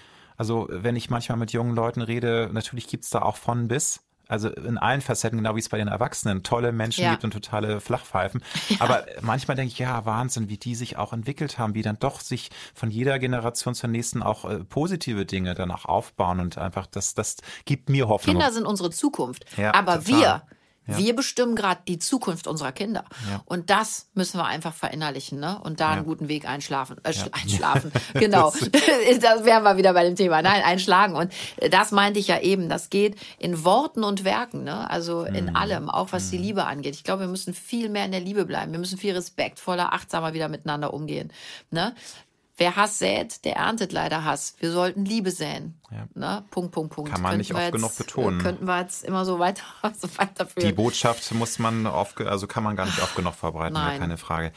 also 0.42 0.66
wenn 0.72 0.96
ich 0.96 1.12
manchmal 1.12 1.38
mit 1.38 1.54
jungen 1.54 1.76
Leuten 1.76 2.02
rede, 2.02 2.50
natürlich 2.52 2.88
gibt 2.88 3.04
es 3.04 3.12
da 3.12 3.22
auch 3.22 3.38
von 3.38 3.68
bis. 3.68 4.02
Also 4.28 4.50
in 4.50 4.80
allen 4.80 5.02
Facetten, 5.02 5.38
genau 5.38 5.56
wie 5.56 5.60
es 5.60 5.70
bei 5.70 5.78
den 5.78 5.88
Erwachsenen, 5.88 6.42
tolle 6.42 6.72
Menschen 6.72 7.04
ja. 7.04 7.12
gibt 7.12 7.24
und 7.24 7.30
totale 7.30 7.80
Flachpfeifen. 7.80 8.42
Ja. 8.70 8.78
Aber 8.80 9.06
manchmal 9.22 9.56
denke 9.56 9.72
ich, 9.72 9.78
ja, 9.78 10.04
Wahnsinn, 10.06 10.50
wie 10.50 10.58
die 10.58 10.74
sich 10.74 10.98
auch 10.98 11.14
entwickelt 11.14 11.60
haben, 11.60 11.76
wie 11.76 11.84
dann 11.84 12.00
doch 12.00 12.22
sich 12.22 12.50
von 12.74 12.90
jeder 12.90 13.20
Generation 13.20 13.76
zur 13.76 13.92
nächsten 13.92 14.24
auch 14.24 14.50
äh, 14.50 14.64
positive 14.64 15.28
Dinge 15.28 15.54
dann 15.54 15.70
auch 15.70 15.86
aufbauen 15.86 16.40
und 16.40 16.58
einfach 16.58 16.88
das, 16.88 17.14
das 17.14 17.36
gibt 17.66 17.90
mir 17.90 18.08
Hoffnung. 18.08 18.38
Kinder 18.38 18.52
sind 18.52 18.66
unsere 18.66 18.90
Zukunft. 18.90 19.46
Ja, 19.58 19.76
aber 19.76 20.04
total. 20.04 20.08
wir 20.08 20.42
ja. 20.88 20.98
Wir 20.98 21.16
bestimmen 21.16 21.56
gerade 21.56 21.82
die 21.88 22.00
Zukunft 22.00 22.48
unserer 22.48 22.72
Kinder. 22.72 23.06
Ja. 23.30 23.42
Und 23.46 23.70
das 23.70 24.10
müssen 24.14 24.38
wir 24.40 24.46
einfach 24.46 24.74
verinnerlichen 24.74 25.40
ne? 25.40 25.60
und 25.64 25.80
da 25.80 25.90
ja. 25.90 25.98
einen 25.98 26.06
guten 26.06 26.28
Weg 26.28 26.48
einschlafen. 26.48 26.98
Äh, 27.04 27.14
einschlafen, 27.32 27.92
genau. 28.16 28.52
das 29.22 29.46
wären 29.46 29.64
wir 29.64 29.78
wieder 29.78 29.94
bei 29.94 30.04
dem 30.04 30.16
Thema. 30.16 30.42
Nein, 30.42 30.64
einschlagen. 30.64 31.16
Und 31.16 31.32
das 31.70 31.92
meinte 31.92 32.20
ich 32.20 32.28
ja 32.28 32.40
eben. 32.40 32.68
Das 32.68 32.90
geht 32.90 33.16
in 33.38 33.64
Worten 33.64 34.04
und 34.04 34.24
Werken, 34.24 34.64
ne? 34.64 34.90
also 34.90 35.24
in 35.24 35.46
mhm. 35.46 35.56
allem, 35.56 35.90
auch 35.90 36.12
was 36.12 36.32
die 36.32 36.38
mhm. 36.38 36.44
Liebe 36.44 36.66
angeht. 36.66 36.96
Ich 36.96 37.04
glaube, 37.04 37.22
wir 37.22 37.28
müssen 37.28 37.54
viel 37.54 37.90
mehr 37.90 38.06
in 38.06 38.12
der 38.12 38.22
Liebe 38.22 38.46
bleiben. 38.46 38.72
Wir 38.72 38.80
müssen 38.80 38.98
viel 38.98 39.14
respektvoller, 39.14 39.94
achtsamer 39.94 40.34
wieder 40.34 40.50
miteinander 40.50 40.94
umgehen. 40.94 41.32
Ne? 41.70 41.94
Wer 42.62 42.76
Hass 42.76 43.00
sät, 43.00 43.44
der 43.44 43.56
erntet 43.56 43.92
leider 43.92 44.24
Hass. 44.24 44.54
Wir 44.60 44.72
sollten 44.72 45.04
Liebe 45.04 45.32
säen. 45.32 45.82
Ja. 45.90 46.06
Ne? 46.14 46.44
Punkt, 46.52 46.72
Punkt, 46.72 46.94
Punkt. 46.94 47.12
Kann 47.12 47.24
man 47.24 47.38
nicht 47.38 47.56
oft 47.56 47.72
genug 47.72 47.98
betonen. 47.98 48.40
Könnten 48.40 48.68
wir 48.68 48.80
jetzt 48.82 49.04
immer 49.04 49.26
so 49.26 49.40
weiter, 49.40 49.64
so 50.00 50.08
weiterführen. 50.16 50.70
Die 50.70 50.76
Botschaft 50.76 51.32
muss 51.34 51.58
man 51.58 51.88
oft, 51.88 52.22
also 52.22 52.46
kann 52.46 52.64
man 52.64 52.76
gar 52.76 52.86
nicht 52.86 53.02
oft 53.02 53.16
genug 53.16 53.34
verbreiten, 53.34 53.74
Nein. 53.74 54.00
keine 54.00 54.16
Frage. 54.20 54.52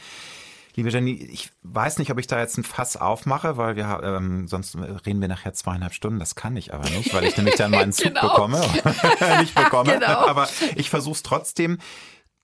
Liebe 0.75 0.89
Jenny, 0.89 1.13
ich 1.13 1.49
weiß 1.63 1.97
nicht, 1.97 2.11
ob 2.11 2.19
ich 2.19 2.27
da 2.27 2.37
jetzt 2.37 2.59
ein 2.59 2.63
Fass 2.63 2.95
aufmache, 2.95 3.57
weil 3.57 3.75
wir 3.75 4.01
ähm, 4.03 4.47
sonst 4.47 4.77
reden 4.77 5.19
wir 5.19 5.27
nachher 5.27 5.53
zweieinhalb 5.53 5.95
Stunden. 5.95 6.19
Das 6.19 6.35
kann 6.35 6.55
ich 6.57 6.75
aber 6.75 6.87
nicht, 6.91 7.11
weil 7.11 7.23
ich 7.23 7.35
nämlich 7.37 7.55
dann 7.55 7.71
meinen 7.71 7.91
Zug 7.91 8.05
genau. 8.13 8.21
bekomme. 8.21 8.59
nicht 9.39 9.55
bekomme. 9.55 9.93
Genau. 9.93 10.27
Aber 10.27 10.47
ich 10.75 10.91
versuche 10.91 11.15
es 11.15 11.23
trotzdem. 11.23 11.79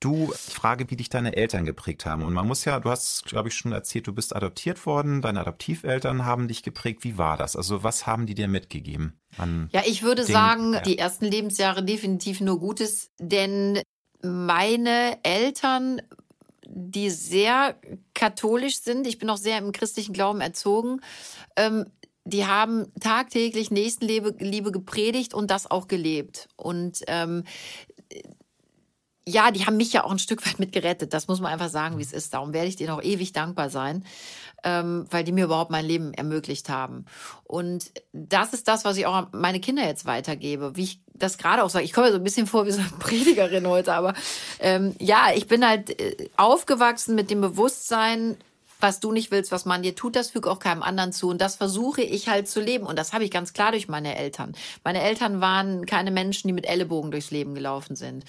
Du, 0.01 0.33
ich 0.33 0.55
frage, 0.55 0.89
wie 0.89 0.95
dich 0.95 1.09
deine 1.09 1.35
Eltern 1.35 1.63
geprägt 1.63 2.07
haben. 2.07 2.23
Und 2.23 2.33
man 2.33 2.47
muss 2.47 2.65
ja, 2.65 2.79
du 2.79 2.89
hast, 2.89 3.25
glaube 3.25 3.49
ich, 3.49 3.55
schon 3.55 3.71
erzählt, 3.71 4.07
du 4.07 4.13
bist 4.13 4.35
adoptiert 4.35 4.87
worden, 4.87 5.21
deine 5.21 5.41
Adoptiveltern 5.41 6.25
haben 6.25 6.47
dich 6.47 6.63
geprägt. 6.63 7.03
Wie 7.03 7.19
war 7.19 7.37
das? 7.37 7.55
Also 7.55 7.83
was 7.83 8.07
haben 8.07 8.25
die 8.25 8.33
dir 8.33 8.47
mitgegeben? 8.47 9.19
ja, 9.71 9.83
ich 9.85 10.01
würde 10.01 10.25
den, 10.25 10.33
sagen, 10.33 10.73
ja. 10.73 10.81
die 10.81 10.97
ersten 10.97 11.25
Lebensjahre 11.25 11.83
definitiv 11.83 12.41
nur 12.41 12.59
Gutes, 12.59 13.11
denn 13.19 13.79
meine 14.23 15.19
Eltern, 15.21 16.01
die 16.67 17.11
sehr 17.11 17.79
katholisch 18.15 18.79
sind, 18.81 19.05
ich 19.05 19.19
bin 19.19 19.29
auch 19.29 19.37
sehr 19.37 19.59
im 19.59 19.71
christlichen 19.71 20.13
Glauben 20.13 20.41
erzogen, 20.41 21.01
ähm, 21.55 21.85
die 22.23 22.45
haben 22.45 22.91
tagtäglich 22.99 23.69
Nächstenliebe 23.69 24.35
Liebe 24.39 24.71
gepredigt 24.71 25.33
und 25.33 25.51
das 25.51 25.69
auch 25.69 25.87
gelebt. 25.87 26.47
Und 26.55 27.01
ähm, 27.07 27.43
ja, 29.27 29.51
die 29.51 29.65
haben 29.65 29.77
mich 29.77 29.93
ja 29.93 30.03
auch 30.03 30.11
ein 30.11 30.19
Stück 30.19 30.45
weit 30.45 30.59
mitgerettet. 30.59 31.13
Das 31.13 31.27
muss 31.27 31.41
man 31.41 31.51
einfach 31.51 31.69
sagen, 31.69 31.97
wie 31.97 32.03
es 32.03 32.13
ist. 32.13 32.33
Darum 32.33 32.53
werde 32.53 32.67
ich 32.67 32.75
denen 32.75 32.89
auch 32.89 33.03
ewig 33.03 33.33
dankbar 33.33 33.69
sein, 33.69 34.03
ähm, 34.63 35.05
weil 35.11 35.23
die 35.23 35.31
mir 35.31 35.45
überhaupt 35.45 35.71
mein 35.71 35.85
Leben 35.85 36.13
ermöglicht 36.13 36.69
haben. 36.69 37.05
Und 37.43 37.91
das 38.13 38.53
ist 38.53 38.67
das, 38.67 38.83
was 38.83 38.97
ich 38.97 39.05
auch 39.05 39.13
an 39.13 39.27
meine 39.31 39.59
Kinder 39.59 39.85
jetzt 39.85 40.05
weitergebe. 40.05 40.75
Wie 40.75 40.83
ich 40.83 40.99
das 41.13 41.37
gerade 41.37 41.63
auch 41.63 41.69
sage, 41.69 41.85
ich 41.85 41.93
komme 41.93 42.07
mir 42.07 42.13
so 42.13 42.19
ein 42.19 42.23
bisschen 42.23 42.47
vor 42.47 42.65
wie 42.65 42.71
so 42.71 42.79
eine 42.79 42.89
Predigerin 42.99 43.67
heute, 43.67 43.93
aber 43.93 44.13
ähm, 44.59 44.95
ja, 44.99 45.27
ich 45.35 45.47
bin 45.47 45.67
halt 45.67 45.99
äh, 45.99 46.29
aufgewachsen 46.37 47.13
mit 47.13 47.29
dem 47.29 47.41
Bewusstsein, 47.41 48.37
was 48.81 48.99
du 48.99 49.11
nicht 49.11 49.31
willst, 49.31 49.51
was 49.51 49.65
man 49.65 49.83
dir 49.83 49.95
tut, 49.95 50.15
das 50.15 50.31
füge 50.31 50.49
auch 50.49 50.59
keinem 50.59 50.81
anderen 50.81 51.13
zu. 51.13 51.29
Und 51.29 51.39
das 51.39 51.55
versuche 51.55 52.01
ich 52.01 52.27
halt 52.27 52.47
zu 52.47 52.59
leben. 52.59 52.85
Und 52.85 52.97
das 52.97 53.13
habe 53.13 53.23
ich 53.23 53.31
ganz 53.31 53.53
klar 53.53 53.71
durch 53.71 53.87
meine 53.87 54.17
Eltern. 54.17 54.53
Meine 54.83 55.01
Eltern 55.01 55.39
waren 55.41 55.85
keine 55.85 56.11
Menschen, 56.11 56.47
die 56.47 56.53
mit 56.53 56.67
Ellenbogen 56.67 57.11
durchs 57.11 57.31
Leben 57.31 57.53
gelaufen 57.53 57.95
sind. 57.95 58.25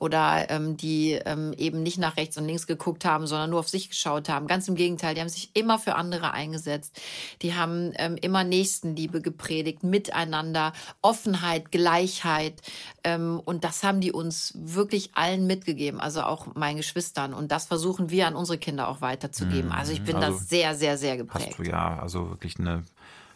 Oder 0.00 0.50
ähm, 0.50 0.76
die 0.76 1.12
ähm, 1.12 1.52
eben 1.56 1.82
nicht 1.82 1.98
nach 1.98 2.16
rechts 2.16 2.36
und 2.36 2.46
links 2.46 2.66
geguckt 2.66 3.04
haben, 3.04 3.26
sondern 3.26 3.50
nur 3.50 3.60
auf 3.60 3.68
sich 3.68 3.88
geschaut 3.88 4.28
haben. 4.28 4.46
Ganz 4.46 4.66
im 4.68 4.74
Gegenteil, 4.74 5.14
die 5.14 5.20
haben 5.20 5.28
sich 5.28 5.50
immer 5.54 5.78
für 5.78 5.94
andere 5.94 6.32
eingesetzt. 6.32 7.00
Die 7.42 7.54
haben 7.54 7.92
ähm, 7.96 8.16
immer 8.20 8.44
Nächstenliebe 8.44 9.20
gepredigt, 9.20 9.84
miteinander, 9.84 10.72
Offenheit, 11.00 11.70
Gleichheit. 11.70 12.60
Ähm, 13.04 13.40
und 13.44 13.64
das 13.64 13.82
haben 13.82 14.00
die 14.00 14.12
uns 14.12 14.52
wirklich 14.56 15.10
allen 15.14 15.46
mitgegeben, 15.46 16.00
also 16.00 16.22
auch 16.22 16.54
meinen 16.54 16.78
Geschwistern. 16.78 17.32
Und 17.32 17.52
das 17.52 17.66
versuchen 17.66 18.10
wir 18.10 18.26
an 18.26 18.34
unsere 18.34 18.58
Kinder 18.58 18.88
auch 18.88 19.00
weiterzugeben. 19.00 19.70
Also 19.70 19.92
ich 19.92 20.02
bin 20.02 20.16
also 20.16 20.38
da 20.38 20.44
sehr, 20.44 20.74
sehr, 20.74 20.98
sehr 20.98 21.16
geprägt. 21.16 21.50
Hast 21.50 21.58
du 21.58 21.62
ja 21.62 21.98
also 22.00 22.30
wirklich 22.30 22.58
eine 22.58 22.84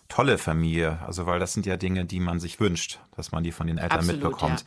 tolle 0.09 0.39
Familie. 0.39 0.99
Also, 1.07 1.27
weil 1.27 1.39
das 1.39 1.53
sind 1.53 1.67
ja 1.67 1.77
Dinge, 1.77 2.05
die 2.05 2.21
man 2.21 2.41
sich 2.41 2.61
wünscht, 2.61 2.99
dass 3.17 3.31
man 3.31 3.45
die 3.45 3.53
von 3.53 3.67
den 3.67 3.79
Eltern 3.79 4.01
Absolut, 4.01 4.23
mitbekommt. 4.23 4.61
Ja. 4.61 4.67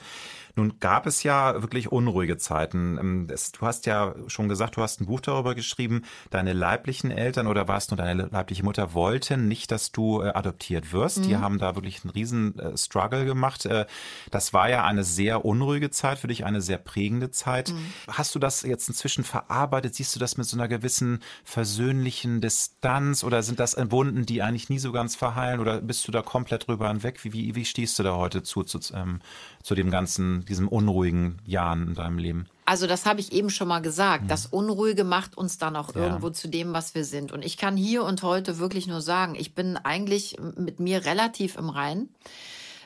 Nun 0.56 0.80
gab 0.80 1.06
es 1.06 1.24
ja 1.24 1.62
wirklich 1.62 1.92
unruhige 1.92 2.38
Zeiten. 2.38 2.98
Ähm, 2.98 3.28
du 3.28 3.66
hast 3.66 3.86
ja 3.86 4.16
schon 4.28 4.50
gesagt, 4.50 4.78
du 4.78 4.82
hast 4.82 5.02
ein 5.02 5.06
Buch 5.06 5.22
darüber 5.22 5.56
geschrieben, 5.56 6.04
deine 6.30 6.54
leiblichen 6.54 7.12
Eltern 7.12 7.48
oder 7.48 7.68
war 7.68 7.78
es 7.78 7.90
nur 7.90 7.98
deine 7.98 8.30
leibliche 8.32 8.64
Mutter 8.64 8.94
wollten 8.94 9.48
nicht, 9.48 9.72
dass 9.72 9.92
du 9.92 10.22
äh, 10.22 10.30
adoptiert 10.30 10.94
wirst. 10.94 11.20
Mhm. 11.20 11.24
Die 11.24 11.38
haben 11.38 11.60
da 11.60 11.76
wirklich 11.76 12.04
einen 12.04 12.12
riesen 12.12 12.58
äh, 12.60 12.78
Struggle 12.78 13.26
gemacht. 13.26 13.66
Äh, 13.66 13.86
das 14.30 14.54
war 14.54 14.70
ja 14.70 14.86
eine 14.86 15.04
sehr 15.04 15.46
unruhige 15.46 15.90
Zeit 15.90 16.20
für 16.20 16.28
dich, 16.28 16.46
eine 16.46 16.62
sehr 16.62 16.78
prägende 16.78 17.32
Zeit. 17.32 17.72
Mhm. 17.72 17.94
Hast 18.08 18.36
du 18.36 18.40
das 18.40 18.62
jetzt 18.64 18.88
inzwischen 18.88 19.24
verarbeitet? 19.24 19.96
Siehst 19.96 20.16
du 20.16 20.20
das 20.20 20.38
mit 20.38 20.46
so 20.48 20.58
einer 20.58 20.68
gewissen 20.68 21.20
versöhnlichen 21.44 22.42
Distanz 22.42 23.24
oder 23.24 23.44
sind 23.44 23.60
das 23.60 23.76
Wunden, 23.92 24.26
die 24.26 24.42
eigentlich 24.42 24.70
nie 24.70 24.80
so 24.80 24.92
ganz 24.92 25.16
verheilen 25.16 25.60
oder 25.60 25.82
bist 25.82 26.08
du 26.08 26.12
da 26.12 26.22
komplett 26.22 26.68
drüber 26.68 26.88
hinweg? 26.90 27.24
Wie, 27.24 27.34
wie, 27.34 27.56
wie 27.56 27.66
stehst 27.66 27.98
du 28.00 28.04
da 28.04 28.16
heute 28.16 28.44
zu, 28.44 28.64
zu, 28.64 28.80
ähm, 28.94 29.20
zu 29.64 29.76
dem 29.76 29.92
ganzen, 29.92 30.46
diesem 30.46 30.68
unruhigen 30.68 31.40
Jahren 31.46 31.90
in 31.90 31.96
deinem 31.96 32.18
Leben? 32.18 32.48
Also 32.66 32.88
das 32.88 33.06
habe 33.06 33.20
ich 33.20 33.34
eben 33.34 33.50
schon 33.50 33.68
mal 33.68 33.82
gesagt. 33.82 34.24
Mhm. 34.24 34.28
Das 34.28 34.46
Unruhige 34.46 35.04
macht 35.04 35.38
uns 35.38 35.58
dann 35.58 35.76
auch 35.76 35.94
ja. 35.96 36.02
irgendwo 36.02 36.30
zu 36.30 36.48
dem, 36.48 36.74
was 36.74 36.96
wir 36.96 37.06
sind. 37.06 37.32
Und 37.32 37.44
ich 37.44 37.58
kann 37.58 37.76
hier 37.76 38.04
und 38.04 38.24
heute 38.24 38.60
wirklich 38.60 38.88
nur 38.88 39.02
sagen, 39.02 39.36
ich 39.36 39.56
bin 39.56 39.78
eigentlich 39.78 40.38
mit 40.58 40.80
mir 40.80 41.06
relativ 41.06 41.58
im 41.58 41.70
Rein. 41.70 42.10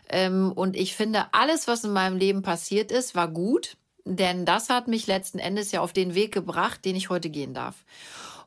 Ähm, 0.10 0.52
und 0.52 0.76
ich 0.76 0.96
finde, 0.96 1.26
alles, 1.34 1.68
was 1.68 1.84
in 1.84 1.94
meinem 1.94 2.18
Leben 2.18 2.42
passiert 2.42 2.92
ist, 2.92 3.16
war 3.16 3.28
gut. 3.28 3.78
Denn 4.06 4.46
das 4.46 4.70
hat 4.70 4.88
mich 4.88 5.08
letzten 5.08 5.40
Endes 5.40 5.72
ja 5.72 5.82
auf 5.82 5.94
den 5.94 6.14
Weg 6.14 6.32
gebracht, 6.32 6.86
den 6.86 6.96
ich 6.96 7.10
heute 7.10 7.30
gehen 7.30 7.54
darf. 7.54 7.84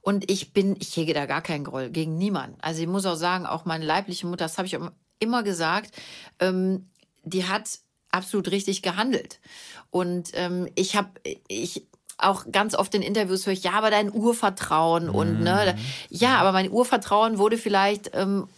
Und 0.01 0.31
ich 0.31 0.53
bin, 0.53 0.77
ich 0.79 0.97
hege 0.97 1.15
da 1.15 1.27
gar 1.27 1.43
keinen 1.43 1.65
Groll 1.65 1.91
gegen 1.91 2.17
niemanden. 2.17 2.57
Also 2.63 2.81
ich 2.81 2.87
muss 2.87 3.07
auch 3.07 3.17
sagen, 3.17 3.45
auch 3.45 3.65
meine 3.65 3.85
leibliche 3.85 4.27
Mutter, 4.27 4.45
das 4.45 4.57
habe 4.57 4.67
ich 4.67 4.79
immer 5.19 5.43
gesagt, 5.43 5.93
ähm, 6.39 6.89
die 7.25 7.47
hat 7.47 7.81
absolut 8.11 8.51
richtig 8.51 8.83
gehandelt. 8.83 9.41
Und 9.91 10.31
ähm, 10.35 10.69
ich 10.75 10.97
habe, 10.97 11.09
ich 11.49 11.87
auch 12.19 12.47
ganz 12.51 12.75
oft 12.75 12.95
in 12.95 13.03
Interviews 13.03 13.47
höre 13.47 13.53
ich, 13.53 13.63
ja, 13.63 13.73
aber 13.73 13.91
dein 13.91 14.13
Urvertrauen 14.13 15.07
mhm. 15.07 15.15
und 15.15 15.41
ne, 15.41 15.79
ja, 16.11 16.39
aber 16.39 16.53
mein 16.53 16.71
Urvertrauen 16.71 17.39
wurde 17.39 17.57
vielleicht, 17.57 18.11
ähm, 18.15 18.49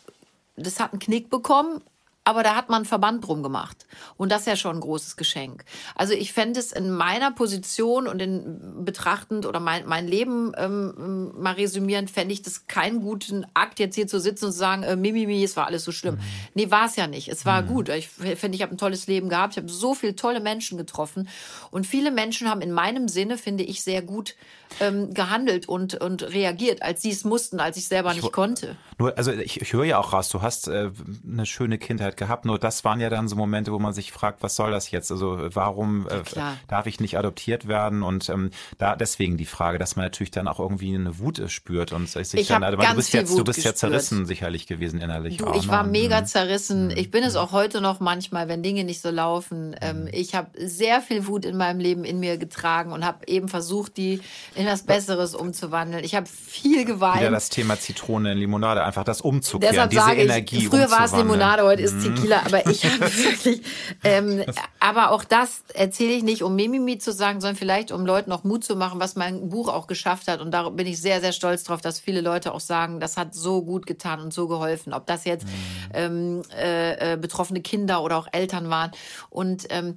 das 0.56 0.80
hat 0.80 0.92
einen 0.92 1.00
Knick 1.00 1.30
bekommen, 1.30 1.82
aber 2.30 2.42
da 2.42 2.54
hat 2.54 2.68
man 2.68 2.76
einen 2.76 2.84
Verband 2.84 3.26
drum 3.26 3.42
gemacht. 3.42 3.86
Und 4.16 4.30
das 4.30 4.42
ist 4.42 4.46
ja 4.46 4.56
schon 4.56 4.76
ein 4.76 4.80
großes 4.80 5.16
Geschenk. 5.16 5.64
Also 5.96 6.14
ich 6.14 6.32
fände 6.32 6.60
es 6.60 6.70
in 6.70 6.90
meiner 6.90 7.32
Position 7.32 8.06
und 8.06 8.22
in 8.22 8.84
betrachtend 8.84 9.46
oder 9.46 9.58
mein, 9.58 9.86
mein 9.86 10.06
Leben 10.06 10.52
ähm, 10.56 11.32
mal 11.36 11.54
resümierend, 11.54 12.10
fände 12.10 12.32
ich 12.32 12.42
das 12.42 12.66
keinen 12.68 13.00
guten 13.00 13.44
Akt, 13.54 13.80
jetzt 13.80 13.96
hier 13.96 14.06
zu 14.06 14.20
sitzen 14.20 14.46
und 14.46 14.52
zu 14.52 14.58
sagen, 14.58 14.84
äh, 14.84 14.96
Mimimi, 14.96 15.42
es 15.42 15.56
war 15.56 15.66
alles 15.66 15.84
so 15.84 15.92
schlimm. 15.92 16.14
Mhm. 16.14 16.20
Nee, 16.54 16.70
war 16.70 16.86
es 16.86 16.96
ja 16.96 17.08
nicht. 17.08 17.28
Es 17.28 17.44
war 17.44 17.62
mhm. 17.62 17.66
gut. 17.66 17.88
Ich 17.88 18.08
finde, 18.08 18.56
ich 18.56 18.62
habe 18.62 18.72
ein 18.72 18.78
tolles 18.78 19.06
Leben 19.08 19.28
gehabt. 19.28 19.54
Ich 19.54 19.58
habe 19.58 19.68
so 19.68 19.94
viele 19.94 20.14
tolle 20.14 20.40
Menschen 20.40 20.78
getroffen. 20.78 21.28
Und 21.70 21.86
viele 21.86 22.10
Menschen 22.12 22.48
haben 22.48 22.60
in 22.60 22.72
meinem 22.72 23.08
Sinne, 23.08 23.36
finde 23.38 23.64
ich, 23.64 23.82
sehr 23.82 24.02
gut 24.02 24.36
ähm, 24.80 25.12
gehandelt 25.12 25.68
und, 25.68 25.94
und 25.94 26.22
reagiert, 26.22 26.82
als 26.82 27.02
sie 27.02 27.10
es 27.10 27.24
mussten, 27.24 27.60
als 27.60 27.76
ich 27.76 27.86
selber 27.86 28.14
nicht 28.14 28.24
ich, 28.24 28.32
konnte. 28.32 28.76
Nur, 28.98 29.16
also 29.16 29.32
ich, 29.32 29.60
ich 29.60 29.72
höre 29.72 29.84
ja 29.84 29.98
auch 29.98 30.12
raus, 30.12 30.28
du 30.28 30.42
hast 30.42 30.68
äh, 30.68 30.90
eine 31.26 31.46
schöne 31.46 31.78
Kindheit 31.78 32.16
gehabt, 32.16 32.44
nur 32.44 32.58
das 32.58 32.84
waren 32.84 33.00
ja 33.00 33.10
dann 33.10 33.28
so 33.28 33.36
Momente, 33.36 33.72
wo 33.72 33.78
man 33.78 33.92
sich 33.92 34.12
fragt, 34.12 34.42
was 34.42 34.56
soll 34.56 34.70
das 34.70 34.90
jetzt? 34.90 35.10
Also 35.10 35.38
warum 35.54 36.06
äh, 36.08 36.22
darf 36.68 36.86
ich 36.86 37.00
nicht 37.00 37.18
adoptiert 37.18 37.68
werden? 37.68 38.02
Und 38.02 38.28
ähm, 38.28 38.50
da 38.78 38.96
deswegen 38.96 39.36
die 39.36 39.46
Frage, 39.46 39.78
dass 39.78 39.96
man 39.96 40.06
natürlich 40.06 40.30
dann 40.30 40.48
auch 40.48 40.60
irgendwie 40.60 40.94
eine 40.94 41.18
Wut 41.18 41.42
spürt 41.48 41.92
und 41.92 42.08
sich 42.08 42.34
ich 42.34 42.48
dann, 42.48 42.62
du 42.62 42.94
bist 42.94 43.12
jetzt, 43.12 43.36
du 43.36 43.44
bist 43.44 43.64
ja 43.64 43.74
zerrissen 43.74 44.26
sicherlich 44.26 44.66
gewesen 44.66 45.00
innerlich. 45.00 45.38
Du, 45.38 45.46
auch, 45.46 45.56
ich 45.56 45.66
ne? 45.66 45.72
war 45.72 45.84
mega 45.84 46.20
mhm. 46.20 46.26
zerrissen. 46.26 46.84
Mhm. 46.86 46.96
Ich 46.96 47.10
bin 47.10 47.24
es 47.24 47.36
auch 47.36 47.52
heute 47.52 47.80
noch 47.80 48.00
manchmal, 48.00 48.48
wenn 48.48 48.62
Dinge 48.62 48.84
nicht 48.84 49.00
so 49.00 49.10
laufen. 49.10 49.74
Ähm, 49.80 50.02
mhm. 50.02 50.08
ich 50.12 50.34
habe 50.34 50.50
sehr 50.56 51.00
viel 51.00 51.26
Wut 51.26 51.44
in 51.44 51.56
meinem 51.56 51.80
Leben 51.80 52.04
in 52.04 52.20
mir 52.20 52.38
getragen 52.38 52.92
und 52.92 53.04
habe 53.04 53.26
eben 53.26 53.48
versucht, 53.48 53.96
die 53.96 54.20
in 54.60 54.66
das 54.66 54.82
Besseres 54.82 55.34
umzuwandeln. 55.34 56.04
Ich 56.04 56.14
habe 56.14 56.26
viel 56.26 56.84
geweint. 56.84 57.20
Wieder 57.20 57.30
das 57.30 57.48
Thema 57.48 57.78
Zitrone 57.78 58.32
in 58.32 58.38
Limonade, 58.38 58.84
einfach 58.84 59.04
das 59.04 59.22
umzukehren, 59.22 59.72
Deshalb 59.74 59.90
diese 59.90 60.02
sage 60.02 60.20
Energie 60.20 60.58
ich, 60.58 60.68
Früher 60.68 60.90
war 60.90 61.04
es 61.06 61.12
Limonade, 61.12 61.62
heute 61.62 61.82
ist 61.82 61.94
mhm. 61.94 62.14
Tequila, 62.14 62.42
aber 62.44 62.66
ich 62.66 62.84
habe 62.84 63.00
wirklich, 63.16 63.62
ähm, 64.04 64.44
aber 64.78 65.12
auch 65.12 65.24
das 65.24 65.64
erzähle 65.72 66.12
ich 66.12 66.22
nicht, 66.22 66.42
um 66.42 66.54
Mimimi 66.54 66.98
zu 66.98 67.12
sagen, 67.12 67.40
sondern 67.40 67.56
vielleicht, 67.56 67.90
um 67.90 68.04
Leuten 68.04 68.32
auch 68.32 68.44
Mut 68.44 68.62
zu 68.62 68.76
machen, 68.76 69.00
was 69.00 69.16
mein 69.16 69.48
Buch 69.48 69.68
auch 69.68 69.86
geschafft 69.86 70.28
hat. 70.28 70.40
Und 70.40 70.50
da 70.50 70.68
bin 70.68 70.86
ich 70.86 71.00
sehr, 71.00 71.22
sehr 71.22 71.32
stolz 71.32 71.64
drauf, 71.64 71.80
dass 71.80 71.98
viele 71.98 72.20
Leute 72.20 72.52
auch 72.52 72.60
sagen, 72.60 73.00
das 73.00 73.16
hat 73.16 73.34
so 73.34 73.62
gut 73.62 73.86
getan 73.86 74.20
und 74.20 74.34
so 74.34 74.46
geholfen. 74.46 74.92
Ob 74.92 75.06
das 75.06 75.24
jetzt 75.24 75.46
mhm. 75.46 75.52
ähm, 75.94 76.42
äh, 76.54 77.14
äh, 77.14 77.16
betroffene 77.16 77.62
Kinder 77.62 78.02
oder 78.02 78.18
auch 78.18 78.28
Eltern 78.32 78.68
waren. 78.68 78.90
Und 79.30 79.66
ähm, 79.70 79.96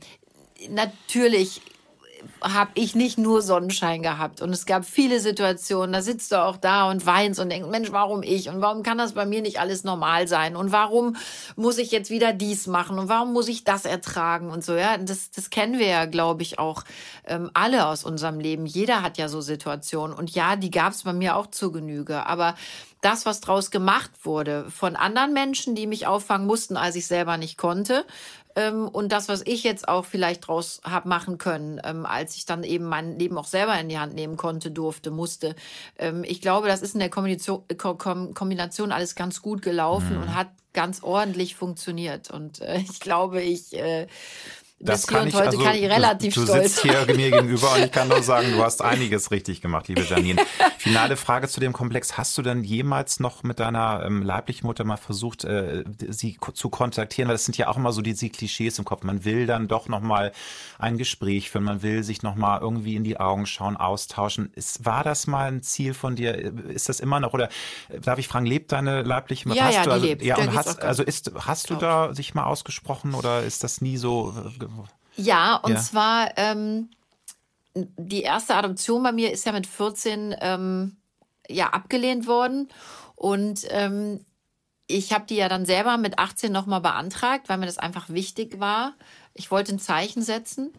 natürlich 0.69 1.61
habe 2.41 2.71
ich 2.75 2.95
nicht 2.95 3.17
nur 3.17 3.41
Sonnenschein 3.41 4.01
gehabt. 4.01 4.41
Und 4.41 4.51
es 4.51 4.65
gab 4.65 4.85
viele 4.85 5.19
Situationen, 5.19 5.93
da 5.93 6.01
sitzt 6.01 6.31
du 6.31 6.43
auch 6.43 6.57
da 6.57 6.89
und 6.89 7.05
weinst 7.05 7.39
und 7.39 7.49
denkst, 7.49 7.69
Mensch, 7.69 7.91
warum 7.91 8.23
ich? 8.23 8.49
Und 8.49 8.61
warum 8.61 8.83
kann 8.83 8.97
das 8.97 9.13
bei 9.13 9.25
mir 9.25 9.41
nicht 9.41 9.59
alles 9.59 9.83
normal 9.83 10.27
sein? 10.27 10.55
Und 10.55 10.71
warum 10.71 11.15
muss 11.55 11.77
ich 11.77 11.91
jetzt 11.91 12.09
wieder 12.09 12.33
dies 12.33 12.67
machen? 12.67 12.99
Und 12.99 13.09
warum 13.09 13.33
muss 13.33 13.47
ich 13.47 13.63
das 13.63 13.85
ertragen? 13.85 14.49
Und 14.49 14.63
so, 14.63 14.75
ja, 14.75 14.97
das, 14.97 15.31
das 15.31 15.49
kennen 15.49 15.79
wir 15.79 15.87
ja, 15.87 16.05
glaube 16.05 16.41
ich, 16.41 16.59
auch 16.59 16.83
ähm, 17.25 17.49
alle 17.53 17.87
aus 17.87 18.03
unserem 18.03 18.39
Leben. 18.39 18.65
Jeder 18.65 19.01
hat 19.01 19.17
ja 19.17 19.29
so 19.29 19.41
Situationen. 19.41 20.15
Und 20.15 20.31
ja, 20.31 20.55
die 20.55 20.71
gab 20.71 20.93
es 20.93 21.03
bei 21.03 21.13
mir 21.13 21.35
auch 21.35 21.47
zur 21.47 21.71
Genüge. 21.71 22.25
Aber 22.25 22.55
das, 23.03 23.25
was 23.25 23.41
draus 23.41 23.69
gemacht 23.69 24.11
wurde 24.23 24.69
von 24.69 24.95
anderen 24.95 25.33
Menschen, 25.33 25.75
die 25.75 25.87
mich 25.87 26.07
auffangen 26.07 26.47
mussten, 26.47 26.77
als 26.77 26.95
ich 26.95 27.05
selber 27.05 27.37
nicht 27.37 27.57
konnte, 27.57 28.05
ähm, 28.55 28.87
und 28.87 29.11
das, 29.11 29.29
was 29.29 29.41
ich 29.45 29.63
jetzt 29.63 29.87
auch 29.87 30.05
vielleicht 30.05 30.47
draus 30.47 30.81
habe 30.83 31.09
machen 31.09 31.37
können, 31.37 31.81
ähm, 31.83 32.05
als 32.05 32.35
ich 32.35 32.45
dann 32.45 32.63
eben 32.63 32.85
mein 32.85 33.17
Leben 33.17 33.37
auch 33.37 33.47
selber 33.47 33.79
in 33.79 33.89
die 33.89 33.97
Hand 33.97 34.13
nehmen 34.13 34.37
konnte, 34.37 34.71
durfte, 34.71 35.11
musste. 35.11 35.55
Ähm, 35.97 36.23
ich 36.23 36.41
glaube, 36.41 36.67
das 36.67 36.81
ist 36.81 36.93
in 36.93 36.99
der 36.99 37.09
Kombination, 37.09 37.63
Kombination 37.77 38.91
alles 38.91 39.15
ganz 39.15 39.41
gut 39.41 39.61
gelaufen 39.61 40.15
mhm. 40.15 40.23
und 40.23 40.35
hat 40.35 40.49
ganz 40.73 41.03
ordentlich 41.03 41.55
funktioniert. 41.55 42.29
Und 42.31 42.61
äh, 42.61 42.77
ich 42.89 42.99
glaube, 42.99 43.41
ich 43.41 43.73
äh, 43.73 44.07
das 44.83 45.07
kann 45.07 45.27
ich, 45.27 45.33
heute 45.33 45.47
also, 45.47 45.59
kann 45.59 45.75
ich 45.75 45.83
relativ 45.83 46.33
du, 46.33 46.41
du 46.41 46.47
stolz 46.47 46.75
sitzt 46.75 46.81
hier 46.81 47.15
mir 47.15 47.31
gegenüber 47.31 47.73
und 47.73 47.83
ich 47.85 47.91
kann 47.91 48.07
nur 48.07 48.21
sagen, 48.23 48.51
du 48.51 48.63
hast 48.63 48.81
einiges 48.83 49.31
richtig 49.31 49.61
gemacht, 49.61 49.87
liebe 49.87 50.01
Janine. 50.01 50.41
Finale 50.77 51.17
Frage 51.17 51.47
zu 51.47 51.59
dem 51.59 51.73
Komplex. 51.73 52.17
Hast 52.17 52.37
du 52.37 52.41
denn 52.41 52.63
jemals 52.63 53.19
noch 53.19 53.43
mit 53.43 53.59
deiner 53.59 54.03
ähm, 54.05 54.21
leiblichen 54.23 54.67
Mutter 54.67 54.83
mal 54.83 54.97
versucht, 54.97 55.43
äh, 55.45 55.83
sie 56.09 56.37
zu 56.53 56.69
kontaktieren? 56.69 57.27
Weil 57.29 57.35
das 57.35 57.45
sind 57.45 57.57
ja 57.57 57.67
auch 57.67 57.77
immer 57.77 57.91
so 57.91 58.01
diese 58.01 58.29
Klischees 58.29 58.79
im 58.79 58.85
Kopf. 58.85 59.03
Man 59.03 59.25
will 59.25 59.45
dann 59.45 59.67
doch 59.67 59.87
noch 59.87 60.01
mal 60.01 60.31
ein 60.79 60.97
Gespräch 60.97 61.49
führen, 61.49 61.63
man 61.63 61.81
will 61.81 62.03
sich 62.03 62.23
noch 62.23 62.35
mal 62.35 62.59
irgendwie 62.59 62.95
in 62.95 63.03
die 63.03 63.19
Augen 63.19 63.45
schauen, 63.45 63.77
austauschen. 63.77 64.51
Ist, 64.55 64.85
war 64.85 65.03
das 65.03 65.27
mal 65.27 65.47
ein 65.47 65.63
Ziel 65.63 65.93
von 65.93 66.15
dir? 66.15 66.35
Ist 66.69 66.89
das 66.89 66.99
immer 66.99 67.19
noch? 67.19 67.33
Oder 67.33 67.49
äh, 67.89 67.99
darf 67.99 68.19
ich 68.19 68.27
fragen, 68.27 68.45
lebt 68.45 68.71
deine 68.71 69.03
leibliche 69.03 69.47
Mutter? 69.47 69.61
Ja, 69.61 69.67
hast 69.67 69.75
ja, 69.75 69.83
du 69.83 69.91
also, 69.91 70.05
lebt. 70.05 70.21
Ja, 70.23 70.37
und 70.37 70.53
hast, 70.53 70.81
also 70.81 71.03
ist, 71.03 71.31
hast 71.39 71.69
du 71.69 71.75
da 71.75 72.13
sich 72.13 72.33
mal 72.33 72.45
ausgesprochen 72.45 73.13
oder 73.13 73.43
ist 73.43 73.63
das 73.63 73.81
nie 73.81 73.97
so 73.97 74.33
äh, 74.59 74.65
ja, 75.15 75.55
und 75.55 75.73
ja. 75.73 75.79
zwar 75.79 76.37
ähm, 76.37 76.89
die 77.75 78.21
erste 78.21 78.55
Adoption 78.55 79.03
bei 79.03 79.11
mir 79.11 79.31
ist 79.31 79.45
ja 79.45 79.51
mit 79.51 79.67
14 79.67 80.35
ähm, 80.39 80.97
ja 81.49 81.69
abgelehnt 81.69 82.27
worden 82.27 82.69
und 83.15 83.65
ähm, 83.69 84.25
ich 84.87 85.13
habe 85.13 85.25
die 85.25 85.35
ja 85.35 85.49
dann 85.49 85.65
selber 85.65 85.97
mit 85.97 86.19
18 86.19 86.51
nochmal 86.51 86.81
beantragt, 86.81 87.49
weil 87.49 87.57
mir 87.57 87.65
das 87.65 87.77
einfach 87.77 88.09
wichtig 88.09 88.59
war. 88.59 88.93
Ich 89.33 89.49
wollte 89.49 89.73
ein 89.73 89.79
Zeichen 89.79 90.21
setzen. 90.21 90.73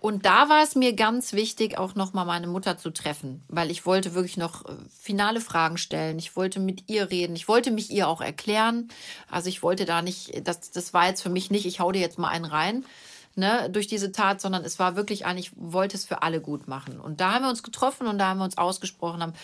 Und 0.00 0.26
da 0.26 0.50
war 0.50 0.62
es 0.62 0.74
mir 0.74 0.94
ganz 0.94 1.32
wichtig, 1.32 1.78
auch 1.78 1.94
nochmal 1.94 2.26
meine 2.26 2.46
Mutter 2.46 2.76
zu 2.76 2.90
treffen, 2.90 3.42
weil 3.48 3.70
ich 3.70 3.86
wollte 3.86 4.14
wirklich 4.14 4.36
noch 4.36 4.66
äh, 4.66 4.72
finale 5.00 5.40
Fragen 5.40 5.78
stellen. 5.78 6.18
Ich 6.18 6.36
wollte 6.36 6.60
mit 6.60 6.90
ihr 6.90 7.10
reden. 7.10 7.34
Ich 7.36 7.48
wollte 7.48 7.70
mich 7.70 7.90
ihr 7.90 8.06
auch 8.06 8.20
erklären. 8.20 8.88
Also 9.30 9.48
ich 9.48 9.62
wollte 9.62 9.86
da 9.86 10.02
nicht, 10.02 10.46
das, 10.46 10.70
das 10.70 10.92
war 10.92 11.06
jetzt 11.06 11.22
für 11.22 11.30
mich 11.30 11.50
nicht, 11.50 11.64
ich 11.64 11.80
hau 11.80 11.90
dir 11.90 12.00
jetzt 12.00 12.18
mal 12.18 12.28
einen 12.28 12.44
rein, 12.44 12.84
ne, 13.36 13.68
durch 13.70 13.86
diese 13.86 14.12
Tat, 14.12 14.40
sondern 14.40 14.64
es 14.64 14.78
war 14.78 14.96
wirklich 14.96 15.26
eigentlich, 15.26 15.52
wollte 15.56 15.96
es 15.96 16.04
für 16.04 16.22
alle 16.22 16.40
gut 16.40 16.68
machen. 16.68 17.00
Und 17.00 17.20
da 17.20 17.32
haben 17.32 17.44
wir 17.44 17.50
uns 17.50 17.62
getroffen 17.62 18.06
und 18.06 18.18
da 18.18 18.28
haben 18.28 18.38
wir 18.38 18.44
uns 18.44 18.58
ausgesprochen, 18.58 19.22
haben 19.22 19.34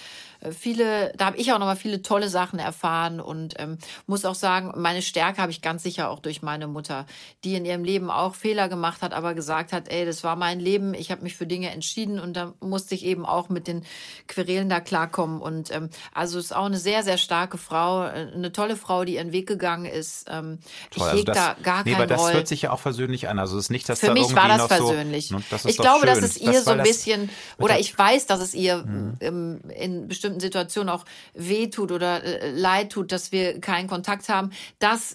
viele, 0.51 1.13
da 1.17 1.27
habe 1.27 1.37
ich 1.37 1.53
auch 1.53 1.59
nochmal 1.59 1.77
viele 1.77 2.03
tolle 2.03 2.29
Sachen 2.29 2.59
erfahren 2.59 3.21
und 3.21 3.55
ähm, 3.59 3.79
muss 4.07 4.25
auch 4.25 4.35
sagen, 4.35 4.73
meine 4.77 5.03
Stärke 5.03 5.43
habe 5.43 5.53
ich 5.53 5.63
ganz 5.63 5.83
sicher 5.83 6.11
auch 6.11 6.21
durch 6.21 6.43
meine 6.43 6.67
Mutter, 6.67 7.07
die 7.45 7.55
in 7.55 7.65
ihrem 7.65 7.85
Leben 7.85 8.11
auch 8.11 8.35
Fehler 8.35 8.69
gemacht 8.69 9.03
hat, 9.03 9.13
aber 9.13 9.35
gesagt 9.35 9.73
hat, 9.73 9.89
ey, 9.89 10.05
das 10.05 10.25
war 10.25 10.37
mein 10.37 10.61
Leben, 10.61 10.95
ich 10.95 11.11
habe 11.11 11.23
mich 11.23 11.37
für 11.37 11.47
Dinge 11.47 11.71
entschieden 11.71 12.19
und 12.19 12.35
da 12.35 12.55
musste 12.61 12.95
ich 12.95 13.05
eben 13.05 13.27
auch 13.27 13.49
mit 13.49 13.67
den 13.67 13.85
Querelen 14.29 14.69
da 14.69 14.81
klarkommen. 14.81 15.41
Und 15.41 15.71
ähm, 15.75 15.91
also 16.15 16.39
ist 16.39 16.55
auch 16.55 16.67
eine 16.67 16.79
sehr, 16.79 17.03
sehr 17.03 17.19
starke 17.19 17.59
Frau, 17.59 18.05
äh, 18.05 18.31
eine 18.35 18.53
tolle 18.53 18.77
Frau, 18.77 19.05
die 19.05 19.17
ihren 19.17 19.33
Weg 19.33 19.47
gegangen 19.47 19.85
ist. 19.85 20.27
Ähm, 20.31 20.59
Toll, 20.91 21.07
ich 21.07 21.13
also 21.13 21.25
das, 21.25 21.37
da 21.37 21.57
gar 21.63 21.85
nee, 21.85 21.95
aber 21.95 22.07
das 22.07 22.21
Roll. 22.21 22.33
hört 22.33 22.49
sich 22.49 22.63
ja 22.63 22.73
auch 22.73 22.81
versöhnlich 22.81 23.29
an. 23.29 23.39
Also 23.39 23.59
es 23.59 23.65
ist 23.65 23.71
nicht, 23.71 23.89
dass 23.89 24.01
Für 24.01 24.07
da 24.07 24.13
mich 24.15 24.35
war 24.35 24.49
das 24.49 24.67
versöhnlich. 24.67 25.29
So, 25.29 25.37
ne, 25.37 25.45
das 25.51 25.65
ich 25.65 25.77
glaube, 25.77 26.07
schön. 26.07 26.09
dass 26.09 26.23
es 26.23 26.37
ihr 26.37 26.53
das 26.53 26.65
so 26.65 26.71
ein 26.71 26.83
bisschen, 26.83 27.31
oder 27.59 27.79
ich 27.79 27.97
weiß, 27.97 28.27
dass 28.27 28.41
es 28.41 28.55
ihr 28.55 28.79
mhm. 28.79 29.17
ähm, 29.21 29.61
in 29.77 30.09
bestimmten 30.09 30.30
Situationen 30.39 30.89
auch 30.89 31.05
weh 31.35 31.69
tut 31.69 31.91
oder 31.91 32.23
äh, 32.23 32.51
leid 32.53 32.93
tut, 32.93 33.11
dass 33.11 33.33
wir 33.33 33.61
keinen 33.61 33.89
Kontakt 33.89 34.29
haben. 34.29 34.51
Das 34.79 35.15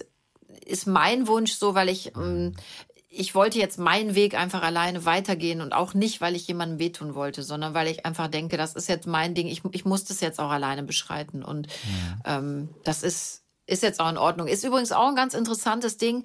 ist 0.65 0.87
mein 0.87 1.27
Wunsch 1.27 1.53
so, 1.53 1.75
weil 1.75 1.89
ich 1.89 2.15
ähm, 2.15 2.53
ich 3.17 3.33
wollte 3.33 3.59
jetzt 3.59 3.79
meinen 3.79 4.13
Weg 4.13 4.37
einfach 4.37 4.61
alleine 4.61 5.05
weitergehen 5.05 5.61
und 5.61 5.73
auch 5.73 5.93
nicht, 5.93 6.19
weil 6.19 6.35
ich 6.35 6.47
jemandem 6.47 6.79
wehtun 6.79 7.15
wollte, 7.15 7.43
sondern 7.43 7.73
weil 7.73 7.87
ich 7.87 8.05
einfach 8.05 8.27
denke, 8.27 8.57
das 8.57 8.75
ist 8.75 8.89
jetzt 8.89 9.07
mein 9.07 9.33
Ding. 9.33 9.47
Ich, 9.47 9.61
ich 9.71 9.85
muss 9.85 10.03
das 10.03 10.19
jetzt 10.19 10.37
auch 10.37 10.49
alleine 10.49 10.83
beschreiten 10.83 11.41
und 11.41 11.67
ja. 12.25 12.37
ähm, 12.37 12.69
das 12.83 13.03
ist 13.03 13.43
ist 13.67 13.81
jetzt 13.81 13.99
auch 13.99 14.09
in 14.09 14.17
Ordnung. 14.17 14.47
Ist 14.47 14.63
übrigens 14.63 14.91
auch 14.91 15.07
ein 15.07 15.15
ganz 15.15 15.33
interessantes 15.33 15.97
Ding 15.97 16.23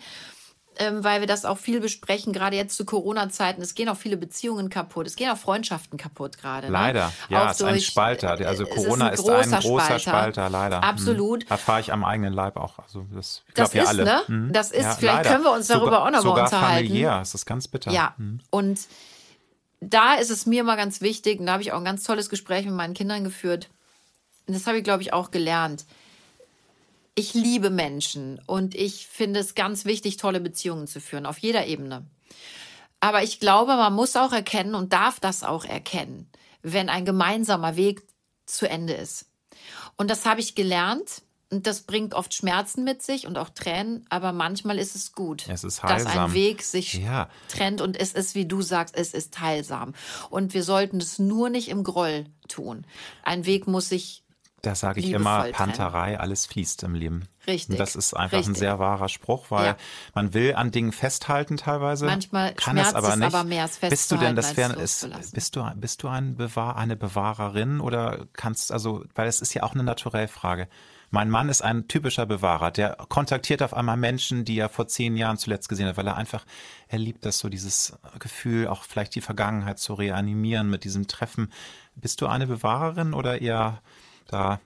ähm, 0.81 1.05
weil 1.05 1.21
wir 1.21 1.27
das 1.27 1.45
auch 1.45 1.59
viel 1.59 1.79
besprechen, 1.79 2.33
gerade 2.33 2.57
jetzt 2.57 2.75
zu 2.75 2.87
Corona-Zeiten. 2.87 3.61
Es 3.61 3.75
gehen 3.75 3.89
auch 3.91 3.97
viele 3.99 4.17
Beziehungen 4.17 4.71
kaputt, 4.71 5.07
es 5.07 5.15
gehen 5.15 5.31
auch 5.31 5.37
Freundschaften 5.37 5.99
kaputt 5.99 6.39
gerade. 6.39 6.69
Ne? 6.69 6.73
Leider, 6.73 7.13
ja, 7.29 7.51
es 7.51 7.61
ist 7.61 7.67
ein 7.67 7.81
Spalter. 7.81 8.31
Also 8.47 8.65
Corona 8.65 9.11
ist 9.11 9.29
ein, 9.29 9.41
ist 9.41 9.53
ein 9.53 9.61
großer 9.61 9.85
Spalter. 9.85 10.01
Spalter. 10.01 10.49
leider. 10.49 10.79
Mhm. 10.79 10.85
Absolut. 10.85 11.43
Hm. 11.43 11.51
Erfahre 11.51 11.81
ich 11.81 11.93
am 11.93 12.03
eigenen 12.03 12.33
Leib 12.33 12.57
auch. 12.57 12.79
Also 12.79 13.07
das, 13.15 13.45
ich 13.49 13.55
das 13.55 13.73
glaub, 13.73 13.85
ist, 13.85 13.89
alle. 13.91 14.05
ne? 14.05 14.23
Hm. 14.27 14.53
Das 14.53 14.71
ist, 14.71 14.83
ja, 14.83 14.91
vielleicht 14.93 15.17
leider. 15.19 15.31
können 15.31 15.45
wir 15.45 15.53
uns 15.53 15.67
darüber 15.67 15.85
sogar, 15.85 16.07
auch 16.07 16.11
noch 16.11 16.25
mal 16.25 16.43
unterhalten. 16.45 16.87
Familiär, 16.87 17.21
es 17.21 17.35
ist 17.35 17.45
ganz 17.45 17.69
bitter. 17.69 17.93
Ja, 17.93 18.15
hm. 18.17 18.41
und 18.49 18.81
da 19.81 20.15
ist 20.15 20.31
es 20.31 20.47
mir 20.47 20.65
mal 20.65 20.77
ganz 20.77 21.03
wichtig, 21.03 21.41
und 21.41 21.47
da 21.47 21.53
habe 21.53 21.63
ich 21.63 21.73
auch 21.73 21.79
ein 21.79 21.85
ganz 21.85 22.05
tolles 22.05 22.31
Gespräch 22.31 22.65
mit 22.65 22.75
meinen 22.75 22.95
Kindern 22.95 23.23
geführt. 23.23 23.69
Und 24.47 24.55
das 24.55 24.67
habe 24.67 24.79
ich, 24.79 24.85
glaube 24.85 25.03
ich, 25.03 25.13
auch 25.13 25.31
gelernt 25.31 25.85
ich 27.21 27.35
liebe 27.35 27.71
Menschen 27.71 28.41
und 28.47 28.75
ich 28.75 29.07
finde 29.07 29.41
es 29.41 29.55
ganz 29.55 29.85
wichtig, 29.85 30.17
tolle 30.17 30.41
Beziehungen 30.41 30.87
zu 30.87 31.01
führen, 31.01 31.27
auf 31.27 31.39
jeder 31.39 31.67
Ebene. 31.67 32.07
Aber 32.99 33.23
ich 33.23 33.41
glaube, 33.41 33.77
man 33.77 33.95
muss 33.95 34.17
auch 34.17 34.33
erkennen 34.33 34.75
und 34.75 34.93
darf 34.93 35.21
das 35.21 35.45
auch 35.45 35.65
erkennen, 35.65 36.31
wenn 36.63 36.89
ein 36.89 37.05
gemeinsamer 37.05 37.77
Weg 37.77 38.03
zu 38.47 38.69
Ende 38.69 38.95
ist. 38.95 39.27
Und 39.97 40.11
das 40.11 40.25
habe 40.25 40.41
ich 40.41 40.55
gelernt. 40.55 41.23
Und 41.53 41.67
das 41.67 41.81
bringt 41.81 42.15
oft 42.15 42.33
Schmerzen 42.33 42.85
mit 42.85 43.03
sich 43.03 43.27
und 43.27 43.37
auch 43.37 43.49
Tränen, 43.49 44.07
aber 44.09 44.31
manchmal 44.31 44.79
ist 44.79 44.95
es 44.95 45.15
gut, 45.15 45.49
es 45.49 45.65
ist 45.65 45.83
dass 45.83 46.07
ein 46.07 46.33
Weg 46.33 46.63
sich 46.63 46.93
ja. 46.95 47.29
trennt 47.49 47.81
und 47.81 47.99
es 47.99 48.13
ist, 48.13 48.37
wie 48.37 48.47
du 48.47 48.63
sagst, 48.63 48.95
es 48.97 49.15
ist 49.15 49.41
heilsam. 49.41 49.93
Und 50.31 50.55
wir 50.55 50.63
sollten 50.63 50.99
es 50.99 51.19
nur 51.19 51.51
nicht 51.51 51.69
im 51.69 51.83
Groll 51.83 52.27
tun. 52.47 52.87
Ein 53.25 53.47
Weg 53.47 53.67
muss 53.67 53.89
sich 53.89 54.23
da 54.63 54.75
sage 54.75 55.01
ich 55.01 55.11
immer, 55.11 55.45
Panterei, 55.53 56.19
alles 56.19 56.47
fließt 56.47 56.83
im 56.83 56.95
Leben. 56.95 57.29
Richtig. 57.47 57.71
Und 57.71 57.81
das 57.81 57.97
ist 57.97 58.15
einfach 58.15 58.39
richtig. 58.39 58.57
ein 58.57 58.59
sehr 58.59 58.79
wahrer 58.79 59.09
Spruch, 59.09 59.47
weil 59.51 59.67
ja. 59.67 59.77
man 60.15 60.35
will 60.35 60.55
an 60.55 60.71
Dingen 60.71 60.93
festhalten 60.93 61.57
teilweise. 61.57 62.07
Manchmal 62.07 62.55
kann 62.55 62.77
es 62.77 62.95
aber 62.95 63.17
nicht. 63.17 63.27
aber 63.27 63.45
mehr 63.45 63.63
als 63.63 63.79
Bist 63.79 64.11
du 64.13 64.17
denn, 64.17 64.37
das 64.37 64.57
wäre, 64.57 64.75
bist 64.75 65.57
du, 65.57 65.71
bist 65.77 66.03
du 66.03 66.09
ein 66.09 66.37
Bewahr, 66.37 66.77
eine 66.77 66.97
Bewahrerin 66.97 67.81
oder 67.81 68.27
kannst, 68.35 68.73
also, 68.73 69.05
weil 69.15 69.29
es 69.29 69.41
ist 69.41 69.55
ja 69.55 69.63
auch 69.63 69.73
eine 69.75 69.83
Naturellfrage. 69.83 70.69
Mein 71.13 71.29
Mann 71.29 71.49
ist 71.49 71.63
ein 71.63 71.89
typischer 71.89 72.25
Bewahrer, 72.25 72.71
der 72.71 72.97
kontaktiert 73.09 73.65
auf 73.65 73.75
einmal 73.75 73.97
Menschen, 73.97 74.45
die 74.45 74.59
er 74.59 74.69
vor 74.69 74.87
zehn 74.87 75.17
Jahren 75.17 75.39
zuletzt 75.39 75.69
gesehen 75.69 75.89
hat, 75.89 75.97
weil 75.97 76.07
er 76.07 76.17
einfach, 76.17 76.45
er 76.87 77.01
liebt 77.01 77.25
das 77.25 77.41
so, 77.41 77.49
dieses 77.49 77.99
Gefühl, 78.21 78.69
auch 78.69 78.85
vielleicht 78.85 79.17
die 79.17 79.21
Vergangenheit 79.21 79.81
zu 79.81 79.95
reanimieren 79.95 80.71
mit 80.71 80.85
diesem 80.85 81.09
Treffen. 81.09 81.53
Bist 81.97 82.21
du 82.21 82.29
eine 82.29 82.47
Bewahrerin 82.47 83.13
oder 83.13 83.41
eher 83.41 83.83
da 84.33 84.61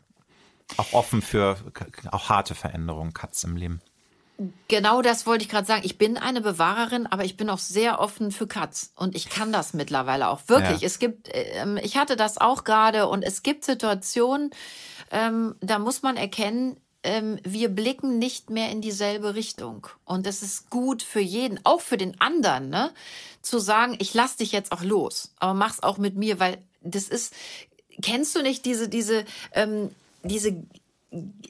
auch 0.76 0.92
offen 0.92 1.22
für 1.22 1.56
auch 2.10 2.28
harte 2.28 2.54
Veränderungen, 2.54 3.12
Katz 3.12 3.44
im 3.44 3.56
Leben. 3.56 3.80
Genau 4.66 5.00
das 5.00 5.26
wollte 5.26 5.44
ich 5.44 5.50
gerade 5.50 5.66
sagen. 5.66 5.82
Ich 5.84 5.96
bin 5.96 6.16
eine 6.16 6.40
Bewahrerin, 6.40 7.06
aber 7.06 7.24
ich 7.24 7.36
bin 7.36 7.48
auch 7.48 7.58
sehr 7.58 8.00
offen 8.00 8.32
für 8.32 8.48
Katz. 8.48 8.92
Und 8.96 9.14
ich 9.14 9.28
kann 9.28 9.52
das 9.52 9.74
mittlerweile 9.74 10.28
auch. 10.28 10.48
Wirklich. 10.48 10.80
Ja. 10.80 10.86
Es 10.86 10.98
gibt, 10.98 11.28
ähm, 11.32 11.78
ich 11.80 11.96
hatte 11.96 12.16
das 12.16 12.38
auch 12.38 12.64
gerade 12.64 13.06
und 13.06 13.22
es 13.22 13.44
gibt 13.44 13.64
Situationen, 13.64 14.50
ähm, 15.12 15.54
da 15.60 15.78
muss 15.78 16.02
man 16.02 16.16
erkennen, 16.16 16.80
ähm, 17.04 17.38
wir 17.44 17.68
blicken 17.68 18.18
nicht 18.18 18.50
mehr 18.50 18.70
in 18.70 18.80
dieselbe 18.80 19.36
Richtung. 19.36 19.86
Und 20.04 20.26
es 20.26 20.42
ist 20.42 20.68
gut 20.68 21.02
für 21.02 21.20
jeden, 21.20 21.60
auch 21.64 21.80
für 21.80 21.98
den 21.98 22.20
anderen, 22.20 22.70
ne? 22.70 22.90
zu 23.40 23.60
sagen, 23.60 23.94
ich 24.00 24.14
lass 24.14 24.36
dich 24.36 24.50
jetzt 24.50 24.72
auch 24.72 24.82
los, 24.82 25.32
aber 25.38 25.54
mach's 25.54 25.82
auch 25.82 25.98
mit 25.98 26.16
mir, 26.16 26.40
weil 26.40 26.58
das 26.80 27.08
ist, 27.08 27.34
kennst 28.03 28.34
du 28.36 28.42
nicht 28.42 28.64
diese, 28.64 28.88
diese, 28.88 29.24
ähm, 29.53 29.90
diese 30.22 30.57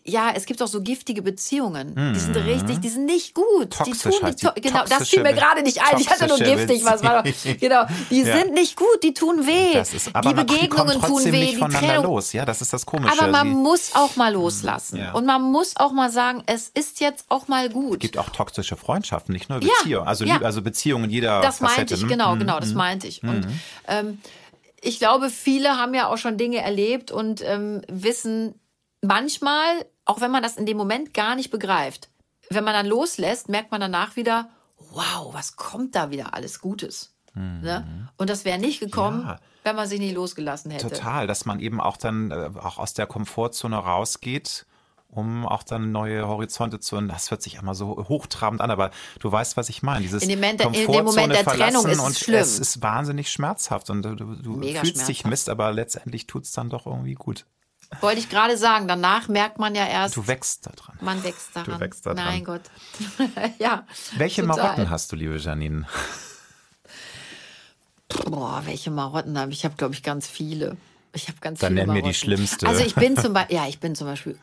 ja, 0.04 0.32
es 0.34 0.44
gibt 0.44 0.60
auch 0.60 0.68
so 0.68 0.82
giftige 0.82 1.22
Beziehungen. 1.22 1.94
Mhm. 1.94 2.12
Die 2.12 2.20
sind 2.20 2.36
mhm. 2.36 2.42
richtig, 2.42 2.80
die 2.80 2.88
sind 2.88 3.06
nicht 3.06 3.34
gut. 3.34 3.70
Toxisch 3.70 4.02
die 4.02 4.08
tun 4.10 4.28
nicht, 4.28 4.40
to 4.40 4.50
genau, 4.54 4.84
das 4.84 5.08
fiel 5.08 5.22
mir 5.22 5.32
gerade 5.32 5.62
nicht 5.62 5.80
ein. 5.80 5.98
Ich 5.98 6.10
hatte 6.10 6.26
nur 6.26 6.38
giftig, 6.38 6.84
was 6.84 7.02
war 7.02 7.22
doch, 7.22 7.32
genau. 7.58 7.86
Die 8.10 8.22
ja. 8.22 8.36
sind 8.36 8.52
nicht 8.52 8.76
gut, 8.76 9.02
die 9.02 9.14
tun 9.14 9.46
weh. 9.46 9.72
Das 9.72 9.94
ist, 9.94 10.14
aber 10.14 10.34
die 10.34 10.34
Begegnungen 10.34 11.00
tun 11.00 11.24
weh, 11.24 11.30
nicht 11.30 11.56
die 11.56 11.68
Trennung. 11.68 12.04
los. 12.04 12.32
Ja, 12.34 12.44
das 12.44 12.60
ist 12.60 12.72
das 12.72 12.84
Komische. 12.84 13.18
Aber 13.18 13.30
man 13.30 13.48
die, 13.48 13.54
muss 13.54 13.94
auch 13.94 14.16
mal 14.16 14.32
loslassen. 14.32 14.98
Ja. 14.98 15.12
Und 15.12 15.24
man 15.24 15.40
muss 15.40 15.76
auch 15.76 15.92
mal 15.92 16.10
sagen, 16.10 16.42
es 16.46 16.68
ist 16.68 17.00
jetzt 17.00 17.24
auch 17.30 17.48
mal 17.48 17.70
gut. 17.70 17.94
Es 17.94 18.00
gibt 18.00 18.18
auch 18.18 18.28
toxische 18.28 18.76
Freundschaften, 18.76 19.32
nicht 19.32 19.48
nur 19.48 19.60
Beziehungen. 19.60 20.06
Also, 20.06 20.26
also 20.26 20.60
Beziehungen 20.60 21.08
jeder 21.08 21.40
Das 21.40 21.58
Facette. 21.58 21.78
meinte 21.78 21.94
ich, 21.94 22.02
ne? 22.02 22.08
genau, 22.08 22.36
genau, 22.36 22.60
das 22.60 22.70
mhm. 22.70 22.76
meinte 22.76 23.06
ich. 23.06 23.22
Und 23.22 23.46
mhm. 23.46 23.60
ähm, 23.88 24.18
ich 24.84 24.98
glaube, 24.98 25.30
viele 25.30 25.76
haben 25.76 25.94
ja 25.94 26.08
auch 26.08 26.18
schon 26.18 26.36
Dinge 26.36 26.58
erlebt 26.58 27.10
und 27.10 27.42
ähm, 27.42 27.82
wissen 27.88 28.60
manchmal, 29.00 29.84
auch 30.04 30.20
wenn 30.20 30.30
man 30.30 30.42
das 30.42 30.56
in 30.56 30.66
dem 30.66 30.76
Moment 30.76 31.14
gar 31.14 31.36
nicht 31.36 31.50
begreift, 31.50 32.10
wenn 32.50 32.64
man 32.64 32.74
dann 32.74 32.86
loslässt, 32.86 33.48
merkt 33.48 33.70
man 33.70 33.80
danach 33.80 34.16
wieder, 34.16 34.50
wow, 34.76 35.32
was 35.32 35.56
kommt 35.56 35.94
da 35.94 36.10
wieder 36.10 36.34
alles 36.34 36.60
Gutes. 36.60 37.14
Mhm. 37.34 37.60
Ne? 37.62 38.08
Und 38.16 38.30
das 38.30 38.44
wäre 38.44 38.58
nicht 38.58 38.80
gekommen, 38.80 39.22
ja. 39.26 39.38
wenn 39.62 39.76
man 39.76 39.88
sich 39.88 39.98
nicht 39.98 40.14
losgelassen 40.14 40.70
hätte. 40.70 40.88
Total, 40.88 41.26
dass 41.26 41.46
man 41.46 41.60
eben 41.60 41.80
auch 41.80 41.96
dann 41.96 42.30
äh, 42.30 42.50
auch 42.60 42.78
aus 42.78 42.94
der 42.94 43.06
Komfortzone 43.06 43.76
rausgeht 43.76 44.66
um 45.14 45.46
auch 45.46 45.62
dann 45.62 45.92
neue 45.92 46.26
Horizonte 46.26 46.80
zu. 46.80 46.96
Und 46.96 47.08
das 47.08 47.30
hört 47.30 47.42
sich 47.42 47.56
immer 47.56 47.74
so 47.74 48.06
hochtrabend 48.08 48.60
an, 48.60 48.70
aber 48.70 48.90
du 49.20 49.30
weißt, 49.30 49.56
was 49.56 49.68
ich 49.68 49.82
meine. 49.82 50.02
Dieses 50.02 50.22
in 50.22 50.28
dem 50.28 50.40
Moment, 50.40 50.60
in 50.60 50.72
dem 50.72 51.04
Moment 51.04 51.32
der 51.32 51.44
Trennung 51.44 51.86
ist 51.86 52.00
es 52.00 52.18
schlimm. 52.20 52.40
Es 52.40 52.58
ist 52.58 52.82
wahnsinnig 52.82 53.30
schmerzhaft 53.30 53.90
und 53.90 54.02
du, 54.02 54.14
du 54.14 54.62
fühlst 54.62 55.08
dich 55.08 55.24
Mist, 55.24 55.48
aber 55.48 55.72
letztendlich 55.72 56.26
tut 56.26 56.44
es 56.44 56.52
dann 56.52 56.70
doch 56.70 56.86
irgendwie 56.86 57.14
gut. 57.14 57.46
Wollte 58.00 58.18
ich 58.18 58.28
gerade 58.28 58.56
sagen, 58.56 58.88
danach 58.88 59.28
merkt 59.28 59.58
man 59.58 59.74
ja 59.74 59.86
erst. 59.86 60.16
Du 60.16 60.26
wächst 60.26 60.66
daran. 60.66 60.98
Man 61.00 61.22
wächst 61.22 61.54
daran. 61.54 61.74
Du 61.74 61.80
wächst 61.80 62.06
daran. 62.06 62.24
Mein 62.24 62.44
Gott. 62.44 62.62
ja. 63.58 63.86
Welche 64.16 64.42
total. 64.42 64.56
Marotten 64.56 64.90
hast 64.90 65.12
du, 65.12 65.16
liebe 65.16 65.36
Janine? 65.36 65.86
Boah, 68.26 68.62
welche 68.64 68.90
Marotten 68.90 69.38
habe 69.38 69.52
ich? 69.52 69.58
Ich 69.58 69.64
habe, 69.64 69.76
glaube 69.76 69.94
ich, 69.94 70.02
ganz 70.02 70.26
viele. 70.26 70.76
Ich 71.12 71.28
habe 71.28 71.38
ganz 71.40 71.60
Dann 71.60 71.70
viele 71.70 71.80
nenn 71.80 71.88
Marotten. 71.88 72.06
mir 72.06 72.12
die 72.12 72.18
schlimmste. 72.18 72.66
Also 72.66 72.84
ich 72.84 72.94
bin 72.94 73.16
zum 73.16 73.32
Beispiel, 73.32 73.56
ja, 73.56 73.66
ich 73.68 73.80
bin 73.80 73.94
zum 73.94 74.06
Beispiel 74.06 74.38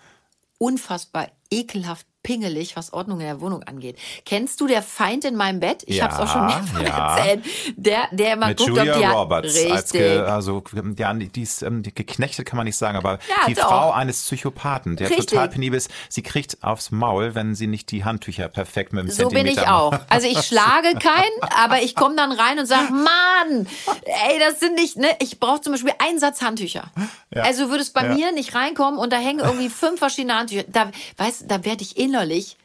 unfassbar 0.62 1.32
ekelhaft 1.50 2.06
pingelig, 2.24 2.76
was 2.76 2.94
Ordnung 2.94 3.20
in 3.20 3.26
der 3.26 3.42
Wohnung 3.42 3.64
angeht. 3.64 3.98
Kennst 4.26 4.62
du 4.62 4.68
der 4.68 4.82
Feind 4.82 5.26
in 5.26 5.36
meinem 5.36 5.60
Bett? 5.60 5.84
Ich 5.88 5.98
ja, 5.98 6.04
habe 6.06 6.14
es 6.14 6.20
auch 6.20 6.34
schon 6.34 6.46
mehrfach 6.46 6.82
ja. 6.82 7.18
erzählt. 7.18 7.46
Der, 7.76 8.08
der 8.12 8.34
immer 8.34 8.48
Mit 8.48 8.58
guckt, 8.58 8.70
Julia 8.70 8.94
ob 8.94 9.00
die 9.00 9.06
Roberts. 9.06 9.56
Richtig. 9.56 9.72
Als 9.72 9.92
ge, 9.92 10.20
also, 10.20 10.64
ja, 10.98 11.14
die 11.14 11.42
ist 11.42 11.64
ähm, 11.64 11.84
geknechtet, 11.84 12.46
kann 12.46 12.58
man 12.58 12.66
nicht 12.66 12.78
sagen, 12.78 12.98
aber 12.98 13.20
Ja, 13.28 13.48
die 13.48 13.54
doch. 13.54 13.68
Frau 13.68 13.92
eines 13.92 14.22
Psychopathen, 14.22 14.96
der 14.96 15.10
Richtig. 15.10 15.28
total 15.28 15.50
penibel 15.50 15.78
ist, 15.78 15.90
sie 16.10 16.22
kriegt 16.22 16.64
aufs 16.64 16.92
Maul, 16.92 17.36
wenn 17.36 17.56
sie 17.56 17.68
nicht 17.68 17.92
die 17.92 18.04
Handtücher 18.04 18.48
perfekt 18.48 18.94
mit 18.94 19.04
dem 19.04 19.12
So 19.12 19.30
bin 19.30 19.38
Zentimeter 19.38 19.62
ich 19.64 19.68
auch. 19.68 20.00
Also 20.10 20.28
ich 20.28 20.42
schlage 20.42 20.94
keinen, 21.00 21.54
aber 21.56 21.82
ich 21.82 21.96
komme 21.96 22.16
dann 22.16 22.32
rein 22.32 22.60
und 22.60 22.66
sage, 22.66 22.92
Mann, 22.92 23.68
ey, 24.06 24.40
das 24.40 24.60
sind 24.60 24.76
nicht, 24.76 24.98
ne, 24.98 25.08
ich 25.20 25.40
brauche 25.40 25.62
zum 25.62 25.74
Beispiel 25.74 25.94
einen 26.00 26.20
Satz 26.20 26.42
Handtücher. 26.42 26.92
Ja. 27.34 27.44
Also 27.44 27.70
würde 27.70 27.82
es 27.82 27.92
bei 27.92 28.14
mir 28.14 28.32
nicht 28.32 28.54
reinkommen 28.56 29.00
und 29.00 29.14
da 29.14 29.18
hängen 29.18 29.40
irgendwie 29.40 29.70
fünf 29.70 30.00
verschiedene 30.00 30.36
Handtücher. 30.38 30.64
Da, 30.68 30.92
weißt, 31.18 31.46
da 31.48 31.64
werde 31.66 31.84
ich 31.84 31.98
innerlich 32.12 32.58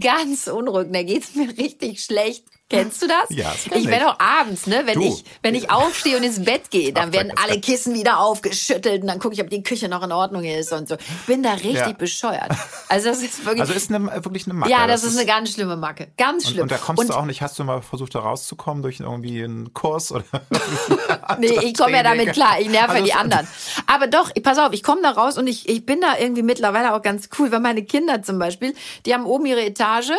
ganz 0.00 0.46
unruhig. 0.48 0.88
Da 0.92 1.02
geht's 1.02 1.34
mir 1.34 1.48
richtig 1.56 2.02
schlecht. 2.02 2.44
Kennst 2.72 3.02
du 3.02 3.06
das? 3.06 3.26
Ja, 3.30 3.50
das 3.52 3.64
kenn 3.64 3.78
ich 3.80 3.86
werde 3.88 4.08
auch 4.08 4.18
abends, 4.18 4.66
ne, 4.66 4.82
wenn 4.84 4.94
Du. 5.00 5.02
ich 5.06 5.24
wenn 5.42 5.54
ich 5.54 5.70
aufstehe 5.70 6.16
und 6.16 6.22
ins 6.22 6.44
Bett 6.44 6.70
gehe, 6.70 6.92
dann 6.92 7.12
werden 7.12 7.32
das 7.34 7.44
alle 7.44 7.60
Kissen 7.60 7.94
wieder 7.94 8.18
aufgeschüttelt 8.20 9.02
und 9.02 9.08
dann 9.08 9.18
gucke 9.18 9.34
ich, 9.34 9.40
ob 9.42 9.50
die 9.50 9.62
Küche 9.62 9.88
noch 9.88 10.02
in 10.02 10.12
Ordnung 10.12 10.44
ist 10.44 10.72
und 10.72 10.88
so. 10.88 10.94
Ich 10.96 11.26
bin 11.26 11.42
da 11.42 11.52
richtig 11.52 11.74
Ja. 11.74 11.92
bescheuert. 11.92 12.50
Also 12.88 13.08
das 13.08 13.22
ist 13.22 13.44
wirklich 13.44 13.60
Also 13.60 13.72
ist 13.72 13.92
eine, 13.92 14.24
wirklich 14.24 14.46
eine 14.46 14.54
Macke. 14.54 14.70
Ja, 14.72 14.86
das, 14.86 15.04
ist 15.04 15.16
eine 15.16 15.26
ganz 15.26 15.52
schlimme 15.52 15.76
Macke. 15.76 16.08
Ganz 16.16 16.44
und, 16.46 16.50
schlimm. 16.52 16.62
und 16.62 16.70
da 16.72 16.78
kommst 16.78 17.00
Und- 17.00 17.08
du 17.10 17.14
auch 17.14 17.24
nicht, 17.24 17.42
hast 17.42 17.58
du 17.58 17.64
mal 17.64 17.82
versucht, 17.82 18.14
da 18.14 18.20
rauszukommen 18.20 18.82
durch 18.82 19.00
irgendwie 19.00 19.42
einen 19.44 19.72
Kurs 19.74 20.12
oder? 20.12 20.24
Nee, 21.38 21.58
ich 21.62 21.76
komme 21.76 21.92
ja 21.96 22.02
damit 22.02 22.32
klar. 22.32 22.60
Ich 22.60 22.68
nerve 22.68 22.90
Also 22.92 23.04
die 23.04 23.14
anderen. 23.14 23.46
Aber 23.86 24.06
doch, 24.06 24.30
pass 24.42 24.58
auf, 24.58 24.72
ich 24.72 24.82
komme 24.82 25.02
da 25.02 25.10
raus 25.10 25.38
und 25.38 25.46
ich, 25.46 25.68
ich 25.68 25.84
bin 25.86 26.00
da 26.00 26.18
irgendwie 26.18 26.42
mittlerweile 26.42 26.94
auch 26.94 27.02
ganz 27.02 27.28
cool, 27.38 27.50
weil 27.52 27.60
meine 27.60 27.84
Kinder 27.84 28.22
zum 28.22 28.38
Beispiel, 28.38 28.74
die 29.06 29.14
haben 29.14 29.24
oben 29.26 29.46
ihre 29.46 29.64
Etage 29.64 30.10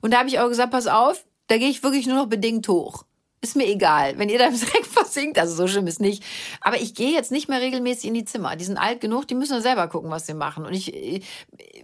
und 0.00 0.12
da 0.12 0.18
habe 0.18 0.28
ich 0.28 0.38
auch 0.40 0.48
gesagt, 0.48 0.70
pass 0.72 0.86
auf, 0.86 1.24
da 1.46 1.58
gehe 1.58 1.68
ich 1.68 1.82
wirklich 1.82 2.06
nur 2.06 2.16
noch 2.16 2.26
bedingt 2.26 2.68
hoch. 2.68 3.04
Ist 3.42 3.54
mir 3.54 3.66
egal, 3.66 4.18
wenn 4.18 4.28
ihr 4.28 4.38
da 4.38 4.46
im 4.46 4.58
Dreck 4.60 4.86
versinkt, 4.86 5.38
also 5.38 5.54
so 5.54 5.68
schlimm 5.68 5.86
ist 5.86 6.00
nicht. 6.00 6.24
Aber 6.60 6.80
ich 6.80 6.94
gehe 6.94 7.12
jetzt 7.12 7.30
nicht 7.30 7.48
mehr 7.48 7.60
regelmäßig 7.60 8.06
in 8.06 8.14
die 8.14 8.24
Zimmer. 8.24 8.56
Die 8.56 8.64
sind 8.64 8.78
alt 8.78 9.00
genug, 9.00 9.28
die 9.28 9.34
müssen 9.34 9.52
ja 9.52 9.60
selber 9.60 9.88
gucken, 9.88 10.10
was 10.10 10.26
sie 10.26 10.34
machen. 10.34 10.64
Und 10.64 10.72
ich, 10.72 11.22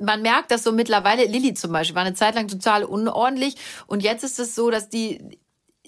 man 0.00 0.22
merkt 0.22 0.50
das 0.50 0.64
so 0.64 0.72
mittlerweile. 0.72 1.26
Lilly 1.26 1.54
zum 1.54 1.72
Beispiel 1.72 1.94
war 1.94 2.04
eine 2.04 2.14
Zeit 2.14 2.34
lang 2.34 2.48
total 2.48 2.84
unordentlich 2.84 3.56
und 3.86 4.02
jetzt 4.02 4.24
ist 4.24 4.38
es 4.38 4.54
so, 4.54 4.70
dass 4.70 4.88
die 4.88 5.20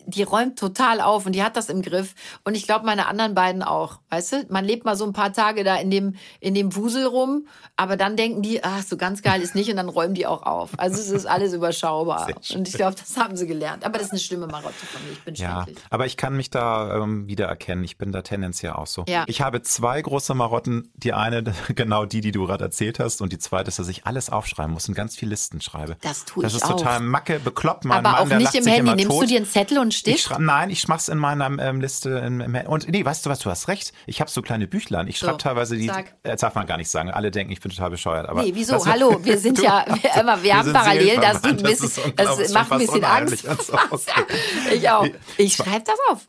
die 0.06 0.22
räumt 0.22 0.58
total 0.58 1.00
auf 1.00 1.26
und 1.26 1.32
die 1.32 1.42
hat 1.42 1.56
das 1.56 1.68
im 1.68 1.82
Griff. 1.82 2.14
Und 2.44 2.54
ich 2.54 2.64
glaube, 2.66 2.84
meine 2.86 3.06
anderen 3.06 3.34
beiden 3.34 3.62
auch. 3.62 4.00
Weißt 4.10 4.32
du, 4.32 4.46
man 4.48 4.64
lebt 4.64 4.84
mal 4.84 4.96
so 4.96 5.04
ein 5.04 5.12
paar 5.12 5.32
Tage 5.32 5.64
da 5.64 5.76
in 5.76 5.90
dem, 5.90 6.14
in 6.40 6.54
dem 6.54 6.74
Wusel 6.76 7.06
rum, 7.06 7.46
aber 7.76 7.96
dann 7.96 8.16
denken 8.16 8.42
die, 8.42 8.62
ach, 8.62 8.82
so 8.82 8.96
ganz 8.96 9.22
geil 9.22 9.40
ist 9.42 9.54
nicht 9.54 9.70
und 9.70 9.76
dann 9.76 9.88
räumen 9.88 10.14
die 10.14 10.26
auch 10.26 10.42
auf. 10.42 10.70
Also 10.78 11.00
es 11.00 11.10
ist 11.10 11.26
alles 11.26 11.52
überschaubar. 11.52 12.28
Und 12.54 12.68
ich 12.68 12.74
glaube, 12.74 12.96
das 12.96 13.16
haben 13.16 13.36
sie 13.36 13.46
gelernt. 13.46 13.84
Aber 13.84 13.98
das 13.98 14.08
ist 14.08 14.12
eine 14.12 14.20
schlimme 14.20 14.46
Marotte 14.46 14.74
von 14.86 15.02
mir. 15.04 15.12
Ich 15.12 15.22
bin 15.22 15.34
Ja, 15.34 15.62
schrecklich. 15.64 15.78
aber 15.90 16.06
ich 16.06 16.16
kann 16.16 16.36
mich 16.36 16.50
da 16.50 16.96
ähm, 16.98 17.26
wiedererkennen. 17.26 17.82
Ich 17.84 17.98
bin 17.98 18.12
da 18.12 18.22
tendenziell 18.22 18.72
auch 18.72 18.86
so. 18.86 19.04
Ja. 19.08 19.24
Ich 19.26 19.40
habe 19.40 19.62
zwei 19.62 20.00
große 20.00 20.34
Marotten. 20.34 20.90
Die 20.94 21.12
eine, 21.12 21.42
genau 21.74 22.04
die, 22.04 22.20
die 22.20 22.32
du 22.32 22.46
gerade 22.46 22.64
erzählt 22.64 22.98
hast. 22.98 23.20
Und 23.22 23.32
die 23.32 23.38
zweite 23.38 23.68
ist, 23.68 23.78
dass 23.78 23.88
ich 23.88 24.06
alles 24.06 24.30
aufschreiben 24.30 24.72
muss 24.72 24.88
und 24.88 24.94
ganz 24.94 25.16
viel 25.16 25.28
Listen 25.28 25.60
schreibe. 25.60 25.96
Das 26.02 26.24
tue 26.24 26.42
Das 26.42 26.52
ich 26.54 26.62
ist 26.62 26.68
total 26.68 26.98
auch. 26.98 27.02
Macke, 27.02 27.40
bekloppt. 27.40 27.84
Mein 27.84 27.98
Aber 28.04 28.24
Mann, 28.24 28.32
auch 28.32 28.38
nicht 28.38 28.54
im 28.54 28.66
Handy. 28.66 28.90
Nimmst 28.94 29.04
du 29.10 29.20
tot. 29.20 29.30
dir 29.30 29.36
einen 29.38 29.46
Zettel 29.46 29.78
und 29.78 29.93
Ich 29.94 30.00
Stift? 30.00 30.20
schreib, 30.20 30.40
nein, 30.40 30.70
ich 30.70 30.88
mach's 30.88 31.08
in 31.08 31.18
meiner 31.18 31.46
ähm, 31.46 31.80
Liste. 31.80 32.10
In, 32.18 32.40
und 32.66 32.88
nee, 32.88 33.04
weißt 33.04 33.24
du 33.24 33.30
was, 33.30 33.38
du 33.38 33.50
hast 33.50 33.68
recht. 33.68 33.92
Ich 34.06 34.20
habe 34.20 34.30
so 34.30 34.42
kleine 34.42 34.66
Büchlein. 34.66 35.06
Ich 35.08 35.18
schreibe 35.18 35.32
So, 35.34 35.38
teilweise 35.38 35.76
die, 35.76 35.86
sag. 35.86 36.08
äh, 36.22 36.30
das 36.30 36.40
darf 36.40 36.54
man 36.54 36.66
gar 36.66 36.76
nicht 36.76 36.90
sagen. 36.90 37.10
Alle 37.10 37.30
denken, 37.30 37.52
ich 37.52 37.60
bin 37.60 37.70
total 37.70 37.90
bescheuert. 37.90 38.28
Aber 38.28 38.42
Nee, 38.42 38.52
wieso? 38.54 38.84
Hallo, 38.86 39.18
wir 39.24 39.38
sind 39.38 39.58
ja, 39.62 39.84
wir, 39.86 40.14
immer, 40.20 40.42
wir, 40.42 40.54
haben 40.56 40.64
sind 40.64 40.74
parallel, 40.74 41.16
das, 41.16 41.42
tut 41.42 41.50
ein 41.52 41.62
bisschen, 41.62 42.12
das, 42.16 42.52
macht 42.52 42.72
ein 42.72 42.78
bisschen 42.78 43.04
Angst. 43.04 43.46
Ich 44.72 44.88
auch. 44.88 45.06
Ich 45.36 45.54
schreibe 45.54 45.84
das 45.84 45.98
auf. 46.10 46.26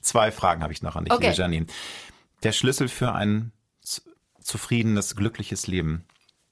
Zwei 0.00 0.30
Fragen 0.32 0.62
habe 0.62 0.72
ich 0.72 0.82
noch 0.82 0.96
an 0.96 1.04
dich, 1.04 1.12
Okay. 1.12 1.28
liebe 1.28 1.36
Janine. 1.40 1.66
Der 2.42 2.52
Schlüssel 2.52 2.88
für 2.88 3.12
ein 3.12 3.52
zufriedenes, 4.40 5.16
glückliches 5.16 5.66
Leben 5.66 6.04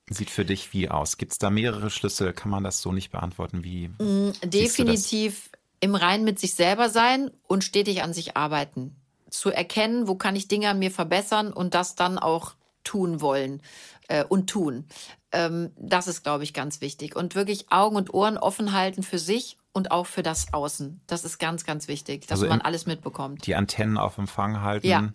sieht 0.09 0.31
für 0.31 0.45
dich 0.45 0.73
wie 0.73 0.89
aus? 0.89 1.17
Gibt 1.19 1.33
es 1.33 1.39
da 1.39 1.51
mehrere 1.51 1.91
Schlüssel? 1.91 2.33
Kann 2.33 2.51
man 2.51 2.65
das 2.65 2.81
so 2.83 2.93
nicht 2.93 3.11
beantworten? 3.11 3.63
Wie 3.65 3.91
das? 3.99 4.51
definitiv 4.51 5.51
im 5.81 5.95
Reinen 5.95 6.25
mit 6.25 6.39
sich 6.39 6.55
selber 6.55 6.89
sein 6.91 7.31
und 7.47 7.65
stetig 7.65 8.03
an 8.03 8.13
sich 8.13 8.37
arbeiten. 8.37 8.97
Zu 9.31 9.51
erkennen, 9.51 10.09
wo 10.09 10.15
kann 10.17 10.37
ich 10.37 10.49
Dinge 10.49 10.69
an 10.69 10.79
mir 10.79 10.91
verbessern 10.91 11.53
und 11.53 11.75
das 11.75 11.95
dann 11.95 12.19
auch 12.19 12.55
tun 12.85 13.21
wollen 13.21 13.63
äh, 14.09 14.25
und 14.25 14.49
tun. 14.51 14.87
Ähm, 15.33 15.71
das 15.77 16.09
ist, 16.09 16.23
glaube 16.23 16.45
ich, 16.45 16.53
ganz 16.55 16.81
wichtig. 16.81 17.15
Und 17.17 17.35
wirklich 17.35 17.71
Augen 17.71 17.97
und 17.97 18.13
Ohren 18.13 18.37
offen 18.39 18.73
halten 18.73 19.03
für 19.03 19.19
sich 19.19 19.57
und 19.73 19.93
auch 19.93 20.07
für 20.07 20.23
das 20.25 20.53
Außen. 20.53 21.01
Das 21.07 21.25
ist 21.25 21.39
ganz, 21.39 21.65
ganz 21.65 21.87
wichtig, 21.89 22.23
dass 22.27 22.41
Also 22.41 22.49
man 22.49 22.61
alles 22.61 22.87
mitbekommt. 22.87 23.47
Die 23.47 23.55
Antennen 23.55 23.97
auf 23.99 24.19
Empfang 24.19 24.61
halten, 24.63 24.87
Ja. 24.89 25.13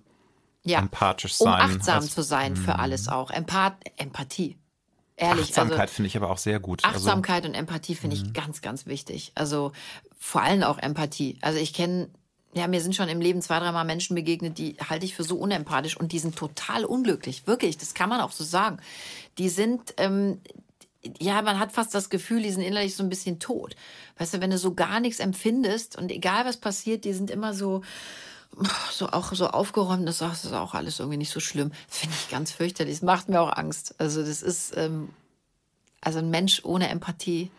Ja. 0.64 0.80
empathisch 0.80 1.36
um 1.42 1.46
sein. 1.52 1.62
achtsam 1.62 1.96
Also- 1.98 2.08
zu 2.08 2.24
sein 2.24 2.56
für 2.56 2.80
alles 2.80 3.08
auch. 3.10 3.30
Empath 3.32 3.76
Empathie. 3.98 4.58
Ehrlich, 5.18 5.46
Achtsamkeit 5.46 5.80
also 5.82 5.94
finde 5.94 6.08
ich 6.08 6.18
aber 6.18 6.30
auch 6.30 6.38
sehr 6.38 6.60
gut. 6.60 6.84
Also, 6.84 6.98
Achtsamkeit 6.98 7.46
und 7.46 7.54
Empathie 7.54 7.96
finde 7.96 8.18
ich 8.18 8.34
ganz, 8.34 8.62
ganz 8.62 8.86
wichtig. 8.86 9.32
Also 9.36 9.72
vor 10.20 10.42
allem 10.42 10.64
auch 10.64 10.78
Empathie. 10.78 11.38
Also 11.42 11.58
ich 11.58 11.74
kenne, 11.74 12.10
ja, 12.54 12.68
mir 12.68 12.82
sind 12.82 12.96
schon 12.96 13.08
im 13.08 13.22
Leben 13.22 13.42
zwei, 13.42 13.60
dreimal 13.60 13.86
Menschen 13.86 14.16
begegnet, 14.16 14.58
die 14.58 14.76
halte 14.90 15.06
ich 15.06 15.16
für 15.16 15.24
so 15.24 15.38
unempathisch 15.38 15.96
und 15.96 16.12
die 16.12 16.20
sind 16.20 16.36
total 16.36 16.84
unglücklich. 16.84 17.48
Wirklich, 17.48 17.78
das 17.78 17.94
kann 17.94 18.10
man 18.10 18.20
auch 18.20 18.32
so 18.32 18.44
sagen. 18.44 18.80
Die 19.38 19.50
sind, 19.50 19.94
ähm, 19.98 20.42
ja, 21.20 21.42
man 21.42 21.60
hat 21.60 21.72
fast 21.72 21.94
das 21.94 22.10
Gefühl, 22.10 22.42
die 22.42 22.52
sind 22.52 22.64
innerlich 22.64 22.96
so 22.96 23.04
ein 23.04 23.10
bisschen 23.10 23.40
tot. 23.40 23.76
Weißt 24.18 24.34
du, 24.34 24.42
wenn 24.42 24.52
du 24.52 24.58
so 24.58 24.74
gar 24.74 25.00
nichts 25.00 25.20
empfindest 25.20 25.98
und 25.98 26.12
egal 26.12 26.46
was 26.46 26.58
passiert, 26.58 27.06
die 27.06 27.14
sind 27.14 27.30
immer 27.30 27.54
so, 27.54 27.84
so 28.92 29.08
auch 29.10 29.34
so 29.34 29.48
aufgeräumt, 29.48 30.08
das 30.08 30.22
ist 30.22 30.54
auch 30.54 30.74
alles 30.74 31.00
irgendwie 31.00 31.18
nicht 31.18 31.32
so 31.32 31.40
schlimm. 31.40 31.72
Finde 31.88 32.16
ich 32.20 32.30
ganz 32.30 32.52
fürchterlich. 32.52 32.96
Das 32.96 33.02
macht 33.04 33.30
mir 33.30 33.42
auch 33.42 33.52
Angst. 33.56 33.96
Also 33.98 34.22
das 34.24 34.42
ist, 34.42 34.76
ähm, 34.78 35.10
also 36.02 36.20
ein 36.20 36.30
Mensch 36.30 36.62
ohne 36.64 36.90
Empathie. 36.90 37.52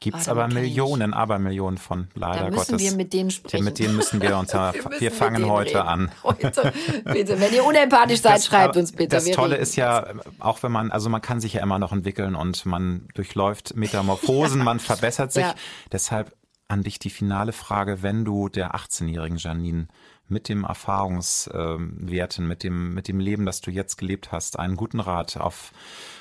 Gibt 0.00 0.14
Ah, 0.16 0.20
es 0.20 0.24
damit 0.26 0.44
aber 0.44 0.54
Millionen, 0.54 1.12
Abermillionen 1.12 1.76
von, 1.76 2.06
leider 2.14 2.44
Da 2.44 2.50
müssen 2.50 2.70
Gottes. 2.72 2.80
wir 2.82 2.96
mit 2.96 3.12
denen 3.12 3.30
Ja, 3.30 3.34
sprechen. 3.36 3.64
mit 3.64 3.78
denen 3.80 3.96
müssen 3.96 4.22
wir 4.22 4.38
uns, 4.38 4.52
ja, 4.52 4.72
Wir 4.72 5.00
wir, 5.00 5.10
fangen 5.12 5.44
heute 5.46 5.70
reden. 5.78 5.88
an. 5.88 6.10
Heute, 6.22 6.72
bitte. 7.04 7.40
Wenn 7.40 7.52
ihr 7.52 7.64
unempathisch 7.64 8.20
seid, 8.20 8.36
Das- 8.36 8.46
schreibt 8.46 8.76
uns 8.76 8.92
bitte. 8.92 9.16
Das 9.16 9.26
Wir 9.26 9.34
Tolle 9.34 9.56
ist 9.56 9.74
ja, 9.74 10.06
auch 10.38 10.62
wenn 10.62 10.70
man, 10.70 10.92
also 10.92 11.08
man 11.10 11.20
kann 11.20 11.40
sich 11.40 11.54
ja 11.54 11.62
immer 11.62 11.80
noch 11.80 11.90
entwickeln 11.92 12.36
und 12.36 12.64
man 12.64 13.08
durchläuft 13.14 13.74
Metamorphosen, 13.74 14.62
man 14.64 14.78
verbessert 14.78 15.32
sich. 15.32 15.42
Ja. 15.42 15.54
Deshalb 15.90 16.32
an 16.68 16.82
dich 16.84 17.00
die 17.00 17.10
finale 17.10 17.52
Frage, 17.52 18.00
wenn 18.02 18.24
du 18.24 18.48
der 18.48 18.76
18-jährigen 18.76 19.38
Janine 19.38 19.88
mit 20.28 20.48
dem 20.48 20.64
Erfahrungswerten, 20.64 22.46
mit 22.46 22.62
dem, 22.62 22.94
mit 22.94 23.08
dem 23.08 23.20
Leben, 23.20 23.46
das 23.46 23.60
du 23.60 23.70
jetzt 23.70 23.96
gelebt 23.96 24.32
hast, 24.32 24.58
einen 24.58 24.76
guten 24.76 25.00
Rat 25.00 25.36
auf, 25.36 25.72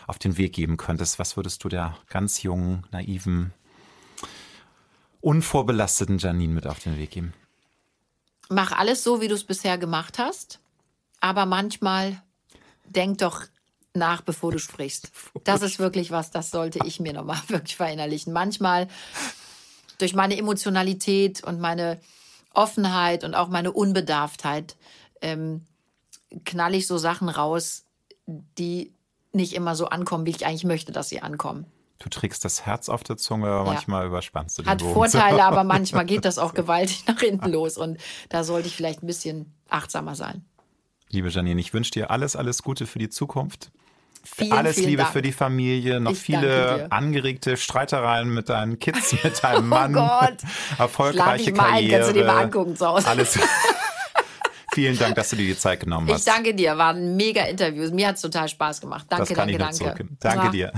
auf 0.08 0.18
den 0.18 0.38
Weg 0.38 0.54
geben 0.54 0.78
könntest, 0.78 1.20
was 1.20 1.36
würdest 1.38 1.64
du 1.64 1.70
der 1.70 1.98
ganz 2.10 2.44
jungen, 2.44 2.86
naiven, 2.92 3.54
unvorbelasteten 5.22 6.18
Janine 6.20 6.54
mit 6.54 6.68
auf 6.68 6.80
den 6.80 6.98
Weg 6.98 7.12
geben? 7.12 7.34
Mach 8.50 8.72
alles 8.72 9.04
so, 9.04 9.20
wie 9.20 9.28
du 9.28 9.36
es 9.36 9.44
bisher 9.44 9.78
gemacht 9.78 10.20
hast. 10.20 10.60
Aber 11.20 11.46
manchmal 11.46 12.22
denk 12.86 13.18
doch 13.18 13.44
nach, 13.94 14.22
bevor 14.22 14.52
du 14.52 14.60
sprichst. 14.60 15.12
Das 15.44 15.62
ist 15.62 15.80
wirklich 15.80 16.12
was, 16.12 16.32
das 16.32 16.52
sollte 16.52 16.80
ich 16.86 17.00
mir 17.00 17.14
nochmal 17.14 17.42
wirklich 17.48 17.76
verinnerlichen. 17.76 18.32
Manchmal 18.32 18.88
durch 19.98 20.14
meine 20.14 20.38
Emotionalität 20.38 21.44
und 21.44 21.60
meine 21.60 22.00
Offenheit 22.58 23.24
und 23.24 23.36
auch 23.36 23.48
meine 23.48 23.72
Unbedarftheit 23.72 24.76
ähm, 25.22 25.66
knall 26.44 26.76
ich 26.76 26.88
so 26.88 26.98
Sachen 26.98 27.30
raus, 27.30 27.86
die 28.26 28.94
nicht 29.32 29.54
immer 29.54 29.76
so 29.76 29.88
ankommen, 29.88 30.26
wie 30.26 30.32
ich 30.32 30.46
eigentlich 30.46 30.64
möchte, 30.64 30.92
dass 30.92 31.10
sie 31.10 31.22
ankommen. 31.22 31.66
Du 32.00 32.10
trägst 32.10 32.46
das 32.46 32.66
Herz 32.66 32.90
auf 32.90 33.04
der 33.04 33.18
Zunge, 33.18 33.48
aber 33.48 33.72
manchmal 33.72 34.06
überspannst 34.06 34.58
du 34.58 34.62
den 34.64 34.70
Hat 34.70 34.80
Bogen. 34.80 34.94
Vorteile, 34.94 35.44
aber 35.44 35.64
manchmal 35.64 36.06
geht 36.06 36.26
das 36.26 36.38
auch 36.38 36.54
gewaltig 36.54 37.06
nach 37.08 37.20
hinten 37.20 37.50
los. 37.50 37.78
Und 37.78 38.00
da 38.30 38.44
sollte 38.44 38.68
ich 38.68 38.76
vielleicht 38.76 39.02
ein 39.02 39.08
bisschen 39.08 39.54
achtsamer 39.70 40.16
sein. 40.16 40.46
Liebe 41.10 41.30
Janine, 41.30 41.60
ich 41.60 41.74
wünsche 41.74 41.92
dir 41.92 42.12
alles, 42.12 42.36
alles 42.36 42.62
Gute 42.62 42.86
für 42.86 43.00
die 43.00 43.10
Zukunft. 43.10 43.72
Vielen, 44.36 44.52
alles 44.54 44.76
vielen 44.76 44.90
Liebe 44.90 45.02
Dank. 45.04 45.14
für 45.14 45.22
die 45.22 45.32
Familie, 45.32 46.00
noch 46.00 46.12
Ich 46.12 46.20
viele 46.20 46.88
angeregte 46.92 47.58
Streitereien 47.58 48.30
mit 48.30 48.50
deinen 48.50 48.78
Kids, 48.80 49.16
mit 49.24 49.44
deinem 49.44 49.68
Mann. 49.68 49.96
Oh 49.96 50.00
Gott. 50.00 50.38
Erfolgreiche 50.78 51.52
mal 51.54 51.66
ein, 51.66 51.72
Karriere. 51.74 51.92
kannst 52.00 52.10
du 52.10 52.14
dir 52.14 52.26
mal 52.26 52.44
angucken 52.44 52.76
zu 52.76 52.88
Hause. 52.88 53.08
Alles. 53.08 53.40
Vielen 54.74 54.98
Dank, 55.00 55.16
dass 55.16 55.30
du 55.30 55.36
dir 55.38 55.48
die 55.48 55.58
Zeit 55.58 55.80
genommen 55.80 56.08
Ich 56.08 56.14
hast. 56.14 56.28
danke 56.28 56.54
dir, 56.54 56.78
waren 56.78 57.16
mega 57.16 57.44
Interviews. 57.46 57.92
Mir 57.92 58.10
hat 58.10 58.16
es 58.18 58.22
total 58.22 58.48
Spaß 58.48 58.82
gemacht. 58.82 59.08
Danke, 59.10 59.26
das 59.34 59.36
kann 59.36 59.48
danke, 59.52 59.72
ich 59.74 59.80
danke. 59.80 60.08
Danke 60.20 60.46
Ja. 60.46 60.52
dir. 60.52 60.74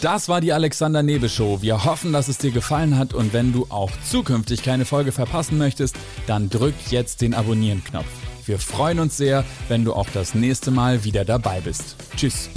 Das 0.00 0.30
war 0.30 0.40
die 0.40 0.54
Alexander 0.54 1.02
Nebe 1.02 1.28
Show. 1.28 1.60
Wir 1.60 1.84
hoffen, 1.84 2.14
dass 2.14 2.28
es 2.28 2.38
dir 2.38 2.52
gefallen 2.52 2.96
hat 2.96 3.12
und 3.12 3.34
wenn 3.34 3.52
du 3.52 3.66
auch 3.68 3.90
zukünftig 4.08 4.62
keine 4.62 4.86
Folge 4.86 5.12
verpassen 5.12 5.58
möchtest, 5.58 5.94
dann 6.26 6.48
drück 6.48 6.74
jetzt 6.88 7.20
den 7.20 7.34
Abonnieren-Knopf. 7.34 8.06
Wir 8.46 8.58
freuen 8.58 8.98
uns 8.98 9.18
sehr, 9.18 9.44
wenn 9.68 9.84
du 9.84 9.92
auch 9.92 10.08
das 10.14 10.34
nächste 10.34 10.70
Mal 10.70 11.04
wieder 11.04 11.26
dabei 11.26 11.60
bist. 11.60 11.96
Tschüss. 12.16 12.48